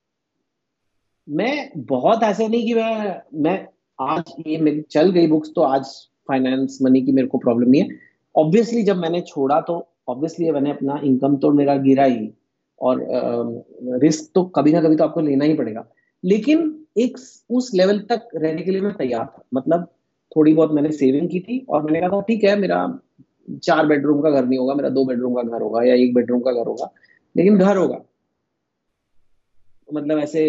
मैं 1.30 1.72
बहुत 1.78 2.24
ऐसे 2.24 2.48
नहीं 2.48 2.66
कि 2.66 2.74
मैं 2.74 3.22
मैं 3.34 3.68
आज 4.02 4.24
ये 4.48 4.58
मेरी 4.58 4.82
चल 4.82 5.12
गई 5.12 5.28
बुक्स 5.28 5.52
तो 5.56 5.62
आज 5.62 5.86
फाइनेंस 6.28 6.80
मनी 6.82 7.02
की 7.02 7.12
मेरे 7.12 7.28
को 7.28 7.38
प्रॉब्लम 7.38 7.70
नहीं 7.70 7.82
है। 7.82 7.90
ऑब्वियसली 8.36 8.84
जब 8.84 8.98
मैंने 8.98 9.22
छोड़ा 9.22 9.62
तो 9.62 9.94
ऑब्वियसली 10.08 10.52
मैंने 10.52 10.72
अपना 10.72 11.00
इनकम 11.04 11.36
तो 11.38 11.52
मेरा 11.52 11.76
गिरा 11.78 12.04
ही 12.04 12.30
और 12.82 13.02
रिस्क 14.02 14.32
तो 14.36 14.44
कभी 14.56 14.72
ना 14.74 14.82
कभी 14.82 14.96
तो 14.96 15.04
आपको 15.04 15.22
लेना 15.22 15.46
ही 15.46 15.54
पड़ेगा। 15.54 15.86
लेकिन 16.24 16.74
एक 16.98 17.18
उस 17.50 17.72
लेवल 17.76 18.00
तक 18.10 18.28
रहने 18.36 18.62
के 18.62 18.72
लिए 18.72 18.82
मैं 18.82 18.94
तैयार 18.98 19.26
था। 19.26 19.44
मतलब 19.54 19.88
थोड़ी 20.32 20.54
बहुत 20.54 20.72
मैंने 20.72 20.92
सेविंग 20.92 21.30
की 21.30 21.40
थी 21.40 21.60
और 21.70 21.84
मैंने 21.84 22.00
कहा 22.00 22.10
था 22.10 22.22
ठीक 22.22 22.44
है 22.44 22.56
मेरा 22.60 23.00
चार 23.64 23.86
बेडरूम 23.88 24.22
का 24.22 24.30
घर 24.30 24.46
नहीं 24.46 24.60
होगा 24.60 24.74
मेरा 24.74 24.90
दो 24.90 25.06
बेडरूम 25.06 25.36
का 25.36 25.42
घर 25.42 25.62
होगा 25.62 25.84
या 25.84 25.94
एक 25.96 26.14
बेडरूम 26.14 26.42
का 26.42 26.52
घर 26.52 26.68
होगा 26.68 26.92
लेकिन 27.36 27.58
घर 27.58 27.78
होगा। 27.78 28.02
मतलब 29.90 30.18
ऐसे 30.20 30.42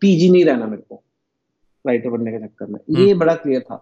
पीजी 0.00 0.30
नहीं 0.30 0.44
रहना 0.44 0.66
मेरे 0.66 0.82
को 0.82 1.02
राइटर 1.84 2.10
बनने 2.10 2.32
के 2.32 2.38
चक्कर 2.38 2.66
में 2.66 2.80
ये 2.98 3.14
बड़ा 3.14 3.34
क्लियर 3.34 3.62
था। 3.62 3.76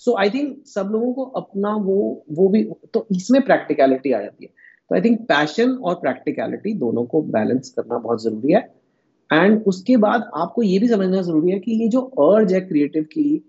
सो 0.00 0.16
आई 0.18 0.30
थिंक 0.30 0.66
सब 0.66 0.88
लोगों 0.92 1.12
को 1.12 1.24
अपना 1.40 1.74
वो 1.78 1.96
वो 2.30 2.48
भी 2.48 2.62
तो 2.94 3.06
इसमें 3.12 3.40
प्रैक्टिकलिटी 3.42 4.12
आ 4.12 4.20
जाती 4.22 4.44
है। 4.44 4.50
तो 4.90 4.94
आई 4.94 5.00
थिंक 5.00 5.20
पैशन 5.28 5.72
और 5.72 5.94
प्रैक्टिकलिटी 5.96 6.74
दोनों 6.76 7.04
को 7.06 7.22
बैलेंस 7.32 7.70
करना 7.70 7.98
बहुत 7.98 8.22
ज़रूरी 8.22 8.52
है। 8.52 8.60
एंड 9.30 9.62
उसके 9.66 9.96
बाद 9.98 10.30
आपको 10.36 10.62
ये 10.62 10.78
भी 10.78 10.88
समझना 10.88 11.22
ज़रूरी 11.22 11.50
है 11.50 11.58
कि 11.58 11.72
ये 11.82 11.88
जो 11.88 12.00
अर्ज़ 12.00 12.54
है 12.54 12.60
क्रिएटिव 12.60 13.04
की, 13.04 13.42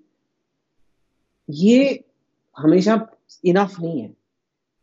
ये 1.49 2.03
हमेशा 2.57 2.99
इनफ 3.43 3.79
नहीं 3.79 4.01
है। 4.01 4.13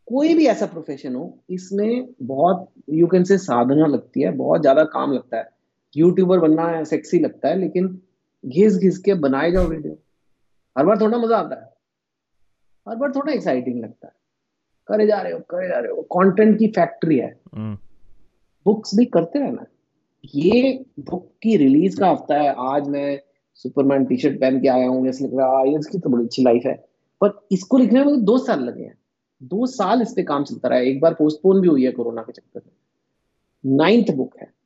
कोई 0.07 0.33
भी 0.33 0.45
ऐसा 0.47 0.65
प्रोफेशन 0.65 1.15
हो, 1.15 1.37
इसमें 1.49 2.07
बहुत 2.23 2.67
यू 2.89 3.07
कैन 3.07 3.23
से 3.23 3.37
साधना 3.37 3.85
लगती 3.87 4.21
है, 4.21 4.31
बहुत 4.33 4.61
ज़्यादा 4.61 4.83
काम 4.85 5.13
लगता 5.13 5.37
है। 5.37 5.49
यूट्यूबर 5.95 6.39
बनना 6.39 6.83
सेक्सी 6.85 7.19
लगता 7.19 7.47
है, 7.47 7.57
लेकिन 7.59 7.99
घिस 8.43 8.77
घिस 8.77 8.97
के 8.97 9.13
बनाए 9.15 9.51
जाओ 9.51 9.67
वीडियो 9.67 9.97
हर 10.77 10.85
बार 10.85 11.01
थोड़ा 11.01 11.17
मज़ा 11.17 11.37
आता 11.37 11.55
है। 11.55 11.73
हर 12.87 12.95
बार 12.95 13.11
थोड़ा 13.11 13.33
एक्साइटिंग 13.33 13.83
लगता 13.83 14.07
है। 14.07 14.13
करे 14.87 15.07
जा 15.07 15.21
रहे 15.21 15.33
हो 15.33 15.39
करे 15.39 15.67
जा 15.67 15.79
रहे 15.79 15.91
हो। 15.91 16.01
कंटेंट 16.01 16.59
की 16.59 16.67
फैक्ट्री 16.67 17.17
है। 17.17 17.39
बुक्स 18.65 18.95
भी 18.95 19.05
करते 19.05 19.39
रहना। 19.39 19.65
ये 20.35 20.85
बुक 20.99 21.31
की 21.43 21.57
रिलीज़ 21.57 21.99
का 21.99 22.09
हफ़्ता 22.09 22.35
है। 22.35 22.53
आज 22.57 22.87
मैं 22.87 23.19
सुपरमैन 23.53 24.05
टी 24.05 24.17
शर्ट 24.17 24.39
पहन 24.41 24.61
के 24.61 24.67
आया 24.67 24.87
हूँ। 24.87 25.07
ऐसे 25.07 25.25
लग 25.25 25.37
रहा 25.39 25.59
है 25.59 25.79
इसकी 25.79 25.99
तो 25.99 26.09
बड़ी 26.09 26.25
अच्छी 26.25 26.43
लाइफ 26.43 26.63
है। 26.65 26.73
पर 27.21 27.47
इसको 27.51 27.77
लिखने 27.77 28.03
में 28.03 28.23
दो 28.25 28.37
साल 28.37 28.63
लगे 28.63 28.83
हैं। 28.83 28.97
दो 29.43 29.65
साल 29.65 30.01
इस 30.01 30.13
पे 30.15 30.23
काम 30.23 30.43
चलता 30.43 30.69
रहा 30.69 30.79
है। 30.79 30.85
एक 30.85 31.01
बार 31.01 31.13
पोस्टपोन 31.13 31.61
भी 31.61 31.67
हुई 31.67 31.85
है 31.85 31.91
कोरोना 31.91 32.21
के 32.21 32.31
चक्कर 32.31 32.61
में। 32.65 33.77
नाइन्थ 33.77 34.11
बुक 34.11 34.37
है। 34.41 34.58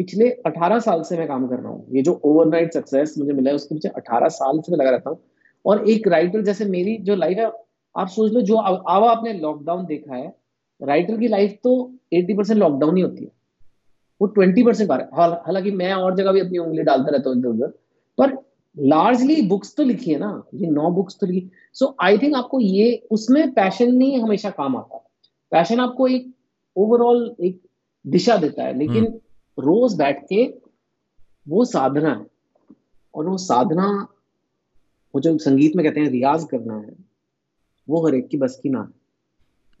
पिछले 0.00 0.28
18 0.46 0.78
साल 0.80 1.02
से 1.02 1.16
मैं 1.18 1.26
काम 1.28 1.46
कर 1.48 1.56
रहा 1.56 1.72
हूँ। 1.72 1.86
ये 1.92 2.02
जो 2.02 2.20
ओवरनाइट 2.24 2.74
सक्सेस 2.74 3.14
मुझे 3.18 3.32
मिला 3.32 3.50
है, 3.50 3.56
उसके 3.56 3.74
पीछे 3.74 3.88
18 3.90 4.28
साल 4.30 4.60
से 4.60 4.72
मैं 4.72 4.78
लगा 4.78 4.90
रहता 4.90 5.10
हूँ। 5.10 5.18
और 5.64 5.88
एक 5.90 6.08
राइटर 6.08 6.42
जैसे 6.42 6.64
मेरी 6.66 6.96
जो 6.98 7.14
लाइफ 7.16 7.38
है, 7.38 7.50
आप 7.94 8.08
सोच 8.08 8.32
लो, 8.32 8.40
जो 8.40 8.56
अब 8.56 9.04
आपने 9.04 9.32
लॉकडाउन 9.32 9.84
देखा 9.86 10.14
है 10.14 10.32
राइटर 10.80 11.16
की 11.16 11.28
लाइफ 11.28 11.58
तो 11.64 11.72
80 12.14 12.36
परसेंट 12.36 12.58
लॉकडाउन 12.58 12.96
ही 12.96 13.02
होती 13.02 13.24
है। 13.24 13.30
वो 14.20 14.26
20 14.30 14.64
परसेंट 14.64 14.90
हालाँकि 14.90 15.70
मैं 15.72 15.92
और 15.92 16.16
जगह 16.16 16.32
भी 16.32 16.40
अपनी 16.40 16.58
उंगली 16.58 16.82
डालता 16.82 17.10
रहता 17.10 17.30
हूँ 17.30 17.38
इधर 17.38 17.48
उधर, 17.48 17.66
पर 18.18 18.36
लार्जली 18.76 19.40
बुक्स 19.42 19.74
तो 19.76 19.82
लिखी 19.82 20.12
है 20.12 20.18
ना, 20.18 20.42
ये 20.54 20.66
नौ 20.66 20.90
बुक्स 20.90 21.18
तो 21.20 21.26
लिखी। 21.26 21.50
सो 21.74 21.94
आई 22.00 22.18
थिंक 22.18 22.34
आपको 22.36 22.60
ये, 22.60 23.02
उसमें 23.10 23.52
पैशन 23.52 23.94
नहीं 23.94 24.20
हमेशा 24.22 24.50
काम 24.50 24.76
आता। 24.76 25.06
पैशन 25.52 25.80
आपको 25.80 26.06
एक 26.08 26.30
ओवरऑल 26.76 27.34
एक 27.40 27.60
दिशा 28.04 28.36
देता 28.36 28.62
है, 28.62 28.76
लेकिन 28.78 29.04
रोज 29.60 29.94
बैठ 29.98 30.22
के 30.24 30.44
वो 31.46 31.64
साधना 31.66 32.08
है। 32.10 32.26
और 33.14 33.26
वो 33.26 33.36
साधना 33.38 33.86
वो 35.14 35.20
जो 35.20 35.36
संगीत 35.40 35.76
में 35.76 35.84
कहते 35.86 36.00
हैं 36.00 36.10
रियाज 36.10 36.44
करना 36.50 36.76
है 36.76 36.94
वो 37.88 38.06
हर 38.06 38.14
एक 38.14 38.28
की 38.28 38.36
बस 38.38 38.58
की 38.62 38.68
ना 38.68 38.80
है। 38.80 38.88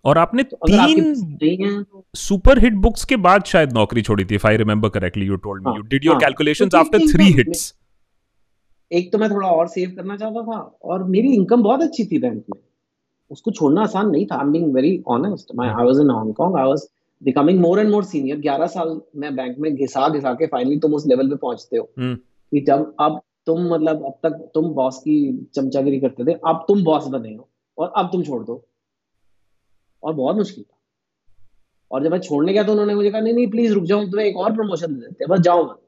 और 0.04 0.18
आपने 0.18 0.42
तो 0.42 0.56
तीन 0.66 1.82
तो 1.82 2.04
सुपर 2.16 2.58
हिट 2.58 2.74
बुक्स 2.82 3.04
के 3.04 3.16
बाद 3.18 3.44
शायद 3.46 3.72
नौकरी 3.72 4.02
छोड़ी 4.02 4.24
थी 4.24 4.38
I 4.46 4.56
remember 4.56 4.88
correctly 4.88 5.26
you 5.26 5.36
told 5.38 5.66
me 5.66 5.76
you 5.76 5.82
did 5.84 6.04
your. 6.04 6.16
Calculations 6.20 6.74
after 6.74 7.06
three 7.08 7.24
hits 7.32 7.74
एक 8.90 9.12
तो 9.12 9.18
मैं 9.18 9.30
थोड़ा 9.30 9.48
और 9.48 9.68
सेव 9.68 9.92
करना 9.96 10.16
चाहता 10.16 10.42
था 10.42 10.58
और 10.84 11.04
मेरी 11.08 11.32
इनकम 11.34 11.62
बहुत 11.62 11.82
अच्छी 11.82 12.04
थी 12.04 12.18
बैंक 12.18 12.44
में। 12.50 12.60
उसको 13.30 13.50
छोड़ना 13.50 13.82
आसान 13.82 14.10
नहीं 14.10 14.26
था। 14.26 14.36
I 14.36 14.44
am 14.44 14.52
being 14.52 14.72
very 14.74 15.02
honest 15.08 15.54
मैं 15.56 15.68
I 15.68 15.84
was 15.86 16.00
in 16.00 16.10
Hong Kong 16.10 16.56
I 16.56 16.68
was 16.68 16.86
becoming 17.22 17.60
more 17.60 17.80
and 17.80 17.90
more 17.90 18.04
senior 18.04 18.38
11 18.38 18.66
साल 18.66 19.00
मैं 19.16 19.36
बैंक 19.36 19.58
में 19.58 19.74
घिसा 19.74 20.08
घिसा 20.08 20.34
के 20.34 20.46
फाइनली 20.46 20.78
तुम 20.78 20.94
उस 20.94 21.06
लेवल 21.06 21.28
पे 21.28 21.36
पहुँचते 21.36 21.76
हो। 21.76 21.90
हम्म। 21.98 22.14
कि 22.16 22.60
जब 22.60 22.94
अब 23.00 23.22
तुम 23.46 23.74
मतलब 23.74 24.04
अब 24.04 24.12
तक 24.22 24.50
तुम 24.54 24.68
बॉस 24.68 24.98
की 24.98 25.46
चमचागिरी 25.54 26.00
करते 26.00 26.24
थे 26.24 26.32
अब 26.32 26.64
तुम 26.68 26.84
बॉस 26.84 27.06
बने 27.06 27.34
हो 27.34 27.48
और 27.78 27.92
अब 27.96 28.06
तुम 28.06 28.22
छोड़ 28.22 28.44
दो। 28.44 28.66
और 30.02 30.14
बहुत 30.14 30.36
मुश्किल 30.36 30.64
था। 30.64 30.76
और 31.92 32.04
जब 32.04 32.10
मैं 32.10 32.18
छोड़ने 32.18 32.52
गया 32.52 32.62
तो 32.62 32.72
उन्होंने 32.72 32.94
मुझे 32.94 33.10
कहा 33.10 33.20
नहीं 33.20 33.34
नहीं 33.34 33.50
प्लीज़ 33.50 33.72
रुक 33.72 33.84
जाओ 33.84 34.04
तुम्हें 34.04 34.26
एक 34.26 34.36
और 34.36 34.52
प्रमोशन 34.56 34.86
दे 34.86 35.00
देते 35.00 35.26
बस 35.26 35.38
जाओ 35.38 35.70
मत। 35.70 35.80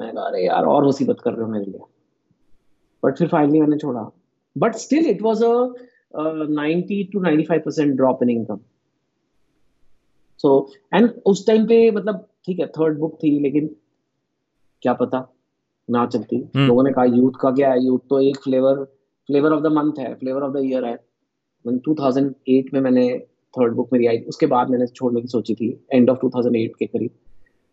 मैं 0.00 0.14
कहा 0.14 0.24
अरे 0.24 0.46
यार 0.46 0.64
और 0.64 0.84
मुसीबत 0.84 1.16
कर 1.24 1.32
रहे 1.32 1.42
हो 1.42 1.52
मेरे 1.52 1.64
लिए। 1.64 1.80
बट 3.04 3.18
फिर 3.18 3.28
फाइनली 3.28 3.60
मैंने 3.60 3.76
छोड़ा। 3.76 4.10
But 4.58 4.74
still 4.74 5.06
it 5.06 5.22
was 5.22 5.42
a 5.42 5.72
90 6.50 7.12
to 7.12 7.20
95 7.20 7.64
percent 7.64 7.96
drop 7.96 8.22
in 8.22 8.30
income 8.30 8.60
so 10.42 10.70
and 10.94 11.10
उस 11.26 11.46
टाइम 11.46 11.66
पे 11.66 11.90
मतलब 11.90 12.28
ठीक 12.46 12.60
है 12.60 12.66
थर्ड 12.66 12.98
बुक 12.98 13.18
थी 13.22 13.40
लेकिन 13.40 13.76
क्या 14.82 14.92
पता 14.92 15.34
ना 15.90 16.06
चलती। 16.06 16.36
हम्म। 16.36 16.66
लोगों 16.66 16.82
ने 16.82 16.92
कहा 16.92 17.04
यूथ 17.04 17.32
का 17.40 17.50
क्या 17.50 17.72
है? 17.72 17.84
यूथ 17.84 17.98
तो 18.10 18.20
एक 18.20 18.36
flavour 18.36 18.84
flavour 19.26 19.52
of 19.52 19.62
the 19.62 19.66
month 19.66 19.92
है 19.98 20.14
फ्लेवर 20.14 20.42
ऑफ़ 20.42 20.52
द 20.52 20.60
ईयर 20.64 20.84
है। 20.84 21.04
2008 21.66 22.74
में 22.74 22.80
मैंने 22.80 23.18
थर्ड 23.58 23.74
बुक 23.74 23.88
मेरी 23.92 24.06
आई 24.06 24.18
उसके 24.18 24.46
बाद 24.46 24.70
मैंने 24.70 24.86
छोड़ने 24.86 25.20
की 25.20 25.28
सोची 25.28 25.54
थी 25.54 25.86
एंड 25.92 26.10
ऑफ़ 26.10 26.18
2008 26.18 26.76
के 26.78 26.86
करीब। 26.86 27.10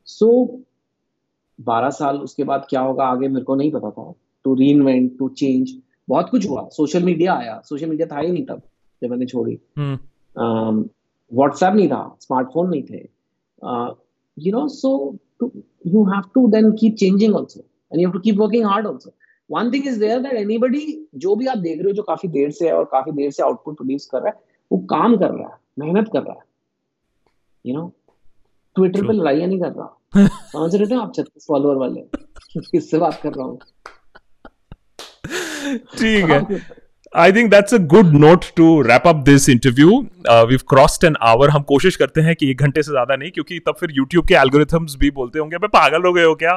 सो 0.05 0.27
so, 0.27 1.65
12 1.65 1.89
साल 1.89 2.17
उसके 2.17 2.43
बाद 2.43 2.67
क्या 2.69 2.81
होगा 2.81 3.03
आगे 3.03 3.27
मेरे 3.27 3.45
को 3.45 3.55
नहीं 3.55 3.71
पता 3.71 3.91
था। 3.91 4.13
टू 4.43 4.55
री 4.55 4.69
इन्वेंट 4.69 5.19
टू 5.19 5.29
चेंज 5.29 5.71
बहुत 6.09 6.29
कुछ 6.29 6.49
हुआ। 6.49 6.69
सोशल 6.69 7.03
मीडिया 7.03 7.33
आया। 7.33 7.61
सोशल 7.65 7.89
मीडिया 7.89 8.15
था 8.15 8.19
ही 8.19 8.31
नहीं 8.31 8.45
तब 8.45 8.61
जब 9.03 9.09
मैंने 9.09 9.25
छोड़ी। 9.25 9.59
हम्म। 9.77 10.89
व्हाट्सएप 11.31 11.73
नहीं 11.73 11.87
था 11.89 12.17
स्मार्टफ़ोन 12.21 12.69
नहीं 12.69 12.83
थे। 12.83 13.07
You 14.37 14.51
know 14.51 14.67
so 14.67 15.17
you 15.87 16.03
have 16.05 16.29
to 16.33 16.47
then 16.47 16.71
keep 16.71 16.95
changing 16.95 17.35
also 17.35 17.59
and 17.59 18.01
you 18.01 18.07
have 18.07 18.13
to 18.13 18.19
keep 18.19 18.37
working 18.39 18.65
hard 18.65 18.87
also 18.87 19.11
one 19.51 19.71
thing 19.71 19.87
is 19.87 19.99
there 19.99 20.19
that 20.19 20.33
anybody 20.33 21.07
जो 21.15 21.35
भी 21.35 21.47
आप 21.47 21.57
देख 21.57 21.77
रहे 21.77 21.85
हो 21.85 21.91
जो 21.91 22.03
काफ़ी 22.03 22.29
देर 22.29 22.51
से 22.51 22.67
है 22.67 22.73
और 22.73 22.85
काफ़ी 22.85 23.11
देर 23.11 23.31
से 23.31 23.43
आउटपुट 23.43 23.77
प्रोड्यूस 23.77 24.05
कर 24.05 24.21
रहा 24.21 24.29
है 24.29 24.41
वो 24.71 24.77
काम 24.77 25.17
कर 25.17 25.31
रहा 25.31 25.47
है 25.49 25.57
मेहनत 25.79 26.09
कर 26.13 26.23
रहा 26.23 26.33
है। 26.33 26.43
यू 27.65 27.73
नो 27.75 27.91
ट्विटर 28.75 29.07
पे 29.07 29.13
लड़ाइयाँ 29.13 29.47
नहीं 29.47 29.59
कर 29.59 29.71
रहा। 29.71 30.27
समझ 30.27 30.75
रहे 30.75 30.87
थे 30.87 30.95
आप 30.95 31.13
छत्तीस 31.15 31.45
फॉलोअर 31.47 31.75
वाले। 31.75 32.01
किससे 32.57 32.97
बात 32.97 33.19
कर 33.23 33.33
रहा 33.33 33.45
हूँ? 33.45 33.59
ठीक 35.97 36.29
है। 36.29 36.39
I 37.15 37.31
think 37.31 37.51
that's 37.51 37.73
a 37.73 37.77
good 37.77 38.05
note 38.05 38.45
to 38.55 38.81
wrap 38.81 39.07
up 39.07 39.15
this 39.15 39.49
interview 39.49 39.89
we 40.47 40.57
crossed 40.57 41.03
an 41.03 41.15
hour 41.21 41.49
हम 41.49 41.61
कोशिश 41.61 41.95
करते 41.95 42.21
हैं 42.21 42.35
कि 42.35 42.49
एक 42.51 42.61
घंटे 42.61 42.83
से 42.83 42.91
ज़्यादा 42.91 43.15
नहीं 43.15 43.31
क्योंकि 43.31 43.59
तब 43.59 43.75
फिर 43.79 43.89
यूट्यूब 43.91 44.27
के 44.27 44.33
एल्गोरिथम्स 44.33 44.95
भी 44.95 45.11
बोलते 45.11 45.39
होंगे 45.39 45.57
पागल 45.57 46.05
हो 46.05 46.13
गए 46.13 46.23
हो 46.23 46.35
क्या? 46.35 46.53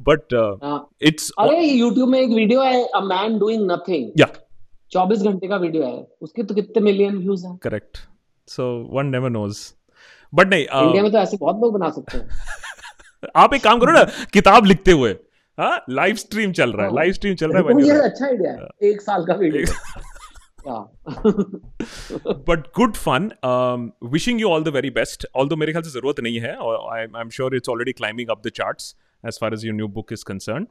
बट 0.00 0.34
हाँ। 0.64 0.88
इट्स 1.02 1.30
अरे 1.38 1.60
यूट्यूब 1.60 2.08
में 2.08 2.20
एक 2.20 2.30
वीडियो 2.30 2.62
है 2.62 2.84
अ 2.84 3.00
मैन 3.00 3.38
डूइंग 3.38 3.70
नथिंग 3.70 4.10
या 4.20 4.26
24 4.92 5.22
घंटे 5.22 5.48
का 5.48 5.56
वीडियो 5.56 5.82
है। 5.82 6.06
उसके 6.22 6.42
तो 6.42 6.54
कितने 6.54 6.82
मिलियन 6.82 7.16
व्यूज़ 7.18 7.46
हैं? 7.46 7.56
Correct 7.56 7.98
so 8.48 8.88
one 8.92 9.06
never 9.06 9.30
knows 9.30 9.72
but 10.34 10.50
नहीं 10.50 10.66
uh, 10.66 10.82
इंडिया 10.82 11.02
में 11.02 11.12
तो 11.12 11.18
ऐसे 11.18 11.36
बहुत 11.36 11.60
लोग 11.62 11.78
बना 11.78 11.90
सकते 11.90 12.18
हैं। 12.18 12.28
आप 13.36 13.54
एक 13.54 13.64
काम 13.64 13.80
करो 13.80 13.92
ना 13.92 14.02
किताब 14.32 14.66
लिखते 14.66 14.92
हुए 14.92 15.16
लाइव 15.58 16.16
स्ट्रीम 16.16 16.52
चल 16.52 16.72
रहा 16.72 16.82
है 16.82 16.88
हाँ। 16.88 16.96
लाइव 16.96 17.12
स्ट्रीम 17.12 17.34
चल 17.34 17.52
रहा 17.52 17.62
है 17.62 18.00
अच्छा 18.00 18.26
आइडिया 18.26 18.68
एक 18.90 19.00
साल 19.00 19.24
का 19.26 19.34
video 19.34 19.64
but 22.48 22.66
good 22.76 22.96
fun 22.96 23.30
wishing 24.10 24.40
you 24.40 24.48
all 24.48 24.64
the 24.64 24.68
very 24.74 24.90
best 24.90 25.26
although 25.48 25.56
मेरे 25.56 25.72
ख्याल 25.72 25.82
से 25.82 25.90
ज़रूरत 25.90 26.20
नहीं 26.20 26.40
है 26.40 26.56
I 26.92 27.20
am 27.20 27.28
sure 27.30 27.56
it's 27.56 27.68
already 27.68 27.92
climbing 27.92 28.28
up 28.30 28.42
the 28.46 28.50
chart 28.54 28.82
as 29.24 29.38
far 29.40 29.54
as 29.54 29.64
your 29.66 29.74
new 29.74 29.88
book 29.90 30.12
is 30.12 30.24
concern 30.24 30.66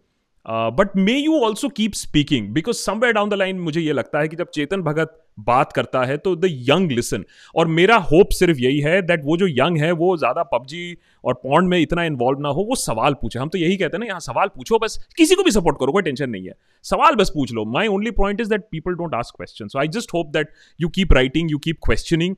concerned 0.46 0.96
may 0.98 1.14
you 1.14 1.40
also 1.44 1.70
keep 1.70 1.94
speaking 1.96 2.50
because 2.50 2.78
because 2.78 2.90
somewhere 2.90 3.16
down 3.16 3.32
the 3.32 3.54
मुझे 3.56 3.82
ये 3.82 3.94
लगता 3.94 4.20
है 4.20 4.28
कि 4.28 4.36
जब 4.36 4.50
चेतन 4.50 4.82
भगत 4.82 5.22
बात 5.40 5.72
करता 5.74 6.04
है 6.06 6.18
तो 6.18 6.36
द 6.36 6.50
यंग 6.70 6.92
लिसन 6.92 7.24
और 7.56 7.68
मेरा 7.68 7.96
होप 8.12 8.30
सिर्फ़ 8.32 8.60
यही 8.60 8.80
है 8.80 9.02
दैट 9.02 9.22
वो 9.26 9.38
जो 9.38 9.48
यंग 9.48 9.78
है, 9.78 9.92
वो 9.92 10.16
ज़्यादा 10.18 10.44
पबजी 10.44 10.98
और 11.24 11.34
पॉन्ड 11.44 11.70
में 11.70 11.78
इतना 11.80 12.04
इन्वॉल्व 12.04 12.40
ना 12.40 12.50
हो, 12.50 12.64
वो 12.64 12.76
सवाल 12.76 13.14
पूछे। 13.22 13.40
हम 13.40 13.50
तो 13.50 13.58
यही 13.58 13.78
कहते 13.78 13.98
हैं 13.98 14.00
ना, 14.00 14.06
यहाँ 14.06 14.20
सवाल 14.20 14.48
पूछो 14.56 14.80
बस, 14.80 14.98
किसी 15.18 15.36
को 15.36 15.44
भी 15.44 15.52
सपोर्ट 15.52 15.78
करो, 15.80 15.92
कोई 15.92 16.04
टेंशन 16.04 16.30
नहीं 16.30 16.46
है। 16.48 16.54
सवाल 16.86 17.16
बस 17.16 17.32
पूछ 17.34 17.52
लो। 17.54 17.66
My 17.74 17.88
only 17.88 18.12
point 18.14 18.42
is 18.42 18.50
that 18.50 18.68
people 18.72 18.96
don't 18.96 19.16
ask 19.16 19.36
question 19.38 19.68
so 19.68 19.80
I 19.80 19.88
just 19.98 20.14
hope 20.14 20.32
that 20.34 20.52
you 20.80 20.90
keep 20.90 21.14
writing 21.14 21.52
you 21.52 21.58
keep 21.58 21.80
questioning 21.86 22.36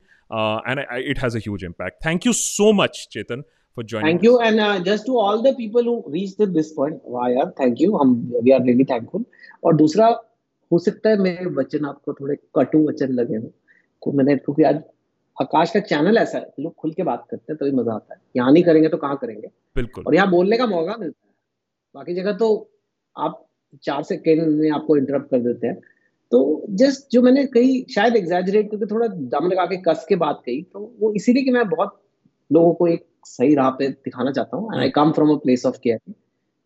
and 0.68 0.84
it 1.00 1.18
has 1.22 1.36
a 1.36 1.40
huge 1.40 1.64
impact 1.64 2.04
thank 2.06 2.26
you 2.26 2.32
so 2.34 2.72
much 2.82 3.06
Chetan. 3.12 3.42
For 3.76 3.84
joining 3.84 4.06
thank 4.06 4.22
thank 4.22 4.24
you 4.24 4.38
and 4.40 4.84
just 4.84 5.06
to 5.06 5.18
all 5.18 5.42
the 5.42 5.54
people 5.56 5.86
who 5.86 6.02
reached 6.12 6.44
this 6.52 6.72
point 6.72 7.00
वाह 7.06 7.28
यार 7.28 7.50
thank 7.60 7.80
you 7.80 7.96
हम 7.96 8.14
we 8.42 8.50
are 8.50 8.62
really 8.64 8.84
thankful 8.84 9.24
और 9.64 9.76
दूसरा 9.76 10.06
हो 10.70 10.78
सकता 10.78 11.10
है 11.10 11.18
मेरे 11.20 11.50
वचन 11.56 11.84
आपको 11.86 12.12
थोड़े 12.12 12.36
कटु 12.56 12.78
वचन 12.88 13.12
लगे 13.12 13.36
हो। 13.36 13.50
को 14.02 14.12
मैंने 14.12 14.36
क्योंकि 14.36 14.62
आज 14.62 14.82
आकाश 15.36 15.70
का 15.70 15.80
चैनल 15.90 16.18
ऐसा 16.18 16.38
है 16.38 16.52
लोग 16.60 16.74
खुल 16.74 16.92
के 16.92 17.02
बात 17.02 17.26
करते 17.30 17.52
हैं 17.52 17.56
तभी 17.58 17.70
मज़ा 17.76 17.92
आता 17.92 18.14
है। 18.14 18.20
यहाँ 18.36 18.52
नहीं 18.52 18.62
करेंगे 18.64 18.88
तो 18.88 18.96
कहाँ 18.96 19.16
करेंगे? 19.16 19.48
बिल्कुल। 19.76 20.04
और 20.06 20.14
यहाँ 20.14 20.30
बोलने 20.30 20.56
का 20.56 20.66
मौका 20.66 20.96
मिलता 20.96 21.26
है। 21.26 21.32
बाकी 21.94 22.14
जगह 22.14 22.32
तो 22.38 22.48
आप 23.16 23.44
चार 23.84 24.02
सेकेंड 24.02 24.46
में 24.50 24.70
आपको 24.70 24.96
इंटरप्ट 24.96 25.30
कर 25.30 25.38
देते 25.40 25.66
हैं। 25.66 25.80
तो 26.32 26.40
जस्ट 26.80 27.06
जो 27.12 27.22
मैंने 27.22 27.44
कही 27.48 27.84
शायद 27.94 28.16
एग्जैजरेट 28.16 28.70
करके 28.70 28.86
थोड़ा 28.86 29.06
दम 29.06 29.48
लगा 29.48 29.64
के 29.66 29.76
कस 29.82 30.04
के 30.08 30.16
बात 30.16 30.42
कही 30.46 30.62
तो 30.62 30.92
वो 31.00 31.12
इसीलिए 31.16 31.42
कि 31.44 31.50
मैं 31.50 31.68
बहुत 31.68 32.00
लोगों 32.50 32.72
को 32.74 32.86
एक 32.88 33.06
सही 33.28 33.54
राह 33.54 33.70
पे 33.78 33.88
दिखाना 33.88 34.32
चाहता 34.32 34.56
हूँ 34.56 34.78
I 34.80 34.90
come 34.90 35.12
from 35.12 35.30
a 35.30 35.38
place 35.44 35.66
of 35.66 35.78
care 35.84 35.98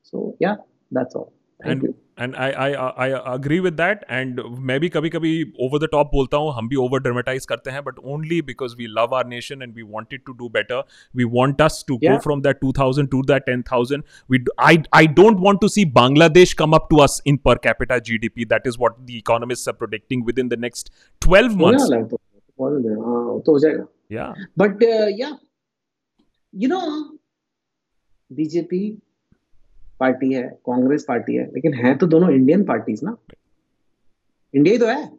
so 0.05 0.37
yeah 0.43 0.55
that's 0.95 1.17
all 1.17 1.25
thank 1.61 1.85
you 1.85 1.95
and 2.21 2.35
I 2.37 2.51
I 2.53 2.73
I 2.75 3.11
agree 3.11 3.59
with 3.61 3.73
that 3.73 4.01
and 4.11 4.41
मैं 4.69 4.79
भी 4.81 4.89
कभी 4.89 5.09
कभी 5.11 5.31
ओवर 5.61 5.79
द 5.79 5.89
टॉप 5.93 6.07
बोलता 6.07 6.37
हूँ 6.37 6.53
हम 6.55 6.69
भी 6.69 6.77
ओवर 6.77 7.01
ड्रामेटाइज 7.03 7.47
करते 7.47 7.71
हैं 7.71 7.83
but 7.85 7.99
only 8.15 8.41
because 8.43 8.75
we 8.79 8.87
love 8.99 9.15
our 9.15 9.27
nation 9.27 9.63
and 9.63 9.75
we 9.75 9.83
wanted 9.83 10.21
to 10.27 10.33
do 10.33 10.49
better 10.49 10.83
we 11.17 11.25
want 11.37 11.63
us 11.63 11.85
to 11.89 11.97
go 12.05 12.17
from 12.19 12.43
that 12.43 12.59
2000 12.65 13.11
to 13.11 13.23
that 13.23 13.51
10000 13.51 14.03
we 14.31 14.41
d- 14.47 14.57
I 14.67 14.73
I 14.99 15.03
don't 15.21 15.41
want 15.47 15.63
to 15.65 15.71
see 15.77 15.85
Bangladesh 16.01 16.55
come 16.63 16.77
up 16.79 16.91
to 16.93 17.01
us 17.07 17.17
in 17.33 17.39
per 17.49 17.57
capita 17.69 17.99
GDP 18.11 18.49
that 18.53 18.69
is 18.73 18.79
what 18.85 18.99
the 19.07 19.17
economists 19.23 19.73
are 19.73 19.77
predicting 19.85 20.27
within 20.31 20.53
the 20.55 20.61
next 20.67 20.93
12 21.23 21.57
होने 21.57 21.65
months. 21.65 21.83
वाला 21.83 21.97
है 21.97 22.05
तो 22.09 22.81
दे 22.81 22.89
हाँ 22.89 23.25
वो 23.49 23.59
जाएगा। 23.59 23.87
Yeah. 24.17 24.31
But 24.59 24.83
yeah 25.21 25.31
you 26.55 26.68
know 26.68 26.80
BJP 28.32 28.98
party 30.00 30.34
है 30.34 30.42
Congress 30.42 31.05
party 31.09 31.34
है 31.34 31.46
लेकिन 31.46 31.74
है 31.74 31.98
तो 31.98 32.07
दोनों 32.07 32.30
इंडियन 32.30 32.64
पार्टीज़ 32.64 33.05
ना। 33.05 33.16
इंडिया 34.55 34.72
ही 34.72 34.78
तो 34.78 34.86
है। 34.86 35.12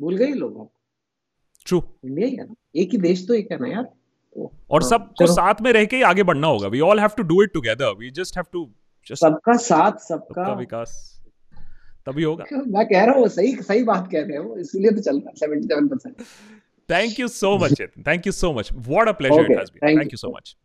भूल 0.00 0.16
गए 0.16 0.26
लोग 0.26 0.60
आप। 0.60 0.70
True 1.66 1.82
इंडिया 2.04 2.28
ही 2.28 2.36
है 2.36 2.46
ना। 2.46 2.54
एक 2.76 2.90
ही 2.92 2.98
देश 2.98 3.26
तो 3.28 3.34
एक 3.34 3.52
है 3.52 3.58
ना 3.58 3.68
यार। 3.68 3.82
तो, 3.82 4.52
और 4.70 4.82
हाँ, 4.82 4.90
सबको 4.90 5.26
साथ 5.26 5.54
में 5.62 5.72
रह 5.72 5.84
के 5.84 5.96
ही 5.96 6.02
आगे 6.02 6.22
बढ़ना 6.22 6.46
होगा। 6.46 6.68
All 6.68 6.98
have 6.98 7.14
to 7.16 7.22
do 7.22 7.36
it 7.36 7.52
together. 7.56 7.92
We 8.00 8.12
just 8.18 8.36
have 8.36 8.50
to 8.56 8.64
just 9.06 9.20
सबका 9.20 9.56
साथ 9.56 9.92
सबका 9.92 10.44
सबका 10.44 10.52
विकास। 10.52 11.20
तभी 12.06 12.22
होगा। 12.22 12.44
मैं 12.52 12.86
कह 12.86 13.04
रहा 13.04 13.14
हूँ 13.14 13.28
सही 13.28 13.56
सही 13.56 13.84
बात 13.84 14.08
कह 14.12 14.22
रहे 14.22 14.36
हो 14.36 14.56
इसलिए 14.56 14.90
तो 14.90 15.00
चल 15.00 15.16
रहा 15.16 15.28
है 15.28 15.34
seventy 15.34 15.66
seven 15.66 15.88
percent 15.88 16.16
Thank 16.88 17.18
you 17.18 17.28
so 17.28 17.58
much, 17.58 17.72
Chetan. 17.78 18.04
Thank 18.04 18.26
you 18.26 18.32
so 18.32 18.52
much. 18.52 18.72
What 18.72 19.08
a 19.08 19.14
pleasure 19.14 19.40
okay, 19.40 19.52
it 19.52 19.58
has 19.58 19.70
been. 19.70 19.80
Thank, 19.80 19.98
thank 19.98 20.12
you. 20.12 20.14
you. 20.14 20.18
so 20.18 20.30
much. 20.30 20.56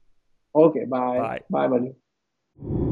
Okay, 0.56 0.86
bye. 0.86 1.20
Bye. 1.20 1.40
Bye, 1.50 1.68
buddy. 1.68 2.90